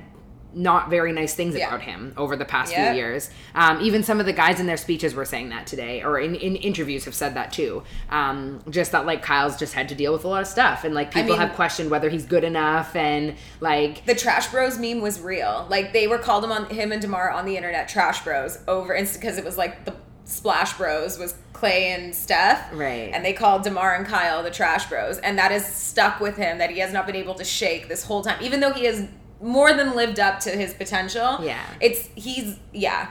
not 0.54 0.88
very 0.90 1.12
nice 1.12 1.34
things 1.34 1.54
Yeah. 1.54 1.68
about 1.68 1.82
him 1.82 2.14
over 2.16 2.34
the 2.36 2.44
past 2.44 2.72
Yeah. 2.72 2.90
few 2.92 2.98
years. 3.00 3.30
Um, 3.54 3.80
even 3.82 4.02
some 4.02 4.18
of 4.20 4.26
the 4.26 4.32
guys 4.32 4.60
in 4.60 4.66
their 4.66 4.76
speeches 4.78 5.14
were 5.14 5.24
saying 5.24 5.50
that 5.50 5.66
today, 5.66 6.02
or 6.02 6.18
in, 6.18 6.34
in 6.34 6.56
interviews 6.56 7.04
have 7.04 7.14
said 7.14 7.34
that 7.34 7.52
too. 7.52 7.82
Um, 8.10 8.60
just 8.70 8.92
that 8.92 9.04
like 9.06 9.22
Kyle's 9.22 9.56
just 9.58 9.74
had 9.74 9.88
to 9.90 9.94
deal 9.94 10.12
with 10.12 10.24
a 10.24 10.28
lot 10.28 10.40
of 10.42 10.48
stuff, 10.48 10.84
and 10.84 10.94
like 10.94 11.12
people 11.12 11.30
mean- 11.36 11.40
have 11.40 11.54
questioned 11.54 11.90
whether 11.90 12.08
he's 12.08 12.24
good 12.24 12.44
enough, 12.44 12.96
and 12.96 13.34
like 13.60 14.04
the 14.06 14.14
trash 14.14 14.48
bros 14.48 14.78
meme 14.78 15.00
was 15.00 15.20
real. 15.20 15.66
Like 15.68 15.92
they 15.92 16.06
were 16.06 16.18
called 16.18 16.44
him 16.44 16.52
on 16.52 16.66
him 16.70 16.92
and 16.92 17.02
Demar 17.02 17.30
on 17.30 17.44
the 17.44 17.56
internet 17.56 17.88
trash 17.88 18.24
bros 18.24 18.58
over 18.66 18.94
because 18.94 19.38
it 19.38 19.44
was 19.44 19.58
like 19.58 19.84
the 19.84 19.94
splash 20.24 20.76
bros 20.76 21.18
was 21.18 21.34
Klay 21.54 21.94
and 21.96 22.14
Steph. 22.14 22.70
Right. 22.72 23.10
And 23.12 23.24
they 23.24 23.32
called 23.32 23.62
Demar 23.64 23.94
and 23.94 24.06
Kyle 24.06 24.42
the 24.42 24.50
trash 24.50 24.86
bros. 24.88 25.18
And 25.18 25.38
that 25.38 25.50
is 25.52 25.64
stuck 25.66 26.20
with 26.20 26.36
him 26.36 26.58
that 26.58 26.70
he 26.70 26.78
has 26.80 26.92
not 26.92 27.06
been 27.06 27.16
able 27.16 27.34
to 27.34 27.44
shake 27.44 27.88
this 27.88 28.04
whole 28.04 28.22
time. 28.22 28.36
Even 28.42 28.60
though 28.60 28.72
he 28.72 28.84
has 28.84 29.08
more 29.40 29.72
than 29.72 29.94
lived 29.94 30.18
up 30.20 30.40
to 30.40 30.50
his 30.50 30.74
potential. 30.74 31.38
Yeah. 31.42 31.64
It's 31.80 32.08
he's 32.14 32.58
yeah. 32.72 33.10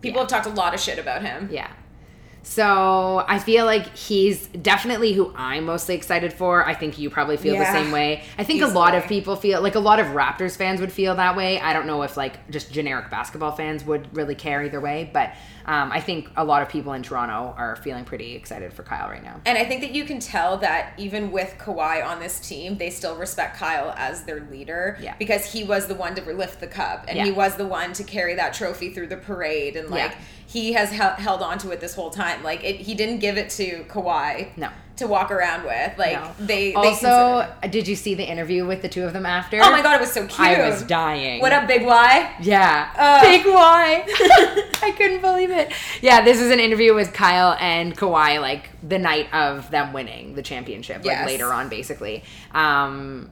People 0.00 0.16
Yeah. 0.18 0.22
have 0.22 0.28
talked 0.28 0.46
a 0.46 0.50
lot 0.60 0.74
of 0.74 0.80
shit 0.80 0.98
about 0.98 1.22
him. 1.22 1.48
yeah. 1.52 1.70
So 2.48 3.22
I 3.28 3.38
feel 3.38 3.66
like 3.66 3.94
he's 3.94 4.46
definitely 4.46 5.12
who 5.12 5.34
I'm 5.36 5.66
mostly 5.66 5.94
excited 5.94 6.32
for. 6.32 6.66
I 6.66 6.72
think 6.72 6.98
you 6.98 7.10
probably 7.10 7.36
feel 7.36 7.52
Yeah. 7.52 7.70
the 7.70 7.78
same 7.78 7.92
way. 7.92 8.24
I 8.38 8.42
think 8.42 8.62
a 8.62 8.66
lot 8.66 8.94
of 8.94 9.06
people 9.06 9.36
feel 9.36 9.60
like 9.60 9.74
a 9.74 9.78
lot 9.80 10.00
of 10.00 10.06
Raptors 10.08 10.56
fans 10.56 10.80
would 10.80 10.90
feel 10.90 11.14
that 11.16 11.36
way. 11.36 11.60
I 11.60 11.74
don't 11.74 11.86
know 11.86 12.02
if 12.04 12.16
like 12.16 12.50
just 12.50 12.72
generic 12.72 13.10
basketball 13.10 13.52
fans 13.52 13.84
would 13.84 14.16
really 14.16 14.34
care 14.34 14.62
either 14.64 14.80
way, 14.80 15.10
but 15.12 15.34
um, 15.66 15.92
I 15.92 16.00
think 16.00 16.30
a 16.38 16.44
lot 16.44 16.62
of 16.62 16.70
people 16.70 16.94
in 16.94 17.02
Toronto 17.02 17.54
are 17.58 17.76
feeling 17.76 18.06
pretty 18.06 18.34
excited 18.34 18.72
for 18.72 18.82
Kyle 18.82 19.10
right 19.10 19.22
now. 19.22 19.42
And 19.44 19.58
I 19.58 19.66
think 19.66 19.82
that 19.82 19.90
you 19.90 20.04
can 20.06 20.18
tell 20.18 20.56
that 20.56 20.94
even 20.96 21.30
with 21.30 21.54
Kawhi 21.58 22.02
on 22.04 22.18
this 22.18 22.40
team, 22.40 22.78
they 22.78 22.88
still 22.88 23.14
respect 23.16 23.58
Kyle 23.58 23.92
as 23.98 24.24
their 24.24 24.40
leader. 24.50 24.96
Yeah. 25.02 25.14
Because 25.18 25.44
he 25.52 25.64
was 25.64 25.86
the 25.86 25.94
one 25.94 26.14
to 26.14 26.22
lift 26.32 26.60
the 26.60 26.66
cup 26.66 27.04
and 27.08 27.18
he 27.18 27.30
was 27.30 27.56
the 27.56 27.66
one 27.66 27.92
to 27.92 28.04
carry 28.04 28.34
that 28.36 28.54
trophy 28.54 28.94
through 28.94 29.08
the 29.08 29.18
parade. 29.18 29.76
And 29.76 29.90
like, 29.90 30.12
Yeah. 30.12 30.18
He 30.48 30.72
has 30.72 30.90
hel- 30.90 31.14
held 31.16 31.42
on 31.42 31.58
to 31.58 31.70
it 31.72 31.78
this 31.80 31.94
whole 31.94 32.08
time. 32.10 32.42
Like, 32.42 32.64
it, 32.64 32.76
he 32.76 32.94
didn't 32.94 33.18
give 33.18 33.36
it 33.36 33.50
to 33.50 33.84
Kawhi 33.84 34.56
No. 34.56 34.70
to 34.96 35.06
walk 35.06 35.30
around 35.30 35.64
with. 35.64 35.98
Like, 35.98 36.14
No. 36.14 36.30
they, 36.38 36.70
they 36.70 36.74
also, 36.74 37.46
did 37.68 37.86
you 37.86 37.94
see 37.94 38.14
the 38.14 38.24
interview 38.26 38.64
with 38.66 38.80
the 38.80 38.88
two 38.88 39.04
of 39.04 39.12
them 39.12 39.26
after? 39.26 39.58
Oh 39.62 39.70
my 39.70 39.82
god, 39.82 39.96
it 39.96 40.00
was 40.00 40.10
so 40.10 40.26
cute. 40.26 40.40
I 40.40 40.66
was 40.66 40.82
dying. 40.84 41.42
What 41.42 41.52
up, 41.52 41.68
Big 41.68 41.84
Y? 41.84 42.34
Yeah. 42.40 42.90
Ugh. 42.96 43.22
Big 43.22 43.44
Y. 43.46 44.04
I 44.82 44.94
couldn't 44.96 45.20
believe 45.20 45.50
it. 45.50 45.70
Yeah, 46.00 46.22
this 46.24 46.40
is 46.40 46.50
an 46.50 46.60
interview 46.60 46.94
with 46.94 47.12
Kyle 47.12 47.54
and 47.60 47.94
Kawhi, 47.94 48.40
like 48.40 48.70
the 48.88 48.98
night 48.98 49.28
of 49.34 49.70
them 49.70 49.92
winning 49.92 50.34
the 50.34 50.42
championship, 50.42 50.98
like 50.98 51.04
Yes. 51.04 51.26
later 51.26 51.52
on, 51.52 51.68
basically. 51.68 52.24
Um, 52.52 53.28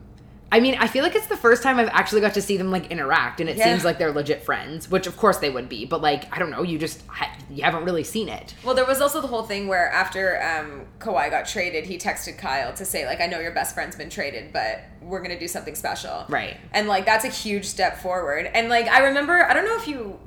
I 0.49 0.61
mean, 0.61 0.75
I 0.79 0.87
feel 0.87 1.03
like 1.03 1.13
it's 1.13 1.27
the 1.27 1.35
first 1.35 1.61
time 1.61 1.77
I've 1.77 1.89
actually 1.89 2.21
got 2.21 2.33
to 2.35 2.41
see 2.41 2.55
them 2.55 2.71
like 2.71 2.89
interact, 2.89 3.41
and 3.41 3.49
it 3.49 3.57
Yeah. 3.57 3.65
seems 3.65 3.83
like 3.83 3.97
they're 3.97 4.13
legit 4.13 4.43
friends, 4.43 4.89
which 4.89 5.05
of 5.05 5.17
course 5.17 5.37
they 5.39 5.49
would 5.49 5.67
be. 5.67 5.85
But 5.85 6.01
like, 6.01 6.33
I 6.33 6.39
don't 6.39 6.51
know, 6.51 6.63
you 6.63 6.79
just 6.79 7.05
ha- 7.07 7.35
you 7.49 7.63
haven't 7.63 7.83
really 7.83 8.03
seen 8.05 8.29
it. 8.29 8.53
Well, 8.63 8.73
there 8.73 8.85
was 8.85 9.01
also 9.01 9.19
the 9.19 9.27
whole 9.27 9.43
thing 9.43 9.67
where 9.67 9.89
after 9.91 10.41
um, 10.41 10.85
Kawhi 10.99 11.29
got 11.29 11.47
traded, 11.47 11.85
he 11.85 11.97
texted 11.97 12.37
Kyle 12.37 12.73
to 12.73 12.85
say 12.85 13.05
like, 13.05 13.19
"I 13.19 13.25
know 13.27 13.39
your 13.39 13.51
best 13.51 13.73
friend's 13.73 13.95
been 13.97 14.09
traded, 14.09 14.53
but 14.53 14.83
we're 15.01 15.21
gonna 15.21 15.39
do 15.39 15.47
something 15.49 15.75
special." 15.75 16.25
Right. 16.29 16.55
And 16.71 16.87
like 16.87 17.05
that's 17.05 17.25
a 17.25 17.29
huge 17.29 17.65
step 17.65 17.97
forward. 17.99 18.49
And 18.53 18.69
like 18.69 18.87
I 18.87 18.99
remember, 18.99 19.43
I 19.45 19.53
don't 19.53 19.65
know 19.65 19.75
if 19.77 19.87
you, 19.87 20.17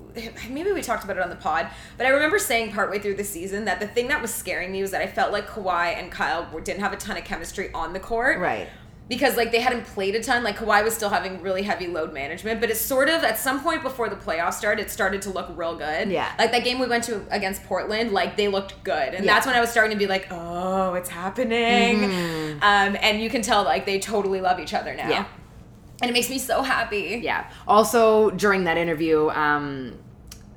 maybe 0.51 0.73
we 0.73 0.83
talked 0.83 1.05
about 1.05 1.17
it 1.17 1.23
on 1.23 1.31
the 1.31 1.37
pod, 1.37 1.69
but 1.97 2.07
I 2.07 2.11
remember 2.11 2.39
saying 2.39 2.73
partway 2.73 2.99
through 2.99 3.15
the 3.15 3.25
season 3.25 3.65
that 3.67 3.81
the 3.81 3.87
thing 3.87 4.09
that 4.09 4.21
was 4.21 4.35
scaring 4.35 4.71
me 4.73 4.83
was 4.83 4.91
that 4.91 5.01
I 5.01 5.07
felt 5.07 5.33
like 5.33 5.49
Kawhi 5.49 5.97
and 5.99 6.11
Kyle 6.11 6.47
didn't 6.63 6.81
have 6.81 6.93
a 6.93 6.97
ton 6.97 7.17
of 7.17 7.25
chemistry 7.25 7.71
on 7.73 7.93
the 7.95 8.01
court. 8.01 8.39
Right. 8.39 8.69
Because 9.11 9.37
like 9.37 9.51
they 9.51 9.61
hadn't 9.61 9.85
played 9.87 10.15
a 10.15 10.23
ton, 10.23 10.43
like 10.45 10.57
Kawhi 10.57 10.83
was 10.85 10.95
still 10.95 11.09
having 11.11 11.43
really 11.43 11.63
heavy 11.63 11.89
load 11.89 12.15
management, 12.15 12.61
but 12.61 12.71
it's 12.71 12.81
sort 12.81 13.09
of 13.09 13.23
at 13.25 13.39
some 13.39 13.61
point 13.61 13.83
before 13.83 14.09
the 14.09 14.15
playoffs 14.17 14.55
started, 14.55 14.87
it 14.87 14.91
started 14.91 15.21
to 15.23 15.31
look 15.31 15.49
real 15.57 15.75
good. 15.77 16.11
Yeah. 16.11 16.33
Like 16.39 16.53
that 16.53 16.63
game 16.63 16.79
we 16.79 16.87
went 16.87 17.03
to 17.05 17.23
against 17.31 17.65
Portland, 17.65 18.13
like 18.13 18.37
they 18.37 18.47
looked 18.47 18.83
good, 18.85 19.13
and 19.15 19.25
Yeah. 19.25 19.35
that's 19.35 19.47
when 19.47 19.57
I 19.57 19.61
was 19.61 19.69
starting 19.69 19.91
to 19.91 19.99
be 19.99 20.07
like, 20.07 20.29
oh, 20.31 20.95
it's 20.95 21.11
happening. 21.11 22.05
Um, 22.63 22.97
and 23.03 23.21
you 23.21 23.29
can 23.29 23.43
tell 23.43 23.65
like 23.65 23.85
they 23.85 23.99
totally 23.99 24.41
love 24.41 24.61
each 24.61 24.73
other 24.75 24.95
now. 24.95 25.03
Mm-hmm. 25.03 25.11
Yeah. 25.11 25.25
And 26.03 26.09
it 26.11 26.15
makes 26.15 26.31
me 26.31 26.39
so 26.39 26.63
happy. 26.63 27.21
Yeah. 27.23 27.51
Also, 27.69 28.31
during 28.31 28.65
that 28.65 28.79
interview, 28.79 29.29
um, 29.31 29.99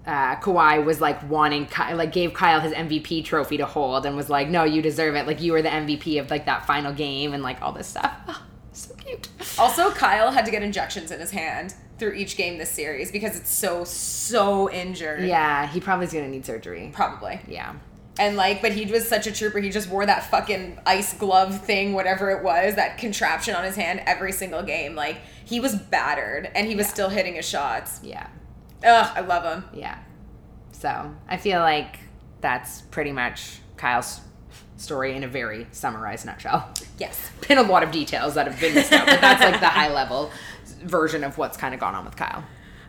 uh, 0.06 0.36
Kawhi 0.38 0.84
was 0.84 1.00
like 1.00 1.30
wanting, 1.30 1.66
Ky- 1.66 1.94
like 1.94 2.12
gave 2.12 2.34
Kyle 2.34 2.60
his 2.60 2.74
MVP 2.74 3.24
trophy 3.24 3.58
to 3.58 3.66
hold, 3.66 4.06
and 4.06 4.16
was 4.16 4.30
like, 4.30 4.50
"No, 4.50 4.64
you 4.64 4.82
deserve 4.82 5.16
it. 5.16 5.26
Like 5.28 5.42
you 5.42 5.54
were 5.54 5.62
the 5.62 5.70
MVP 5.70 6.20
of 6.20 6.30
like 6.30 6.46
that 6.46 6.66
final 6.66 6.94
game, 6.94 7.34
and 7.34 7.42
like 7.42 7.62
all 7.62 7.72
this 7.72 7.88
stuff." 7.88 8.14
so 8.74 8.94
cute. 8.96 9.30
Also, 9.58 9.92
Kyle 9.92 10.32
had 10.32 10.46
to 10.46 10.52
get 10.52 10.62
injections 10.64 11.12
in 11.12 11.20
his 11.20 11.32
hand 11.32 11.74
through 12.00 12.14
each 12.14 12.36
game 12.36 12.58
this 12.58 12.70
series 12.70 13.12
because 13.12 13.38
it's 13.38 13.50
so 13.50 13.84
so 13.86 14.70
injured. 14.70 15.24
Yeah, 15.24 15.68
he 15.68 15.80
probably 15.80 16.08
is 16.08 16.14
gonna 16.14 16.28
need 16.28 16.46
surgery. 16.46 16.92
Probably. 16.94 17.40
Yeah. 17.48 17.74
And 18.20 18.36
like, 18.36 18.62
but 18.62 18.74
he 18.74 18.86
was 18.86 19.08
such 19.08 19.26
a 19.26 19.32
trooper. 19.32 19.60
He 19.60 19.70
just 19.70 19.90
wore 19.90 20.06
that 20.06 20.30
fucking 20.30 20.80
ice 20.86 21.14
glove 21.14 21.62
thing, 21.66 21.94
whatever 21.94 22.30
it 22.30 22.44
was, 22.44 22.76
that 22.76 22.98
contraption 22.98 23.56
on 23.56 23.64
his 23.64 23.76
hand 23.76 24.02
every 24.06 24.32
single 24.32 24.62
game. 24.62 24.94
Like, 24.96 25.18
he 25.46 25.60
was 25.60 25.76
battered 25.76 26.50
and 26.54 26.68
he 26.68 26.76
was 26.76 26.88
still 26.88 27.10
hitting 27.10 27.34
his 27.36 27.48
shots. 27.48 28.00
Yeah. 28.04 28.28
Ugh, 28.84 29.12
I 29.16 29.22
love 29.22 29.44
him. 29.44 29.66
Yeah. 29.74 29.98
So 30.72 31.14
I 31.28 31.38
feel 31.38 31.60
like 31.60 32.00
that's 32.42 32.82
pretty 32.82 33.12
much 33.12 33.60
Kyle's 33.78 34.22
story 34.78 35.16
in 35.16 35.24
a 35.24 35.28
very 35.28 35.68
summarized 35.72 36.26
nutshell. 36.26 36.70
Yes. 36.98 37.32
Been 37.48 37.58
a 37.58 37.64
lot 37.64 37.84
of 37.84 37.92
details 37.92 38.36
that 38.36 38.48
have 38.48 38.60
been 38.60 38.76
missed 38.76 38.92
out, 38.92 39.06
but 39.06 39.22
that's 39.22 39.42
like 39.42 39.60
the 39.60 39.68
high 39.68 39.92
level 39.94 40.32
version 40.84 41.24
of 41.24 41.38
what's 41.38 41.58
kind 41.58 41.74
of 41.74 41.80
gone 41.80 41.96
on 41.96 42.06
with 42.06 42.16
Kyle. 42.16 42.44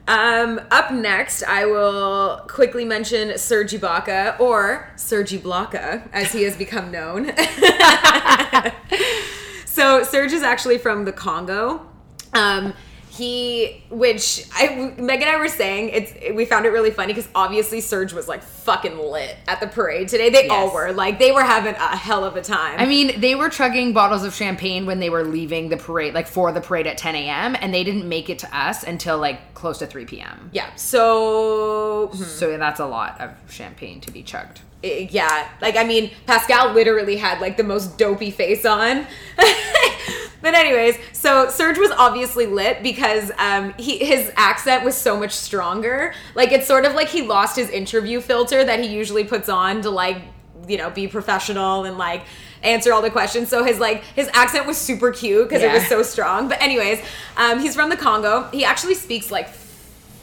Um, 0.06 0.60
up 0.70 0.92
next, 0.92 1.42
I 1.44 1.64
will 1.64 2.44
quickly 2.48 2.84
mention 2.84 3.38
Serge 3.38 3.72
Ibaka, 3.72 4.38
or 4.38 4.90
Serge 4.96 5.30
Ibaka, 5.30 6.06
as 6.12 6.32
he 6.32 6.42
has 6.42 6.56
become 6.56 6.90
known. 6.90 7.26
so 9.64 10.02
Serge 10.02 10.32
is 10.32 10.42
actually 10.42 10.76
from 10.76 11.06
the 11.06 11.12
Congo. 11.12 11.86
Um, 12.34 12.74
he, 13.16 13.82
which 13.90 14.44
I, 14.54 14.92
Meg 14.98 15.20
and 15.20 15.30
I 15.30 15.36
were 15.36 15.48
saying, 15.48 15.90
it's 15.90 16.12
we 16.34 16.44
found 16.44 16.66
it 16.66 16.70
really 16.70 16.90
funny 16.90 17.12
because 17.12 17.28
obviously 17.34 17.80
Serge 17.80 18.12
was 18.12 18.26
like 18.26 18.42
fucking 18.42 18.98
lit 18.98 19.36
at 19.46 19.60
the 19.60 19.66
parade 19.66 20.08
today. 20.08 20.30
They 20.30 20.48
all 20.48 20.72
were 20.72 20.92
like 20.92 21.18
they 21.18 21.30
were 21.30 21.42
having 21.42 21.74
a 21.74 21.96
hell 21.96 22.24
of 22.24 22.36
a 22.36 22.42
time. 22.42 22.80
I 22.80 22.86
mean, 22.86 23.20
they 23.20 23.34
were 23.34 23.48
chugging 23.48 23.92
bottles 23.92 24.24
of 24.24 24.34
champagne 24.34 24.86
when 24.86 24.98
they 24.98 25.10
were 25.10 25.22
leaving 25.22 25.68
the 25.68 25.76
parade, 25.76 26.14
like 26.14 26.26
for 26.26 26.50
the 26.50 26.60
parade 26.60 26.86
at 26.86 26.98
10 26.98 27.14
a.m., 27.14 27.56
and 27.60 27.72
they 27.72 27.84
didn't 27.84 28.08
make 28.08 28.28
it 28.28 28.40
to 28.40 28.56
us 28.56 28.82
until 28.82 29.18
like 29.18 29.54
close 29.54 29.78
to 29.78 29.86
3 29.86 30.04
p.m. 30.06 30.50
yeah. 30.52 30.74
So 30.74 32.10
hmm. 32.12 32.22
So 32.22 32.56
that's 32.58 32.80
a 32.80 32.86
lot 32.86 33.20
of 33.20 33.30
champagne 33.48 34.00
to 34.00 34.10
be 34.10 34.22
chugged. 34.22 34.60
Yeah 35.10 35.48
like 35.60 35.76
i 35.76 35.84
mean 35.84 36.10
pascal 36.26 36.72
literally 36.72 37.16
had 37.16 37.40
like 37.40 37.56
the 37.56 37.64
most 37.64 37.98
dopey 37.98 38.30
face 38.30 38.64
on. 38.64 39.06
But 40.44 40.52
anyways 40.52 40.98
so 41.14 41.48
serge 41.48 41.78
was 41.78 41.90
obviously 41.92 42.44
lit 42.44 42.82
because 42.82 43.32
um 43.38 43.72
he 43.78 43.96
his 43.96 44.30
accent 44.36 44.84
was 44.84 44.94
so 44.94 45.18
much 45.18 45.32
stronger. 45.32 46.12
Like 46.34 46.52
it's 46.52 46.66
sort 46.66 46.84
of 46.84 46.92
like 46.92 47.08
he 47.08 47.22
lost 47.22 47.56
his 47.56 47.70
interview 47.70 48.20
filter 48.20 48.62
that 48.62 48.78
he 48.78 48.88
usually 48.88 49.24
puts 49.24 49.48
on 49.48 49.80
to 49.80 49.88
like 49.90 50.18
you 50.68 50.76
know 50.76 50.90
be 50.90 51.08
professional 51.08 51.84
and 51.84 51.96
like 51.96 52.24
answer 52.62 52.92
all 52.92 53.00
the 53.00 53.10
questions. 53.10 53.48
So 53.48 53.64
his 53.64 53.78
like 53.78 54.04
his 54.04 54.28
accent 54.34 54.66
was 54.66 54.76
super 54.76 55.12
cute 55.12 55.48
because 55.48 55.62
it 55.62 55.72
was 55.72 55.86
so 55.86 56.02
strong. 56.02 56.48
But 56.48 56.60
anyways 56.60 57.02
um 57.38 57.58
he's 57.60 57.74
from 57.74 57.88
the 57.88 57.96
congo. 57.96 58.46
He 58.52 58.66
actually 58.66 58.96
speaks 58.96 59.30
like 59.30 59.48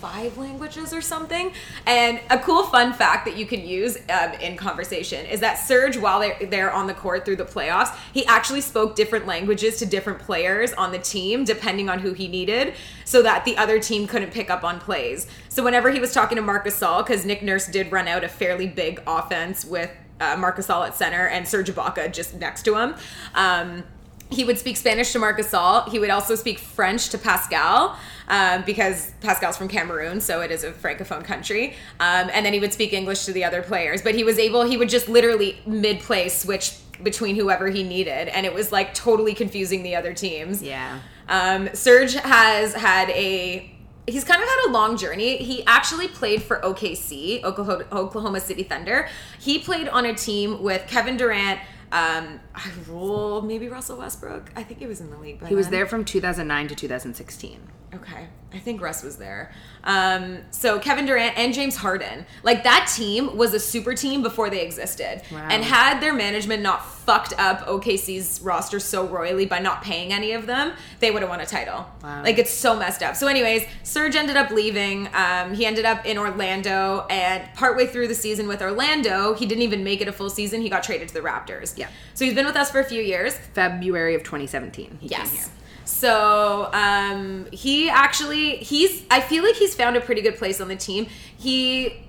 five 0.01 0.35
languages 0.37 0.93
or 0.93 1.01
something. 1.01 1.53
And 1.85 2.19
a 2.31 2.39
cool 2.39 2.63
fun 2.63 2.91
fact 2.91 3.25
that 3.25 3.37
you 3.37 3.45
can 3.45 3.63
use 3.65 3.97
um, 4.09 4.33
in 4.33 4.57
conversation 4.57 5.27
is 5.27 5.39
that 5.41 5.55
Serge, 5.55 5.95
while 5.95 6.19
they're, 6.19 6.47
they're 6.47 6.73
on 6.73 6.87
the 6.87 6.93
court 6.95 7.23
through 7.23 7.35
the 7.35 7.45
playoffs, 7.45 7.95
he 8.11 8.25
actually 8.25 8.61
spoke 8.61 8.95
different 8.95 9.27
languages 9.27 9.77
to 9.77 9.85
different 9.85 10.19
players 10.19 10.73
on 10.73 10.91
the 10.91 10.97
team, 10.97 11.45
depending 11.45 11.87
on 11.87 11.99
who 11.99 12.13
he 12.13 12.27
needed, 12.27 12.73
so 13.05 13.21
that 13.21 13.45
the 13.45 13.55
other 13.57 13.79
team 13.79 14.07
couldn't 14.07 14.31
pick 14.31 14.49
up 14.49 14.63
on 14.63 14.79
plays. 14.79 15.27
So 15.49 15.63
whenever 15.63 15.91
he 15.91 15.99
was 15.99 16.13
talking 16.13 16.37
to 16.37 16.41
Marcus 16.41 16.79
Gasol, 16.79 17.05
because 17.05 17.23
Nick 17.23 17.43
Nurse 17.43 17.67
did 17.67 17.91
run 17.91 18.07
out 18.07 18.23
a 18.23 18.29
fairly 18.29 18.67
big 18.67 19.03
offense 19.05 19.63
with 19.63 19.91
uh, 20.19 20.35
Marcus 20.35 20.67
Gasol 20.67 20.87
at 20.87 20.95
center 20.95 21.27
and 21.27 21.47
Serge 21.47 21.69
Ibaka 21.69 22.11
just 22.11 22.33
next 22.33 22.63
to 22.63 22.75
him. 22.75 22.95
Um, 23.35 23.83
he 24.31 24.45
would 24.45 24.57
speak 24.57 24.77
Spanish 24.77 25.11
to 25.11 25.19
Marcus 25.19 25.51
Gasol. 25.51 25.89
He 25.89 25.99
would 25.99 26.09
also 26.09 26.35
speak 26.35 26.57
French 26.57 27.09
to 27.09 27.17
Pascal 27.17 27.97
um, 28.27 28.63
because 28.65 29.11
Pascal's 29.21 29.57
from 29.57 29.67
Cameroon, 29.67 30.21
so 30.21 30.41
it 30.41 30.51
is 30.51 30.63
a 30.63 30.71
francophone 30.71 31.23
country. 31.23 31.75
Um, 31.99 32.29
and 32.33 32.45
then 32.45 32.53
he 32.53 32.59
would 32.59 32.73
speak 32.73 32.93
English 32.93 33.25
to 33.25 33.33
the 33.33 33.43
other 33.43 33.61
players. 33.61 34.01
But 34.01 34.15
he 34.15 34.23
was 34.23 34.37
able, 34.39 34.63
he 34.63 34.77
would 34.77 34.89
just 34.89 35.09
literally 35.09 35.59
mid 35.65 35.99
play 35.99 36.29
switch 36.29 36.77
between 37.03 37.35
whoever 37.35 37.69
he 37.69 37.83
needed, 37.83 38.27
and 38.27 38.45
it 38.45 38.53
was 38.53 38.71
like 38.71 38.93
totally 38.93 39.33
confusing 39.33 39.83
the 39.83 39.95
other 39.95 40.13
teams. 40.13 40.61
Yeah. 40.61 40.99
Um, 41.27 41.69
Serge 41.73 42.13
has 42.13 42.73
had 42.73 43.09
a. 43.11 43.75
He's 44.07 44.23
kind 44.23 44.41
of 44.41 44.49
had 44.49 44.69
a 44.69 44.71
long 44.71 44.97
journey. 44.97 45.37
He 45.37 45.63
actually 45.67 46.07
played 46.07 46.41
for 46.41 46.59
OKC, 46.61 47.43
Oklahoma, 47.43 48.39
City 48.39 48.63
Thunder. 48.63 49.07
He 49.39 49.59
played 49.59 49.87
on 49.87 50.05
a 50.05 50.13
team 50.13 50.63
with 50.63 50.87
Kevin 50.87 51.17
Durant, 51.17 51.59
um, 51.91 52.39
I 52.55 52.71
roll 52.87 53.41
maybe 53.41 53.67
Russell 53.67 53.97
Westbrook. 53.97 54.51
I 54.55 54.63
think 54.63 54.79
he 54.79 54.85
was 54.85 55.01
in 55.01 55.09
the 55.09 55.17
league. 55.17 55.45
He 55.45 55.55
was 55.55 55.67
there 55.67 55.85
from 55.85 56.05
2009 56.05 56.69
to 56.69 56.75
2016. 56.75 57.59
Okay. 57.93 58.27
I 58.53 58.59
think 58.59 58.81
Russ 58.81 59.01
was 59.01 59.17
there. 59.17 59.51
Um, 59.83 60.39
so 60.51 60.79
Kevin 60.79 61.05
Durant 61.05 61.37
and 61.37 61.53
James 61.53 61.77
Harden, 61.77 62.25
like 62.43 62.63
that 62.63 62.91
team 62.93 63.37
was 63.37 63.53
a 63.53 63.59
super 63.59 63.95
team 63.95 64.21
before 64.21 64.49
they 64.49 64.61
existed. 64.61 65.21
Wow. 65.31 65.47
And 65.49 65.63
had 65.63 66.01
their 66.01 66.13
management 66.13 66.61
not 66.61 66.85
fucked 66.85 67.33
up 67.37 67.65
OKC's 67.65 68.41
roster 68.41 68.79
so 68.79 69.07
royally 69.07 69.45
by 69.45 69.59
not 69.59 69.81
paying 69.81 70.11
any 70.11 70.33
of 70.33 70.45
them, 70.45 70.73
they 70.99 71.11
would 71.11 71.21
have 71.21 71.29
won 71.29 71.39
a 71.39 71.45
title. 71.45 71.89
Wow. 72.03 72.23
Like 72.23 72.37
it's 72.37 72.51
so 72.51 72.77
messed 72.77 73.01
up. 73.01 73.15
So, 73.15 73.27
anyways, 73.27 73.65
Serge 73.83 74.15
ended 74.15 74.35
up 74.35 74.51
leaving. 74.51 75.09
Um, 75.13 75.53
he 75.53 75.65
ended 75.65 75.85
up 75.85 76.05
in 76.05 76.17
Orlando, 76.17 77.05
and 77.09 77.43
partway 77.55 77.87
through 77.87 78.07
the 78.07 78.15
season 78.15 78.47
with 78.47 78.61
Orlando, 78.61 79.33
he 79.33 79.45
didn't 79.45 79.63
even 79.63 79.83
make 79.83 80.01
it 80.01 80.07
a 80.07 80.13
full 80.13 80.29
season. 80.29 80.61
He 80.61 80.69
got 80.69 80.83
traded 80.83 81.07
to 81.07 81.13
the 81.13 81.21
Raptors. 81.21 81.77
Yeah. 81.77 81.87
So 82.13 82.25
he's 82.25 82.33
been 82.33 82.45
with 82.45 82.55
us 82.55 82.69
for 82.69 82.79
a 82.79 82.85
few 82.85 83.01
years. 83.01 83.35
February 83.53 84.15
of 84.15 84.23
2017. 84.23 84.99
He 85.01 85.09
came 85.09 85.19
here. 85.21 85.29
Yes. 85.33 85.49
So 85.85 86.69
um, 86.73 87.47
he 87.51 87.89
actually 87.89 88.57
he's 88.57 89.03
I 89.09 89.21
feel 89.21 89.43
like 89.43 89.55
he's 89.55 89.75
found 89.75 89.95
a 89.97 90.01
pretty 90.01 90.21
good 90.21 90.37
place 90.37 90.61
on 90.61 90.67
the 90.67 90.75
team. 90.75 91.07
He 91.37 92.03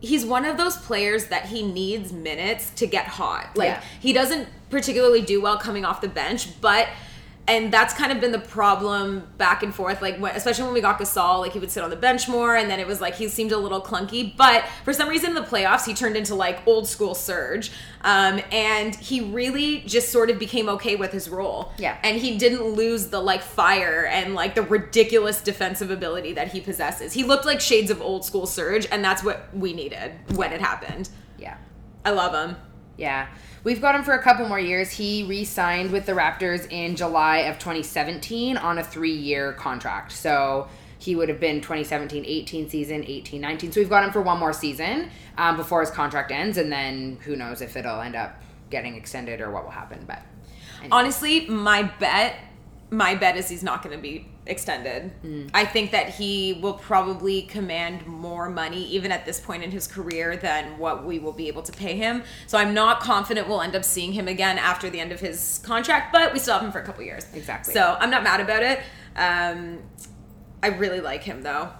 he's 0.00 0.24
one 0.24 0.44
of 0.44 0.56
those 0.56 0.76
players 0.76 1.26
that 1.26 1.46
he 1.46 1.62
needs 1.62 2.12
minutes 2.12 2.70
to 2.70 2.86
get 2.86 3.06
hot. 3.06 3.56
Like 3.56 3.68
Yeah. 3.68 3.82
he 4.00 4.12
doesn't 4.12 4.48
particularly 4.70 5.20
do 5.22 5.40
well 5.40 5.58
coming 5.58 5.84
off 5.84 6.00
the 6.00 6.08
bench, 6.08 6.60
but 6.60 6.88
and 7.48 7.72
that's 7.72 7.92
kind 7.92 8.12
of 8.12 8.20
been 8.20 8.30
the 8.30 8.38
problem 8.38 9.26
back 9.36 9.64
and 9.64 9.74
forth. 9.74 10.00
Like 10.00 10.18
when, 10.18 10.34
especially 10.36 10.64
when 10.64 10.74
we 10.74 10.80
got 10.80 10.98
Gasol, 11.00 11.40
like 11.40 11.52
he 11.52 11.58
would 11.58 11.72
sit 11.72 11.82
on 11.82 11.90
the 11.90 11.96
bench 11.96 12.28
more, 12.28 12.54
and 12.54 12.70
then 12.70 12.78
it 12.78 12.86
was 12.86 13.00
like 13.00 13.16
he 13.16 13.28
seemed 13.28 13.50
a 13.50 13.58
little 13.58 13.80
clunky. 13.80 14.36
But 14.36 14.64
for 14.84 14.92
some 14.92 15.08
reason, 15.08 15.30
in 15.30 15.34
the 15.34 15.42
playoffs, 15.42 15.84
he 15.84 15.92
turned 15.92 16.16
into 16.16 16.36
like 16.36 16.64
old 16.66 16.86
school 16.86 17.14
Serge, 17.14 17.72
um, 18.02 18.40
and 18.52 18.94
he 18.94 19.20
really 19.20 19.80
just 19.80 20.10
sort 20.12 20.30
of 20.30 20.38
became 20.38 20.68
okay 20.68 20.94
with 20.94 21.10
his 21.10 21.28
role. 21.28 21.72
Yeah. 21.78 21.96
and 22.04 22.20
he 22.20 22.38
didn't 22.38 22.62
lose 22.62 23.08
the 23.08 23.20
like 23.20 23.42
fire 23.42 24.06
and 24.06 24.34
like 24.34 24.54
the 24.54 24.62
ridiculous 24.62 25.40
defensive 25.40 25.90
ability 25.90 26.34
that 26.34 26.52
he 26.52 26.60
possesses. 26.60 27.12
He 27.12 27.24
looked 27.24 27.44
like 27.44 27.60
shades 27.60 27.90
of 27.90 28.00
old 28.00 28.24
school 28.24 28.46
Serge, 28.46 28.86
and 28.92 29.04
that's 29.04 29.24
what 29.24 29.48
we 29.52 29.72
needed 29.72 30.12
when 30.34 30.52
it 30.52 30.60
happened. 30.60 31.08
Yeah. 31.38 31.56
I 32.04 32.10
love 32.10 32.32
him. 32.34 32.56
Yeah. 32.96 33.26
We've 33.64 33.80
got 33.80 33.94
him 33.94 34.02
for 34.02 34.14
a 34.14 34.22
couple 34.22 34.48
more 34.48 34.58
years. 34.58 34.90
He 34.90 35.22
re 35.22 35.44
signed 35.44 35.92
with 35.92 36.06
the 36.06 36.12
Raptors 36.12 36.70
in 36.70 36.96
July 36.96 37.38
of 37.38 37.58
2017 37.58 38.56
on 38.56 38.78
a 38.78 38.84
three 38.84 39.12
year 39.12 39.52
contract. 39.52 40.12
So 40.12 40.68
he 40.98 41.14
would 41.14 41.28
have 41.28 41.38
been 41.38 41.60
2017 41.60 42.24
18 42.24 42.68
season, 42.68 43.04
18 43.04 43.40
19. 43.40 43.72
So 43.72 43.80
we've 43.80 43.88
got 43.88 44.04
him 44.04 44.10
for 44.10 44.20
one 44.20 44.38
more 44.38 44.52
season 44.52 45.10
um, 45.38 45.56
before 45.56 45.80
his 45.80 45.90
contract 45.90 46.32
ends. 46.32 46.58
And 46.58 46.72
then 46.72 47.18
who 47.24 47.36
knows 47.36 47.60
if 47.60 47.76
it'll 47.76 48.00
end 48.00 48.16
up 48.16 48.42
getting 48.70 48.96
extended 48.96 49.40
or 49.40 49.50
what 49.50 49.64
will 49.64 49.70
happen. 49.70 50.04
But 50.06 50.22
Honestly, 50.90 51.46
my 51.46 51.84
bet, 52.00 52.36
my 52.92 53.14
bet 53.14 53.36
is 53.36 53.48
he's 53.48 53.62
not 53.62 53.82
going 53.82 53.96
to 53.96 54.02
be 54.02 54.28
extended. 54.46 55.12
I 55.54 55.64
think 55.64 55.92
that 55.92 56.10
he 56.10 56.52
will 56.52 56.74
probably 56.74 57.42
command 57.42 58.06
more 58.06 58.50
money, 58.50 58.84
even 58.88 59.10
at 59.10 59.24
this 59.24 59.40
point 59.40 59.64
in 59.64 59.70
his 59.70 59.86
career, 59.86 60.36
than 60.36 60.78
what 60.78 61.06
we 61.06 61.18
will 61.18 61.32
be 61.32 61.48
able 61.48 61.62
to 61.62 61.72
pay 61.72 61.96
him. 61.96 62.22
So 62.46 62.58
I'm 62.58 62.74
not 62.74 63.00
confident 63.00 63.48
we'll 63.48 63.62
end 63.62 63.74
up 63.74 63.84
seeing 63.84 64.12
him 64.12 64.28
again 64.28 64.58
after 64.58 64.90
the 64.90 65.00
end 65.00 65.10
of 65.10 65.20
his 65.20 65.60
contract, 65.64 66.12
but 66.12 66.34
we 66.34 66.38
still 66.38 66.54
have 66.54 66.62
him 66.62 66.70
for 66.70 66.80
a 66.80 66.84
couple 66.84 67.02
years. 67.02 67.26
Exactly. 67.32 67.72
So 67.72 67.96
I'm 67.98 68.10
not 68.10 68.22
mad 68.22 68.40
about 68.40 68.62
it. 68.62 68.80
Um, 69.16 69.78
I 70.62 70.68
really 70.68 71.00
like 71.00 71.22
him 71.22 71.42
though. 71.42 71.70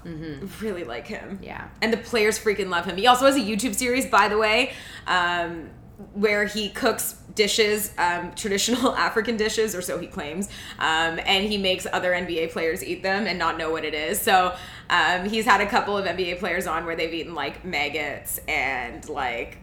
Really 0.61 0.85
like 0.85 1.07
him. 1.07 1.41
Yeah. 1.43 1.69
And 1.83 1.93
the 1.93 1.99
players 1.99 2.39
freaking 2.39 2.71
love 2.71 2.87
him. 2.87 2.97
He 2.97 3.07
also 3.07 3.27
has 3.27 3.37
a 3.37 3.41
YouTube 3.41 3.75
series, 3.75 4.07
by 4.07 4.29
the 4.29 4.39
way, 4.39 4.73
um, 5.07 5.71
where 6.15 6.47
he 6.47 6.71
cooks 6.71 7.22
dishes, 7.35 7.93
um, 7.99 8.33
traditional 8.37 8.95
African 8.95 9.37
dishes, 9.37 9.75
or 9.75 9.83
so 9.83 9.99
he 9.99 10.07
claims, 10.07 10.49
um, 10.79 11.21
and 11.25 11.45
he 11.45 11.59
makes 11.59 11.87
other 11.93 12.13
NBA 12.13 12.53
players 12.53 12.85
eat 12.85 13.03
them 13.03 13.27
and 13.27 13.39
not 13.39 13.59
know 13.59 13.71
what 13.71 13.85
it 13.85 13.95
is. 13.95 14.21
So 14.21 14.55
um, 14.91 15.29
he's 15.29 15.45
had 15.45 15.61
a 15.61 15.67
couple 15.67 15.97
of 15.97 16.05
NBA 16.05 16.39
players 16.39 16.67
on 16.67 16.85
where 16.85 16.97
they've 16.97 17.13
eaten 17.13 17.35
like 17.35 17.65
maggots 17.65 18.39
and 18.49 19.09
like 19.09 19.59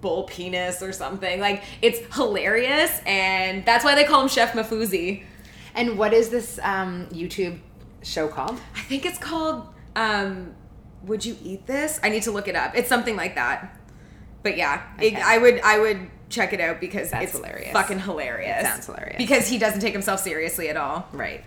bull 0.00 0.24
penis 0.24 0.82
or 0.82 0.92
something. 0.92 1.40
Like 1.40 1.62
it's 1.80 2.00
hilarious, 2.14 3.00
and 3.06 3.64
that's 3.64 3.84
why 3.84 3.94
they 3.94 4.04
call 4.04 4.22
him 4.22 4.28
Chef 4.28 4.52
Mafuzi. 4.52 5.24
And 5.74 5.96
what 5.96 6.12
is 6.12 6.28
this 6.28 6.58
um, 6.62 7.06
YouTube 7.06 7.58
show 8.02 8.28
called? 8.28 8.60
I 8.74 8.80
think 8.80 9.06
it's 9.06 9.18
called 9.18 9.68
um 9.96 10.54
Would 11.04 11.24
You 11.24 11.36
Eat 11.42 11.66
This? 11.66 12.00
I 12.02 12.08
need 12.08 12.22
to 12.24 12.30
look 12.30 12.48
it 12.48 12.56
up. 12.56 12.76
It's 12.76 12.88
something 12.88 13.16
like 13.16 13.34
that. 13.36 13.78
But 14.42 14.56
yeah, 14.56 14.82
it, 15.00 15.14
I 15.14 15.38
would 15.38 15.60
I 15.60 15.78
would 15.78 16.10
check 16.32 16.52
it 16.52 16.60
out 16.60 16.80
because 16.80 17.10
That's 17.10 17.26
it's 17.26 17.32
hilarious. 17.36 17.72
Fucking 17.72 18.00
hilarious. 18.00 18.60
It 18.60 18.66
sounds 18.66 18.86
hilarious. 18.86 19.16
Because 19.18 19.46
he 19.46 19.58
doesn't 19.58 19.80
take 19.80 19.92
himself 19.92 20.20
seriously 20.20 20.68
at 20.68 20.76
all. 20.76 21.06
Right. 21.12 21.44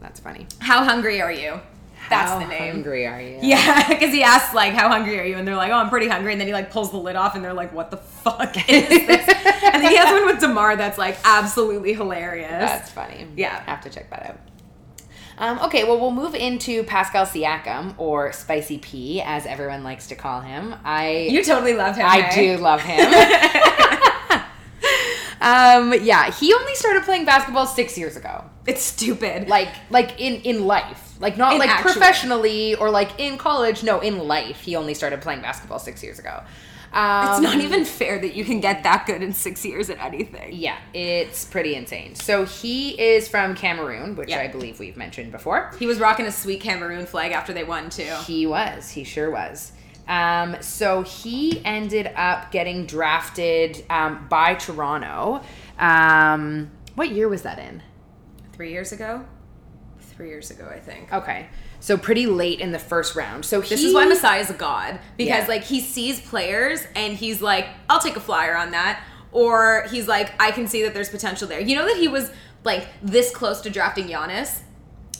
That's 0.00 0.20
funny. 0.20 0.46
How 0.58 0.84
hungry 0.84 1.20
are 1.20 1.32
you? 1.32 1.60
That's 2.08 2.30
How 2.30 2.38
the 2.38 2.46
name. 2.46 2.58
How 2.58 2.72
hungry 2.72 3.06
are 3.06 3.20
you? 3.20 3.38
Yeah, 3.42 3.88
because 3.88 4.12
he 4.12 4.22
asks 4.22 4.54
like, 4.54 4.72
"How 4.74 4.88
hungry 4.88 5.18
are 5.18 5.24
you?" 5.24 5.36
and 5.36 5.46
they're 5.46 5.56
like, 5.56 5.72
"Oh, 5.72 5.76
I'm 5.76 5.88
pretty 5.88 6.06
hungry." 6.08 6.32
And 6.32 6.40
then 6.40 6.46
he 6.46 6.52
like 6.52 6.70
pulls 6.70 6.90
the 6.92 6.98
lid 6.98 7.16
off, 7.16 7.34
and 7.34 7.44
they're 7.44 7.54
like, 7.54 7.72
"What 7.72 7.90
the 7.90 7.96
fuck 7.96 8.56
is 8.68 8.88
this?" 8.88 9.28
and 9.28 9.82
then 9.82 9.90
he 9.90 9.96
has 9.96 10.12
one 10.12 10.26
with 10.26 10.40
Demar 10.40 10.76
that's 10.76 10.98
like 10.98 11.18
absolutely 11.24 11.94
hilarious. 11.94 12.50
That's 12.50 12.90
funny. 12.90 13.26
Yeah. 13.36 13.60
Have 13.64 13.80
to 13.82 13.90
check 13.90 14.10
that 14.10 14.26
out. 14.30 14.38
Um, 15.38 15.58
okay, 15.66 15.84
well, 15.84 16.00
we'll 16.00 16.12
move 16.12 16.34
into 16.34 16.82
Pascal 16.84 17.26
Siakam, 17.26 17.94
or 17.98 18.32
Spicy 18.32 18.78
P, 18.78 19.20
as 19.20 19.44
everyone 19.44 19.84
likes 19.84 20.06
to 20.06 20.14
call 20.14 20.40
him. 20.40 20.74
I 20.82 21.28
you 21.30 21.44
totally 21.44 21.74
love 21.74 21.96
him. 21.96 22.06
I 22.06 22.22
hey? 22.22 22.56
do 22.56 22.62
love 22.62 22.80
him. 22.80 23.10
um, 25.46 25.94
yeah, 26.02 26.30
he 26.30 26.52
only 26.54 26.74
started 26.74 27.04
playing 27.04 27.24
basketball 27.24 27.66
six 27.66 27.96
years 27.96 28.16
ago. 28.16 28.44
It's 28.66 28.82
stupid. 28.82 29.48
Like, 29.48 29.68
like 29.90 30.20
in 30.20 30.40
in 30.42 30.66
life, 30.66 31.14
like 31.20 31.36
not 31.36 31.52
In 31.52 31.58
like 31.60 31.70
actual- 31.70 31.92
professionally 31.92 32.74
or 32.74 32.90
like 32.90 33.18
in 33.18 33.38
college. 33.38 33.82
No, 33.84 34.00
in 34.00 34.18
life, 34.26 34.60
he 34.60 34.74
only 34.76 34.94
started 34.94 35.20
playing 35.20 35.42
basketball 35.42 35.78
six 35.78 36.02
years 36.02 36.18
ago. 36.18 36.42
Um, 36.92 37.28
It's 37.32 37.40
not 37.40 37.60
even 37.62 37.84
fair 37.84 38.18
that 38.20 38.34
you 38.34 38.44
can 38.44 38.60
get 38.60 38.82
that 38.84 39.04
good 39.06 39.22
in 39.22 39.32
six 39.34 39.64
years 39.66 39.90
at 39.90 39.98
anything. 40.02 40.50
Yeah, 40.54 40.78
it's 40.94 41.44
pretty 41.44 41.74
insane. 41.74 42.14
So 42.14 42.44
he 42.46 42.98
is 43.00 43.28
from 43.28 43.54
Cameroon, 43.54 44.16
which 44.16 44.30
Yeah. 44.30 44.40
I 44.40 44.48
believe 44.48 44.78
we've 44.78 44.96
mentioned 44.96 45.30
before. 45.30 45.72
He 45.78 45.86
was 45.86 45.98
rocking 45.98 46.26
a 46.26 46.32
sweet 46.32 46.60
Cameroon 46.62 47.04
flag 47.04 47.32
after 47.32 47.52
they 47.52 47.64
won 47.64 47.90
too. 47.90 48.14
He 48.26 48.46
was. 48.46 48.90
He 48.90 49.04
sure 49.04 49.30
was. 49.30 49.72
Um, 50.08 50.56
so 50.60 51.02
he 51.02 51.60
ended 51.64 52.10
up 52.16 52.50
getting 52.52 52.86
drafted 52.86 53.84
um, 53.90 54.26
by 54.28 54.54
Toronto. 54.54 55.42
Um, 55.78 56.70
what 56.94 57.10
year 57.10 57.28
was 57.28 57.42
that 57.42 57.58
in? 57.58 57.82
Three 58.52 58.72
years 58.72 58.92
ago? 58.92 59.24
Three 60.00 60.28
years 60.28 60.50
ago, 60.50 60.66
I 60.72 60.78
think. 60.78 61.12
Okay, 61.12 61.48
so 61.80 61.98
pretty 61.98 62.26
late 62.26 62.60
in 62.60 62.72
the 62.72 62.78
first 62.78 63.14
round. 63.16 63.44
So 63.44 63.60
This 63.60 63.82
is 63.82 63.92
why 63.92 64.06
Masai's 64.06 64.48
a 64.48 64.54
god. 64.54 64.98
Because 65.16 65.42
Yeah. 65.42 65.48
like 65.48 65.62
he 65.64 65.80
sees 65.80 66.20
players 66.20 66.86
and 66.94 67.14
he's 67.14 67.42
like, 67.42 67.66
I'll 67.90 68.00
take 68.00 68.16
a 68.16 68.20
flyer 68.20 68.56
on 68.56 68.70
that. 68.70 69.02
Or 69.32 69.84
he's 69.90 70.08
like, 70.08 70.32
I 70.40 70.52
can 70.52 70.66
see 70.68 70.82
that 70.84 70.94
there's 70.94 71.10
potential 71.10 71.46
there. 71.46 71.60
You 71.60 71.76
know 71.76 71.84
that 71.86 71.98
he 71.98 72.08
was 72.08 72.30
like 72.64 72.86
this 73.02 73.30
close 73.34 73.60
to 73.62 73.70
drafting 73.70 74.06
Giannis? 74.08 74.60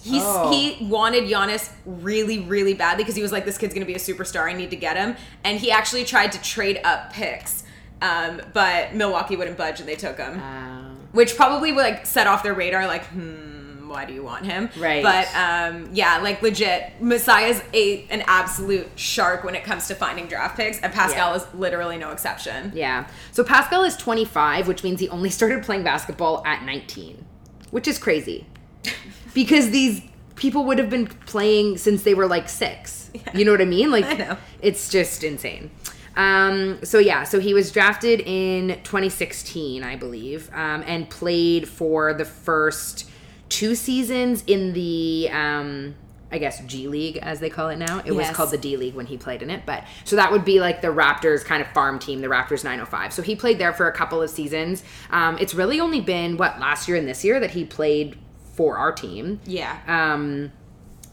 He's, 0.07 0.23
Oh. 0.25 0.51
He 0.51 0.85
wanted 0.87 1.25
Giannis 1.25 1.71
really, 1.85 2.41
really 2.41 2.75
badly 2.75 3.03
because 3.05 3.17
he 3.17 3.23
was 3.23 3.33
like, 3.33 3.45
this 3.45 3.59
kid's 3.59 3.75
gonna 3.75 3.87
be 3.87 3.95
a 3.95 3.99
superstar. 3.99 4.49
I 4.49 4.53
need 4.53 4.71
to 4.71 4.77
get 4.77 4.97
him. 4.97 5.17
And 5.45 5.59
he 5.59 5.71
actually 5.71 6.05
tried 6.05 6.33
to 6.33 6.43
trade 6.43 6.81
up 6.85 7.13
picks. 7.13 7.65
Um, 8.03 8.43
but 8.53 8.95
Milwaukee 8.95 9.37
wouldn't 9.37 9.57
budge 9.57 9.81
and 9.81 9.89
they 9.89 9.97
took 9.97 10.19
him. 10.19 10.39
Um, 10.41 11.09
which 11.13 11.35
probably 11.37 11.73
would 11.73 11.81
like 11.83 12.05
set 12.07 12.27
off 12.27 12.43
their 12.43 12.53
radar 12.55 12.87
like 12.87 13.05
hmm 13.07 13.89
why 13.89 14.05
do 14.05 14.13
you 14.13 14.23
want 14.23 14.45
him 14.45 14.69
Right. 14.77 15.01
but 15.03 15.29
um 15.37 15.89
yeah 15.93 16.19
like 16.19 16.43
legit 16.43 16.93
Masai's 17.01 17.63
a 17.73 18.05
an 18.11 18.25
absolute 18.27 18.89
shark 18.97 19.45
when 19.45 19.55
it 19.55 19.63
comes 19.63 19.87
to 19.87 19.95
finding 19.95 20.27
draft 20.27 20.57
picks 20.57 20.81
and 20.81 20.93
pascal 20.93 21.31
Yeah. 21.31 21.37
is 21.37 21.47
literally 21.55 21.97
no 21.97 22.11
exception 22.11 22.73
yeah. 22.75 23.07
So 23.31 23.45
Pascal 23.45 23.85
is 23.85 23.97
25, 23.97 24.67
which 24.67 24.83
means 24.83 24.99
he 25.01 25.09
only 25.09 25.31
started 25.31 25.63
playing 25.63 25.85
basketball 25.85 26.43
at 26.45 26.65
19, 26.65 27.25
which 27.71 27.87
is 27.87 27.97
crazy. 27.99 28.45
because 29.37 29.69
these 29.69 30.01
people 30.35 30.65
would 30.65 30.79
have 30.79 30.89
been 30.89 31.07
playing 31.07 31.77
since 31.77 32.05
they 32.05 32.15
were 32.15 32.27
like 32.27 32.49
six. 32.49 33.11
You 33.35 33.45
know 33.45 33.51
what 33.51 33.61
I 33.61 33.67
mean? 33.67 33.91
Like, 33.91 34.05
I 34.07 34.15
know. 34.15 34.39
it's 34.63 34.89
just 34.89 35.23
insane. 35.23 35.71
Um, 36.17 36.83
so 36.83 36.99
yeah, 36.99 37.25
so 37.25 37.39
he 37.39 37.53
was 37.53 37.71
drafted 37.71 38.21
in 38.21 38.81
2016, 38.83 39.85
I 39.85 39.95
believe, 39.97 40.51
um, 40.55 40.83
and 40.87 41.09
played 41.11 41.69
for 41.69 42.15
the 42.15 42.25
first 42.25 43.11
two 43.51 43.75
seasons 43.75 44.43
in 44.47 44.73
the, 44.73 45.29
um, 45.31 45.95
I 46.33 46.39
guess 46.39 46.65
G 46.65 46.89
League 46.89 47.19
as 47.19 47.39
they 47.39 47.51
call 47.51 47.69
it 47.69 47.77
now. 47.77 48.03
It 48.07 48.13
was 48.13 48.31
called 48.31 48.51
the 48.51 48.59
D 48.59 48.79
League 48.79 48.95
when 48.95 49.05
he 49.05 49.19
played 49.19 49.43
in 49.43 49.51
it, 49.51 49.67
but 49.67 49.85
so 50.05 50.17
that 50.17 50.33
would 50.33 50.47
be 50.47 50.61
like 50.61 50.81
the 50.81 50.89
Raptors 50.89 51.45
kind 51.45 51.61
of 51.61 51.69
farm 51.73 51.99
team, 51.99 52.23
the 52.23 52.29
Raptors 52.29 52.65
905. 52.65 53.13
So 53.13 53.21
he 53.21 53.37
played 53.37 53.59
there 53.59 53.75
for 53.75 53.87
a 53.87 53.93
couple 53.93 54.23
of 54.23 54.31
seasons. 54.31 54.83
Um, 55.11 55.37
it's 55.39 55.55
really 55.55 55.79
only 55.79 56.01
been 56.01 56.39
what 56.39 56.59
last 56.59 56.89
year 56.89 56.97
and 56.97 57.07
this 57.07 57.23
year 57.23 57.39
that 57.39 57.51
he 57.51 57.67
played 57.67 58.17
for 58.57 58.77
our 58.79 58.93
team. 58.93 59.41
yeah 59.47 59.79
Um, 59.87 60.51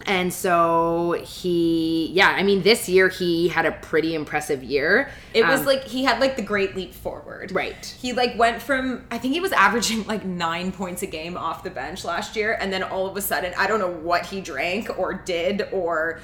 and 0.05 0.33
so 0.33 1.15
he, 1.25 2.09
yeah, 2.11 2.27
I 2.29 2.43
mean, 2.43 2.61
this 2.61 2.89
year 2.89 3.07
he 3.07 3.47
had 3.47 3.65
a 3.65 3.71
pretty 3.71 4.15
impressive 4.15 4.61
year. 4.61 5.09
it 5.33 5.45
was 5.47 5.61
Um, 5.61 5.65
like 5.65 5.83
he 5.85 6.03
had 6.03 6.19
like 6.19 6.35
the 6.35 6.41
great 6.41 6.75
leap 6.75 6.93
forward 6.93 7.51
Right. 7.53 7.85
he 8.01 8.11
like 8.13 8.37
went 8.37 8.61
from 8.61 9.05
i 9.11 9.17
think 9.17 9.33
he 9.33 9.39
was 9.39 9.51
averaging 9.53 10.05
like 10.05 10.25
nine 10.25 10.71
points 10.73 11.03
a 11.03 11.07
game 11.07 11.37
off 11.37 11.63
the 11.63 11.69
bench 11.69 12.03
last 12.03 12.35
year 12.35 12.57
and 12.59 12.71
then 12.73 12.83
all 12.83 13.07
of 13.07 13.15
a 13.15 13.21
sudden 13.21 13.53
i 13.57 13.65
don't 13.67 13.79
know 13.79 13.91
what 14.09 14.25
he 14.25 14.41
drank 14.41 14.97
or 14.99 15.13
did 15.13 15.67
or 15.71 16.19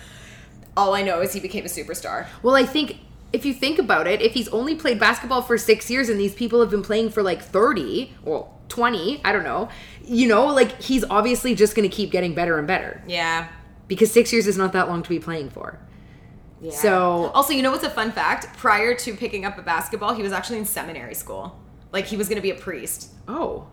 all 0.78 0.94
i 0.94 1.02
know 1.02 1.22
is 1.22 1.32
he 1.34 1.40
became 1.40 1.66
a 1.66 1.70
superstar 1.70 2.26
well, 2.44 2.56
I 2.56 2.66
think 2.66 2.98
if 3.32 3.46
you 3.46 3.54
think 3.54 3.80
about 3.80 4.08
it, 4.08 4.22
if 4.22 4.34
he's 4.34 4.48
only 4.50 4.76
played 4.76 5.00
basketball 5.00 5.42
for 5.42 5.58
six 5.58 5.90
years 5.90 6.10
and 6.10 6.20
these 6.20 6.34
people 6.34 6.60
have 6.62 6.70
been 6.70 6.82
playing 6.84 7.10
for 7.12 7.22
like 7.24 7.42
30, 7.42 8.14
well, 8.24 8.58
20, 8.70 9.22
I 9.24 9.32
don't 9.32 9.44
know, 9.44 9.70
you 10.04 10.28
know, 10.28 10.48
like 10.48 10.82
he's 10.82 11.04
obviously 11.10 11.56
just 11.56 11.76
going 11.76 11.88
to 11.90 11.96
keep 11.96 12.12
getting 12.12 12.34
better 12.34 12.58
and 12.58 12.68
better 12.68 13.04
yeah 13.08 13.48
because 13.88 14.12
six 14.12 14.32
years 14.32 14.46
is 14.48 14.58
not 14.58 14.74
that 14.74 14.88
long 14.88 15.02
to 15.04 15.10
be 15.10 15.20
playing 15.20 15.50
for. 15.50 15.80
Yeah. 16.62 16.72
So- 16.72 17.32
also, 17.34 17.54
you 17.54 17.62
know 17.64 17.72
what's 17.72 17.84
a 17.84 17.90
fun 17.90 18.12
fact? 18.12 18.56
Prior 18.58 18.94
to 18.96 19.16
picking 19.16 19.46
up 19.46 19.58
a 19.58 19.62
basketball, 19.64 20.14
he 20.14 20.22
was 20.22 20.32
actually 20.32 20.60
in 20.60 20.66
seminary 20.66 21.16
school. 21.16 21.60
Like 21.92 22.06
he 22.06 22.16
was 22.18 22.28
going 22.30 22.36
to 22.36 22.42
be 22.42 22.52
a 22.52 22.56
priest. 22.56 23.12
Oh, 23.28 23.68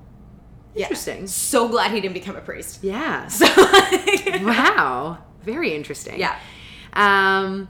interesting. 0.74 1.26
So 1.26 1.68
glad 1.68 1.90
he 1.90 2.00
didn't 2.00 2.14
become 2.14 2.36
a 2.36 2.40
priest. 2.40 2.80
Yeah. 2.82 3.26
So, 3.28 3.46
wow. 4.42 5.18
Very 5.42 5.74
interesting. 5.74 6.18
Yeah. 6.18 6.38
Um, 6.94 7.68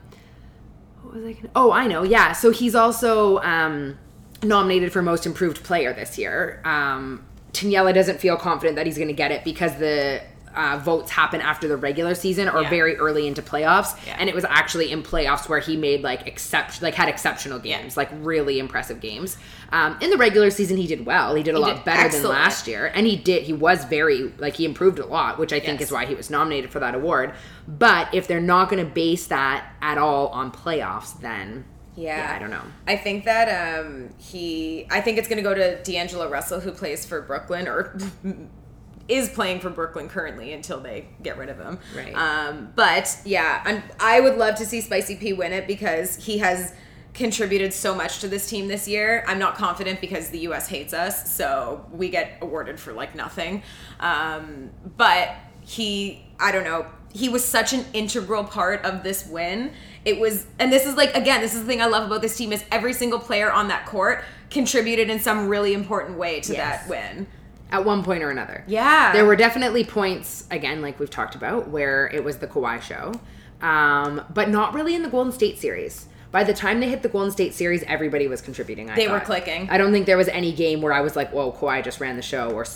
was 1.17 1.25
I 1.25 1.33
gonna? 1.33 1.51
Oh, 1.55 1.73
I 1.73 1.87
know. 1.87 2.03
Yeah. 2.03 2.33
So 2.33 2.51
he's 2.51 2.75
also 2.75 3.39
um, 3.39 3.99
nominated 4.43 4.93
for 4.93 5.03
most 5.03 5.27
improved 5.27 5.63
player 5.65 5.93
this 5.93 6.19
year. 6.19 6.61
Um, 6.65 7.27
Daniela 7.53 7.95
doesn't 7.95 8.21
feel 8.21 8.37
confident 8.37 8.77
that 8.77 8.87
he's 8.87 8.97
going 8.97 9.09
to 9.09 9.15
get 9.15 9.33
it 9.33 9.45
because 9.45 9.77
the 9.77 10.21
uh, 10.57 10.79
votes 10.83 11.11
happen 11.11 11.41
after 11.41 11.69
the 11.69 11.77
regular 11.77 12.15
season 12.15 12.49
or 12.49 12.63
Yeah. 12.63 12.71
very 12.71 12.97
early 12.97 13.27
into 13.27 13.43
playoffs, 13.43 13.95
Yeah. 14.07 14.17
and 14.19 14.29
it 14.29 14.35
was 14.35 14.45
actually 14.47 14.91
in 14.91 15.03
playoffs 15.03 15.49
where 15.49 15.61
he 15.61 15.77
made 15.77 16.03
like 16.03 16.27
except 16.27 16.81
like 16.83 16.95
had 16.95 17.09
exceptional 17.09 17.59
games, 17.59 17.97
like 17.97 18.09
really 18.21 18.59
impressive 18.59 19.01
games. 19.01 19.37
Um, 19.73 19.97
in 20.01 20.11
the 20.11 20.17
regular 20.17 20.51
season, 20.51 20.77
he 20.77 20.87
did 20.87 21.05
well. 21.07 21.35
He 21.35 21.43
did 21.43 21.55
a 21.55 21.59
He 21.59 21.63
lot 21.63 21.77
did 21.77 21.85
better 21.85 22.09
than 22.09 22.23
last 22.31 22.67
year, 22.67 22.91
and 22.95 23.07
he 23.07 23.17
did. 23.17 23.43
He 23.43 23.53
was 23.53 23.85
very 23.85 24.33
like 24.39 24.55
he 24.57 24.65
improved 24.65 24.99
a 24.99 25.07
lot, 25.07 25.39
which 25.39 25.53
I 25.53 25.61
think 25.61 25.81
Yes. 25.81 25.89
is 25.89 25.93
why 25.93 26.07
he 26.07 26.15
was 26.15 26.31
nominated 26.31 26.71
for 26.71 26.81
that 26.81 26.95
award. 26.95 27.33
But 27.69 28.09
if 28.15 28.27
they're 28.29 28.41
not 28.41 28.69
going 28.71 28.85
to 28.85 28.91
base 28.91 29.27
that 29.27 29.65
at 29.83 29.99
all 29.99 30.29
on 30.29 30.53
playoffs, 30.53 31.21
then 31.21 31.65
Yeah. 31.97 32.33
I 32.35 32.39
don't 32.39 32.51
know. 32.51 32.63
I 32.87 32.97
think 32.97 33.25
that 33.25 33.49
um 33.81 34.11
he 34.19 34.87
I 34.91 35.01
think 35.01 35.19
it's 35.19 35.29
going 35.29 35.39
to 35.39 35.43
go 35.43 35.55
to 35.55 35.83
D'Angelo 35.83 36.29
Russell 36.29 36.61
who 36.61 36.71
plays 36.73 37.05
for 37.05 37.21
Brooklyn 37.23 37.67
or 37.69 37.99
is 39.09 39.29
playing 39.29 39.61
for 39.61 39.71
Brooklyn 39.71 40.09
currently 40.09 40.53
until 40.53 40.81
they 40.81 41.09
get 41.23 41.39
rid 41.39 41.49
of 41.49 41.59
him. 41.59 41.79
Right. 41.95 42.13
Um 42.15 42.73
but 42.75 43.19
yeah, 43.25 43.63
I'm, 43.65 43.83
I 44.01 44.21
would 44.21 44.37
love 44.37 44.57
to 44.57 44.67
see 44.67 44.81
Spicy 44.81 45.17
P 45.17 45.33
win 45.33 45.53
it 45.53 45.67
because 45.67 46.17
he 46.17 46.39
has 46.39 46.75
contributed 47.15 47.73
so 47.73 47.95
much 47.95 48.19
to 48.21 48.29
this 48.29 48.47
team 48.49 48.69
this 48.69 48.87
year. 48.87 49.25
I'm 49.27 49.39
not 49.39 49.55
confident 49.57 50.01
because 50.03 50.29
the 50.31 50.41
US 50.41 50.69
hates 50.69 50.93
us, 50.93 51.35
so 51.35 51.87
we 51.91 52.11
get 52.11 52.37
awarded 52.43 52.79
for 52.81 52.93
like 52.93 53.15
nothing. 53.15 53.63
Um 54.01 54.71
but 54.97 55.35
he 55.61 56.25
I 56.39 56.53
don't 56.53 56.65
know, 56.65 56.87
he 57.13 57.29
was 57.29 57.45
such 57.45 57.73
an 57.73 57.85
integral 57.95 58.45
part 58.45 58.85
of 58.85 59.03
this 59.03 59.27
win. 59.27 59.73
It 60.05 60.19
was 60.21 60.47
and 60.59 60.73
this 60.73 60.85
is 60.85 60.97
like 60.97 61.15
again, 61.17 61.41
this 61.41 61.55
is 61.55 61.61
the 61.61 61.67
thing 61.67 61.81
I 61.81 61.87
love 61.87 62.05
about 62.07 62.23
this 62.23 62.37
team 62.37 62.53
is 62.53 62.65
every 62.71 62.93
single 62.93 63.19
player 63.21 63.51
on 63.53 63.69
that 63.69 63.87
court 63.87 64.25
contributed 64.51 65.09
in 65.11 65.19
some 65.21 65.49
really 65.49 65.73
important 65.75 66.19
way 66.19 66.41
to 66.41 66.53
Yes. 66.53 66.83
that 66.83 66.91
win. 66.91 67.27
At 67.71 67.85
one 67.85 68.05
point 68.05 68.23
or 68.23 68.31
another. 68.31 68.63
Yeah. 68.67 69.13
There 69.13 69.25
were 69.25 69.35
definitely 69.37 69.83
points, 69.85 70.45
again, 70.51 70.83
like 70.83 71.01
we've 71.01 71.11
talked 71.11 71.35
about, 71.35 71.69
where 71.69 72.09
it 72.13 72.23
was 72.23 72.39
the 72.39 72.47
Kawhi 72.47 72.81
show, 72.81 73.13
um, 73.61 74.23
but 74.33 74.49
not 74.51 74.75
really 74.75 74.95
in 74.95 75.03
the 75.03 75.09
Golden 75.09 75.33
State 75.33 75.59
series. 75.59 76.07
By 76.31 76.45
the 76.45 76.55
time 76.55 76.81
they 76.81 76.89
hit 76.89 77.03
the 77.03 77.09
Golden 77.09 77.31
State 77.31 77.55
series, 77.55 77.83
everybody 77.85 78.29
was 78.29 78.41
contributing. 78.41 78.91
I 78.91 78.97
They 78.97 79.09
were 79.09 79.21
clicking. 79.21 79.69
I 79.71 79.79
don't 79.79 79.93
think 79.93 80.07
there 80.07 80.17
was 80.17 80.29
any 80.29 80.53
game 80.53 80.81
where 80.83 80.93
I 80.93 81.01
was 81.01 81.17
like, 81.17 81.33
"Whoa, 81.33 81.53
Kawhi 81.53 81.83
just 81.83 82.01
ran 82.01 82.17
the 82.17 82.23
show," 82.23 82.51
or 82.51 82.67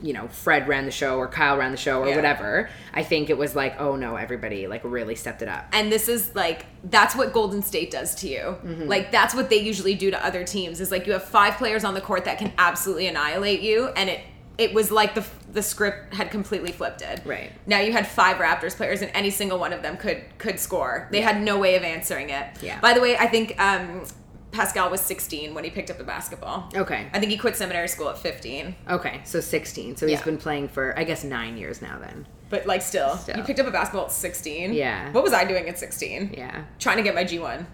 you 0.00 0.12
know, 0.12 0.28
Fred 0.28 0.68
ran 0.68 0.84
the 0.84 0.92
show, 0.92 1.16
or 1.18 1.26
Kyle 1.26 1.56
ran 1.56 1.72
the 1.72 1.76
show, 1.76 2.00
or 2.02 2.08
Yeah. 2.08 2.14
whatever. 2.16 2.70
I 2.94 3.02
think 3.02 3.30
it 3.30 3.36
was 3.36 3.56
like, 3.56 3.80
"Oh 3.80 3.96
no, 3.96 4.14
everybody 4.14 4.68
like 4.68 4.82
really 4.84 5.16
stepped 5.16 5.42
it 5.42 5.48
up." 5.48 5.66
and 5.72 5.90
this 5.90 6.08
is 6.08 6.32
like 6.36 6.66
that's 6.84 7.16
what 7.16 7.32
golden 7.32 7.62
state 7.62 7.90
does 7.90 8.14
to 8.14 8.28
you 8.28 8.38
Mm-hmm. 8.64 8.86
like 8.88 9.10
that's 9.10 9.34
what 9.34 9.50
they 9.50 9.58
usually 9.58 9.94
do 9.96 10.10
to 10.12 10.24
other 10.24 10.44
teams 10.44 10.80
is 10.80 10.90
like 10.92 11.06
you 11.06 11.12
have 11.14 11.24
five 11.24 11.54
players 11.56 11.82
on 11.84 11.94
the 11.94 12.00
court 12.00 12.24
that 12.26 12.38
can 12.38 12.52
absolutely 12.58 13.08
annihilate 13.08 13.60
you 13.60 13.88
and 13.96 14.08
it 14.08 14.20
it 14.58 14.74
was 14.74 14.90
like 14.90 15.14
the 15.14 15.24
the 15.52 15.62
script 15.62 16.12
had 16.14 16.30
completely 16.30 16.72
flipped 16.72 17.00
it 17.00 17.20
Right. 17.24 17.52
now 17.66 17.80
you 17.80 17.92
had 17.92 18.06
five 18.06 18.36
raptors 18.38 18.76
players 18.76 19.00
and 19.02 19.10
any 19.14 19.30
single 19.30 19.58
one 19.58 19.72
of 19.72 19.82
them 19.82 19.96
could 19.96 20.22
could 20.38 20.58
score 20.60 21.08
they 21.12 21.20
had 21.20 21.40
no 21.40 21.58
way 21.58 21.76
of 21.76 21.82
answering 21.84 22.30
it 22.30 22.46
Yeah. 22.60 22.80
by 22.80 22.92
the 22.92 23.00
way 23.00 23.16
i 23.16 23.26
think 23.26 23.58
um 23.62 24.04
pascal 24.50 24.90
was 24.90 25.00
16 25.02 25.54
when 25.54 25.62
he 25.62 25.70
picked 25.70 25.90
up 25.90 25.98
the 25.98 26.04
basketball 26.04 26.70
Okay. 26.74 27.06
i 27.12 27.20
think 27.20 27.30
he 27.30 27.38
quit 27.38 27.54
seminary 27.56 27.88
school 27.88 28.08
at 28.08 28.18
15 28.18 28.74
Okay, 28.90 29.20
so 29.24 29.40
16. 29.40 29.96
So 29.96 30.06
he's 30.06 30.22
been 30.22 30.38
playing 30.38 30.68
for 30.68 30.98
I 30.98 31.04
guess 31.04 31.22
9 31.22 31.56
years 31.56 31.80
now 31.82 31.98
then. 31.98 32.26
but 32.50 32.66
like 32.66 32.80
still, 32.82 33.16
Still. 33.18 33.36
you 33.36 33.42
picked 33.44 33.60
up 33.60 33.66
a 33.66 33.70
basketball 33.70 34.06
at 34.06 34.12
16 34.12 34.72
Yeah. 34.72 35.12
what 35.12 35.22
was 35.22 35.32
i 35.34 35.44
doing 35.44 35.68
at 35.68 35.78
16 35.78 36.34
Yeah. 36.36 36.64
trying 36.78 36.96
to 36.96 37.02
get 37.02 37.14
my 37.14 37.24
G1. 37.24 37.66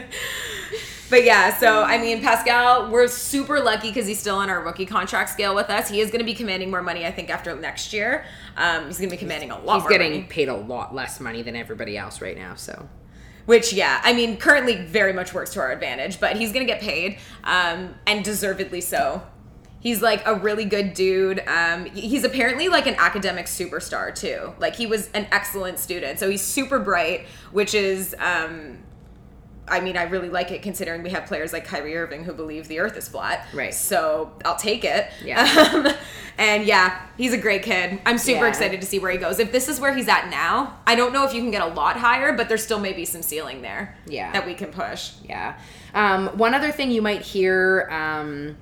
but 1.10 1.24
yeah, 1.24 1.56
so 1.58 1.82
I 1.82 1.98
mean, 1.98 2.20
Pascal, 2.22 2.90
we're 2.90 3.08
super 3.08 3.60
lucky 3.60 3.88
because 3.88 4.06
he's 4.06 4.18
still 4.18 4.36
on 4.36 4.48
our 4.48 4.62
rookie 4.62 4.86
contract 4.86 5.30
scale 5.30 5.54
with 5.54 5.68
us. 5.68 5.88
He 5.90 6.00
is 6.00 6.10
going 6.10 6.20
to 6.20 6.24
be 6.24 6.34
commanding 6.34 6.70
more 6.70 6.82
money, 6.82 7.04
I 7.04 7.10
think, 7.10 7.28
after 7.28 7.54
next 7.56 7.92
year. 7.92 8.24
Um, 8.56 8.86
he's 8.86 8.98
going 8.98 9.10
to 9.10 9.14
be 9.16 9.18
commanding 9.18 9.50
a 9.50 9.58
lot 9.58 9.80
He's 9.80 9.90
getting 9.90 10.12
money. 10.12 10.22
paid 10.28 10.48
a 10.48 10.56
lot 10.56 10.94
less 10.94 11.20
money 11.20 11.42
than 11.42 11.56
everybody 11.56 11.98
else 11.98 12.20
right 12.20 12.36
now, 12.36 12.54
so 12.54 12.88
Which, 13.46 13.72
yeah, 13.72 14.00
I 14.04 14.12
mean, 14.12 14.36
currently 14.36 14.76
very 14.76 15.12
much 15.12 15.34
works 15.34 15.52
to 15.54 15.60
our 15.60 15.72
advantage, 15.72 16.20
but 16.20 16.36
he's 16.36 16.52
going 16.52 16.66
to 16.66 16.72
get 16.72 16.80
paid, 16.80 17.18
um, 17.44 17.94
and 18.06 18.24
deservedly 18.24 18.80
so. 18.80 19.22
He's 19.80 20.02
like 20.02 20.22
a 20.26 20.34
really 20.34 20.66
good 20.66 20.92
dude. 20.92 21.42
Um, 21.48 21.86
he's 21.86 22.22
apparently 22.22 22.68
like 22.68 22.86
an 22.86 22.96
academic 22.98 23.46
superstar 23.46 24.14
too. 24.14 24.52
Like 24.58 24.76
he 24.76 24.86
was 24.86 25.10
an 25.12 25.26
excellent 25.32 25.78
student, 25.78 26.18
so 26.18 26.28
he's 26.28 26.42
super 26.42 26.78
bright, 26.78 27.26
which 27.50 27.74
is, 27.74 28.14
um, 28.18 28.78
I 29.70 29.80
mean, 29.80 29.96
I 29.96 30.02
really 30.04 30.28
like 30.28 30.50
it 30.50 30.62
considering 30.62 31.02
we 31.02 31.10
have 31.10 31.26
players 31.26 31.52
like 31.52 31.64
Kyrie 31.64 31.96
Irving 31.96 32.24
who 32.24 32.32
believe 32.32 32.68
the 32.68 32.80
Earth 32.80 32.96
is 32.96 33.08
flat. 33.08 33.46
Right. 33.54 33.72
So 33.72 34.32
I'll 34.44 34.56
take 34.56 34.84
it. 34.84 35.06
Yeah. 35.24 35.46
Um, 36.40 36.46
and 36.56 36.64
yeah, 36.64 37.02
he's 37.18 37.34
a 37.34 37.38
great 37.38 37.62
kid. 37.64 38.00
I'm 38.06 38.16
super 38.16 38.44
Yeah. 38.44 38.48
excited 38.48 38.80
to 38.80 38.86
see 38.86 38.98
where 38.98 39.10
he 39.10 39.18
goes. 39.18 39.38
If 39.40 39.52
this 39.52 39.68
is 39.68 39.78
where 39.78 39.92
he's 39.92 40.08
at 40.08 40.30
now, 40.30 40.78
I 40.86 40.94
don't 40.94 41.12
know 41.12 41.26
if 41.26 41.34
you 41.34 41.40
can 41.42 41.50
get 41.50 41.60
a 41.60 41.66
lot 41.66 41.98
higher, 41.98 42.32
but 42.32 42.48
there 42.48 42.56
still 42.56 42.78
may 42.80 42.94
be 42.94 43.04
some 43.04 43.20
ceiling 43.20 43.60
there. 43.60 43.94
Yeah. 44.06 44.32
That 44.32 44.46
we 44.46 44.54
can 44.54 44.70
push. 44.72 45.12
Yeah. 45.28 45.58
Um, 45.92 46.28
one 46.38 46.54
other 46.54 46.72
thing 46.72 46.90
you 46.92 47.02
might 47.02 47.20
hear 47.20 47.88
um, 47.90 48.56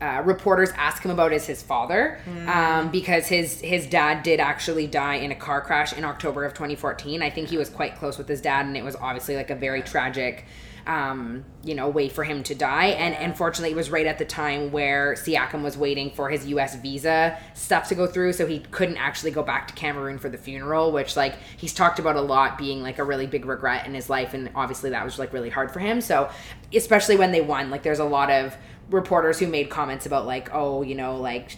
uh, 0.00 0.22
reporters 0.24 0.70
ask 0.76 1.02
him 1.02 1.10
about 1.10 1.32
is 1.32 1.46
his 1.46 1.62
father, 1.62 2.20
um, 2.46 2.90
because 2.90 3.26
his 3.26 3.60
his 3.60 3.86
dad 3.86 4.22
did 4.22 4.38
actually 4.38 4.86
die 4.86 5.16
in 5.16 5.32
a 5.32 5.34
car 5.34 5.60
crash 5.60 5.92
in 5.92 6.04
October 6.04 6.44
of 6.44 6.54
2014. 6.54 7.20
I 7.20 7.30
think 7.30 7.48
he 7.48 7.58
was 7.58 7.68
quite 7.68 7.96
close 7.96 8.16
with 8.16 8.28
his 8.28 8.40
dad, 8.40 8.66
and 8.66 8.76
it 8.76 8.84
was 8.84 8.94
obviously 8.96 9.34
like 9.34 9.50
a 9.50 9.56
very 9.56 9.82
tragic. 9.82 10.46
Um, 10.86 11.44
you 11.62 11.74
know, 11.74 11.90
way 11.90 12.08
for 12.08 12.24
him 12.24 12.42
to 12.44 12.54
die, 12.54 12.86
and 12.86 13.14
unfortunately, 13.14 13.72
it 13.72 13.76
was 13.76 13.90
right 13.90 14.06
at 14.06 14.16
the 14.16 14.24
time 14.24 14.72
where 14.72 15.12
Siakam 15.16 15.62
was 15.62 15.76
waiting 15.76 16.10
for 16.12 16.30
his 16.30 16.46
U.S. 16.46 16.76
visa 16.76 17.38
stuff 17.52 17.90
to 17.90 17.94
go 17.94 18.06
through, 18.06 18.32
so 18.32 18.46
he 18.46 18.60
couldn't 18.60 18.96
actually 18.96 19.32
go 19.32 19.42
back 19.42 19.68
to 19.68 19.74
Cameroon 19.74 20.16
for 20.16 20.30
the 20.30 20.38
funeral, 20.38 20.90
which 20.90 21.14
like 21.14 21.34
he's 21.58 21.74
talked 21.74 21.98
about 21.98 22.16
a 22.16 22.22
lot 22.22 22.56
being 22.56 22.80
like 22.80 22.98
a 22.98 23.04
really 23.04 23.26
big 23.26 23.44
regret 23.44 23.86
in 23.86 23.92
his 23.92 24.08
life, 24.08 24.32
and 24.32 24.48
obviously 24.54 24.88
that 24.88 25.04
was 25.04 25.18
like 25.18 25.34
really 25.34 25.50
hard 25.50 25.70
for 25.70 25.80
him. 25.80 26.00
So, 26.00 26.30
especially 26.72 27.16
when 27.16 27.32
they 27.32 27.42
won, 27.42 27.68
like 27.68 27.82
there's 27.82 27.98
a 27.98 28.04
lot 28.04 28.30
of 28.30 28.56
reporters 28.90 29.38
who 29.38 29.46
made 29.46 29.70
comments 29.70 30.06
about 30.06 30.26
like, 30.26 30.50
oh, 30.52 30.82
you 30.82 30.94
know, 30.94 31.16
like 31.16 31.56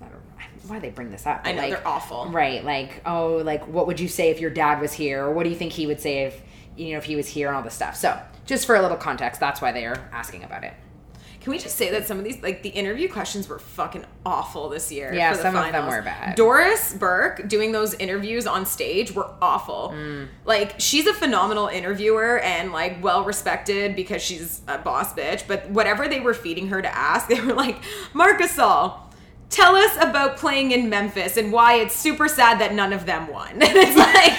I 0.00 0.06
don't 0.06 0.12
know 0.12 0.20
why 0.66 0.78
they 0.78 0.90
bring 0.90 1.10
this 1.10 1.26
up. 1.26 1.42
I 1.44 1.52
know, 1.52 1.62
like, 1.62 1.70
they're 1.72 1.88
awful. 1.88 2.26
Right, 2.26 2.64
like 2.64 3.02
oh, 3.06 3.42
like 3.44 3.66
what 3.68 3.86
would 3.86 4.00
you 4.00 4.08
say 4.08 4.30
if 4.30 4.40
your 4.40 4.50
dad 4.50 4.80
was 4.80 4.92
here, 4.92 5.24
or 5.24 5.32
what 5.32 5.44
do 5.44 5.50
you 5.50 5.56
think 5.56 5.72
he 5.72 5.86
would 5.86 6.00
say 6.00 6.24
if 6.24 6.42
you 6.76 6.92
know 6.92 6.98
if 6.98 7.04
he 7.04 7.16
was 7.16 7.28
here 7.28 7.48
and 7.48 7.56
all 7.56 7.62
this 7.62 7.74
stuff. 7.74 7.96
So, 7.96 8.20
just 8.46 8.66
for 8.66 8.76
a 8.76 8.82
little 8.82 8.96
context, 8.96 9.40
that's 9.40 9.60
why 9.60 9.72
they 9.72 9.86
are 9.86 10.08
asking 10.12 10.44
about 10.44 10.64
it. 10.64 10.74
Can 11.42 11.50
we 11.50 11.58
just 11.58 11.76
say 11.76 11.90
that 11.90 12.06
some 12.06 12.18
of 12.18 12.24
these, 12.24 12.40
like 12.40 12.62
the 12.62 12.68
interview 12.68 13.08
questions, 13.08 13.48
were 13.48 13.58
fucking 13.58 14.04
awful 14.24 14.68
this 14.68 14.92
year? 14.92 15.12
Yeah, 15.12 15.32
for 15.32 15.38
the 15.38 15.42
some 15.42 15.56
of 15.56 15.72
them 15.72 15.88
were 15.88 16.02
bad. 16.02 16.36
Doris 16.36 16.94
Burke 16.94 17.48
doing 17.48 17.72
those 17.72 17.94
interviews 17.94 18.46
on 18.46 18.64
stage 18.64 19.12
were 19.12 19.28
awful. 19.42 19.92
Mm. 19.92 20.28
Like 20.44 20.78
she's 20.78 21.06
a 21.08 21.12
phenomenal 21.14 21.66
interviewer 21.66 22.38
and 22.38 22.72
like 22.72 23.02
well 23.02 23.24
respected 23.24 23.96
because 23.96 24.22
she's 24.22 24.60
a 24.68 24.78
boss 24.78 25.12
bitch. 25.14 25.48
But 25.48 25.68
whatever 25.70 26.06
they 26.06 26.20
were 26.20 26.34
feeding 26.34 26.68
her 26.68 26.80
to 26.80 26.96
ask, 26.96 27.28
they 27.32 27.40
were 27.40 27.54
like, 27.54 27.76
Marc 28.14 28.40
Gasol 28.40 29.00
Tell 29.52 29.76
us 29.76 29.94
about 30.00 30.38
playing 30.38 30.70
in 30.70 30.88
Memphis 30.88 31.36
and 31.36 31.52
why 31.52 31.74
it's 31.74 31.94
super 31.94 32.26
sad 32.26 32.58
that 32.62 32.72
none 32.72 32.94
of 32.94 33.04
them 33.04 33.28
won. 33.28 33.50
And 33.50 33.62
it's 33.76 33.96
like, 33.96 34.32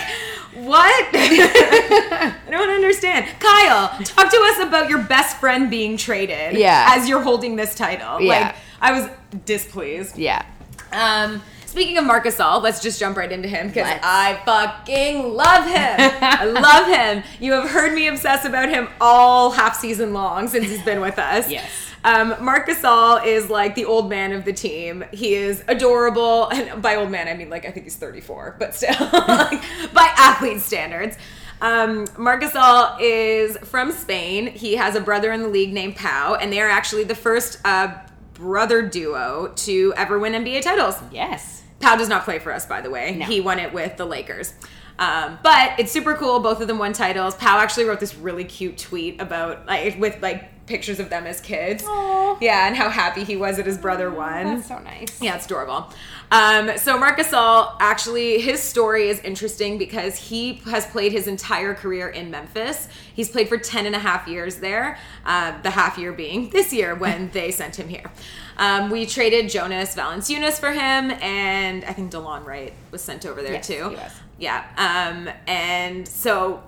what? 0.56 1.06
I 1.14 2.36
don't 2.50 2.70
understand. 2.70 3.26
Kyle, 3.40 3.90
talk 4.04 4.30
to 4.32 4.38
us 4.38 4.60
about 4.68 4.90
your 4.90 5.02
best 5.04 5.38
friend 5.38 5.70
being 5.70 5.98
traded 5.98 6.56
Yeah. 6.58 6.88
as 6.96 7.08
you're 7.10 7.22
holding 7.22 7.56
this 7.56 7.76
title. 7.76 8.22
Yeah. 8.22 8.48
Like, 8.48 8.56
I 8.82 8.92
was 9.00 9.10
displeased. 9.46 10.18
Yeah. 10.18 10.46
Um, 10.92 11.42
speaking 11.66 11.98
of 11.98 12.06
Marc 12.06 12.26
Gasol, 12.26 12.62
let's 12.62 12.82
just 12.82 13.00
jump 13.00 13.18
right 13.18 13.32
into 13.32 13.48
him 13.48 13.68
because 13.68 13.88
I 14.04 14.40
fucking 14.46 15.34
love 15.34 15.66
him. 15.66 16.12
I 16.22 16.46
love 16.46 16.88
him. 16.88 17.24
You 17.40 17.54
have 17.54 17.70
heard 17.70 17.94
me 17.94 18.08
obsess 18.08 18.46
about 18.46 18.70
him 18.70 18.90
all 19.02 19.52
half 19.52 19.76
season 19.80 20.14
long 20.14 20.48
since 20.48 20.66
he's 20.70 20.84
been 20.84 21.02
with 21.02 21.18
us. 21.18 21.50
Yes. 21.50 21.70
Um, 22.04 22.36
Marc 22.42 22.68
Gasol 22.68 23.26
is 23.26 23.50
like 23.50 23.76
the 23.76 23.86
old 23.86 24.10
man 24.10 24.34
of 24.34 24.46
the 24.46 24.54
team. 24.54 25.06
He 25.14 25.36
is 25.36 25.64
adorable, 25.68 26.50
and 26.50 26.82
by 26.82 26.96
old 26.96 27.12
man 27.12 27.28
I 27.28 27.34
mean 27.34 27.50
like 27.50 27.66
I 27.66 27.72
think 27.72 27.86
he's 27.86 27.96
34, 27.96 28.58
but 28.60 28.76
still, 28.76 28.96
like, 29.00 29.62
by 29.94 30.14
athlete 30.18 30.62
standards. 30.62 31.18
Um, 31.62 32.08
Marc 32.18 32.44
Gasol 32.44 32.98
is 33.00 33.58
from 33.58 33.94
Spain. 33.94 34.48
He 34.48 34.76
has 34.76 34.96
a 34.96 35.02
brother 35.02 35.32
in 35.32 35.42
the 35.42 35.48
league 35.48 35.72
named 35.72 35.96
Pau, 35.96 36.36
and 36.36 36.52
they 36.52 36.60
are 36.60 36.70
actually 36.70 37.06
the 37.06 37.16
first 37.16 37.60
uh, 37.64 37.94
brother 38.34 38.82
duo 38.82 39.54
to 39.56 39.94
ever 39.96 40.20
win 40.20 40.34
NBA 40.34 40.64
titles. 40.64 40.96
Yes. 41.10 41.64
Pau 41.80 41.96
does 41.96 42.10
not 42.10 42.26
play 42.26 42.40
for 42.40 42.52
us, 42.52 42.66
by 42.66 42.82
the 42.82 42.90
way. 42.90 43.16
No. 43.16 43.26
He 43.26 43.40
won 43.40 43.60
it 43.60 43.72
with 43.72 43.96
the 43.96 44.06
Lakers. 44.06 44.54
Um, 45.00 45.40
but 45.42 45.80
it's 45.80 45.92
super 45.92 46.16
cool. 46.16 46.40
Both 46.40 46.62
of 46.62 46.68
them 46.68 46.80
won 46.80 46.94
titles. 46.94 47.36
Pau 47.36 47.60
actually 47.60 47.86
wrote 47.86 48.00
this 48.00 48.16
really 48.16 48.44
cute 48.44 48.78
tweet 48.78 49.22
about 49.22 49.66
like 49.66 49.98
with 49.98 50.22
like 50.22 50.53
pictures 50.66 51.00
of 51.00 51.10
them 51.10 51.26
as 51.28 51.42
kids. 51.42 51.84
Aw. 51.86 52.38
Yeah, 52.40 52.68
and 52.68 52.76
how 52.76 52.90
happy 52.90 53.24
he 53.24 53.36
was 53.36 53.58
that 53.58 53.66
his 53.66 53.78
brother 53.78 54.10
won. 54.10 54.56
That's 54.56 54.68
so 54.68 54.80
nice. 54.80 55.22
Yeah, 55.22 55.36
it's 55.36 55.46
adorable. 55.46 55.90
Um, 56.32 56.78
so 56.78 56.98
Marc 56.98 57.20
Gasol, 57.20 57.76
actually, 57.80 58.40
his 58.40 58.62
story 58.62 59.10
is 59.10 59.20
interesting 59.20 59.78
because 59.78 60.16
he 60.16 60.56
has 60.66 60.86
played 60.88 61.12
his 61.12 61.28
entire 61.28 61.74
career 61.74 62.10
in 62.10 62.32
Memphis. 62.32 62.88
He's 63.14 63.30
played 63.30 63.50
for 63.50 63.58
10 63.58 63.86
and 63.86 63.96
a 63.96 64.00
half 64.00 64.28
years 64.28 64.56
there, 64.58 64.98
uh, 65.26 65.62
the 65.62 65.70
half 65.70 65.98
year 65.98 66.12
being 66.14 66.50
this 66.52 66.74
year 66.74 66.96
when 66.96 67.30
they 67.34 67.52
sent 67.52 67.78
him 67.78 67.90
here. 67.90 68.10
Um, 68.58 68.90
we 68.90 69.06
traded 69.06 69.50
Jonas 69.50 69.96
Valanciunas 69.96 70.60
for 70.60 70.72
him, 70.72 71.12
and 71.22 71.84
I 71.86 71.94
think 71.94 72.12
DeLon 72.12 72.46
Wright 72.46 72.74
was 72.92 73.02
sent 73.02 73.26
over 73.26 73.42
there 73.42 73.54
Yes, 73.54 73.68
too. 73.68 73.96
Yeah. 74.40 74.64
Um, 74.78 75.30
and 75.48 76.08
so 76.08 76.64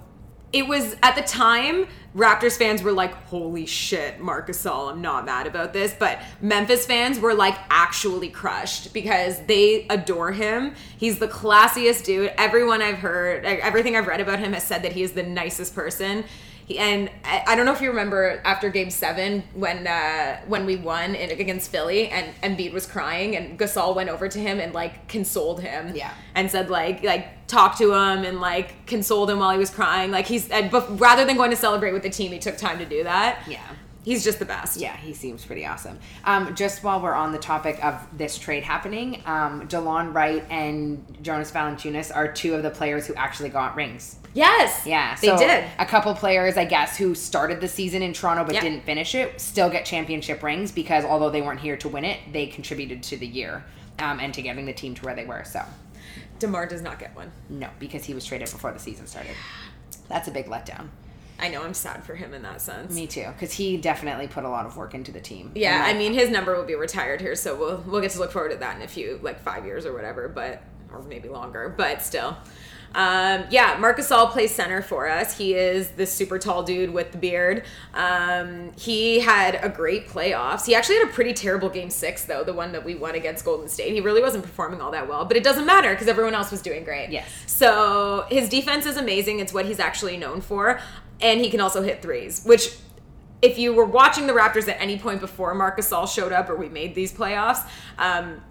it 0.54 0.68
was 0.68 0.96
at 1.04 1.16
the 1.16 1.22
time 1.22 1.88
Raptors 2.16 2.58
fans 2.58 2.82
were 2.82 2.94
like, 2.94 3.14
"Holy 3.26 3.66
shit, 3.66 4.22
Marc 4.22 4.48
Gasol! 4.48 4.92
I'm 4.92 5.02
not 5.02 5.26
mad 5.26 5.48
about 5.48 5.74
this." 5.74 5.94
But 5.98 6.20
Memphis 6.42 6.86
fans 6.86 7.20
were 7.20 7.34
like 7.34 7.58
actually 7.70 8.30
crushed 8.30 8.94
because 8.94 9.40
they 9.48 9.86
adore 9.90 10.32
him. 10.32 10.76
He's 10.98 11.20
the 11.20 11.28
classiest 11.28 12.06
dude. 12.06 12.32
Everyone 12.38 12.82
I've 12.82 13.00
heard, 13.00 13.44
everything 13.46 13.98
I've 13.98 14.08
read 14.08 14.22
about 14.22 14.40
him 14.40 14.54
has 14.54 14.64
said 14.64 14.84
that 14.84 14.94
he 14.94 15.04
is 15.04 15.12
the 15.12 15.24
nicest 15.24 15.76
person. 15.76 16.24
He, 16.66 16.80
and 16.80 17.12
I, 17.24 17.44
I 17.50 17.56
don't 17.56 17.68
know 17.68 17.74
if 17.74 17.82
you 17.82 17.90
remember 17.90 18.42
after 18.44 18.70
Game 18.70 18.90
Seven 18.90 19.44
when 19.54 19.86
uh, 19.86 20.40
when 20.48 20.66
we 20.66 20.78
won 20.78 21.14
in, 21.16 21.30
against 21.30 21.70
Philly 21.70 22.08
and 22.08 22.34
Embiid 22.42 22.74
was 22.74 22.88
crying 22.88 23.36
and 23.36 23.60
Gasol 23.60 23.94
went 23.96 24.10
over 24.10 24.28
to 24.28 24.40
him 24.40 24.60
and 24.60 24.74
like 24.74 25.08
consoled 25.08 25.62
him 25.62 25.92
Yeah. 25.94 26.12
and 26.34 26.50
said 26.50 26.72
like 26.72 27.04
like 27.04 27.46
talked 27.46 27.78
to 27.78 27.94
him 27.94 28.24
and 28.26 28.42
like 28.42 28.88
consoled 28.88 29.30
him 29.30 29.38
while 29.38 29.52
he 29.52 29.60
was 29.60 29.70
crying. 29.70 30.10
Like 30.10 30.26
he's 30.26 30.50
and, 30.50 30.72
but 30.72 31.00
rather 31.00 31.24
than 31.24 31.38
going 31.38 31.52
to 31.52 31.56
celebrate 31.56 31.92
with 31.92 32.05
the 32.06 32.10
team, 32.12 32.32
he 32.32 32.40
took 32.40 32.58
time 32.58 32.78
to 32.80 32.86
do 32.86 33.04
that. 33.04 33.42
Yeah. 33.48 33.62
he's 34.04 34.24
just 34.24 34.38
the 34.38 34.46
best. 34.46 34.78
Yeah, 34.80 34.96
he 34.98 35.14
seems 35.14 35.44
pretty 35.44 35.66
awesome. 35.66 35.98
Um, 36.24 36.56
just 36.56 36.84
while 36.84 37.02
we're 37.02 37.16
on 37.16 37.32
the 37.32 37.40
topic 37.40 37.84
of 37.84 38.00
this 38.16 38.38
trade 38.38 38.64
happening, 38.64 39.24
um, 39.26 39.68
Delon 39.68 40.14
Wright 40.14 40.44
and 40.50 41.04
Jonas 41.24 41.52
Valanciunas 41.52 42.16
are 42.16 42.32
two 42.32 42.54
of 42.54 42.62
the 42.62 42.70
players 42.70 43.08
who 43.08 43.16
actually 43.16 43.50
got 43.50 43.76
rings. 43.76 44.18
Yes. 44.36 44.86
Yeah, 44.86 45.16
they 45.16 45.28
so 45.28 45.38
did. 45.38 45.64
A 45.80 45.86
couple 45.86 46.14
players, 46.14 46.58
I 46.58 46.66
guess, 46.66 46.98
who 46.98 47.16
started 47.16 47.62
the 47.62 47.68
season 47.68 48.02
in 48.04 48.14
Toronto 48.14 48.44
but 48.44 48.62
didn't 48.62 48.82
finish 48.84 49.16
it, 49.16 49.42
still 49.42 49.70
get 49.70 49.86
championship 49.86 50.44
rings 50.44 50.72
because 50.72 51.04
although 51.06 51.30
they 51.32 51.42
weren't 51.42 51.62
here 51.62 51.78
to 51.78 51.90
win 51.90 52.06
it, 52.06 52.20
they 52.32 52.46
contributed 52.46 53.02
to 53.04 53.18
the 53.18 53.26
year 53.26 53.64
um, 54.00 54.20
and 54.20 54.34
to 54.34 54.42
getting 54.42 54.66
the 54.66 54.74
team 54.74 54.94
to 54.94 55.06
where 55.06 55.16
they 55.16 55.26
were. 55.26 55.44
So 55.46 55.64
Demar 56.38 56.68
does 56.68 56.82
not 56.82 57.00
get 57.00 57.16
one. 57.16 57.32
no, 57.50 57.70
because 57.80 58.04
he 58.04 58.14
was 58.14 58.26
traded 58.26 58.52
before 58.52 58.72
the 58.74 58.80
season 58.80 59.08
started. 59.08 59.36
That's 60.10 60.28
a 60.28 60.32
big 60.32 60.48
letdown. 60.48 60.90
I 61.40 61.50
know 61.50 61.64
I'm 61.64 61.74
sad 61.74 62.04
for 62.04 62.16
him 62.16 62.34
in 62.34 62.42
that 62.44 62.62
sense. 62.62 62.94
Me 62.94 63.08
too, 63.08 63.28
because 63.34 63.54
he 63.54 63.78
definitely 63.78 64.28
put 64.28 64.44
a 64.46 64.50
lot 64.50 64.66
of 64.66 64.78
work 64.78 64.94
into 64.94 65.12
the 65.12 65.20
team. 65.20 65.52
Yeah, 65.56 65.84
I 65.86 65.94
mean 65.94 66.14
his 66.14 66.30
number 66.30 66.56
will 66.56 66.66
be 66.66 66.76
retired 66.76 67.22
here, 67.22 67.36
so 67.36 67.56
we'll 67.56 67.84
we'll 67.88 68.02
get 68.02 68.12
to 68.12 68.20
look 68.20 68.32
forward 68.32 68.52
to 68.52 68.58
that 68.58 68.76
in 68.78 68.82
a 68.82 68.88
few 68.88 69.20
like 69.22 69.40
five 69.42 69.66
years 69.66 69.86
or 69.86 69.94
whatever, 69.94 70.30
but 70.30 70.64
or 70.92 71.02
maybe 71.04 71.30
longer, 71.30 71.74
but 71.76 72.02
still. 72.02 72.38
Um, 72.94 73.44
yeah, 73.50 73.76
Marc 73.78 73.98
Gasol 73.98 74.32
plays 74.32 74.56
center 74.56 74.82
for 74.82 75.10
us. 75.10 75.38
He 75.38 75.54
is 75.54 75.90
this 75.92 76.14
super 76.14 76.40
tall 76.40 76.64
dude 76.64 76.92
with 76.92 77.12
the 77.12 77.18
beard. 77.18 77.66
Um, 77.94 78.72
he 78.78 79.20
had 79.20 79.60
a 79.62 79.68
great 79.68 80.08
playoffs. 80.08 80.66
He 80.66 80.74
actually 80.74 81.00
had 81.00 81.10
a 81.10 81.12
pretty 81.12 81.34
terrible 81.34 81.68
game 81.68 81.90
six 81.90 82.24
though, 82.24 82.46
the 82.46 82.54
one 82.54 82.72
that 82.72 82.86
we 82.86 82.96
won 82.96 83.16
against 83.16 83.44
Golden 83.44 83.68
State. 83.68 83.92
He 83.92 84.00
really 84.00 84.22
wasn't 84.22 84.46
performing 84.46 84.80
all 84.80 84.92
that 84.92 85.10
well, 85.10 85.26
but 85.26 85.36
it 85.36 85.44
doesn't 85.44 85.66
matter 85.66 85.90
because 85.92 86.08
everyone 86.08 86.34
else 86.34 86.52
was 86.52 86.62
doing 86.62 86.86
great. 86.86 87.10
Yes. 87.10 87.28
So 87.48 88.26
his 88.30 88.48
defense 88.48 88.86
is 88.86 88.96
amazing. 88.96 89.40
It's 89.40 89.54
what 89.54 89.66
he's 89.66 89.80
actually 89.80 90.16
known 90.16 90.40
for, 90.40 90.80
and 91.22 91.42
he 91.42 91.50
can 91.50 91.62
also 91.62 91.82
hit 91.82 92.02
threes, 92.02 92.44
which 92.44 92.76
if 93.42 93.58
you 93.58 93.74
were 93.74 93.86
watching 93.86 94.28
the 94.28 94.34
Raptors 94.34 94.68
at 94.68 94.80
any 94.80 94.98
point 94.98 95.20
before 95.20 95.54
Marc 95.54 95.78
Gasol 95.78 96.08
showed 96.08 96.32
up 96.32 96.50
or 96.50 96.56
we 96.56 96.70
made 96.70 96.96
these 96.96 97.14
playoffs, 97.14 97.68
um, 97.98 98.42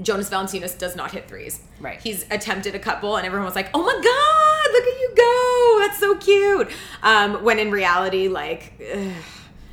Jonas 0.00 0.30
Valanciunas 0.30 0.78
does 0.78 0.94
not 0.94 1.10
hit 1.10 1.26
threes. 1.26 1.60
Right. 1.80 2.00
He's 2.00 2.24
attempted 2.30 2.74
a 2.74 2.78
couple, 2.78 3.16
and 3.16 3.26
everyone 3.26 3.46
was 3.46 3.56
like, 3.56 3.70
"Oh 3.74 3.82
my 3.82 3.92
god, 3.92 4.72
look 4.72 4.84
at 4.84 5.00
you 5.00 5.12
go! 5.16 5.78
That's 5.80 5.98
so 5.98 6.14
cute." 6.16 6.70
Um, 7.02 7.44
when 7.44 7.58
in 7.58 7.70
reality, 7.70 8.28
like. 8.28 8.80
ugh, 8.94 9.12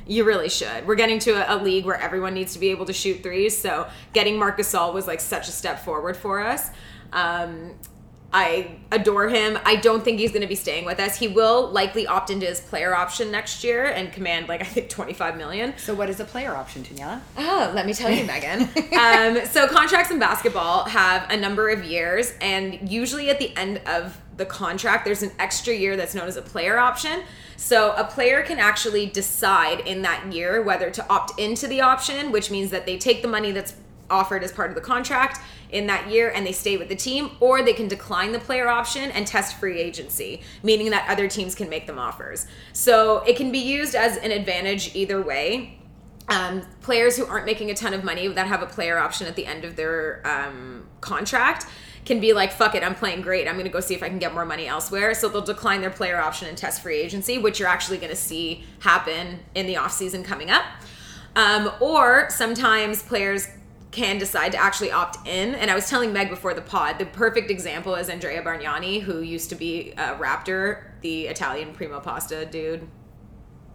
you 0.08 0.22
really 0.22 0.48
should. 0.48 0.86
We're 0.86 0.94
getting 0.94 1.18
to 1.20 1.32
a, 1.32 1.56
a 1.56 1.58
league 1.60 1.84
where 1.84 2.00
everyone 2.00 2.32
needs 2.32 2.52
to 2.52 2.60
be 2.60 2.68
able 2.70 2.86
to 2.86 2.92
shoot 2.92 3.24
threes, 3.24 3.58
so 3.58 3.88
getting 4.12 4.38
Marc 4.38 4.56
Gasol 4.56 4.94
was 4.94 5.08
like 5.08 5.20
such 5.20 5.48
a 5.48 5.50
step 5.50 5.80
forward 5.84 6.16
for 6.16 6.40
us. 6.40 6.70
Um, 7.12 7.72
I 8.32 8.76
adore 8.92 9.28
him. 9.28 9.58
I 9.64 9.76
don't 9.76 10.04
think 10.04 10.18
he's 10.18 10.30
going 10.30 10.42
to 10.42 10.48
be 10.48 10.56
staying 10.56 10.84
with 10.84 11.00
us. 11.00 11.18
He 11.18 11.28
will 11.28 11.70
likely 11.70 12.06
opt 12.06 12.30
into 12.30 12.46
his 12.46 12.60
player 12.60 12.94
option 12.94 13.30
next 13.30 13.64
year 13.64 13.86
and 13.86 14.12
command 14.12 14.48
like 14.48 14.60
I 14.60 14.64
think 14.64 14.90
25 14.90 15.36
million. 15.36 15.74
So 15.78 15.94
what 15.94 16.10
is 16.10 16.20
a 16.20 16.24
player 16.24 16.54
option, 16.54 16.82
Daniela? 16.82 17.20
Oh, 17.38 17.72
let 17.74 17.86
me 17.86 17.94
tell 17.94 18.10
you, 18.10 18.24
Megan. 18.24 18.62
um, 18.98 19.46
so 19.46 19.68
contracts 19.68 20.10
in 20.10 20.18
basketball 20.18 20.84
have 20.84 21.30
a 21.30 21.36
number 21.36 21.70
of 21.70 21.84
years, 21.84 22.34
and 22.40 22.90
usually 22.90 23.30
at 23.30 23.38
the 23.38 23.56
end 23.56 23.80
of 23.86 24.20
the 24.36 24.44
contract, 24.46 25.04
there's 25.04 25.22
an 25.22 25.32
extra 25.38 25.74
year 25.74 25.96
that's 25.96 26.14
known 26.14 26.28
as 26.28 26.36
a 26.36 26.42
player 26.42 26.78
option. 26.78 27.22
So 27.56 27.94
a 27.96 28.04
player 28.04 28.42
can 28.42 28.58
actually 28.58 29.06
decide 29.06 29.80
in 29.80 30.02
that 30.02 30.32
year 30.32 30.62
whether 30.62 30.90
to 30.90 31.08
opt 31.08 31.38
into 31.40 31.66
the 31.66 31.80
option, 31.80 32.30
which 32.32 32.50
means 32.50 32.70
that 32.70 32.84
they 32.84 32.98
take 32.98 33.22
the 33.22 33.28
money 33.28 33.50
that's 33.50 33.74
offered 34.10 34.42
as 34.42 34.52
part 34.52 34.70
of 34.70 34.74
the 34.74 34.80
contract 34.80 35.40
in 35.70 35.86
that 35.86 36.10
year 36.10 36.30
and 36.30 36.46
they 36.46 36.52
stay 36.52 36.76
with 36.76 36.88
the 36.88 36.96
team, 36.96 37.30
or 37.40 37.62
they 37.62 37.72
can 37.72 37.88
decline 37.88 38.32
the 38.32 38.38
player 38.38 38.68
option 38.68 39.10
and 39.10 39.26
test 39.26 39.58
free 39.58 39.80
agency, 39.80 40.42
meaning 40.62 40.90
that 40.90 41.08
other 41.08 41.28
teams 41.28 41.54
can 41.54 41.68
make 41.68 41.86
them 41.86 41.98
offers. 41.98 42.46
So 42.72 43.18
it 43.24 43.36
can 43.36 43.50
be 43.50 43.58
used 43.58 43.94
as 43.94 44.16
an 44.16 44.30
advantage 44.30 44.94
either 44.94 45.20
way 45.20 45.78
um, 46.28 46.62
players 46.80 47.16
who 47.16 47.26
aren't 47.26 47.46
making 47.46 47.70
a 47.70 47.74
ton 47.74 47.94
of 47.94 48.02
money 48.02 48.26
that 48.28 48.46
have 48.46 48.62
a 48.62 48.66
player 48.66 48.98
option 48.98 49.26
at 49.26 49.36
the 49.36 49.46
end 49.46 49.64
of 49.64 49.76
their 49.76 50.22
um, 50.26 50.86
contract 51.00 51.66
can 52.04 52.20
be 52.20 52.32
like, 52.32 52.52
fuck 52.52 52.74
it, 52.74 52.82
I'm 52.82 52.94
playing 52.94 53.22
great. 53.22 53.48
I'm 53.48 53.54
going 53.54 53.66
to 53.66 53.72
go 53.72 53.80
see 53.80 53.94
if 53.94 54.02
I 54.02 54.08
can 54.08 54.18
get 54.18 54.32
more 54.32 54.44
money 54.44 54.66
elsewhere. 54.66 55.14
So 55.14 55.28
they'll 55.28 55.42
decline 55.42 55.80
their 55.80 55.90
player 55.90 56.18
option 56.18 56.48
and 56.48 56.56
test 56.56 56.82
free 56.82 56.98
agency, 56.98 57.38
which 57.38 57.58
you're 57.58 57.68
actually 57.68 57.98
going 57.98 58.10
to 58.10 58.16
see 58.16 58.64
happen 58.80 59.40
in 59.54 59.66
the 59.66 59.74
offseason 59.74 60.24
coming 60.24 60.50
up. 60.50 60.64
Um, 61.34 61.70
or 61.80 62.28
sometimes 62.30 63.02
players 63.02 63.48
can 63.96 64.18
decide 64.18 64.52
to 64.52 64.58
actually 64.58 64.92
opt 64.92 65.26
in. 65.26 65.54
And 65.54 65.70
I 65.70 65.74
was 65.74 65.88
telling 65.88 66.12
Meg 66.12 66.28
before 66.28 66.52
the 66.52 66.60
pod, 66.60 66.98
the 66.98 67.06
perfect 67.06 67.50
example 67.50 67.94
is 67.94 68.08
Andrea 68.08 68.42
Bargnani, 68.42 69.00
who 69.00 69.20
used 69.20 69.48
to 69.48 69.56
be 69.56 69.92
a 69.92 70.14
Raptor, 70.14 70.82
the 71.00 71.26
Italian 71.26 71.72
primo 71.72 71.98
pasta 72.00 72.44
dude 72.44 72.86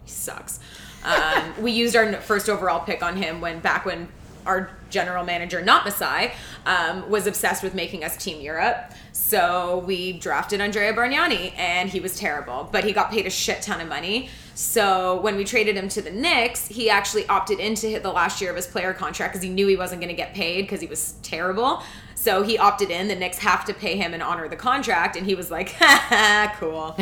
he 0.04 0.10
sucks. 0.10 0.60
Um, 1.04 1.60
we 1.60 1.72
used 1.72 1.96
our 1.96 2.12
first 2.14 2.48
overall 2.48 2.80
pick 2.80 3.02
on 3.02 3.16
him 3.16 3.40
when 3.40 3.60
back 3.60 3.84
when 3.84 4.08
our 4.46 4.70
general 4.90 5.24
manager, 5.24 5.62
not 5.62 5.84
Masai, 5.84 6.32
um, 6.66 7.08
was 7.08 7.26
obsessed 7.26 7.62
with 7.62 7.74
making 7.74 8.04
us 8.04 8.16
Team 8.16 8.40
Europe. 8.40 8.92
So 9.12 9.78
we 9.86 10.14
drafted 10.14 10.60
Andrea 10.60 10.92
Bargnani, 10.92 11.56
and 11.56 11.88
he 11.88 12.00
was 12.00 12.18
terrible, 12.18 12.68
but 12.72 12.84
he 12.84 12.92
got 12.92 13.10
paid 13.10 13.26
a 13.26 13.30
shit 13.30 13.62
ton 13.62 13.80
of 13.80 13.88
money. 13.88 14.28
So 14.54 15.20
when 15.20 15.36
we 15.36 15.44
traded 15.44 15.76
him 15.76 15.88
to 15.90 16.02
the 16.02 16.10
Knicks, 16.10 16.66
he 16.66 16.90
actually 16.90 17.26
opted 17.28 17.58
into 17.58 17.88
hit 17.88 18.02
the 18.02 18.12
last 18.12 18.40
year 18.40 18.50
of 18.50 18.56
his 18.56 18.66
player 18.66 18.92
contract 18.92 19.32
because 19.32 19.42
he 19.42 19.50
knew 19.50 19.66
he 19.66 19.76
wasn't 19.76 20.00
going 20.00 20.14
to 20.14 20.16
get 20.16 20.34
paid 20.34 20.62
because 20.62 20.80
he 20.80 20.86
was 20.86 21.14
terrible. 21.22 21.82
So 22.14 22.42
he 22.42 22.56
opted 22.56 22.90
in. 22.90 23.08
The 23.08 23.16
Knicks 23.16 23.38
have 23.38 23.64
to 23.64 23.74
pay 23.74 23.96
him 23.96 24.14
and 24.14 24.22
honor 24.22 24.48
the 24.48 24.56
contract, 24.56 25.16
and 25.16 25.26
he 25.26 25.34
was 25.34 25.50
like, 25.50 25.72
"Ha 25.72 26.06
ha, 26.08 26.56
cool." 26.58 26.94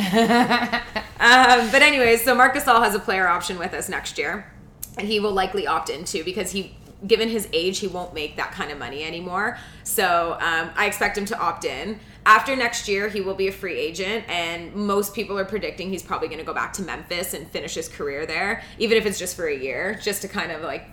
Um, 1.20 1.70
but 1.70 1.82
anyways, 1.82 2.24
so 2.24 2.34
Marc 2.34 2.54
Gasol 2.54 2.82
has 2.82 2.94
a 2.94 2.98
player 2.98 3.28
option 3.28 3.58
with 3.58 3.74
us 3.74 3.90
next 3.90 4.16
year, 4.16 4.50
and 4.96 5.06
he 5.06 5.20
will 5.20 5.32
likely 5.32 5.66
opt 5.66 5.90
into 5.90 6.24
because 6.24 6.50
he, 6.50 6.74
given 7.06 7.28
his 7.28 7.46
age, 7.52 7.78
he 7.80 7.86
won't 7.86 8.14
make 8.14 8.36
that 8.36 8.52
kind 8.52 8.70
of 8.70 8.78
money 8.78 9.04
anymore. 9.04 9.58
So 9.84 10.38
um, 10.40 10.70
I 10.74 10.86
expect 10.86 11.18
him 11.18 11.26
to 11.26 11.38
opt 11.38 11.66
in. 11.66 12.00
After 12.26 12.54
next 12.54 12.86
year, 12.86 13.08
he 13.08 13.20
will 13.20 13.34
be 13.34 13.48
a 13.48 13.52
free 13.52 13.78
agent, 13.78 14.28
and 14.28 14.74
most 14.74 15.14
people 15.14 15.38
are 15.38 15.44
predicting 15.44 15.88
he's 15.90 16.02
probably 16.02 16.28
going 16.28 16.38
to 16.40 16.44
go 16.44 16.52
back 16.54 16.72
to 16.74 16.82
Memphis 16.82 17.32
and 17.34 17.48
finish 17.48 17.74
his 17.74 17.88
career 17.88 18.26
there, 18.26 18.62
even 18.78 18.98
if 18.98 19.06
it's 19.06 19.18
just 19.18 19.34
for 19.36 19.46
a 19.46 19.56
year, 19.56 19.98
just 20.02 20.22
to 20.22 20.28
kind 20.28 20.52
of 20.52 20.62
like. 20.62 20.84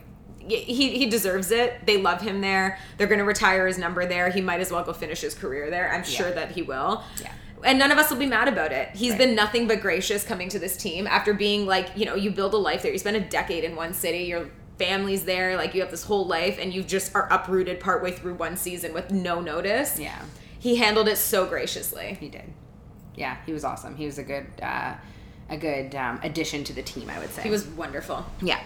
He, 0.50 0.64
he 0.98 1.08
deserves 1.08 1.52
it. 1.52 1.86
They 1.86 2.02
love 2.02 2.22
him 2.22 2.40
there. 2.40 2.80
They're 2.98 3.08
going 3.08 3.20
to 3.20 3.26
retire 3.26 3.68
his 3.68 3.78
number 3.78 4.06
there. 4.06 4.30
He 4.30 4.40
might 4.40 4.62
as 4.62 4.72
well 4.72 4.82
go 4.82 4.94
finish 4.94 5.20
his 5.20 5.36
career 5.36 5.70
there. 5.70 5.92
I'm 5.94 6.06
sure 6.06 6.32
that 6.32 6.52
he 6.52 6.62
will 6.62 7.04
Yeah. 7.22 7.34
and 7.66 7.78
none 7.78 7.92
of 7.92 7.98
us 7.98 8.10
will 8.10 8.18
be 8.18 8.28
mad 8.28 8.48
about 8.48 8.72
it. 8.72 8.88
He's 8.96 9.10
Right. 9.12 9.18
been 9.20 9.36
nothing 9.36 9.68
but 9.68 9.82
gracious 9.82 10.24
coming 10.24 10.48
to 10.48 10.58
this 10.58 10.78
team 10.78 11.06
after 11.06 11.34
being 11.34 11.66
like, 11.66 11.90
you 11.98 12.06
know, 12.06 12.16
you 12.16 12.32
build 12.32 12.54
a 12.54 12.58
life 12.58 12.82
there. 12.84 12.94
You 12.94 12.98
spend 12.98 13.18
a 13.18 13.22
decade 13.22 13.66
in 13.66 13.76
one 13.76 13.94
city. 13.94 14.20
Your 14.20 14.46
family's 14.80 15.26
there. 15.26 15.58
Like 15.58 15.76
you 15.76 15.82
have 15.82 15.92
this 15.92 16.04
whole 16.04 16.26
life, 16.26 16.58
and 16.62 16.74
you 16.74 16.82
just 16.82 17.14
are 17.14 17.28
uprooted 17.30 17.82
partway 17.82 18.12
through 18.14 18.36
one 18.36 18.56
season 18.56 18.94
with 18.94 19.12
no 19.12 19.42
notice. 19.42 20.00
Yeah. 20.00 20.22
He 20.68 20.76
handled 20.76 21.08
it 21.08 21.18
so 21.18 21.46
graciously. 21.46 22.18
He 22.20 22.28
did. 22.28 22.44
Yeah, 23.16 23.38
he 23.46 23.54
was 23.54 23.64
awesome. 23.64 23.96
He 23.96 24.06
was 24.06 24.18
a 24.18 24.24
good, 24.24 24.48
uh, 24.62 24.96
a 25.50 25.56
good 25.56 25.96
um, 25.96 26.20
addition 26.24 26.66
to 26.66 26.74
the 26.74 26.84
team. 26.84 27.10
I 27.10 27.20
would 27.20 27.30
say 27.30 27.44
He 27.44 27.50
was 27.50 27.66
wonderful. 27.66 28.26
Yeah. 28.42 28.60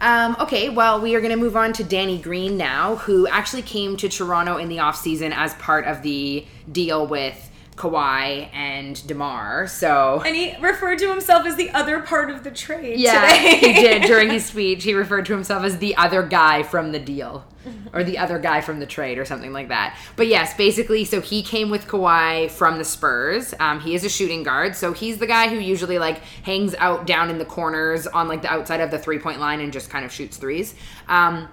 Um, 0.00 0.36
okay, 0.38 0.68
well, 0.68 1.00
we 1.00 1.16
are 1.16 1.20
going 1.20 1.32
to 1.32 1.36
move 1.36 1.56
on 1.56 1.72
to 1.72 1.82
Danny 1.82 2.18
Green 2.18 2.56
now, 2.56 2.94
who 2.94 3.26
actually 3.26 3.62
came 3.62 3.96
to 3.96 4.08
Toronto 4.08 4.58
in 4.58 4.68
the 4.68 4.76
offseason 4.76 5.32
as 5.34 5.54
part 5.54 5.86
of 5.86 6.02
the 6.02 6.46
deal 6.70 7.04
with 7.04 7.49
Kawhi 7.80 8.50
and 8.52 9.06
DeMar. 9.06 9.66
So 9.66 10.22
And 10.24 10.36
he 10.36 10.54
referred 10.60 10.98
to 10.98 11.08
himself 11.08 11.46
as 11.46 11.56
the 11.56 11.70
other 11.70 12.00
part 12.00 12.30
of 12.30 12.44
the 12.44 12.50
trade 12.50 13.00
yeah, 13.00 13.26
today. 13.26 13.56
he 13.56 13.72
did 13.72 14.02
during 14.06 14.28
his 14.28 14.44
speech. 14.44 14.84
He 14.84 14.92
referred 14.92 15.24
to 15.26 15.32
himself 15.32 15.64
as 15.64 15.78
the 15.78 15.96
other 15.96 16.22
guy 16.22 16.62
from 16.62 16.92
the 16.92 16.98
deal, 16.98 17.46
or 17.94 18.04
the 18.04 18.18
other 18.18 18.38
guy 18.38 18.60
from 18.60 18.80
the 18.80 18.86
trade, 18.86 19.16
or 19.16 19.24
something 19.24 19.54
like 19.54 19.68
that. 19.68 19.98
But 20.16 20.26
yes, 20.26 20.52
basically, 20.54 21.06
so 21.06 21.22
he 21.22 21.42
came 21.42 21.70
with 21.70 21.86
Kawhi 21.86 22.50
from 22.50 22.76
the 22.76 22.84
Spurs. 22.84 23.54
Um, 23.58 23.80
he 23.80 23.94
is 23.94 24.04
a 24.04 24.10
shooting 24.10 24.42
guard, 24.42 24.76
so 24.76 24.92
he's 24.92 25.16
the 25.16 25.26
guy 25.26 25.48
who 25.48 25.56
usually 25.56 25.98
like 25.98 26.18
hangs 26.44 26.74
out 26.74 27.06
down 27.06 27.30
in 27.30 27.38
the 27.38 27.46
corners 27.46 28.06
on 28.06 28.28
like 28.28 28.42
the 28.42 28.52
outside 28.52 28.80
of 28.80 28.90
the 28.90 28.98
three 28.98 29.18
point 29.18 29.40
line 29.40 29.60
and 29.60 29.72
just 29.72 29.88
kind 29.88 30.04
of 30.04 30.12
shoots 30.12 30.36
threes. 30.36 30.74
Um, 31.08 31.48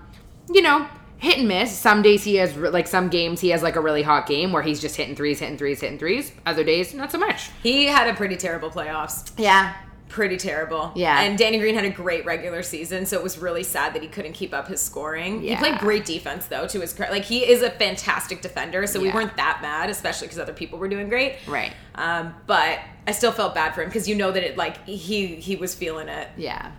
you 0.49 0.61
know. 0.61 0.87
Hit 1.17 1.39
and 1.39 1.47
miss. 1.47 1.75
Some 1.77 2.01
days 2.01 2.23
he 2.23 2.35
has 2.35 2.55
like 2.55 2.87
some 2.87 3.09
games 3.09 3.41
he 3.41 3.49
has 3.49 3.63
like 3.63 3.75
a 3.75 3.81
really 3.81 4.03
hot 4.03 4.27
game 4.27 4.51
where 4.51 4.61
he's 4.61 4.79
just 4.79 4.95
hitting 4.95 5.15
threes, 5.15 5.39
hitting 5.39 5.57
threes, 5.57 5.81
hitting 5.81 5.97
threes. 5.97 6.31
Other 6.45 6.63
days, 6.63 6.93
not 6.93 7.11
so 7.11 7.17
much. 7.17 7.49
He 7.63 7.85
had 7.85 8.07
a 8.07 8.13
pretty 8.13 8.37
terrible 8.37 8.69
playoffs. 8.69 9.31
Yeah, 9.37 9.73
Pretty 10.09 10.37
terrible. 10.37 10.93
Yeah. 10.95 11.21
And 11.21 11.37
Danny 11.37 11.59
Green 11.59 11.75
had 11.75 11.83
a 11.83 11.89
great 11.89 12.25
regular 12.25 12.63
season, 12.63 13.05
so 13.05 13.17
it 13.17 13.23
was 13.23 13.37
really 13.37 13.63
sad 13.63 13.93
that 13.93 14.01
he 14.01 14.07
couldn't 14.07 14.33
keep 14.33 14.53
up 14.53 14.67
his 14.67 14.81
scoring. 14.81 15.41
He 15.41 15.55
played 15.57 15.79
great 15.79 16.05
defense 16.05 16.45
though, 16.45 16.65
to 16.67 16.79
his 16.79 16.93
credit. 16.93 17.11
Like 17.11 17.25
he 17.25 17.45
is 17.45 17.61
a 17.61 17.69
fantastic 17.69 18.41
defender, 18.41 18.87
so 18.87 19.01
we 19.01 19.11
weren't 19.11 19.35
that 19.35 19.59
mad, 19.61 19.89
especially 19.89 20.27
because 20.27 20.39
other 20.39 20.53
people 20.53 20.79
were 20.79 20.87
doing 20.87 21.09
great. 21.09 21.35
Right. 21.45 21.73
Um, 21.95 22.33
but 22.45 22.79
I 23.05 23.11
still 23.11 23.33
felt 23.33 23.53
bad 23.53 23.75
for 23.75 23.81
him 23.81 23.89
because 23.89 24.07
you 24.07 24.15
know 24.15 24.31
that 24.31 24.43
it 24.43 24.57
like 24.57 24.85
he 24.85 25.35
he 25.35 25.57
was 25.57 25.75
feeling 25.75 26.07
it. 26.07 26.29
Yeah. 26.37 26.71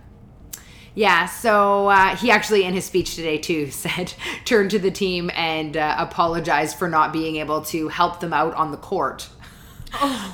Yeah, 0.98 1.26
so 1.26 1.86
uh, 1.86 2.16
he 2.16 2.32
actually, 2.32 2.64
in 2.64 2.74
his 2.74 2.84
speech 2.84 3.14
today, 3.14 3.38
too, 3.38 3.70
said, 3.70 4.14
turned 4.44 4.72
to 4.72 4.80
the 4.80 4.90
team 4.90 5.30
and 5.32 5.76
uh, 5.76 5.94
apologized 5.96 6.76
for 6.76 6.88
not 6.88 7.12
being 7.12 7.36
able 7.36 7.60
to 7.66 7.86
help 7.86 8.18
them 8.18 8.32
out 8.32 8.52
on 8.54 8.72
the 8.72 8.76
court. 8.78 9.28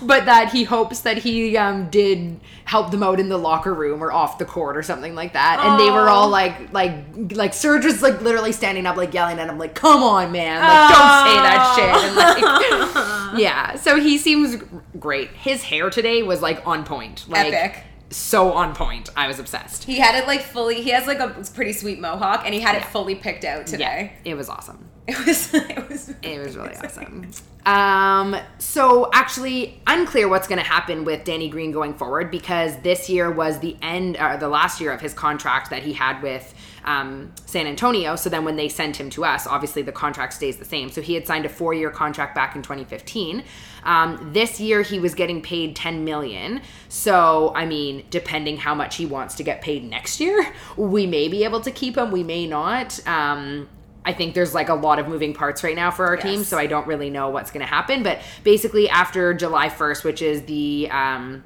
But 0.03 0.25
that 0.25 0.51
he 0.53 0.65
hopes 0.65 1.01
that 1.01 1.19
he 1.19 1.57
um, 1.59 1.89
did 1.91 2.41
help 2.65 2.91
them 2.91 3.03
out 3.03 3.21
in 3.21 3.29
the 3.29 3.37
locker 3.37 3.73
room 3.75 4.03
or 4.03 4.11
off 4.11 4.39
the 4.39 4.45
court 4.47 4.77
or 4.77 4.83
something 4.83 5.15
like 5.15 5.35
that. 5.35 5.61
And 5.63 5.79
they 5.79 5.91
were 5.93 6.09
all 6.09 6.27
Oh. 6.29 6.31
like, 6.31 6.73
like, 6.73 6.95
like 7.33 7.53
Serge 7.55 7.85
was 7.85 8.01
like 8.03 8.21
literally 8.23 8.51
standing 8.51 8.85
up, 8.87 8.97
like 8.97 9.13
yelling 9.15 9.39
at 9.39 9.49
him, 9.49 9.59
like, 9.59 9.75
"Come 9.77 10.03
on, 10.03 10.33
man! 10.33 10.61
Like, 10.61 10.89
don't 10.89 11.27
say 11.29 11.37
that 11.47 11.75
shit!" 11.77 11.95
And, 12.05 12.17
like, 12.17 13.39
yeah. 13.41 13.77
So 13.77 14.01
he 14.01 14.19
seems 14.19 14.57
great. 14.99 15.29
His 15.31 15.63
hair 15.63 15.89
today 15.91 16.23
was 16.25 16.41
like 16.43 16.67
on 16.67 16.83
point, 16.85 17.25
like 17.29 17.53
Epic. 17.53 17.85
So 18.11 18.53
on 18.53 18.75
point. 18.75 19.11
I 19.17 19.27
was 19.27 19.39
obsessed. 19.39 19.85
He 19.85 19.99
had 19.99 20.15
it 20.15 20.27
like 20.27 20.43
fully. 20.43 20.83
He 20.83 20.91
has 20.91 21.07
like 21.07 21.21
a 21.21 21.29
pretty 21.55 21.73
sweet 21.73 22.01
mohawk, 22.01 22.43
and 22.45 22.55
he 22.55 22.61
had 22.61 22.77
it 22.77 22.85
fully 22.85 23.15
picked 23.15 23.45
out 23.45 23.67
today. 23.67 24.13
Yeah, 24.25 24.33
it 24.33 24.35
was 24.35 24.49
awesome. 24.49 24.89
It 25.07 25.27
was. 25.27 25.53
It 25.53 25.89
was. 25.89 26.15
It 26.23 26.39
was 26.41 26.57
really 26.57 26.75
awesome. 26.77 27.31
Um, 27.67 28.37
so 28.59 29.11
actually, 29.13 29.81
unclear 29.87 30.29
what's 30.29 30.49
going 30.49 30.59
to 30.59 30.65
happen 30.65 31.05
with 31.05 31.25
Danny 31.25 31.51
Green 31.51 31.73
going 31.73 31.93
forward 31.93 32.31
because 32.31 32.77
this 32.79 33.11
year 33.11 33.31
was 33.31 33.59
the 33.59 33.77
end, 33.83 34.17
or 34.19 34.39
the 34.39 34.49
last 34.49 34.81
year 34.81 34.93
of 34.93 35.03
his 35.03 35.13
contract 35.13 35.69
that 35.71 35.83
he 35.83 35.93
had 35.93 36.23
with 36.23 36.55
um, 36.85 37.33
San 37.47 37.67
Antonio. 37.67 38.17
So 38.17 38.29
then 38.31 38.45
when 38.45 38.57
they 38.57 38.69
sent 38.69 38.97
him 38.97 39.11
to 39.11 39.25
us, 39.25 39.47
obviously 39.47 39.83
the 39.83 39.93
contract 39.93 40.33
stays 40.33 40.57
the 40.57 40.65
same. 40.65 40.91
So 40.91 41.01
he 41.01 41.15
had 41.15 41.27
signed 41.27 41.47
a 41.47 41.49
four-year 41.49 41.91
contract 41.91 42.35
back 42.35 42.57
in 42.57 42.63
2015. 42.63 43.43
Um, 43.85 44.31
this 44.33 44.61
year 44.61 44.83
he 44.83 44.99
was 44.99 45.15
getting 45.15 45.43
paid 45.43 45.77
10 45.77 46.05
million. 46.05 46.63
So 46.89 47.53
I 47.55 47.67
mean, 47.67 48.05
depending 48.11 48.57
how 48.57 48.75
much 48.75 48.97
he 48.97 49.07
wants 49.07 49.35
to 49.37 49.43
get 49.43 49.61
paid 49.61 49.85
next 49.85 50.21
year, 50.21 50.53
we 50.77 51.07
may 51.07 51.29
be 51.29 51.45
able 51.45 51.61
to 51.63 51.71
keep 51.71 51.97
him. 51.97 52.11
We 52.11 52.23
may 52.23 52.47
not. 52.47 53.07
Um, 53.07 53.69
I 54.05 54.13
think 54.13 54.35
there's 54.35 54.55
like 54.55 54.69
a 54.69 54.75
lot 54.75 54.99
of 54.99 55.09
moving 55.09 55.33
parts 55.33 55.65
right 55.65 55.75
now 55.75 55.91
for 55.91 56.07
our 56.07 56.17
team, 56.17 56.45
so 56.45 56.59
I 56.59 56.67
don't 56.67 56.87
really 56.87 57.09
know 57.09 57.31
what's 57.31 57.51
going 57.51 57.63
to 57.63 57.67
happen. 57.67 58.03
But 58.03 58.21
basically, 58.43 58.89
after 58.89 59.33
July 59.33 59.71
1st, 59.71 60.05
which 60.05 60.21
is 60.21 60.43
the 60.43 60.89
um, 60.91 61.43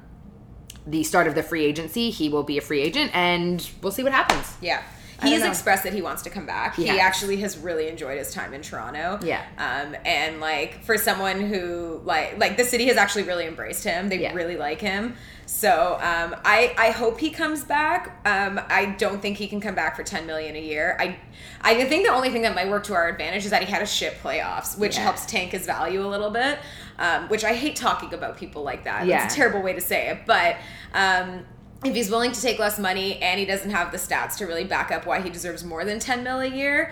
the 0.85 1.03
start 1.03 1.27
of 1.27 1.35
the 1.35 1.43
free 1.43 1.63
agency, 1.63 2.09
he 2.09 2.27
will 2.27 2.43
be 2.43 2.57
a 2.57 2.61
free 2.61 2.81
agent, 2.81 3.15
and 3.15 3.69
we'll 3.81 3.91
see 3.91 4.03
what 4.03 4.11
happens. 4.11 4.57
Yeah. 4.61 4.83
He 5.21 5.37
know. 5.37 5.47
expressed 5.47 5.83
that 5.83 5.93
he 5.93 6.01
wants 6.01 6.21
to 6.23 6.29
come 6.29 6.45
back. 6.45 6.75
He 6.75 6.87
has. 6.87 6.99
actually 6.99 7.37
has 7.37 7.57
really 7.57 7.87
enjoyed 7.87 8.17
his 8.17 8.33
time 8.33 8.53
in 8.53 8.61
Toronto. 8.61 9.19
Yeah. 9.23 9.43
Um, 9.57 9.95
and 10.05 10.39
like 10.39 10.83
for 10.83 10.97
someone 10.97 11.41
who 11.41 12.01
like 12.05 12.37
like 12.39 12.57
the 12.57 12.63
city 12.63 12.85
has 12.87 12.97
actually 12.97 13.23
really 13.23 13.45
embraced 13.45 13.83
him. 13.83 14.09
They 14.09 14.19
Yeah. 14.19 14.33
really 14.33 14.57
like 14.57 14.81
him. 14.81 15.15
So 15.45 15.93
um, 16.01 16.35
I 16.45 16.73
I 16.77 16.91
hope 16.91 17.19
he 17.19 17.31
comes 17.31 17.63
back. 17.63 18.19
Um, 18.25 18.61
I 18.69 18.95
don't 18.97 19.19
think 19.21 19.37
he 19.37 19.47
can 19.47 19.59
come 19.59 19.73
back 19.75 19.95
for 19.95 20.03
ten 20.03 20.27
million 20.27 20.55
a 20.55 20.61
year. 20.61 20.95
I 20.99 21.17
I 21.61 21.83
think 21.85 22.05
the 22.05 22.13
only 22.13 22.29
thing 22.29 22.43
that 22.43 22.53
might 22.55 22.69
work 22.69 22.83
to 22.85 22.93
our 22.93 23.07
advantage 23.09 23.45
is 23.45 23.51
that 23.51 23.63
he 23.63 23.71
had 23.71 23.81
a 23.81 23.85
shit 23.87 24.21
playoffs, 24.21 24.77
which 24.77 24.95
Yeah. 24.95 25.03
helps 25.03 25.25
tank 25.25 25.51
his 25.51 25.65
value 25.65 26.05
a 26.05 26.07
little 26.07 26.29
bit. 26.29 26.59
Um, 26.99 27.29
which 27.29 27.43
I 27.43 27.53
hate 27.53 27.75
talking 27.75 28.13
about 28.13 28.37
people 28.37 28.61
like 28.61 28.83
that. 28.83 29.05
Yeah. 29.05 29.23
It's 29.25 29.33
a 29.33 29.37
terrible 29.37 29.61
way 29.61 29.73
to 29.73 29.81
say 29.81 30.09
it, 30.09 30.19
but. 30.25 30.57
Um, 30.93 31.45
if 31.83 31.95
he's 31.95 32.09
willing 32.09 32.31
to 32.31 32.41
take 32.41 32.59
less 32.59 32.77
money 32.77 33.21
and 33.21 33.39
he 33.39 33.45
doesn't 33.45 33.71
have 33.71 33.91
the 33.91 33.97
stats 33.97 34.37
to 34.37 34.45
really 34.45 34.63
back 34.63 34.91
up 34.91 35.05
why 35.05 35.21
he 35.21 35.29
deserves 35.29 35.63
more 35.63 35.85
than 35.85 35.99
10 35.99 36.23
mil 36.23 36.39
a 36.39 36.47
year 36.47 36.91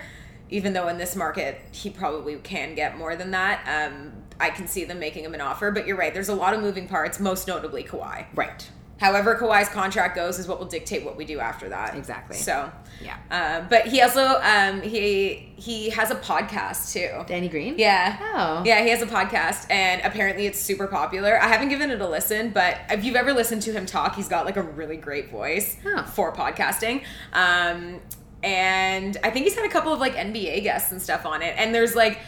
even 0.50 0.72
though 0.72 0.88
in 0.88 0.96
this 0.96 1.14
market 1.14 1.60
he 1.72 1.90
probably 1.90 2.36
can 2.36 2.74
get 2.74 2.96
more 2.96 3.14
than 3.16 3.30
that 3.30 3.60
um, 3.68 4.12
i 4.40 4.48
can 4.48 4.66
see 4.66 4.84
them 4.84 4.98
making 4.98 5.24
him 5.24 5.34
an 5.34 5.40
offer 5.40 5.70
but 5.70 5.86
you're 5.86 5.96
right 5.96 6.14
there's 6.14 6.30
a 6.30 6.34
lot 6.34 6.54
of 6.54 6.60
moving 6.60 6.88
parts 6.88 7.20
most 7.20 7.46
notably 7.46 7.84
Kawhi. 7.84 8.26
Right. 8.34 8.70
However 8.98 9.36
Kawhi's 9.36 9.68
contract 9.68 10.14
goes 10.14 10.38
is 10.38 10.46
what 10.46 10.58
will 10.58 10.66
dictate 10.66 11.04
what 11.04 11.16
we 11.16 11.24
do 11.24 11.38
after 11.40 11.68
that 11.70 11.96
Exactly. 11.96 12.36
so 12.36 12.70
Yeah. 13.00 13.16
um, 13.30 13.66
but 13.70 13.86
he 13.86 14.00
also 14.02 14.40
um, 14.42 14.82
he 14.82 15.52
he 15.56 15.90
has 15.90 16.10
a 16.10 16.16
podcast 16.16 16.92
too 16.92 17.24
Danny 17.26 17.48
Green? 17.48 17.74
yeah. 17.78 18.18
Oh. 18.34 18.62
Yeah, 18.64 18.82
he 18.82 18.90
has 18.90 19.00
a 19.02 19.06
podcast 19.06 19.70
and 19.70 20.00
apparently 20.04 20.46
it's 20.46 20.58
super 20.60 20.86
popular. 20.86 21.40
I 21.40 21.48
haven't 21.48 21.68
given 21.70 21.90
it 21.90 22.00
a 22.00 22.08
listen, 22.08 22.50
but 22.50 22.78
if 22.90 23.04
you've 23.04 23.16
ever 23.16 23.32
listened 23.32 23.62
to 23.62 23.72
him 23.72 23.86
talk, 23.86 24.14
he's 24.16 24.28
got 24.28 24.44
like 24.44 24.56
a 24.56 24.62
really 24.62 24.96
great 24.96 25.30
voice 25.30 25.76
Oh. 25.86 26.02
for 26.04 26.32
podcasting. 26.34 27.02
Um, 27.32 28.00
and 28.42 29.16
I 29.24 29.30
think 29.30 29.44
he's 29.46 29.54
had 29.56 29.64
a 29.64 29.68
couple 29.72 29.92
of 29.92 29.98
like 30.00 30.14
NBA 30.14 30.62
guests 30.62 30.92
and 30.92 31.00
stuff 31.02 31.26
on 31.26 31.42
it. 31.42 31.54
And 31.56 31.74
there's 31.74 31.94
like 31.96 32.20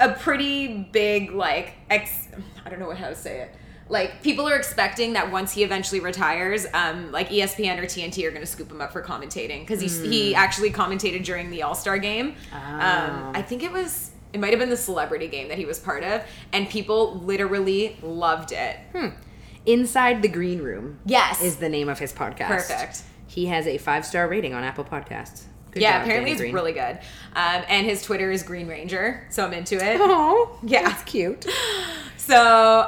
a 0.00 0.10
pretty 0.10 0.84
big 0.92 1.32
like 1.32 1.74
ex 1.90 2.28
I 2.64 2.70
don't 2.70 2.78
know 2.80 2.90
how 2.92 3.08
to 3.10 3.14
say 3.14 3.40
it. 3.42 3.54
Like 3.92 4.22
people 4.22 4.48
are 4.48 4.56
expecting 4.56 5.12
that 5.12 5.30
once 5.30 5.52
he 5.52 5.62
eventually 5.62 6.00
retires, 6.00 6.66
um, 6.72 7.12
like 7.12 7.28
ESPN 7.28 7.78
or 7.78 7.82
TNT 7.84 8.26
are 8.26 8.30
going 8.30 8.40
to 8.40 8.46
scoop 8.46 8.70
him 8.70 8.80
up 8.80 8.90
for 8.90 9.02
commentating 9.02 9.60
because 9.60 9.80
he 9.82 9.88
he 10.08 10.34
actually 10.34 10.70
commentated 10.70 11.24
during 11.24 11.50
the 11.50 11.62
All 11.62 11.74
Star 11.74 11.98
game. 11.98 12.34
Um, 12.52 13.32
I 13.34 13.42
think 13.42 13.62
it 13.62 13.70
was 13.70 14.10
it 14.32 14.40
might 14.40 14.50
have 14.50 14.58
been 14.58 14.70
the 14.70 14.78
celebrity 14.78 15.28
game 15.28 15.48
that 15.48 15.58
he 15.58 15.66
was 15.66 15.78
part 15.78 16.04
of, 16.04 16.22
and 16.54 16.70
people 16.70 17.20
literally 17.20 17.98
loved 18.02 18.52
it. 18.52 18.78
Inside 19.66 20.22
the 20.22 20.28
Green 20.28 20.62
Room. 20.62 20.98
Yes. 21.04 21.42
Is 21.42 21.56
the 21.56 21.68
name 21.68 21.90
of 21.90 21.98
his 21.98 22.14
podcast. 22.14 22.48
Perfect. 22.48 23.02
He 23.26 23.46
has 23.46 23.66
a 23.66 23.76
five 23.76 24.06
star 24.06 24.26
rating 24.26 24.54
on 24.54 24.64
Apple 24.64 24.84
Podcasts. 24.84 25.44
Good 25.72 25.82
yeah, 25.82 25.98
job, 25.98 26.02
apparently 26.02 26.30
Danny 26.30 26.32
it's 26.32 26.40
Green. 26.40 26.54
really 26.54 26.72
good. 26.72 26.98
Um, 27.34 27.62
and 27.68 27.86
his 27.86 28.02
Twitter 28.02 28.30
is 28.30 28.42
Green 28.42 28.68
Ranger, 28.68 29.26
so 29.30 29.44
I'm 29.46 29.52
into 29.52 29.76
it. 29.76 29.98
Oh, 30.00 30.58
Yeah. 30.62 30.82
That's 30.88 31.02
cute. 31.04 31.46
So 32.18 32.36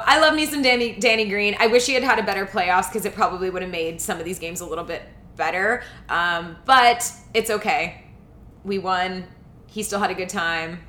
I 0.05 0.19
love 0.19 0.33
me 0.35 0.45
some 0.45 0.61
Danny 0.61 0.93
Danny 0.93 1.27
Green. 1.27 1.55
I 1.59 1.67
wish 1.67 1.85
he 1.87 1.93
had 1.93 2.03
had 2.03 2.19
a 2.19 2.23
better 2.23 2.45
playoffs 2.45 2.87
because 2.89 3.05
it 3.05 3.13
probably 3.15 3.49
would 3.49 3.61
have 3.61 3.71
made 3.71 3.99
some 3.99 4.19
of 4.19 4.25
these 4.25 4.39
games 4.39 4.61
a 4.61 4.65
little 4.65 4.83
bit 4.85 5.01
better. 5.35 5.83
Um, 6.09 6.55
but 6.65 7.11
it's 7.33 7.49
okay. 7.49 8.03
We 8.63 8.79
won. 8.79 9.25
He 9.67 9.83
still 9.83 9.99
had 9.99 10.09
a 10.11 10.13
good 10.15 10.29
time. 10.29 10.79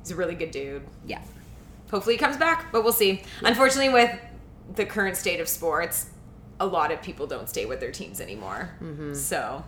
He's 0.00 0.12
a 0.12 0.16
really 0.16 0.36
good 0.36 0.52
dude. 0.52 0.82
Yeah. 1.06 1.20
Hopefully 1.90 2.14
he 2.14 2.18
comes 2.18 2.36
back, 2.36 2.70
but 2.72 2.84
we'll 2.84 2.92
see. 2.92 3.22
Unfortunately, 3.42 3.88
with 3.92 4.16
the 4.76 4.84
current 4.86 5.16
state 5.16 5.40
of 5.40 5.48
sports, 5.48 6.06
a 6.60 6.66
lot 6.66 6.92
of 6.92 7.02
people 7.02 7.26
don't 7.26 7.48
stay 7.48 7.64
with 7.66 7.80
their 7.80 7.90
teams 7.90 8.20
anymore. 8.20 8.70
So, 9.14 9.64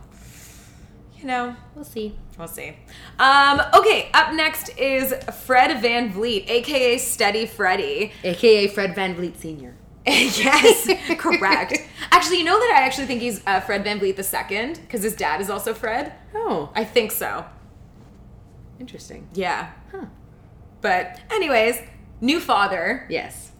you 1.19 1.25
know, 1.27 1.55
We'll 1.75 1.85
see. 1.85 2.15
We'll 2.37 2.47
see. 2.47 2.75
Um, 3.19 3.61
okay, 3.73 4.09
up 4.13 4.33
next 4.33 4.69
is 4.77 5.13
Fred 5.45 5.83
VanVleet, 5.83 6.49
aka 6.49 6.97
Steady 6.97 7.45
Freddy. 7.45 8.11
AKA 8.23 8.67
Fred 8.69 8.95
VanVleet 8.95 9.35
Sr. 9.37 9.75
yes, 10.07 10.89
correct. 11.17 11.73
Actually, 12.11 12.37
you 12.39 12.43
know 12.45 12.57
that 12.57 12.73
I 12.81 12.85
actually 12.85 13.05
think 13.07 13.21
he's 13.21 13.41
uh, 13.45 13.59
Fred 13.59 13.83
VanVleet 13.83 14.15
the 14.15 14.23
second 14.23 14.79
because 14.81 15.03
his 15.03 15.15
dad 15.15 15.41
is 15.41 15.49
also 15.49 15.73
Fred. 15.73 16.13
Oh, 16.33 16.71
I 16.73 16.83
think 16.85 17.11
so. 17.11 17.45
interesting. 18.79 19.27
Yeah. 19.33 19.71
Huh. 19.91 20.05
But 20.81 21.19
anyways, 21.29 21.81
new 22.21 22.39
father, 22.39 23.05
Yes. 23.09 23.51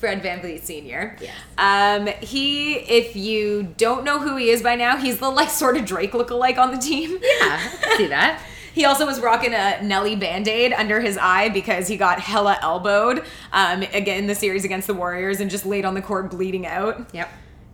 Fred 0.00 0.22
VanVleet 0.22 0.62
Sr. 0.62 1.14
Yes. 1.20 1.30
Um, 1.58 2.06
he, 2.22 2.74
if 2.76 3.14
you 3.14 3.74
don't 3.76 4.02
know 4.02 4.18
who 4.18 4.36
he 4.36 4.48
is 4.50 4.62
by 4.62 4.74
now, 4.74 4.96
he's 4.96 5.18
the 5.18 5.28
like 5.30 5.50
sort 5.50 5.76
of 5.76 5.84
Drake 5.84 6.12
lookalike 6.12 6.58
on 6.58 6.72
the 6.72 6.78
team. 6.78 7.18
Yeah, 7.22 7.68
see 7.96 8.06
that. 8.06 8.42
He 8.72 8.84
also 8.84 9.04
was 9.04 9.20
rocking 9.20 9.52
a 9.52 9.82
Nelly 9.82 10.16
band-aid 10.16 10.72
under 10.72 11.00
his 11.00 11.18
eye 11.18 11.48
because 11.50 11.86
he 11.88 11.96
got 11.96 12.20
hella 12.20 12.56
elbowed 12.62 13.24
um, 13.52 13.82
again 13.82 14.20
in 14.20 14.26
the 14.26 14.34
series 14.34 14.64
against 14.64 14.86
the 14.86 14.94
Warriors 14.94 15.40
and 15.40 15.50
just 15.50 15.66
laid 15.66 15.84
on 15.84 15.94
the 15.94 16.00
court 16.02 16.30
bleeding 16.30 16.66
out. 16.66 17.12
Yep. 17.12 17.28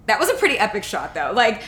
That 0.06 0.18
was 0.18 0.28
a 0.30 0.34
pretty 0.34 0.58
epic 0.58 0.84
shot 0.84 1.14
though. 1.14 1.32
Like 1.34 1.62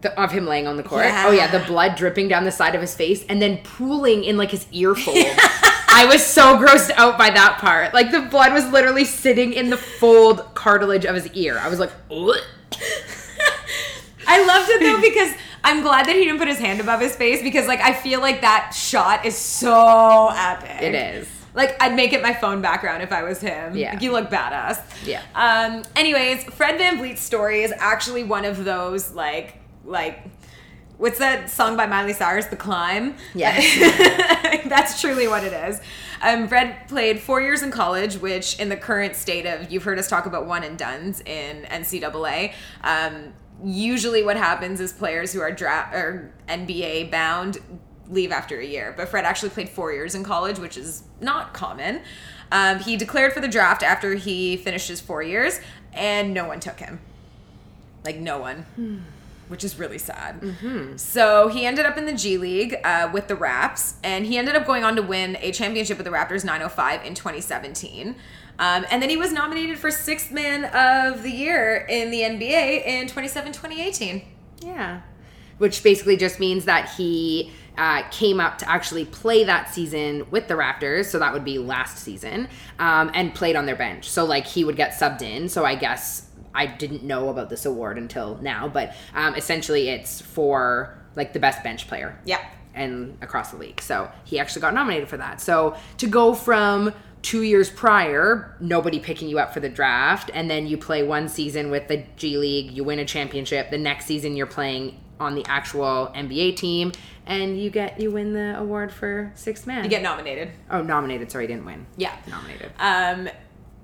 The, 0.00 0.18
of 0.18 0.30
him 0.30 0.46
laying 0.46 0.66
on 0.68 0.76
the 0.76 0.82
court. 0.84 1.04
Yeah. 1.04 1.24
Oh 1.26 1.32
yeah, 1.32 1.50
the 1.50 1.66
blood 1.66 1.96
dripping 1.96 2.28
down 2.28 2.44
the 2.44 2.52
side 2.52 2.74
of 2.76 2.80
his 2.80 2.94
face 2.94 3.24
and 3.28 3.42
then 3.42 3.58
pooling 3.64 4.22
in 4.24 4.36
like 4.36 4.50
his 4.52 4.66
ear 4.70 4.94
folds. 4.94 5.18
I 6.00 6.06
was 6.06 6.24
so 6.24 6.56
grossed 6.56 6.90
out 6.92 7.18
by 7.18 7.28
that 7.28 7.58
part. 7.58 7.92
Like 7.92 8.10
the 8.10 8.22
blood 8.22 8.54
was 8.54 8.66
literally 8.70 9.04
sitting 9.04 9.52
in 9.52 9.68
the 9.68 9.76
fold 9.76 10.54
cartilage 10.54 11.04
of 11.04 11.14
his 11.14 11.28
ear. 11.32 11.58
I 11.58 11.68
was 11.68 11.78
like, 11.78 11.90
"Ugh." 12.10 12.36
I 14.26 14.44
loved 14.46 14.70
it 14.70 14.80
though 14.80 15.00
because 15.00 15.34
I'm 15.62 15.82
glad 15.82 16.06
that 16.06 16.16
he 16.16 16.24
didn't 16.24 16.38
put 16.38 16.48
his 16.48 16.58
hand 16.58 16.80
above 16.80 17.00
his 17.00 17.14
face 17.14 17.42
because 17.42 17.66
like 17.66 17.80
I 17.80 17.92
feel 17.92 18.20
like 18.20 18.40
that 18.40 18.72
shot 18.74 19.26
is 19.26 19.36
so 19.36 20.30
epic. 20.34 20.80
it 20.82 20.94
is. 20.94 21.28
Like 21.52 21.76
I'd 21.82 21.94
make 21.94 22.14
it 22.14 22.22
my 22.22 22.32
phone 22.32 22.62
background 22.62 23.02
if 23.02 23.12
I 23.12 23.22
was 23.22 23.40
him. 23.40 23.76
Yeah. 23.76 23.92
Like, 23.92 24.02
you 24.02 24.12
look 24.12 24.30
badass. 24.30 24.80
Yeah. 25.04 25.22
Um. 25.34 25.82
Anyways, 25.96 26.44
Fred 26.44 26.80
VanVleet's 26.80 27.20
story 27.20 27.62
is 27.62 27.74
actually 27.76 28.24
one 28.24 28.44
of 28.46 28.64
those 28.64 29.12
like 29.12 29.56
like. 29.84 30.20
What's 31.00 31.18
that 31.18 31.48
song 31.48 31.78
by 31.78 31.86
Miley 31.86 32.12
Cyrus, 32.12 32.44
The 32.48 32.56
Climb? 32.56 33.16
Yes. 33.34 33.64
That's 34.68 35.00
truly 35.00 35.26
what 35.26 35.42
it 35.42 35.54
is. 35.54 35.80
Um, 36.20 36.46
Fred 36.46 36.88
played 36.88 37.20
four 37.20 37.40
years 37.40 37.62
in 37.62 37.70
college, 37.70 38.18
which 38.18 38.60
in 38.60 38.68
the 38.68 38.76
current 38.76 39.16
state 39.16 39.46
of, 39.46 39.72
you've 39.72 39.84
heard 39.84 39.98
us 39.98 40.08
talk 40.08 40.26
about 40.26 40.44
one 40.44 40.62
and 40.62 40.76
dones 40.76 41.22
in 41.22 41.62
NCAA. 41.62 42.52
Um, 42.84 43.32
usually 43.64 44.22
what 44.22 44.36
happens 44.36 44.78
is 44.78 44.92
players 44.92 45.32
who 45.32 45.40
are 45.40 45.50
draft 45.50 45.94
or 45.94 46.34
NBA 46.50 47.10
bound 47.10 47.56
leave 48.10 48.30
after 48.30 48.60
a 48.60 48.66
year. 48.66 48.92
But 48.94 49.08
Fred 49.08 49.24
actually 49.24 49.50
played 49.50 49.70
four 49.70 49.94
years 49.94 50.14
in 50.14 50.22
college, 50.22 50.58
which 50.58 50.76
is 50.76 51.04
not 51.18 51.54
common. 51.54 52.02
Um, 52.52 52.78
he 52.78 52.98
declared 52.98 53.32
for 53.32 53.40
the 53.40 53.48
draft 53.48 53.82
after 53.82 54.16
he 54.16 54.58
finished 54.58 54.88
his 54.88 55.00
four 55.00 55.22
years, 55.22 55.60
and 55.94 56.34
no 56.34 56.46
one 56.46 56.60
took 56.60 56.78
him. 56.78 57.00
Like, 58.04 58.18
no 58.18 58.38
one. 58.38 59.06
Which 59.50 59.64
is 59.64 59.78
really 59.78 59.98
sad. 59.98 60.40
So 60.96 61.48
he 61.48 61.66
ended 61.66 61.84
up 61.84 61.98
in 61.98 62.06
the 62.06 62.12
G 62.12 62.38
League 62.38 62.76
uh, 62.84 63.10
with 63.12 63.26
the 63.26 63.34
Raps, 63.34 63.96
and 64.04 64.24
he 64.24 64.38
ended 64.38 64.54
up 64.54 64.64
going 64.64 64.84
on 64.84 64.94
to 64.94 65.02
win 65.02 65.36
a 65.40 65.50
championship 65.50 65.98
with 65.98 66.04
the 66.04 66.12
Raptors 66.12 66.44
905 66.44 67.04
in 67.04 67.14
2017. 67.14 68.14
Um, 68.60 68.86
and 68.90 69.02
then 69.02 69.10
he 69.10 69.16
was 69.16 69.32
nominated 69.32 69.78
for 69.78 69.90
Sixth 69.90 70.30
Man 70.30 70.66
of 70.66 71.24
the 71.24 71.30
Year 71.30 71.84
in 71.88 72.10
the 72.10 72.20
NBA 72.20 72.86
in 72.86 73.08
27 73.08 73.52
2018. 73.52 74.22
Yeah. 74.60 75.00
Which 75.58 75.82
basically 75.82 76.16
just 76.16 76.38
means 76.38 76.66
that 76.66 76.90
he 76.90 77.50
uh, 77.76 78.02
came 78.10 78.38
up 78.38 78.58
to 78.58 78.68
actually 78.70 79.06
play 79.06 79.44
that 79.44 79.72
season 79.72 80.30
with 80.30 80.46
the 80.46 80.54
Raptors. 80.54 81.06
So 81.06 81.18
that 81.18 81.32
would 81.32 81.44
be 81.44 81.58
last 81.58 81.98
season, 81.98 82.48
um, 82.78 83.10
and 83.14 83.34
played 83.34 83.56
on 83.56 83.66
their 83.66 83.76
bench. 83.76 84.08
So, 84.08 84.24
like, 84.24 84.46
he 84.46 84.64
would 84.64 84.76
get 84.76 84.92
subbed 84.92 85.22
in. 85.22 85.48
So, 85.48 85.64
I 85.64 85.74
guess 85.74 86.26
I 86.54 86.66
didn't 86.66 87.02
know 87.04 87.28
about 87.28 87.48
this 87.50 87.64
award 87.66 87.98
until 87.98 88.38
now. 88.42 88.68
But 88.68 88.94
um, 89.14 89.34
essentially, 89.34 89.88
it's 89.88 90.20
for, 90.20 90.98
like, 91.16 91.32
the 91.32 91.40
best 91.40 91.62
bench 91.62 91.86
player. 91.88 92.18
Yeah. 92.24 92.40
and 92.74 93.16
across 93.20 93.50
the 93.50 93.56
league. 93.56 93.80
So 93.80 94.10
he 94.24 94.38
actually 94.38 94.62
got 94.62 94.74
nominated 94.74 95.08
for 95.08 95.16
that. 95.16 95.40
So 95.40 95.76
to 95.98 96.06
go 96.06 96.34
from 96.34 96.92
two 97.22 97.42
years 97.42 97.68
prior, 97.68 98.56
nobody 98.60 98.98
picking 99.00 99.28
you 99.28 99.38
up 99.38 99.52
for 99.52 99.60
the 99.60 99.68
draft, 99.68 100.30
and 100.32 100.48
then 100.50 100.66
you 100.66 100.78
play 100.78 101.02
one 101.02 101.28
season 101.28 101.70
with 101.70 101.86
the 101.88 102.04
G 102.16 102.38
League, 102.38 102.70
you 102.70 102.82
win 102.84 102.98
a 102.98 103.04
championship. 103.04 103.70
The 103.70 103.76
next 103.78 104.06
season, 104.06 104.36
you're 104.36 104.46
playing 104.46 104.98
on 105.18 105.34
the 105.34 105.44
actual 105.46 106.10
NBA 106.14 106.56
team, 106.56 106.92
and 107.26 107.60
you 107.60 107.68
get 107.68 108.00
you 108.00 108.10
win 108.10 108.32
the 108.32 108.58
award 108.58 108.90
for 108.92 109.32
sixth 109.34 109.66
man. 109.66 109.84
You 109.84 109.90
get 109.90 110.02
nominated. 110.02 110.50
oh 110.70 110.80
nominated. 110.82 111.30
Sorry, 111.30 111.46
didn't 111.46 111.66
win. 111.66 111.84
Yeah. 111.98 112.14
nominated. 112.28 112.70
Um, 112.78 113.28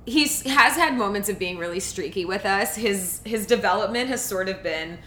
he's 0.06 0.42
has 0.42 0.76
had 0.76 0.96
moments 0.96 1.28
of 1.28 1.38
being 1.38 1.58
really 1.58 1.80
streaky 1.80 2.24
with 2.24 2.46
us. 2.46 2.76
His 2.76 3.20
his 3.24 3.46
development 3.46 4.08
has 4.08 4.24
sort 4.24 4.48
of 4.48 4.62
been. 4.62 4.98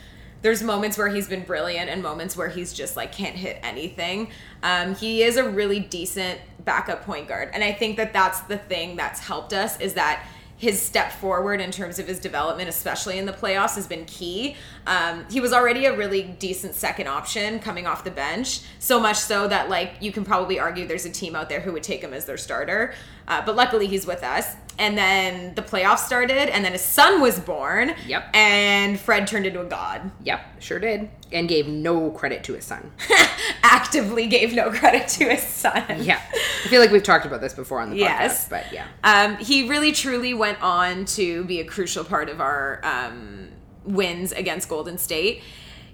There's 0.42 0.64
moments 0.64 0.98
where 0.98 1.10
he's 1.10 1.28
been 1.28 1.44
brilliant 1.44 1.90
and 1.90 2.02
moments 2.02 2.38
where 2.38 2.48
he's 2.48 2.72
just 2.72 2.96
like 2.96 3.12
can't 3.12 3.36
hit 3.36 3.60
anything. 3.62 4.30
Um, 4.64 4.96
he 4.96 5.24
is 5.24 5.36
a 5.36 5.50
really 5.50 5.82
decent 5.82 6.40
backup 6.64 7.04
point 7.04 7.28
guard, 7.28 7.50
and 7.54 7.64
I 7.64 7.74
think 7.74 7.98
that 7.98 8.14
that's 8.14 8.42
the 8.42 8.58
thing 8.58 8.96
that's 8.96 9.20
helped 9.20 9.54
us 9.54 9.80
is 9.82 9.96
that 9.96 10.26
his 10.60 10.80
step 10.82 11.14
forward 11.14 11.62
in 11.62 11.72
terms 11.72 12.00
of 12.00 12.08
his 12.08 12.20
development, 12.20 12.68
especially 12.68 13.18
in 13.18 13.26
the 13.26 13.32
playoffs, 13.32 13.76
has 13.76 13.88
been 13.88 14.04
key. 14.04 14.58
Um, 14.86 15.26
he 15.32 15.40
was 15.40 15.54
already 15.54 15.86
a 15.86 15.96
really 15.96 16.24
decent 16.24 16.76
second 16.76 17.08
option 17.08 17.60
coming 17.60 17.88
off 17.88 18.04
the 18.04 18.12
bench, 18.12 18.60
so 18.78 19.00
much 19.00 19.16
so 19.16 19.48
that 19.48 19.70
like 19.70 19.94
you 20.02 20.12
can 20.12 20.26
probably 20.26 20.60
argue 20.60 20.86
there's 20.86 21.06
a 21.06 21.10
team 21.10 21.34
out 21.34 21.48
there 21.48 21.62
who 21.62 21.72
would 21.72 21.84
take 21.84 22.02
him 22.02 22.14
as 22.14 22.26
their 22.26 22.36
starter. 22.36 22.94
Uh, 23.30 23.42
but 23.46 23.56
luckily, 23.56 23.88
he's 23.88 24.06
with 24.06 24.24
us. 24.24 24.56
And 24.80 24.98
then 24.98 25.56
the 25.56 25.62
playoffs 25.62 26.00
started, 26.00 26.50
and 26.54 26.64
then 26.64 26.72
his 26.72 26.82
son 26.82 27.20
was 27.20 27.38
born. 27.38 27.94
Yep. 28.08 28.30
And 28.34 28.98
Fred 28.98 29.28
turned 29.28 29.46
into 29.46 29.60
a 29.60 29.66
god. 29.66 30.10
Yep, 30.24 30.62
sure 30.62 30.80
did, 30.80 31.10
and 31.34 31.50
gave 31.50 31.68
no 31.68 32.12
credit 32.12 32.46
to 32.46 32.54
his 32.54 32.64
son. 32.64 32.90
Actively 33.64 34.28
gave 34.28 34.54
no 34.54 34.72
credit 34.72 35.08
to 35.10 35.26
his 35.30 35.44
son. 35.44 35.84
yeah, 36.00 36.22
I 36.32 36.68
feel 36.70 36.80
like 36.80 36.92
we've 36.92 37.04
talked 37.04 37.26
about 37.26 37.42
this 37.42 37.54
before 37.54 37.82
on 37.82 37.90
the 37.90 37.98
Yes. 37.98 38.46
podcast, 38.46 38.50
but 38.50 38.66
yeah. 38.74 38.88
Um, 39.04 39.36
he 39.38 39.68
really 39.68 39.92
truly 39.92 40.34
went 40.34 40.62
on 40.62 41.04
to 41.06 41.44
be 41.44 41.60
a 41.60 41.66
crucial 41.66 42.06
part 42.06 42.30
of 42.30 42.40
our 42.40 42.80
um, 42.84 43.50
wins 43.84 44.32
against 44.32 44.70
Golden 44.70 44.98
State. 44.98 45.44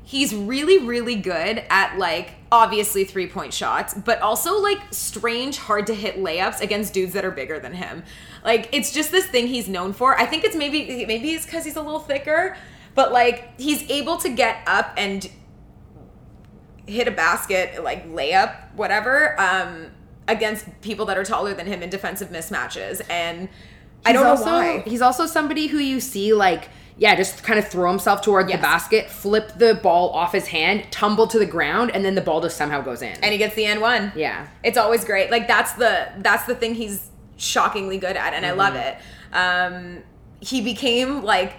He's 0.08 0.36
really, 0.36 0.86
really 0.86 1.16
good 1.16 1.64
at 1.70 1.98
like 1.98 2.36
obviously 2.52 3.06
three 3.06 3.28
point 3.28 3.54
shots, 3.54 3.96
but 3.96 4.22
also 4.22 4.62
like 4.62 4.80
strange, 4.92 5.58
hard 5.58 5.88
to 5.88 5.96
hit 5.96 6.18
layups 6.18 6.62
against 6.62 6.94
dudes 6.94 7.14
that 7.14 7.26
are 7.26 7.32
bigger 7.32 7.60
than 7.60 7.74
him. 7.74 8.04
Like 8.44 8.70
it's 8.72 8.92
just 8.94 9.12
this 9.12 9.26
thing 9.26 9.48
he's 9.48 9.68
known 9.68 9.94
for. 9.94 10.18
I 10.18 10.28
think 10.28 10.44
it's 10.44 10.56
maybe 10.56 11.06
maybe 11.08 11.32
it's 11.32 11.46
because 11.46 11.66
he's 11.66 11.76
a 11.76 11.82
little 11.82 12.00
thicker, 12.00 12.56
but 12.94 13.12
like 13.12 13.60
he's 13.60 13.90
able 13.90 14.18
to 14.18 14.30
get 14.30 14.58
up 14.68 14.94
and 14.96 15.28
hit 16.86 17.08
a 17.08 17.12
basket, 17.12 17.84
like 17.84 18.08
layup, 18.08 18.74
whatever, 18.76 19.40
um, 19.42 19.88
against 20.28 20.66
people 20.82 21.08
that 21.08 21.18
are 21.18 21.26
taller 21.26 21.56
than 21.56 21.66
him 21.66 21.82
in 21.82 21.90
defensive 21.90 22.30
mismatches. 22.30 23.02
And 23.10 23.50
I 24.06 24.14
don't 24.14 24.22
He's 24.22 24.46
know 24.46 24.52
also, 24.52 24.78
why. 24.78 24.84
He's 24.86 25.02
also 25.02 25.26
somebody 25.26 25.66
who 25.68 25.80
you 25.80 26.00
see 26.00 26.34
like 26.34 26.70
yeah, 26.98 27.16
just 27.16 27.44
kind 27.44 27.60
of 27.60 27.68
throw 27.68 27.90
himself 27.90 28.22
toward 28.22 28.48
Yes. 28.50 28.58
the 28.58 28.62
basket, 28.62 29.10
flip 29.10 29.52
the 29.58 29.74
ball 29.76 30.10
off 30.12 30.32
his 30.32 30.48
hand, 30.48 30.86
tumble 30.92 31.28
to 31.28 31.38
the 31.40 31.46
ground, 31.46 31.92
and 31.94 32.06
then 32.06 32.16
the 32.16 32.22
ball 32.22 32.40
just 32.42 32.56
somehow 32.58 32.82
goes 32.82 33.02
in. 33.02 33.14
And 33.22 33.32
he 33.34 33.38
gets 33.38 33.56
the 33.56 33.66
N 33.66 33.82
one. 33.82 34.12
yeah. 34.16 34.48
It's 34.64 34.78
always 34.78 35.04
great. 35.04 35.30
Like 35.32 35.48
that's 35.48 35.74
the 35.74 36.08
that's 36.20 36.46
the 36.46 36.56
thing 36.56 36.76
he's 36.76 37.10
shockingly 37.38 37.98
good 37.98 38.16
at, 38.16 38.34
and 38.34 38.46
I 38.46 38.52
love 38.52 38.76
it. 38.76 38.96
Um, 39.34 40.04
he 40.40 40.62
became 40.62 41.22
like 41.24 41.54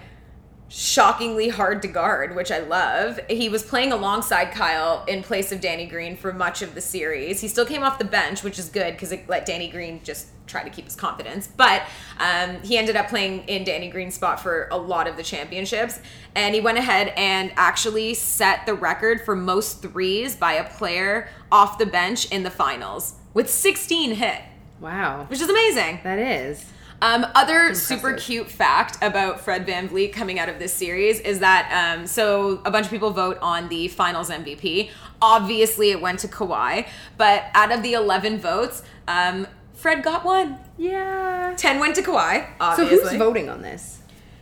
shockingly 0.69 1.49
hard 1.49 1.81
to 1.81 1.87
guard, 1.87 2.35
which 2.35 2.51
I 2.51 2.59
love. 2.59 3.19
He 3.29 3.47
was 3.47 3.63
playing 3.63 3.91
alongside 3.93 4.51
Kyle 4.51 5.05
in 5.07 5.23
place 5.23 5.51
of 5.51 5.61
Danny 5.61 5.85
Green 5.85 6.17
for 6.17 6.33
much 6.33 6.61
of 6.61 6.75
the 6.75 6.81
series. 6.81 7.39
He 7.41 7.47
still 7.47 7.65
came 7.65 7.83
off 7.83 7.99
the 7.99 8.05
bench, 8.05 8.43
which 8.43 8.59
is 8.59 8.69
good 8.69 8.93
because 8.93 9.11
it 9.11 9.29
let 9.29 9.45
Danny 9.45 9.69
Green 9.69 10.01
just 10.03 10.27
try 10.47 10.63
to 10.63 10.69
keep 10.69 10.85
his 10.85 10.95
confidence. 10.95 11.47
But 11.47 11.83
um, 12.19 12.61
he 12.63 12.77
ended 12.77 12.95
up 12.95 13.09
playing 13.09 13.43
in 13.47 13.63
Danny 13.63 13.89
Green's 13.89 14.15
spot 14.15 14.39
for 14.39 14.67
a 14.71 14.77
lot 14.77 15.07
of 15.07 15.17
the 15.17 15.23
championships. 15.23 15.99
And 16.35 16.55
he 16.55 16.61
went 16.61 16.77
ahead 16.77 17.13
and 17.17 17.51
actually 17.55 18.13
set 18.13 18.65
the 18.65 18.73
record 18.73 19.21
for 19.21 19.35
most 19.35 19.81
threes 19.81 20.35
by 20.35 20.53
a 20.53 20.63
player 20.67 21.29
off 21.51 21.77
the 21.77 21.85
bench 21.85 22.31
in 22.31 22.43
the 22.43 22.51
finals 22.51 23.15
with 23.33 23.49
16 23.49 24.15
hit, 24.15 24.41
Wow. 24.79 25.25
which 25.29 25.41
is 25.41 25.49
amazing. 25.49 25.99
That 26.03 26.19
is. 26.19 26.65
Um, 26.99 27.27
other 27.35 27.75
super 27.75 28.13
cute 28.15 28.49
fact 28.49 28.97
about 29.03 29.39
Fred 29.41 29.67
VanVleet 29.67 30.11
coming 30.13 30.39
out 30.39 30.49
of 30.49 30.57
this 30.57 30.73
series 30.73 31.19
is 31.19 31.39
that 31.41 31.69
um, 31.99 32.07
so 32.07 32.59
a 32.65 32.71
bunch 32.71 32.85
of 32.87 32.91
people 32.91 33.11
vote 33.11 33.37
on 33.39 33.69
the 33.69 33.87
finals 33.87 34.31
MVP. 34.31 34.89
Obviously, 35.21 35.91
it 35.91 36.01
went 36.01 36.17
to 36.21 36.27
Kawhi, 36.27 36.87
but 37.15 37.45
out 37.53 37.71
of 37.71 37.83
the 37.83 37.93
11 37.93 38.39
votes, 38.39 38.81
um, 39.07 39.45
Fred 39.77 40.03
got 40.03 40.25
one. 40.25 40.57
Yeah. 40.77 41.53
10 41.55 41.79
went 41.79 41.95
to 41.95 42.01
Kawhi, 42.01 42.47
So 42.75 42.85
who's 42.85 43.13
voting 43.13 43.49
on 43.49 43.61
this? 43.61 44.01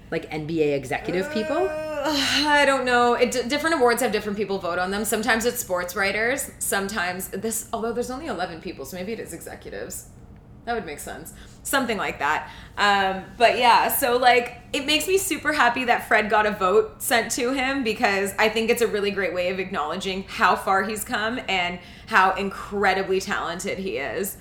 Like 0.10 0.32
NBA 0.32 0.76
executive 0.76 1.32
people? 1.34 1.57
Uh, 1.57 2.45
I 2.48 2.64
don't 2.66 2.86
know. 2.86 3.16
It, 3.16 3.49
different 3.49 3.76
awards 3.76 4.02
have 4.02 4.12
different 4.12 4.38
people 4.38 4.60
vote 4.60 4.80
on 4.80 4.91
them. 4.91 5.03
Sometimes 5.03 5.45
it's 5.45 5.60
sports 5.60 5.95
writers. 5.95 6.52
Sometimes 6.60 7.30
this, 7.30 7.68
although 7.74 7.91
there's 7.91 8.12
only 8.12 8.28
11 8.28 8.62
people, 8.62 8.86
so 8.86 8.95
maybe 8.95 9.12
it 9.12 9.20
is 9.20 9.34
executives. 9.34 10.07
That 10.66 10.74
would 10.74 10.86
make 10.86 10.99
sense. 10.99 11.34
Something 11.64 11.98
like 11.98 12.20
that. 12.20 12.49
Um, 12.78 13.24
but 13.38 13.57
yeah, 13.57 13.88
so 13.90 14.18
like 14.18 14.62
it 14.74 14.86
makes 14.86 15.07
me 15.07 15.18
super 15.18 15.53
happy 15.53 15.84
that 15.86 16.07
Fred 16.07 16.30
got 16.30 16.45
a 16.45 16.52
vote 16.52 17.02
sent 17.02 17.32
to 17.34 17.53
him 17.53 17.84
because 17.84 18.34
I 18.40 18.49
think 18.49 18.70
it's 18.70 18.82
a 18.82 18.88
really 18.88 19.12
great 19.12 19.34
way 19.34 19.49
of 19.49 19.60
acknowledging 19.60 20.24
how 20.24 20.56
far 20.56 20.84
he's 20.84 21.03
come 21.03 21.40
and 21.48 21.80
how 22.07 22.34
incredibly 22.36 23.20
talented 23.20 23.78
he 23.80 23.98
is. 23.98 24.38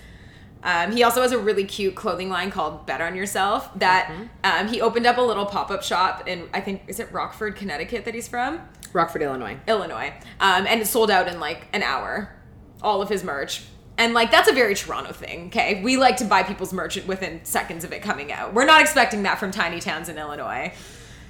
Um, 0.64 0.92
he 0.92 1.02
also 1.02 1.20
has 1.20 1.30
a 1.30 1.38
really 1.38 1.64
cute 1.64 1.94
clothing 1.94 2.30
line 2.30 2.50
called 2.50 2.86
Bet 2.86 3.02
on 3.02 3.14
Yourself 3.14 3.70
that 3.78 4.10
um, 4.42 4.66
he 4.66 4.80
opened 4.80 5.06
up 5.06 5.18
a 5.18 5.20
little 5.20 5.44
pop 5.44 5.70
up 5.70 5.82
shop 5.82 6.26
in, 6.26 6.48
I 6.54 6.62
think, 6.62 6.82
is 6.88 6.98
it 6.98 7.12
Rockford, 7.12 7.54
Connecticut 7.54 8.06
that 8.06 8.14
he's 8.14 8.26
from? 8.26 8.60
Rockford, 8.94 9.22
Illinois. 9.22 9.58
Illinois. 9.68 10.14
Um, 10.40 10.66
and 10.66 10.80
it 10.80 10.86
sold 10.86 11.10
out 11.10 11.28
in 11.28 11.38
like 11.38 11.68
an 11.74 11.82
hour, 11.82 12.34
all 12.80 13.02
of 13.02 13.10
his 13.10 13.22
merch. 13.22 13.62
And 13.98 14.14
like 14.14 14.30
that's 14.30 14.48
a 14.48 14.52
very 14.52 14.74
Toronto 14.74 15.12
thing, 15.12 15.46
okay? 15.48 15.82
We 15.82 15.96
like 15.98 16.16
to 16.16 16.24
buy 16.24 16.42
people's 16.42 16.72
merch 16.72 16.96
within 17.04 17.44
seconds 17.44 17.84
of 17.84 17.92
it 17.92 18.02
coming 18.02 18.32
out. 18.32 18.54
We're 18.54 18.64
not 18.64 18.80
expecting 18.80 19.22
that 19.24 19.38
from 19.38 19.50
tiny 19.50 19.80
towns 19.80 20.08
in 20.08 20.18
Illinois. 20.18 20.72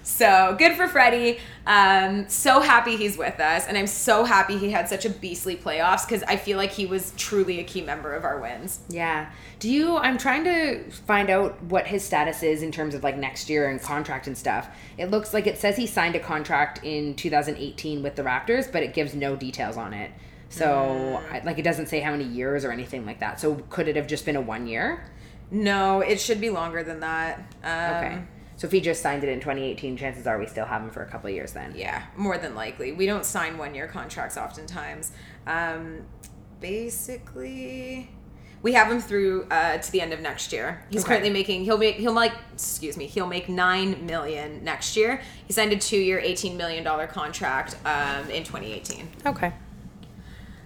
So 0.05 0.55
good 0.59 0.77
for 0.77 0.87
Freddie. 0.87 1.39
Um, 1.67 2.29
so 2.29 2.61
happy 2.61 2.97
he's 2.97 3.17
with 3.17 3.41
us, 3.41 3.67
and 3.67 3.77
I'm 3.77 3.87
so 3.87 4.25
happy 4.25 4.59
he 4.59 4.71
had 4.71 4.87
such 4.89 5.07
a 5.07 5.11
beastly 5.11 5.57
playoffs 5.57 6.07
because 6.07 6.23
I 6.25 6.37
feel 6.37 6.59
like 6.59 6.71
he 6.73 6.85
was 6.85 7.15
truly 7.17 7.59
a 7.59 7.65
key 7.65 7.81
member 7.81 8.13
of 8.13 8.23
our 8.23 8.39
wins. 8.39 8.81
Yeah. 8.91 9.31
Do 9.61 9.71
you? 9.71 9.97
I'm 9.97 10.19
trying 10.19 10.45
to 10.45 10.91
find 10.91 11.31
out 11.31 11.61
what 11.65 11.87
his 11.87 12.05
status 12.05 12.43
is 12.43 12.63
in 12.63 12.71
terms 12.71 12.95
of 12.95 13.03
like 13.03 13.17
next 13.17 13.49
year 13.49 13.69
and 13.71 13.81
contract 13.81 14.27
and 14.27 14.37
stuff. 14.37 14.69
It 14.99 15.11
looks 15.11 15.33
like 15.33 15.47
it 15.47 15.57
says 15.59 15.77
he 15.77 15.87
signed 15.87 16.15
a 16.17 16.21
contract 16.21 16.85
in 16.85 17.15
2018 17.17 18.03
with 18.03 18.15
the 18.15 18.23
Raptors, 18.23 18.71
but 18.71 18.83
it 18.83 18.93
gives 18.93 19.15
no 19.15 19.37
details 19.37 19.79
on 19.79 19.95
it. 19.95 20.11
So, 20.51 21.21
I- 21.33 21.41
like, 21.45 21.59
it 21.59 21.63
doesn't 21.63 21.87
say 21.89 21.99
how 22.01 22.11
many 22.13 22.25
years 22.25 22.65
or 22.65 22.71
anything 22.71 23.05
like 23.07 23.19
that. 23.21 23.41
So, 23.41 23.55
could 23.71 23.89
it 23.89 23.97
have 23.97 24.07
just 24.07 24.25
been 24.25 24.37
a 24.37 24.41
one 24.41 24.67
year? 24.69 25.03
No, 25.51 26.01
it 26.01 26.21
should 26.21 26.41
be 26.41 26.51
longer 26.51 26.83
than 26.85 27.01
that. 27.01 27.39
Um, 27.65 27.97
Okay. 27.97 28.19
So, 28.65 28.67
if 28.67 28.73
he 28.73 28.81
just 28.81 29.03
signed 29.03 29.23
it 29.23 29.29
in 29.29 29.41
2018, 29.41 29.95
chances 29.99 30.27
are 30.27 30.39
we 30.39 30.47
still 30.47 30.65
have 30.65 30.81
him 30.81 30.91
for 30.91 31.03
a 31.03 31.07
couple 31.07 31.29
of 31.29 31.35
years 31.35 31.53
then. 31.53 31.75
Yeah, 31.77 32.03
more 32.17 32.39
than 32.39 32.55
likely. 32.55 32.93
We 32.93 33.05
don't 33.05 33.27
sign 33.27 33.59
one 33.59 33.75
year 33.75 33.87
contracts 33.87 34.39
oftentimes. 34.39 35.13
Um, 35.47 36.07
basically, 36.61 38.09
we 38.63 38.73
have 38.73 38.91
him 38.91 39.01
through 39.03 39.49
uh, 39.51 39.77
to 39.77 39.93
the 39.93 40.01
end 40.01 40.15
of 40.15 40.21
next 40.21 40.51
year. 40.51 40.83
He's 40.89 41.03
Okay. 41.03 41.09
currently 41.09 41.29
making 41.31 41.65
he'll 41.65 41.77
make 41.77 41.97
he'll 41.97 42.15
make 42.15 42.33
excuse 42.55 42.97
me 42.97 43.07
he'll 43.07 43.27
make 43.27 43.51
nine 43.51 44.07
million 44.07 44.65
next 44.65 44.97
year. 44.97 45.21
He 45.47 45.53
signed 45.53 45.73
a 45.75 45.77
two 45.77 45.99
year, 45.99 46.19
eighteen 46.19 46.57
million 46.57 46.83
dollar 46.85 47.07
contract 47.07 47.77
um, 47.85 48.31
in 48.31 48.45
twenty 48.45 48.73
eighteen. 48.73 49.11
Okay. 49.27 49.53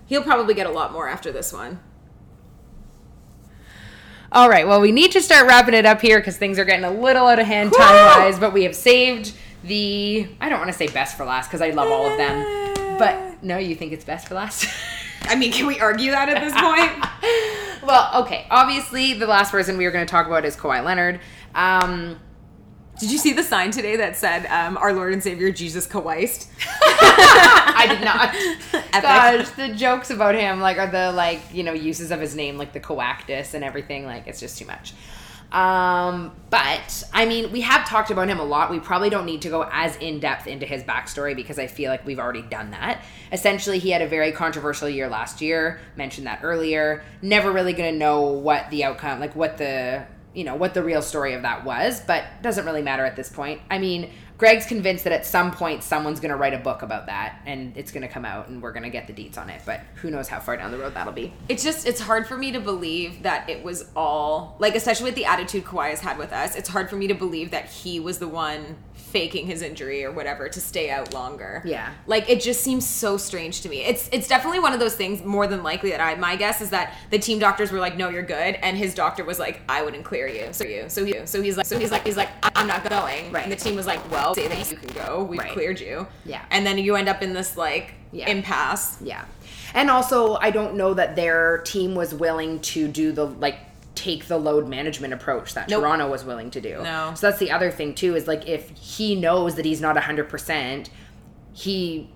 He'll 0.06 0.22
probably 0.22 0.54
get 0.54 0.68
a 0.68 0.70
lot 0.70 0.92
more 0.92 1.08
after 1.08 1.32
this 1.32 1.52
one. 1.52 1.80
All 4.30 4.48
right. 4.48 4.66
Well, 4.66 4.80
we 4.80 4.92
need 4.92 5.12
to 5.12 5.22
start 5.22 5.46
wrapping 5.46 5.74
it 5.74 5.86
up 5.86 6.00
here 6.00 6.18
because 6.18 6.36
things 6.36 6.58
are 6.58 6.64
getting 6.64 6.84
a 6.84 6.90
little 6.90 7.26
out 7.26 7.38
of 7.38 7.46
hand 7.46 7.72
time 7.76 8.20
wise. 8.20 8.38
But 8.38 8.52
we 8.52 8.64
have 8.64 8.74
saved 8.74 9.34
the. 9.64 10.28
I 10.40 10.48
don't 10.48 10.58
want 10.58 10.70
to 10.70 10.76
say 10.76 10.86
best 10.88 11.16
for 11.16 11.24
last 11.24 11.48
because 11.48 11.62
I 11.62 11.70
love 11.70 11.90
all 11.90 12.10
of 12.10 12.18
them. 12.18 12.98
But 12.98 13.42
no, 13.42 13.56
you 13.58 13.74
think 13.74 13.92
it's 13.92 14.04
best 14.04 14.28
for 14.28 14.34
last? 14.34 14.66
I 15.22 15.34
mean, 15.34 15.52
can 15.52 15.66
we 15.66 15.80
argue 15.80 16.10
that 16.10 16.28
at 16.28 16.40
this 16.40 16.52
point? 16.52 17.82
well, 17.86 18.22
okay. 18.22 18.46
Obviously, 18.50 19.14
the 19.14 19.26
last 19.26 19.50
person 19.50 19.78
we 19.78 19.84
were 19.84 19.90
going 19.90 20.06
to 20.06 20.10
talk 20.10 20.26
about 20.26 20.44
is 20.44 20.56
Kawhi 20.56 20.84
Leonard. 20.84 21.20
Um, 21.54 22.18
Did 22.98 23.12
you 23.12 23.18
see 23.18 23.32
the 23.32 23.42
sign 23.42 23.70
today 23.70 23.96
that 23.96 24.16
said 24.16 24.46
um, 24.46 24.76
"Our 24.76 24.92
Lord 24.92 25.12
and 25.12 25.22
Savior 25.22 25.52
Jesus 25.52 25.86
Kaweist"? 25.86 26.48
I 26.80 27.86
did 27.88 28.04
not. 28.04 28.34
Epic. 28.92 29.02
Gosh, 29.02 29.50
the 29.50 29.74
jokes 29.74 30.10
about 30.10 30.34
him, 30.34 30.60
like, 30.60 30.78
are 30.78 30.90
the 30.90 31.12
like 31.12 31.40
you 31.52 31.62
know 31.62 31.72
uses 31.72 32.10
of 32.10 32.20
his 32.20 32.34
name, 32.34 32.58
like 32.58 32.72
the 32.72 32.80
coactus 32.80 33.54
and 33.54 33.62
everything. 33.62 34.04
Like, 34.04 34.26
it's 34.26 34.40
just 34.40 34.58
too 34.58 34.66
much. 34.66 34.94
Um, 35.52 36.32
but 36.50 37.04
I 37.12 37.24
mean, 37.24 37.52
we 37.52 37.62
have 37.62 37.88
talked 37.88 38.10
about 38.10 38.28
him 38.28 38.38
a 38.38 38.44
lot. 38.44 38.70
We 38.70 38.80
probably 38.80 39.08
don't 39.08 39.24
need 39.24 39.42
to 39.42 39.48
go 39.48 39.66
as 39.72 39.96
in 39.96 40.20
depth 40.20 40.46
into 40.46 40.66
his 40.66 40.82
backstory 40.82 41.34
because 41.34 41.58
I 41.58 41.66
feel 41.66 41.90
like 41.90 42.04
we've 42.04 42.18
already 42.18 42.42
done 42.42 42.72
that. 42.72 43.02
Essentially, 43.32 43.78
he 43.78 43.90
had 43.90 44.02
a 44.02 44.08
very 44.08 44.32
controversial 44.32 44.88
year 44.88 45.08
last 45.08 45.40
year. 45.40 45.80
Mentioned 45.96 46.26
that 46.26 46.40
earlier. 46.42 47.02
Never 47.22 47.50
really 47.50 47.72
going 47.72 47.92
to 47.92 47.98
know 47.98 48.22
what 48.22 48.68
the 48.70 48.84
outcome, 48.84 49.20
like 49.20 49.34
what 49.34 49.56
the 49.56 50.04
you 50.34 50.44
know 50.44 50.54
what 50.54 50.74
the 50.74 50.82
real 50.82 51.02
story 51.02 51.34
of 51.34 51.42
that 51.42 51.64
was, 51.64 52.00
but 52.00 52.24
doesn't 52.42 52.64
really 52.64 52.82
matter 52.82 53.04
at 53.04 53.16
this 53.16 53.28
point. 53.28 53.60
I 53.70 53.78
mean, 53.78 54.10
Greg's 54.38 54.66
convinced 54.66 55.02
that 55.02 55.12
at 55.12 55.26
some 55.26 55.50
point 55.50 55.82
someone's 55.82 56.20
going 56.20 56.30
to 56.30 56.36
write 56.36 56.54
a 56.54 56.58
book 56.58 56.82
about 56.82 57.06
that 57.06 57.40
and 57.44 57.76
it's 57.76 57.90
going 57.90 58.02
to 58.02 58.08
come 58.08 58.24
out 58.24 58.48
and 58.48 58.62
we're 58.62 58.72
going 58.72 58.84
to 58.84 58.90
get 58.90 59.08
the 59.08 59.12
deets 59.12 59.36
on 59.36 59.50
it, 59.50 59.60
but 59.66 59.80
who 59.96 60.10
knows 60.10 60.28
how 60.28 60.38
far 60.38 60.56
down 60.56 60.70
the 60.70 60.78
road 60.78 60.94
that'll 60.94 61.12
be. 61.12 61.32
it's 61.48 61.64
just 61.64 61.86
it's 61.88 62.00
hard 62.00 62.26
for 62.26 62.36
me 62.36 62.52
to 62.52 62.60
believe 62.60 63.24
that 63.24 63.50
it 63.50 63.64
was 63.64 63.90
all 63.96 64.56
like 64.60 64.76
especially 64.76 65.06
with 65.06 65.16
the 65.16 65.24
attitude 65.24 65.64
Kawhi 65.64 65.90
has 65.90 66.00
had 66.00 66.18
with 66.18 66.32
us. 66.32 66.54
It's 66.54 66.68
hard 66.68 66.88
for 66.88 66.94
me 66.94 67.08
to 67.08 67.14
believe 67.14 67.50
that 67.50 67.66
he 67.66 67.98
was 67.98 68.18
the 68.20 68.28
one 68.28 68.76
faking 69.08 69.46
his 69.46 69.62
injury 69.62 70.04
or 70.04 70.10
whatever 70.12 70.48
to 70.48 70.60
stay 70.60 70.90
out 70.90 71.12
longer. 71.14 71.62
Yeah. 71.64 71.92
Like 72.06 72.28
it 72.28 72.40
just 72.40 72.60
seems 72.62 72.86
so 72.86 73.16
strange 73.16 73.62
to 73.62 73.68
me. 73.68 73.82
It's 73.82 74.08
it's 74.12 74.28
definitely 74.28 74.60
one 74.60 74.72
of 74.72 74.80
those 74.80 74.94
things 74.94 75.24
more 75.24 75.46
than 75.46 75.62
likely 75.62 75.90
that 75.90 76.00
I 76.00 76.14
my 76.16 76.36
guess 76.36 76.60
is 76.60 76.70
that 76.70 76.94
the 77.10 77.18
team 77.18 77.38
doctors 77.38 77.72
were 77.72 77.78
like 77.80 77.96
no 77.96 78.08
you're 78.10 78.22
good 78.22 78.56
and 78.62 78.76
his 78.76 78.94
doctor 78.94 79.24
was 79.24 79.38
like 79.38 79.60
I 79.68 79.82
wouldn't 79.82 80.04
clear 80.04 80.26
you. 80.28 80.48
So 80.52 80.64
you. 80.64 80.84
So 80.88 81.04
he 81.04 81.26
so 81.26 81.42
he's 81.42 81.56
like 81.56 81.66
so 81.66 81.78
he's 81.78 81.90
like 81.90 82.04
he's 82.06 82.16
like 82.16 82.28
I'm 82.54 82.66
not 82.66 82.88
going. 82.88 83.32
Right. 83.32 83.42
And 83.44 83.52
the 83.52 83.56
team 83.56 83.74
was 83.76 83.86
like 83.86 84.10
well 84.10 84.34
say 84.34 84.48
that 84.48 84.70
you 84.70 84.76
can 84.76 84.94
go. 84.94 85.24
We've 85.24 85.38
Right. 85.40 85.52
cleared 85.52 85.80
you. 85.80 86.06
Yeah. 86.24 86.44
And 86.50 86.66
then 86.66 86.78
you 86.78 86.96
end 86.96 87.08
up 87.08 87.22
in 87.22 87.32
this 87.32 87.56
like 87.56 87.94
Yeah. 88.12 88.28
impasse. 88.28 89.00
Yeah. 89.02 89.24
And 89.74 89.90
also, 89.90 90.36
I 90.36 90.50
don't 90.50 90.76
know 90.76 90.94
that 90.94 91.14
their 91.14 91.58
team 91.58 91.94
was 91.94 92.14
willing 92.14 92.60
to 92.60 92.88
do 92.88 93.12
the 93.12 93.26
like 93.26 93.67
take 93.98 94.26
the 94.26 94.38
load 94.38 94.68
management 94.68 95.12
approach 95.12 95.54
that 95.54 95.68
Nope. 95.68 95.82
Toronto 95.82 96.08
was 96.08 96.24
willing 96.24 96.50
to 96.52 96.60
do. 96.60 96.80
No. 96.82 97.12
So 97.16 97.28
that's 97.28 97.40
the 97.40 97.50
other 97.50 97.70
thing 97.72 97.94
too 97.94 98.14
is 98.14 98.28
like 98.28 98.46
if 98.46 98.70
he 98.70 99.16
knows 99.16 99.56
that 99.56 99.64
he's 99.64 99.80
not 99.80 99.96
100%, 99.96 100.88
he 101.52 102.08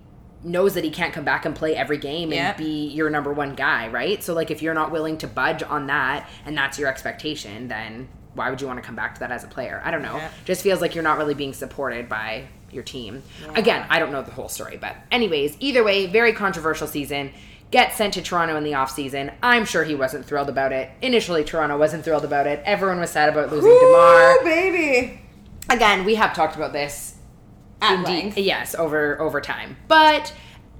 knows 0.44 0.74
that 0.74 0.84
he 0.84 0.90
can't 0.90 1.12
come 1.12 1.24
back 1.24 1.44
and 1.44 1.54
play 1.56 1.74
every 1.74 1.98
game 1.98 2.32
and 2.32 2.56
be 2.56 2.88
your 2.88 3.10
number 3.10 3.32
one 3.32 3.54
guy, 3.54 3.88
right? 3.88 4.22
So 4.22 4.32
like 4.32 4.50
if 4.50 4.62
you're 4.62 4.74
not 4.74 4.92
willing 4.92 5.18
to 5.18 5.26
budge 5.26 5.62
on 5.62 5.88
that 5.88 6.28
and 6.46 6.56
that's 6.56 6.78
your 6.78 6.88
expectation, 6.88 7.68
then 7.68 8.08
why 8.34 8.48
would 8.48 8.60
you 8.60 8.66
want 8.66 8.78
to 8.78 8.86
come 8.86 8.96
back 8.96 9.14
to 9.14 9.20
that 9.20 9.32
as 9.32 9.44
a 9.44 9.48
player? 9.48 9.82
I 9.84 9.90
don't 9.90 10.02
know. 10.02 10.16
Yeah. 10.16 10.30
Just 10.44 10.62
feels 10.62 10.80
like 10.80 10.94
you're 10.94 11.04
not 11.04 11.18
really 11.18 11.34
being 11.34 11.52
supported 11.52 12.08
by 12.08 12.46
your 12.70 12.82
team. 12.82 13.22
Again, 13.54 13.84
I 13.90 13.98
don't 13.98 14.12
know 14.12 14.22
the 14.22 14.30
whole 14.30 14.48
story, 14.48 14.78
but 14.78 14.96
anyways, 15.10 15.56
either 15.60 15.84
way, 15.84 16.06
very 16.06 16.32
controversial 16.32 16.86
season. 16.86 17.32
Gets 17.72 17.96
sent 17.96 18.14
to 18.14 18.22
Toronto 18.22 18.54
in 18.56 18.62
the 18.64 18.72
offseason. 18.72 19.32
I'm 19.42 19.64
sure 19.64 19.82
he 19.82 19.94
wasn't 19.94 20.26
thrilled 20.26 20.48
about 20.50 20.72
it. 20.72 20.90
Initially, 21.00 21.42
Toronto 21.42 21.76
wasn't 21.78 22.04
thrilled 22.04 22.24
about 22.24 22.46
it. 22.46 22.62
Everyone 22.64 23.00
was 23.00 23.10
sad 23.10 23.30
about 23.30 23.50
losing 23.50 23.70
DeMar. 23.70 24.44
baby. 24.44 25.20
Again, 25.70 26.04
we 26.04 26.14
have 26.16 26.34
talked 26.34 26.54
about 26.54 26.72
this 26.74 27.14
At 27.80 27.94
Indeed. 27.94 28.06
length. 28.08 28.38
Yes, 28.38 28.74
over 28.74 29.20
over 29.20 29.40
time. 29.40 29.76
But 29.88 30.32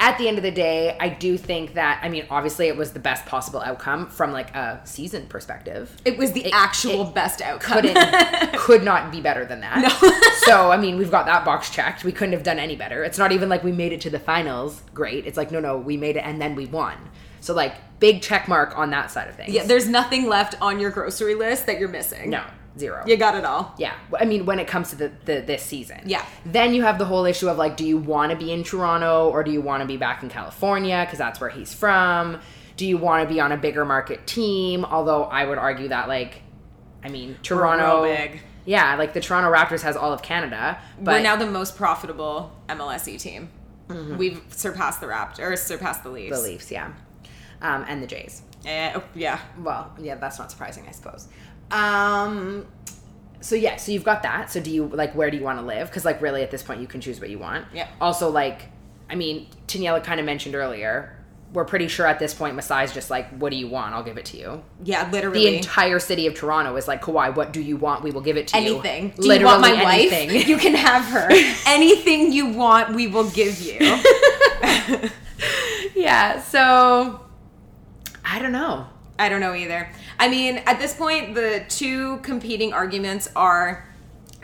at 0.03 0.19
the 0.19 0.27
end 0.27 0.37
of 0.37 0.43
the 0.43 0.51
day, 0.51 0.97
I 0.99 1.09
do 1.09 1.39
think 1.39 1.75
that 1.75 2.01
I 2.03 2.09
mean, 2.09 2.27
obviously 2.29 2.67
it 2.67 2.77
was 2.77 2.93
the 2.93 2.99
best 2.99 3.25
possible 3.25 3.61
outcome 3.61 4.09
from 4.09 4.33
like 4.33 4.53
a 4.55 4.81
season 4.85 5.27
perspective. 5.29 5.97
It 6.05 6.19
was 6.19 6.33
the 6.33 6.47
It- 6.47 6.53
actual 6.53 7.09
it 7.09 7.15
best 7.15 7.41
outcome. 7.41 7.83
Couldn't 7.83 8.53
could 8.59 8.83
not 8.83 9.13
be 9.13 9.21
better 9.21 9.45
than 9.45 9.61
that. 9.61 9.81
No. 10.03 10.11
so 10.45 10.73
I 10.73 10.77
mean, 10.77 10.99
we've 10.99 11.11
got 11.13 11.27
that 11.27 11.45
box 11.45 11.71
checked. 11.71 12.03
We 12.03 12.11
couldn't 12.11 12.33
have 12.33 12.43
done 12.43 12.59
any 12.59 12.75
better. 12.75 13.05
It's 13.05 13.17
not 13.17 13.31
even 13.31 13.49
like 13.49 13.63
we 13.63 13.71
made 13.71 13.93
it 13.93 14.01
to 14.03 14.11
the 14.11 14.19
finals. 14.19 14.83
Great. 14.93 15.25
It's 15.25 15.37
like 15.37 15.53
no, 15.53 15.61
no, 15.61 15.79
we 15.79 15.97
made 15.97 16.17
it 16.17 16.25
and 16.27 16.41
then 16.43 16.57
we 16.57 16.67
won. 16.67 16.97
So 17.41 17.55
like 17.55 17.75
big 18.01 18.23
check 18.23 18.49
mark 18.49 18.77
on 18.77 18.91
that 18.91 19.13
side 19.13 19.29
of 19.29 19.37
things. 19.37 19.53
yeah, 19.55 19.65
there's 19.65 19.87
nothing 19.87 20.27
left 20.29 20.57
on 20.61 20.81
your 20.81 20.91
grocery 20.91 21.37
list 21.37 21.67
that 21.67 21.79
you're 21.79 21.89
missing. 21.89 22.31
no 22.31 22.43
zero. 22.79 23.05
You 23.07 23.17
got 23.17 23.35
it 23.35 23.45
all. 23.45 23.75
Yeah, 23.79 23.95
I 24.19 24.25
mean, 24.25 24.47
when 24.47 24.59
it 24.59 24.67
comes 24.67 24.91
to 24.91 24.97
the, 24.97 25.13
the 25.25 25.41
this 25.41 25.63
season. 25.63 26.01
Yeah. 26.07 26.25
Then 26.45 26.75
you 26.75 26.83
have 26.83 26.99
the 26.99 27.05
whole 27.05 27.25
issue 27.25 27.49
of 27.49 27.59
like, 27.59 27.77
do 27.77 27.85
you 27.87 27.99
want 27.99 28.31
to 28.33 28.37
be 28.39 28.53
in 28.53 28.65
Toronto 28.65 29.29
or 29.31 29.43
do 29.45 29.51
you 29.51 29.61
want 29.61 29.83
to 29.83 29.87
be 29.87 29.97
back 29.97 30.23
in 30.23 30.29
California 30.29 31.03
because 31.05 31.19
that's 31.19 31.41
where 31.41 31.51
he's 31.51 31.73
from? 31.75 32.41
Do 32.77 32.87
you 32.87 32.97
want 32.99 33.29
to 33.29 33.33
be 33.33 33.41
on 33.41 33.53
a 33.53 33.57
bigger 33.57 33.85
market 33.85 34.27
team? 34.27 34.85
Although 34.85 35.25
I 35.25 35.45
would 35.45 35.59
argue 35.59 35.89
that 35.89 36.09
like, 36.09 36.43
I 37.05 37.09
mean, 37.09 37.37
Toronto. 37.43 38.05
big. 38.05 38.41
Yeah, 38.65 38.95
like 38.95 39.13
the 39.13 39.21
Toronto 39.21 39.53
Raptors 39.53 39.83
has 39.83 39.97
all 39.97 40.13
of 40.13 40.23
Canada, 40.23 40.79
but 41.01 41.15
We're 41.15 41.23
now 41.23 41.35
the 41.37 41.47
most 41.51 41.77
profitable 41.77 42.53
MLSE 42.69 43.21
team. 43.21 43.51
We've 43.89 44.41
surpassed 44.49 45.01
the 45.01 45.07
Raptors, 45.07 45.41
or 45.41 45.57
surpassed 45.57 46.03
the 46.03 46.09
Leafs. 46.09 46.35
the 46.35 46.43
Leafs, 46.43 46.71
yeah, 46.71 46.93
um, 47.61 47.85
and 47.89 48.03
the 48.03 48.07
Jays. 48.07 48.41
Oh, 48.67 49.03
yeah. 49.15 49.41
Well, 49.59 49.95
yeah, 50.01 50.15
that's 50.15 50.39
not 50.39 50.51
surprising, 50.51 50.87
I 50.89 50.93
suppose. 50.93 51.29
Um, 51.73 52.67
so 53.41 53.57
yeah, 53.57 53.77
so 53.77 53.91
you've 53.93 54.05
got 54.05 54.23
that. 54.23 54.51
So 54.51 54.61
do 54.61 54.71
you 54.71 54.87
like 54.87 55.15
where 55.15 55.31
do 55.31 55.37
you 55.37 55.43
want 55.43 55.59
to 55.59 55.65
live? 55.65 55.89
Because 55.89 56.05
like 56.05 56.21
really 56.23 56.43
at 56.43 56.51
this 56.51 56.63
point 56.63 56.81
you 56.81 56.87
can 56.87 57.01
choose 57.01 57.21
what 57.21 57.31
you 57.31 57.39
want. 57.39 57.67
Yeah. 57.75 57.89
Also 58.01 58.31
like, 58.31 58.63
I 59.11 59.15
mean, 59.15 59.49
Daniela 59.67 60.03
kind 60.03 60.21
of 60.21 60.27
mentioned 60.27 60.55
earlier. 60.55 61.19
We're 61.53 61.67
pretty 61.67 61.89
sure 61.89 62.07
at 62.07 62.19
this 62.19 62.33
point 62.33 62.57
Masai's 62.57 62.95
just 62.95 63.11
like, 63.11 63.29
what 63.31 63.51
do 63.51 63.57
you 63.57 63.69
want? 63.69 63.95
I'll 63.95 64.03
give 64.03 64.17
it 64.17 64.25
to 64.27 64.39
you. 64.39 64.63
Yeah, 64.85 65.11
literally. 65.11 65.45
The 65.45 65.57
entire 65.57 65.99
city 65.99 66.27
of 66.27 66.35
Toronto 66.35 66.75
is 66.77 66.89
like, 66.89 67.03
Kawhi, 67.03 67.35
what 67.35 67.53
do 67.53 67.61
you 67.61 67.77
want? 67.77 68.03
We 68.03 68.11
will 68.11 68.23
give 68.23 68.39
it 68.39 68.49
to 68.49 68.61
you. 68.61 68.75
anything. 68.75 69.13
Do 69.21 69.29
you 69.35 69.45
want 69.45 69.61
my 69.61 69.83
wife? 69.83 70.33
You 70.49 70.57
can 70.57 70.75
have 70.75 71.05
her. 71.07 71.29
anything 71.67 72.33
you 72.33 72.47
want, 72.49 72.95
we 72.95 73.07
will 73.07 73.29
give 73.31 73.61
you. 73.61 73.79
yeah. 75.95 76.41
So 76.41 77.21
I 78.25 78.39
don't 78.39 78.53
know. 78.53 78.87
I 79.19 79.29
don't 79.29 79.41
know 79.41 79.55
either. 79.55 79.91
I 80.23 80.29
mean, 80.29 80.59
at 80.67 80.79
this 80.79 80.95
point, 80.95 81.35
the 81.35 81.65
two 81.69 82.19
competing 82.19 82.73
arguments 82.73 83.29
are 83.35 83.85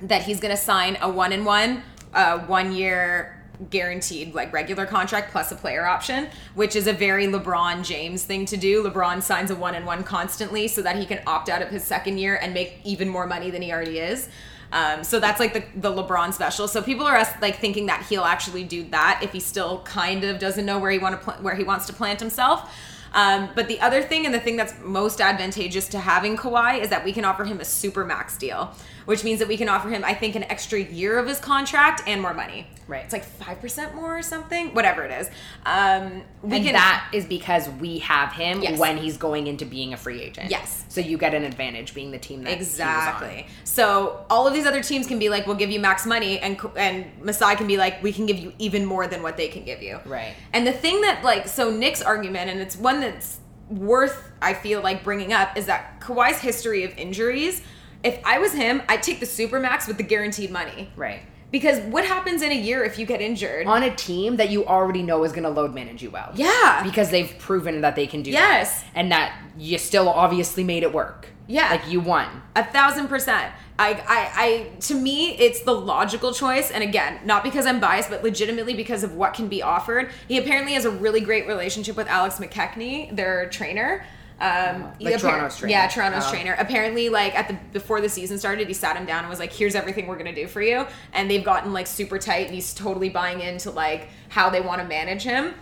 that 0.02 0.22
he's 0.22 0.40
going 0.40 0.50
to 0.50 0.60
sign 0.60 0.98
a 1.00 1.08
one 1.08 1.32
and 1.32 1.46
one, 1.46 1.84
uh, 2.12 2.40
one 2.40 2.72
year 2.72 3.40
guaranteed 3.70 4.34
like 4.34 4.52
regular 4.52 4.86
contract 4.86 5.30
plus 5.30 5.52
a 5.52 5.54
player 5.54 5.86
option, 5.86 6.30
which 6.56 6.74
is 6.74 6.88
a 6.88 6.92
very 6.92 7.28
LeBron 7.28 7.84
James 7.84 8.24
thing 8.24 8.44
to 8.46 8.56
do. 8.56 8.82
LeBron 8.82 9.22
signs 9.22 9.52
a 9.52 9.54
one 9.54 9.76
and 9.76 9.86
one 9.86 10.02
constantly 10.02 10.66
so 10.66 10.82
that 10.82 10.96
he 10.96 11.06
can 11.06 11.20
opt 11.28 11.48
out 11.48 11.62
of 11.62 11.68
his 11.68 11.84
second 11.84 12.18
year 12.18 12.40
and 12.42 12.52
make 12.52 12.80
even 12.82 13.08
more 13.08 13.28
money 13.28 13.48
than 13.48 13.62
he 13.62 13.70
already 13.70 14.00
is. 14.00 14.28
Um, 14.72 15.04
so 15.04 15.20
that's 15.20 15.38
like 15.38 15.52
the, 15.54 15.62
the 15.76 15.92
LeBron 15.92 16.34
special. 16.34 16.66
So 16.66 16.82
people 16.82 17.06
are 17.06 17.24
like 17.40 17.60
thinking 17.60 17.86
that 17.86 18.04
he'll 18.08 18.24
actually 18.24 18.64
do 18.64 18.82
that 18.90 19.20
if 19.22 19.30
he 19.30 19.38
still 19.38 19.82
kind 19.82 20.24
of 20.24 20.40
doesn't 20.40 20.66
know 20.66 20.80
where 20.80 20.90
he 20.90 20.98
want 20.98 21.20
to 21.20 21.24
pl- 21.24 21.40
where 21.40 21.54
he 21.54 21.62
wants 21.62 21.86
to 21.86 21.92
plant 21.92 22.18
himself. 22.18 22.68
Um, 23.14 23.50
but 23.54 23.68
the 23.68 23.80
other 23.80 24.02
thing, 24.02 24.26
and 24.26 24.34
the 24.34 24.40
thing 24.40 24.56
that's 24.56 24.74
most 24.80 25.20
advantageous 25.20 25.88
to 25.88 25.98
having 25.98 26.36
Kawhi, 26.36 26.80
is 26.80 26.90
that 26.90 27.04
we 27.04 27.12
can 27.12 27.24
offer 27.24 27.44
him 27.44 27.60
a 27.60 27.64
super 27.64 28.04
max 28.04 28.36
deal, 28.36 28.74
which 29.08 29.24
means 29.24 29.38
that 29.38 29.48
we 29.48 29.56
can 29.56 29.70
offer 29.70 29.88
him, 29.88 30.04
I 30.04 30.12
think, 30.12 30.36
an 30.36 30.44
extra 30.44 30.78
year 30.78 31.18
of 31.18 31.26
his 31.26 31.40
contract 31.40 32.02
and 32.06 32.20
more 32.20 32.34
money. 32.34 32.66
Right. 32.86 33.04
It's 33.04 33.14
like 33.14 33.24
five 33.24 33.58
percent 33.58 33.94
more 33.94 34.18
or 34.18 34.20
something, 34.20 34.74
whatever 34.74 35.02
it 35.02 35.10
is. 35.10 35.30
Um, 35.64 36.24
we 36.42 36.56
and 36.56 36.64
can 36.66 36.74
that 36.74 37.08
is 37.14 37.24
because 37.24 37.70
we 37.70 38.00
have 38.00 38.34
him 38.34 38.60
Yes. 38.60 38.78
when 38.78 38.98
he's 38.98 39.16
going 39.16 39.46
into 39.46 39.64
being 39.64 39.94
a 39.94 39.96
free 39.96 40.20
agent. 40.20 40.50
Yes. 40.50 40.84
So 40.90 41.00
you 41.00 41.16
get 41.16 41.32
an 41.32 41.44
advantage 41.44 41.94
being 41.94 42.10
the 42.10 42.18
team 42.18 42.42
that 42.42 42.50
he 42.52 42.58
was 42.58 42.78
on. 42.78 42.86
Exactly. 42.86 43.46
So 43.64 44.26
all 44.28 44.46
of 44.46 44.52
these 44.52 44.66
other 44.66 44.82
teams 44.82 45.06
can 45.06 45.18
be 45.18 45.30
like, 45.30 45.46
"We'll 45.46 45.56
give 45.56 45.70
you 45.70 45.80
max 45.80 46.04
money," 46.04 46.38
and 46.40 46.60
and 46.76 47.06
Masai 47.22 47.56
can 47.56 47.66
be 47.66 47.78
like, 47.78 48.02
"We 48.02 48.12
can 48.12 48.26
give 48.26 48.38
you 48.38 48.52
even 48.58 48.84
more 48.84 49.06
than 49.06 49.22
what 49.22 49.38
they 49.38 49.48
can 49.48 49.64
give 49.64 49.82
you." 49.82 50.00
Right. 50.04 50.34
And 50.52 50.66
the 50.66 50.72
thing 50.72 51.00
that 51.00 51.24
like, 51.24 51.48
so 51.48 51.70
Nick's 51.70 52.02
argument, 52.02 52.50
and 52.50 52.60
it's 52.60 52.76
one 52.76 53.00
that's 53.00 53.38
worth, 53.70 54.30
I 54.42 54.52
feel 54.52 54.82
like 54.82 55.02
bringing 55.02 55.32
up, 55.32 55.56
is 55.56 55.64
that 55.64 55.98
Kawhi's 56.00 56.40
history 56.40 56.84
of 56.84 56.94
injuries. 56.98 57.62
If 58.02 58.20
I 58.24 58.38
was 58.38 58.52
him, 58.52 58.82
I'd 58.88 59.02
take 59.02 59.20
the 59.20 59.26
supermax 59.26 59.88
with 59.88 59.96
the 59.96 60.02
guaranteed 60.02 60.50
money. 60.50 60.90
Right. 60.96 61.22
Because 61.50 61.80
what 61.80 62.04
happens 62.04 62.42
in 62.42 62.52
a 62.52 62.54
year 62.54 62.84
if 62.84 62.98
you 62.98 63.06
get 63.06 63.22
injured? 63.22 63.66
On 63.66 63.82
a 63.82 63.94
team 63.94 64.36
that 64.36 64.50
you 64.50 64.66
already 64.66 65.02
know 65.02 65.24
is 65.24 65.32
going 65.32 65.44
to 65.44 65.48
load 65.48 65.74
manage 65.74 66.02
you 66.02 66.10
well. 66.10 66.30
Yeah. 66.34 66.82
Because 66.84 67.10
they've 67.10 67.34
proven 67.38 67.80
that 67.80 67.96
they 67.96 68.06
can 68.06 68.22
do 68.22 68.30
Yes. 68.30 68.82
that. 68.82 68.90
And 68.94 69.12
that 69.12 69.32
you 69.56 69.78
still 69.78 70.08
obviously 70.10 70.62
made 70.62 70.82
it 70.82 70.92
work. 70.92 71.28
Yeah. 71.46 71.70
Like 71.70 71.88
you 71.90 72.00
won. 72.00 72.42
A 72.54 72.62
thousand 72.64 73.08
percent. 73.08 73.50
I, 73.78 73.92
I, 73.92 74.30
I, 74.34 74.70
to 74.80 74.94
me, 74.94 75.36
it's 75.38 75.62
the 75.62 75.72
logical 75.72 76.34
choice. 76.34 76.70
And 76.70 76.82
again, 76.84 77.20
not 77.24 77.42
because 77.42 77.64
I'm 77.64 77.80
biased, 77.80 78.10
but 78.10 78.22
legitimately 78.22 78.74
because 78.74 79.02
of 79.02 79.14
what 79.14 79.32
can 79.32 79.48
be 79.48 79.62
offered. 79.62 80.10
He 80.26 80.36
apparently 80.36 80.74
has 80.74 80.84
a 80.84 80.90
really 80.90 81.20
great 81.22 81.46
relationship 81.46 81.96
with 81.96 82.08
Alex 82.08 82.36
McKechnie, 82.38 83.16
their 83.16 83.48
trainer. 83.48 84.04
Um, 84.40 84.92
like 85.00 85.14
appar- 85.14 85.20
Toronto's 85.20 85.56
trainer. 85.58 85.70
Yeah, 85.72 85.88
Toronto's 85.88 86.24
Oh. 86.26 86.30
trainer. 86.30 86.54
Apparently, 86.58 87.08
like 87.08 87.36
at 87.36 87.48
the 87.48 87.54
before 87.72 88.00
the 88.00 88.08
season 88.08 88.38
started, 88.38 88.68
he 88.68 88.74
sat 88.74 88.96
him 88.96 89.04
down 89.04 89.20
and 89.20 89.28
was 89.28 89.40
like, 89.40 89.52
"Here's 89.52 89.74
everything 89.74 90.06
we're 90.06 90.16
gonna 90.18 90.34
do 90.34 90.46
for 90.46 90.62
you." 90.62 90.86
And 91.12 91.28
they've 91.30 91.42
gotten 91.44 91.72
like 91.72 91.86
super 91.88 92.18
tight, 92.18 92.46
and 92.46 92.54
he's 92.54 92.72
totally 92.72 93.08
buying 93.08 93.40
into 93.40 93.70
like 93.70 94.08
how 94.28 94.48
they 94.50 94.60
want 94.60 94.80
to 94.80 94.86
manage 94.86 95.22
him, 95.24 95.54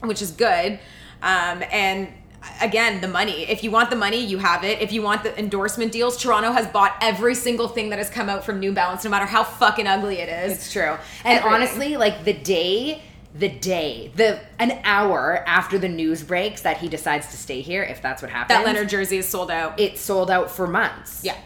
which 0.00 0.22
is 0.22 0.30
good. 0.30 0.78
Um, 1.22 1.62
and 1.70 2.08
again, 2.60 3.00
the 3.02 3.08
money. 3.08 3.42
If 3.50 3.62
you 3.62 3.70
want 3.70 3.90
the 3.90 3.96
money, 3.96 4.24
you 4.24 4.38
have 4.38 4.64
it. 4.64 4.80
If 4.80 4.92
you 4.92 5.02
want 5.02 5.22
the 5.24 5.38
endorsement 5.38 5.92
deals, 5.92 6.16
Toronto 6.16 6.52
has 6.52 6.66
bought 6.66 6.96
every 7.02 7.34
single 7.34 7.68
thing 7.68 7.90
that 7.90 7.98
has 7.98 8.08
come 8.10 8.28
out 8.30 8.44
from 8.44 8.58
New 8.60 8.72
Balance, 8.72 9.04
no 9.04 9.10
matter 9.10 9.26
how 9.26 9.44
fucking 9.44 9.86
ugly 9.86 10.20
it 10.20 10.28
is. 10.28 10.52
It's 10.54 10.72
true. 10.72 10.96
And 11.24 11.38
Everything. 11.38 11.52
honestly, 11.52 11.96
like 11.98 12.24
the 12.24 12.32
day, 12.32 13.02
the 13.34 13.48
day, 13.48 14.12
the 14.14 14.40
an 14.58 14.78
hour 14.84 15.42
after 15.46 15.78
the 15.78 15.88
news 15.88 16.22
breaks 16.22 16.62
that 16.62 16.78
he 16.78 16.88
decides 16.88 17.28
to 17.30 17.36
stay 17.36 17.60
here, 17.62 17.82
if 17.82 18.02
that's 18.02 18.20
what 18.20 18.30
happens, 18.30 18.58
that 18.58 18.66
Leonard 18.66 18.88
jersey 18.88 19.16
is 19.16 19.26
sold 19.28 19.50
out. 19.50 19.80
it's 19.80 20.00
sold 20.00 20.30
out 20.30 20.50
for 20.50 20.66
months. 20.66 21.22
yeah. 21.24 21.36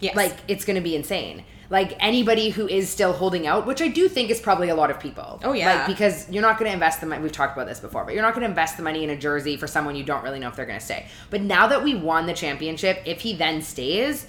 Yes. 0.00 0.16
Like 0.16 0.36
it's 0.48 0.66
going 0.66 0.76
to 0.76 0.82
be 0.82 0.94
insane. 0.94 1.44
Like 1.70 1.96
anybody 1.98 2.50
who 2.50 2.68
is 2.68 2.90
still 2.90 3.14
holding 3.14 3.46
out, 3.46 3.66
which 3.66 3.80
I 3.80 3.88
do 3.88 4.06
think 4.06 4.28
is 4.28 4.38
probably 4.38 4.68
a 4.68 4.74
lot 4.74 4.90
of 4.90 5.00
people. 5.00 5.40
Oh, 5.42 5.52
yeah. 5.54 5.76
Like 5.76 5.86
because 5.86 6.28
you're 6.28 6.42
not 6.42 6.58
going 6.58 6.68
to 6.68 6.74
invest 6.74 7.00
the 7.00 7.06
money. 7.06 7.22
We've 7.22 7.32
talked 7.32 7.56
about 7.56 7.66
this 7.66 7.80
before, 7.80 8.04
but 8.04 8.12
you're 8.12 8.22
not 8.22 8.34
going 8.34 8.42
to 8.42 8.48
invest 8.50 8.76
the 8.76 8.82
money 8.82 9.02
in 9.02 9.08
a 9.08 9.16
jersey 9.16 9.56
for 9.56 9.66
someone 9.66 9.96
you 9.96 10.04
don't 10.04 10.22
really 10.22 10.38
know 10.38 10.48
if 10.48 10.56
they're 10.56 10.66
going 10.66 10.78
to 10.78 10.84
stay. 10.84 11.06
But 11.30 11.40
now 11.40 11.68
that 11.68 11.82
we 11.82 11.94
won 11.94 12.26
the 12.26 12.34
championship, 12.34 13.00
if 13.06 13.22
he 13.22 13.34
then 13.34 13.62
stays, 13.62 14.26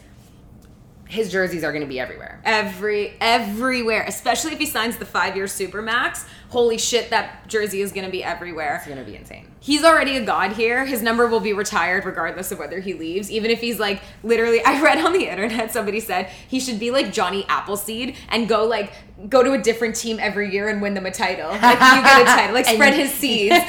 his 1.07 1.29
jerseys 1.31 1.63
are 1.63 1.71
going 1.71 1.83
to 1.83 1.87
be 1.89 1.99
everywhere. 1.99 2.41
every 2.45 3.13
everywhere 3.21 4.05
especially 4.07 4.53
if 4.53 4.59
he 4.59 4.65
signs 4.65 4.97
the 4.97 5.05
five 5.05 5.35
year 5.35 5.45
super 5.45 5.81
max 5.81 6.25
holy 6.49 6.77
shit 6.77 7.09
that 7.09 7.47
jersey 7.47 7.81
is 7.81 7.91
going 7.91 8.05
to 8.05 8.11
be 8.11 8.23
everywhere 8.23 8.75
It's 8.75 8.85
going 8.85 8.97
to 8.97 9.03
be 9.03 9.15
insane. 9.17 9.47
he's 9.59 9.83
already 9.83 10.15
a 10.17 10.23
god 10.25 10.53
here 10.53 10.85
his 10.85 11.01
number 11.01 11.27
will 11.27 11.39
be 11.39 11.53
retired 11.53 12.05
regardless 12.05 12.51
of 12.51 12.59
whether 12.59 12.79
he 12.79 12.93
leaves 12.93 13.29
even 13.31 13.51
if 13.51 13.59
he's 13.61 13.79
like 13.79 14.01
literally 14.23 14.61
i 14.65 14.81
read 14.81 14.97
on 14.99 15.11
the 15.13 15.27
internet 15.27 15.71
somebody 15.71 15.99
said 15.99 16.27
he 16.47 16.59
should 16.59 16.79
be 16.79 16.91
like 16.91 17.11
johnny 17.11 17.45
appleseed 17.49 18.15
and 18.29 18.47
go 18.47 18.65
like 18.65 18.93
go 19.29 19.41
to 19.43 19.53
a 19.53 19.57
different 19.57 19.95
team 19.95 20.17
every 20.19 20.51
year 20.51 20.67
and 20.69 20.81
win 20.81 20.93
them 20.93 21.05
a 21.05 21.11
title 21.11 21.49
like 21.49 21.79
you 21.79 22.01
get 22.03 22.21
a 22.21 22.25
title 22.25 22.53
like 22.53 22.65
spread 22.65 22.93
his 22.93 23.11
seeds 23.21 23.53
and 23.55 23.63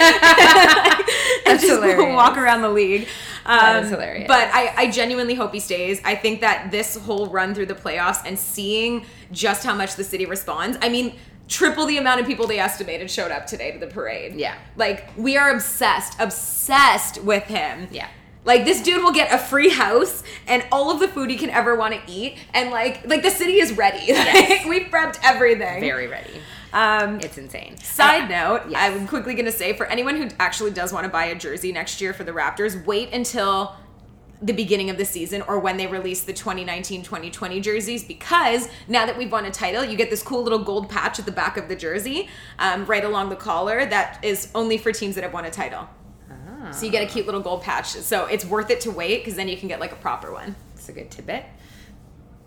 That's 1.47 1.63
just 1.63 1.67
hilarious. 1.83 2.15
walk 2.15 2.37
around 2.37 2.63
the 2.63 2.69
league 2.71 3.03
um, 3.45 3.59
That 3.59 3.85
is 3.85 3.91
hilarious. 3.91 4.27
but 4.29 4.49
I, 4.53 4.75
I 4.77 4.91
genuinely 4.91 5.35
hope 5.35 5.53
he 5.55 5.61
stays. 5.61 6.01
I 6.05 6.17
think 6.17 6.41
that 6.41 6.73
this 6.73 6.97
whole 6.97 7.29
run 7.29 7.55
through 7.55 7.67
the 7.67 7.75
playoffs 7.77 8.23
and 8.27 8.37
seeing 8.37 9.07
just 9.31 9.65
how 9.65 9.73
much 9.75 9.95
the 9.95 10.03
city 10.03 10.27
responds, 10.27 10.77
I 10.83 10.89
mean, 10.89 11.15
triple 11.49 11.87
the 11.87 11.99
amount 11.99 12.21
of 12.21 12.27
people 12.27 12.47
they 12.47 12.59
estimated 12.59 13.11
showed 13.11 13.31
up 13.31 13.47
today 13.47 13.73
to 13.73 13.79
the 13.79 13.87
parade. 13.87 14.35
Yeah. 14.35 14.57
Like, 14.77 15.11
we 15.17 15.37
are 15.37 15.51
obsessed, 15.51 16.19
obsessed 16.21 17.23
with 17.23 17.45
him. 17.45 17.89
Yeah. 17.91 18.09
Like 18.45 18.65
this 18.65 18.81
dude 18.81 19.03
will 19.03 19.13
get 19.13 19.33
a 19.33 19.39
free 19.39 19.71
house 19.71 20.23
and 20.47 20.65
all 20.71 20.93
of 20.93 21.01
the 21.01 21.09
food 21.09 21.31
he 21.31 21.37
can 21.37 21.51
ever 21.51 21.75
want 21.75 21.95
to 21.95 22.01
eat, 22.07 22.39
and 22.55 22.71
like 22.71 23.05
like 23.05 23.23
the 23.23 23.31
city 23.31 23.55
is 23.59 23.73
ready. 23.77 23.99
Yes. 24.07 24.51
Like, 24.65 24.69
we 24.69 24.85
prepped 24.85 25.19
everything. 25.25 25.81
Very 25.81 26.07
ready. 26.07 26.31
Um, 26.73 27.19
It's 27.21 27.39
insane. 27.39 27.77
Side 27.79 28.31
note, 28.31 28.63
yes. 28.69 28.79
I'm 28.79 29.09
quickly 29.09 29.35
going 29.35 29.47
to 29.47 29.53
say 29.53 29.73
for 29.73 29.87
anyone 29.87 30.15
who 30.15 30.29
actually 30.39 30.71
does 30.71 30.93
want 30.93 31.05
to 31.05 31.11
buy 31.11 31.25
a 31.25 31.35
jersey 31.35 31.73
next 31.73 32.01
year 32.01 32.13
for 32.13 32.23
the 32.23 32.31
Raptors, 32.33 32.85
wait 32.87 33.13
until 33.13 33.75
the 34.43 34.53
beginning 34.53 34.91
of 34.91 34.99
the 34.99 35.05
season 35.05 35.43
or 35.43 35.59
when 35.59 35.77
they 35.77 35.87
release 35.87 36.23
the 36.23 36.33
2019-2020 36.33 37.63
jerseys 37.63 38.05
because 38.05 38.69
now 38.89 39.07
that 39.07 39.17
we've 39.17 39.33
won 39.33 39.45
a 39.47 39.51
title, 39.51 39.85
you 39.85 39.97
get 39.97 40.11
this 40.11 40.23
cool 40.23 40.43
little 40.43 40.59
gold 40.59 40.89
patch 40.89 41.19
at 41.19 41.27
the 41.27 41.33
back 41.33 41.57
of 41.57 41.69
the 41.69 41.77
jersey, 41.77 42.29
um, 42.59 42.85
right 42.87 43.05
along 43.05 43.31
the 43.31 43.37
collar 43.37 43.87
that 43.87 44.23
is 44.23 44.51
only 44.55 44.79
for 44.79 44.93
teams 44.93 45.15
that 45.15 45.25
have 45.25 45.33
won 45.33 45.45
a 45.45 45.51
title. 45.51 45.89
So 46.73 46.85
you 46.85 46.93
get 46.93 47.03
a 47.03 47.07
cute 47.07 47.27
little 47.27 47.41
gold 47.41 47.63
patch. 47.63 47.87
So 47.87 48.27
it's 48.27 48.45
worth 48.45 48.71
it 48.71 48.81
to 48.83 48.91
wait 48.91 49.19
because 49.19 49.37
then 49.37 49.49
you 49.49 49.57
can 49.57 49.69
get 49.69 49.81
like 49.81 49.93
a 49.93 49.97
proper 49.97 50.33
one. 50.33 50.57
It's 50.75 50.89
a 50.89 50.93
good 50.93 51.11
tidbit. 51.11 51.45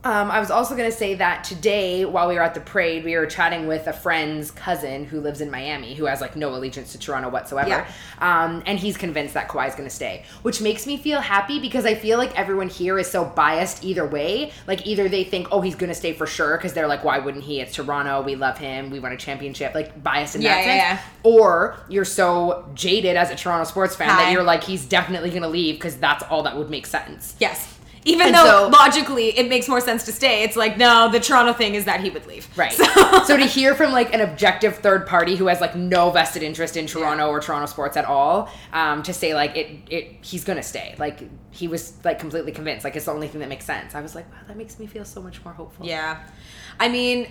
Um, 0.01 0.31
I 0.31 0.39
was 0.39 0.49
also 0.49 0.77
going 0.77 0.89
to 0.89 0.95
say 0.95 1.15
that 1.15 1.43
today, 1.43 2.05
while 2.05 2.29
we 2.29 2.35
were 2.35 2.41
at 2.41 2.53
the 2.53 2.61
parade, 2.61 3.03
we 3.03 3.17
were 3.17 3.25
chatting 3.25 3.67
with 3.67 3.85
a 3.85 3.91
friend's 3.91 4.49
cousin 4.49 5.03
who 5.03 5.19
lives 5.19 5.41
in 5.41 5.51
Miami, 5.51 5.93
who 5.93 6.05
has 6.05 6.21
like 6.21 6.37
no 6.37 6.55
allegiance 6.55 6.93
to 6.93 6.97
Toronto 6.97 7.27
whatsoever. 7.27 7.69
Yeah. 7.69 7.91
Um, 8.19 8.63
and 8.65 8.79
he's 8.79 8.95
convinced 8.95 9.33
that 9.33 9.49
Kawhi's 9.49 9.75
going 9.75 9.89
to 9.89 9.93
stay, 9.93 10.23
which 10.41 10.61
makes 10.61 10.87
me 10.87 10.95
feel 10.95 11.19
happy 11.19 11.59
because 11.59 11.85
I 11.85 11.95
feel 11.95 12.17
like 12.17 12.37
everyone 12.39 12.69
here 12.69 12.97
is 12.97 13.11
so 13.11 13.25
biased 13.25 13.83
either 13.83 14.07
way. 14.07 14.53
Like 14.67 14.87
either 14.87 15.09
they 15.09 15.25
think, 15.25 15.49
oh, 15.51 15.59
he's 15.59 15.75
going 15.75 15.89
to 15.89 15.95
stay 15.95 16.13
for 16.13 16.25
sure 16.25 16.55
because 16.55 16.71
they're 16.71 16.87
like, 16.87 17.03
why 17.03 17.19
wouldn't 17.19 17.43
he? 17.43 17.59
It's 17.59 17.75
Toronto. 17.75 18.21
We 18.21 18.35
love 18.35 18.57
him. 18.57 18.91
We 18.91 19.01
won 19.01 19.11
a 19.11 19.17
championship. 19.17 19.75
Like 19.75 20.01
biased 20.01 20.35
in 20.35 20.43
that 20.43 20.65
Yeah, 20.65 20.75
yeah, 20.75 20.97
sense. 20.97 21.09
Or 21.23 21.75
you're 21.89 22.05
so 22.05 22.69
jaded 22.73 23.17
as 23.17 23.31
a 23.31 23.35
Toronto 23.35 23.65
sports 23.65 23.97
fan 23.97 24.07
Hi. 24.07 24.15
that 24.23 24.31
you're 24.31 24.43
like, 24.43 24.63
he's 24.63 24.85
definitely 24.85 25.29
going 25.29 25.41
to 25.41 25.49
leave 25.49 25.75
because 25.75 25.97
that's 25.97 26.23
all 26.23 26.43
that 26.43 26.55
would 26.55 26.69
make 26.69 26.85
sense. 26.85 27.35
Yes. 27.37 27.78
Even 28.05 28.27
And 28.27 28.35
though 28.35 28.45
so- 28.45 28.67
logically 28.69 29.37
it 29.37 29.49
makes 29.49 29.67
more 29.67 29.81
sense 29.81 30.03
to 30.05 30.11
stay, 30.11 30.43
it's 30.43 30.55
like, 30.55 30.77
no, 30.77 31.09
the 31.11 31.19
Toronto 31.19 31.53
thing 31.53 31.75
is 31.75 31.85
that 31.85 31.99
he 32.01 32.09
would 32.09 32.25
leave. 32.27 32.47
Right. 32.57 32.71
So, 32.71 32.83
So, 33.25 33.37
to 33.37 33.45
hear 33.45 33.75
from 33.75 33.91
like 33.91 34.13
an 34.13 34.21
objective 34.21 34.77
third 34.77 35.05
party 35.05 35.35
who 35.35 35.47
has 35.47 35.59
like 35.61 35.75
no 35.75 36.09
vested 36.09 36.41
interest 36.41 36.77
in 36.77 36.87
Toronto 36.87 37.25
Yeah. 37.25 37.31
or 37.31 37.39
Toronto 37.39 37.65
sports 37.65 37.97
at 37.97 38.05
all, 38.05 38.49
um, 38.73 39.03
to 39.03 39.13
say 39.13 39.33
like 39.33 39.55
it, 39.57 39.67
it 39.89 40.17
he's 40.21 40.43
gonna 40.43 40.63
stay. 40.63 40.95
Like 40.97 41.21
he 41.51 41.67
was 41.67 41.93
like 42.05 42.19
completely 42.19 42.51
convinced. 42.51 42.83
Like 42.83 42.95
it's 42.95 43.05
the 43.05 43.11
only 43.11 43.27
thing 43.27 43.41
that 43.41 43.49
makes 43.49 43.65
sense. 43.65 43.95
I 43.95 44.01
was 44.01 44.15
like, 44.15 44.29
wow, 44.31 44.37
that 44.47 44.55
makes 44.57 44.79
me 44.79 44.85
feel 44.87 45.03
so 45.05 45.21
much 45.21 45.43
more 45.43 45.53
hopeful. 45.53 45.85
Yeah. 45.85 46.23
I 46.79 46.87
mean, 46.89 47.27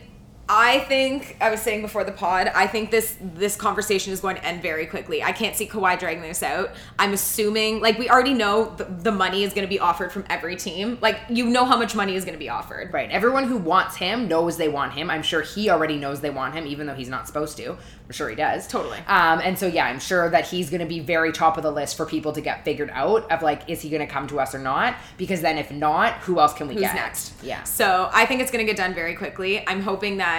I 0.49 0.81
think 0.81 1.37
I 1.41 1.51
was 1.51 1.61
saying 1.61 1.83
before 1.83 2.05
the 2.05 2.13
pod, 2.13 2.51
I 2.55 2.67
think 2.67 2.91
this 2.91 3.17
this 3.21 3.55
conversation 3.55 4.13
is 4.13 4.21
going 4.21 4.37
to 4.37 4.45
end 4.45 4.63
very 4.63 4.87
quickly. 4.87 5.23
I 5.23 5.33
can't 5.33 5.55
see 5.55 5.67
Kawhi 5.67 5.99
dragging 5.99 6.23
this 6.23 6.43
out. 6.43 6.71
I'm 6.99 7.13
assuming 7.13 7.81
like 7.81 7.99
we 7.99 8.09
already 8.09 8.33
know 8.33 8.75
the, 8.77 8.85
the 8.85 9.13
money 9.13 9.45
is 9.45 9.53
going 9.53 9.67
to 9.67 9.69
be 9.69 9.79
offered 9.79 10.11
from 10.11 10.25
every 10.31 10.57
team. 10.57 10.97
Like 11.03 11.19
you 11.29 11.47
know 11.49 11.67
how 11.67 11.77
much 11.77 11.95
money 11.95 12.15
is 12.15 12.25
going 12.25 12.35
to 12.35 12.39
be 12.39 12.49
offered. 12.49 12.93
Right. 12.93 13.11
Everyone 13.11 13.45
who 13.45 13.59
wants 13.59 13.97
him 13.97 14.27
knows 14.27 14.57
they 14.57 14.69
want 14.69 14.95
him. 14.95 15.11
I'm 15.11 15.23
sure 15.23 15.43
he 15.43 15.69
already 15.69 15.97
knows 15.99 16.21
they 16.23 16.31
want 16.31 16.55
him, 16.55 16.67
even 16.67 16.87
though 16.87 16.95
he's 16.95 17.11
not 17.11 17.27
supposed 17.27 17.57
to. 17.59 17.73
I'm 17.73 18.13
sure 18.13 18.31
he 18.31 18.37
does. 18.37 18.67
Totally. 18.67 18.99
Um, 19.07 19.41
and 19.45 19.59
so 19.59 19.67
yeah, 19.67 19.85
I'm 19.85 20.01
sure 20.01 20.31
that 20.31 20.47
he's 20.47 20.71
going 20.71 20.81
to 20.81 20.87
be 20.87 21.01
very 21.01 21.31
top 21.31 21.59
of 21.59 21.63
the 21.63 21.71
list 21.71 21.95
for 21.95 22.07
people 22.07 22.33
to 22.33 22.41
get 22.41 22.65
figured 22.65 22.91
out 22.95 23.31
of 23.31 23.43
like, 23.43 23.69
is 23.69 23.83
he 23.83 23.91
going 23.91 24.07
to 24.07 24.11
come 24.11 24.27
to 24.29 24.41
us 24.41 24.55
or 24.55 24.59
not? 24.59 24.97
Because 25.19 25.43
then 25.43 25.59
if 25.59 25.71
not, 25.71 26.15
who 26.21 26.41
else 26.41 26.55
can 26.55 26.69
we 26.69 26.75
Who's 26.75 26.85
get? 26.85 26.95
next? 26.95 27.35
Yeah. 27.43 27.65
So 27.65 28.09
I 28.15 28.25
think 28.25 28.41
it's 28.41 28.51
going 28.51 28.65
to 28.65 28.71
get 28.71 28.79
done 28.79 28.95
very 28.95 29.15
quickly. 29.15 29.63
I'm 29.69 29.83
hoping 29.83 30.17
that 30.17 30.38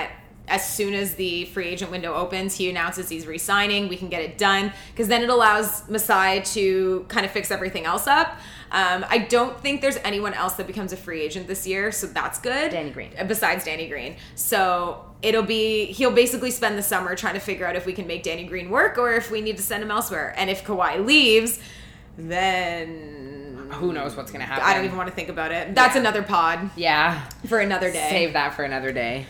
as 0.50 0.68
soon 0.68 0.94
as 0.94 1.16
the 1.16 1.46
free 1.46 1.68
agent 1.68 1.92
window 1.92 2.14
opens, 2.14 2.56
he 2.56 2.70
announces 2.70 3.08
he's 3.10 3.26
re-signing. 3.28 3.88
We 3.88 3.98
can 3.98 4.10
get 4.10 4.22
it 4.22 4.38
done 4.38 4.74
because 4.92 5.08
then 5.08 5.22
it 5.24 5.30
allows 5.30 5.88
Masai 5.90 6.42
to 6.54 7.06
kind 7.08 7.26
of 7.26 7.32
fix 7.32 7.52
everything 7.52 7.86
else 7.86 8.08
up. 8.08 8.38
Um, 8.72 9.04
I 9.10 9.18
don't 9.20 9.60
think 9.62 9.82
there's 9.82 9.98
anyone 10.04 10.34
else 10.34 10.54
that 10.54 10.68
becomes 10.68 10.94
a 10.94 10.98
free 10.98 11.22
agent 11.22 11.48
this 11.48 11.66
year, 11.66 11.92
so 11.92 12.06
that's 12.08 12.38
good. 12.40 12.72
Danny 12.72 12.92
Green. 12.92 13.12
Besides 13.28 13.66
Danny 13.66 13.88
Green. 13.88 14.16
So 14.36 15.06
it'll 15.22 15.42
be 15.44 15.86
he'll 15.86 16.12
basically 16.12 16.52
spend 16.52 16.78
the 16.78 16.84
summer 16.84 17.16
trying 17.16 17.34
to 17.34 17.40
figure 17.40 17.66
out 17.66 17.76
if 17.76 17.86
we 17.86 17.94
can 17.94 18.06
make 18.06 18.22
Danny 18.24 18.46
Green 18.46 18.70
work 18.70 18.98
or 18.98 19.14
if 19.14 19.32
we 19.32 19.42
need 19.42 19.58
to 19.58 19.64
send 19.64 19.82
him 19.84 19.90
elsewhere. 19.92 20.34
And 20.38 20.50
if 20.50 20.64
Kawhi 20.64 21.04
leaves, 21.04 21.60
then 22.18 23.70
Who 23.74 23.94
knows 23.94 24.16
what's 24.16 24.32
going 24.32 24.42
to 24.42 24.48
happen? 24.48 24.64
I 24.66 24.74
don't 24.74 24.86
even 24.86 24.98
want 24.98 25.10
to 25.10 25.16
think 25.16 25.30
about 25.30 25.52
it. 25.52 25.76
That's 25.76 25.94
Yeah. 25.96 26.02
another 26.02 26.24
pod 26.24 26.72
Yeah. 26.76 27.22
for 27.48 27.60
another 27.60 27.92
day. 27.92 28.08
Save 28.10 28.34
that 28.34 28.56
for 28.56 28.64
another 28.64 28.92
day. 28.92 29.26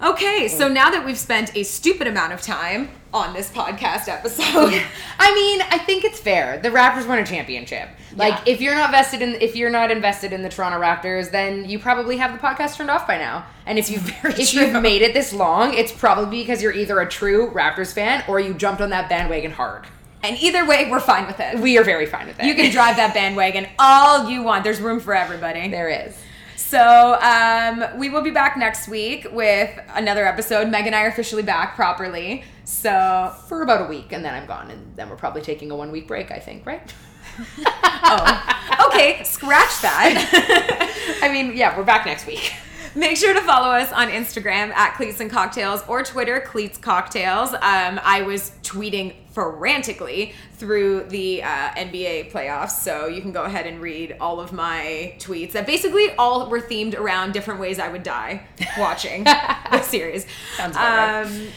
Okay, 0.00 0.46
so 0.48 0.68
mm. 0.68 0.74
now 0.74 0.90
that 0.90 1.04
we've 1.04 1.18
spent 1.18 1.56
a 1.56 1.64
stupid 1.64 2.06
amount 2.06 2.32
of 2.32 2.40
time 2.40 2.88
on 3.12 3.34
this 3.34 3.50
podcast 3.50 4.06
episode, 4.06 4.80
I 5.18 5.34
mean, 5.34 5.60
I 5.62 5.78
think 5.78 6.04
it's 6.04 6.20
fair. 6.20 6.58
The 6.60 6.68
Raptors 6.68 7.08
won 7.08 7.18
a 7.18 7.26
championship. 7.26 7.88
Like, 8.14 8.34
Yeah. 8.46 8.52
if 8.52 8.60
you're 8.60 8.74
not 8.76 8.92
vested 8.92 9.22
in, 9.22 9.34
if 9.40 9.56
you're 9.56 9.70
not 9.70 9.90
invested 9.90 10.32
in 10.32 10.42
the 10.42 10.48
Toronto 10.48 10.78
Raptors, 10.80 11.30
then 11.32 11.68
you 11.68 11.78
probably 11.80 12.16
have 12.18 12.32
the 12.32 12.38
podcast 12.38 12.76
turned 12.76 12.90
off 12.90 13.08
by 13.08 13.18
now. 13.18 13.44
And 13.66 13.76
if 13.78 13.90
you've 13.90 14.08
if 14.24 14.50
true. 14.52 14.62
you've 14.66 14.80
made 14.82 15.02
it 15.02 15.14
this 15.14 15.32
long, 15.32 15.74
it's 15.74 15.90
probably 15.90 16.40
because 16.40 16.62
you're 16.62 16.72
either 16.72 17.00
a 17.00 17.08
true 17.08 17.50
Raptors 17.50 17.92
fan 17.92 18.22
or 18.28 18.38
you 18.38 18.54
jumped 18.54 18.80
on 18.80 18.90
that 18.90 19.08
bandwagon 19.08 19.50
hard. 19.50 19.86
and 20.22 20.36
either 20.40 20.64
way, 20.64 20.88
we're 20.90 21.00
fine 21.00 21.26
with 21.26 21.40
it. 21.40 21.58
We 21.58 21.76
are 21.78 21.84
very 21.84 22.06
fine 22.06 22.26
with 22.28 22.38
it. 22.38 22.44
You 22.46 22.54
can 22.54 22.70
drive 22.70 22.96
that 22.96 23.14
bandwagon 23.14 23.66
all 23.80 24.28
you 24.30 24.42
want. 24.44 24.62
There's 24.64 24.80
room 24.80 25.00
for 25.00 25.14
everybody. 25.14 25.68
There 25.68 25.88
is. 25.88 26.16
So 26.58 27.16
um, 27.22 27.84
we 27.96 28.08
will 28.08 28.20
be 28.20 28.32
back 28.32 28.56
next 28.56 28.88
week 28.88 29.28
with 29.30 29.70
another 29.94 30.26
episode. 30.26 30.68
Meg 30.68 30.86
and 30.86 30.94
I 30.94 31.04
are 31.04 31.08
officially 31.08 31.44
back 31.44 31.76
properly. 31.76 32.42
So 32.64 33.32
For 33.46 33.62
about 33.62 33.86
a 33.86 33.88
week, 33.88 34.12
and 34.12 34.24
then 34.24 34.34
I'm 34.34 34.44
gone, 34.44 34.68
and 34.72 34.96
then 34.96 35.08
we're 35.08 35.16
probably 35.16 35.40
taking 35.40 35.70
a 35.70 35.76
one 35.76 35.92
week 35.92 36.08
break. 36.08 36.32
I 36.32 36.40
think, 36.40 36.66
right? 36.66 36.82
oh, 37.64 38.88
okay, 38.88 39.22
scratch 39.22 39.80
that. 39.82 41.20
I 41.22 41.32
mean, 41.32 41.56
yeah, 41.56 41.78
we're 41.78 41.84
back 41.84 42.04
next 42.04 42.26
week. 42.26 42.52
Make 42.96 43.16
sure 43.16 43.32
to 43.34 43.40
follow 43.42 43.68
us 43.68 43.92
on 43.92 44.08
Instagram 44.08 44.72
at 44.72 44.96
Cleats 44.96 45.20
and 45.20 45.30
Cocktails 45.30 45.84
or 45.86 46.02
Twitter 46.02 46.40
Cleats 46.40 46.76
Cocktails. 46.76 47.54
Um, 47.54 48.00
I 48.02 48.24
was 48.26 48.50
tweeting 48.64 49.14
frantically 49.38 50.34
through 50.54 51.04
the 51.04 51.42
uh, 51.42 51.70
NBA 51.70 52.32
playoffs, 52.32 52.70
so 52.82 53.06
you 53.06 53.20
can 53.20 53.32
go 53.32 53.44
ahead 53.44 53.66
and 53.66 53.80
read 53.80 54.16
all 54.20 54.40
of 54.40 54.52
my 54.52 55.14
tweets 55.18 55.52
that 55.52 55.66
basically 55.66 56.10
all 56.18 56.48
were 56.50 56.60
themed 56.60 56.98
around 56.98 57.32
different 57.32 57.60
ways 57.60 57.78
I 57.78 57.88
would 57.88 58.02
die 58.02 58.46
watching 58.78 59.24
the 59.70 59.82
series. 59.82 60.26
Sounds 60.56 60.76
about 60.76 60.98
right. 60.98 61.26
Um, 61.26 61.48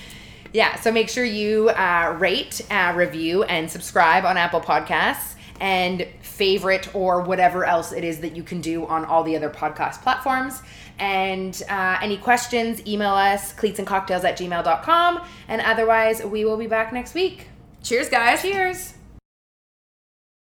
Yeah, 0.53 0.75
so 0.75 0.91
make 0.91 1.09
sure 1.09 1.23
you 1.23 1.69
uh, 1.69 2.15
rate, 2.19 2.61
uh, 2.69 2.93
review, 2.95 3.43
and 3.43 3.71
subscribe 3.71 4.25
on 4.25 4.37
Apple 4.37 4.61
Podcasts 4.61 5.35
and 5.61 6.05
favorite 6.21 6.93
or 6.93 7.21
whatever 7.21 7.63
else 7.63 7.91
it 7.93 8.03
is 8.03 8.19
that 8.19 8.35
you 8.35 8.43
can 8.43 8.59
do 8.61 8.85
on 8.87 9.05
all 9.05 9.23
the 9.23 9.35
other 9.35 9.49
podcast 9.49 10.01
platforms. 10.01 10.61
And 10.99 11.61
uh, 11.69 11.97
any 12.01 12.17
questions, 12.17 12.85
email 12.85 13.13
us, 13.13 13.53
cleatsandcocktails 13.53 14.23
at 14.23 14.37
gmail.com. 14.37 15.27
And 15.47 15.61
otherwise, 15.61 16.23
we 16.23 16.45
will 16.45 16.57
be 16.57 16.67
back 16.67 16.91
next 16.91 17.13
week. 17.13 17.47
Cheers, 17.83 18.09
guys. 18.09 18.41
Cheers. 18.41 18.93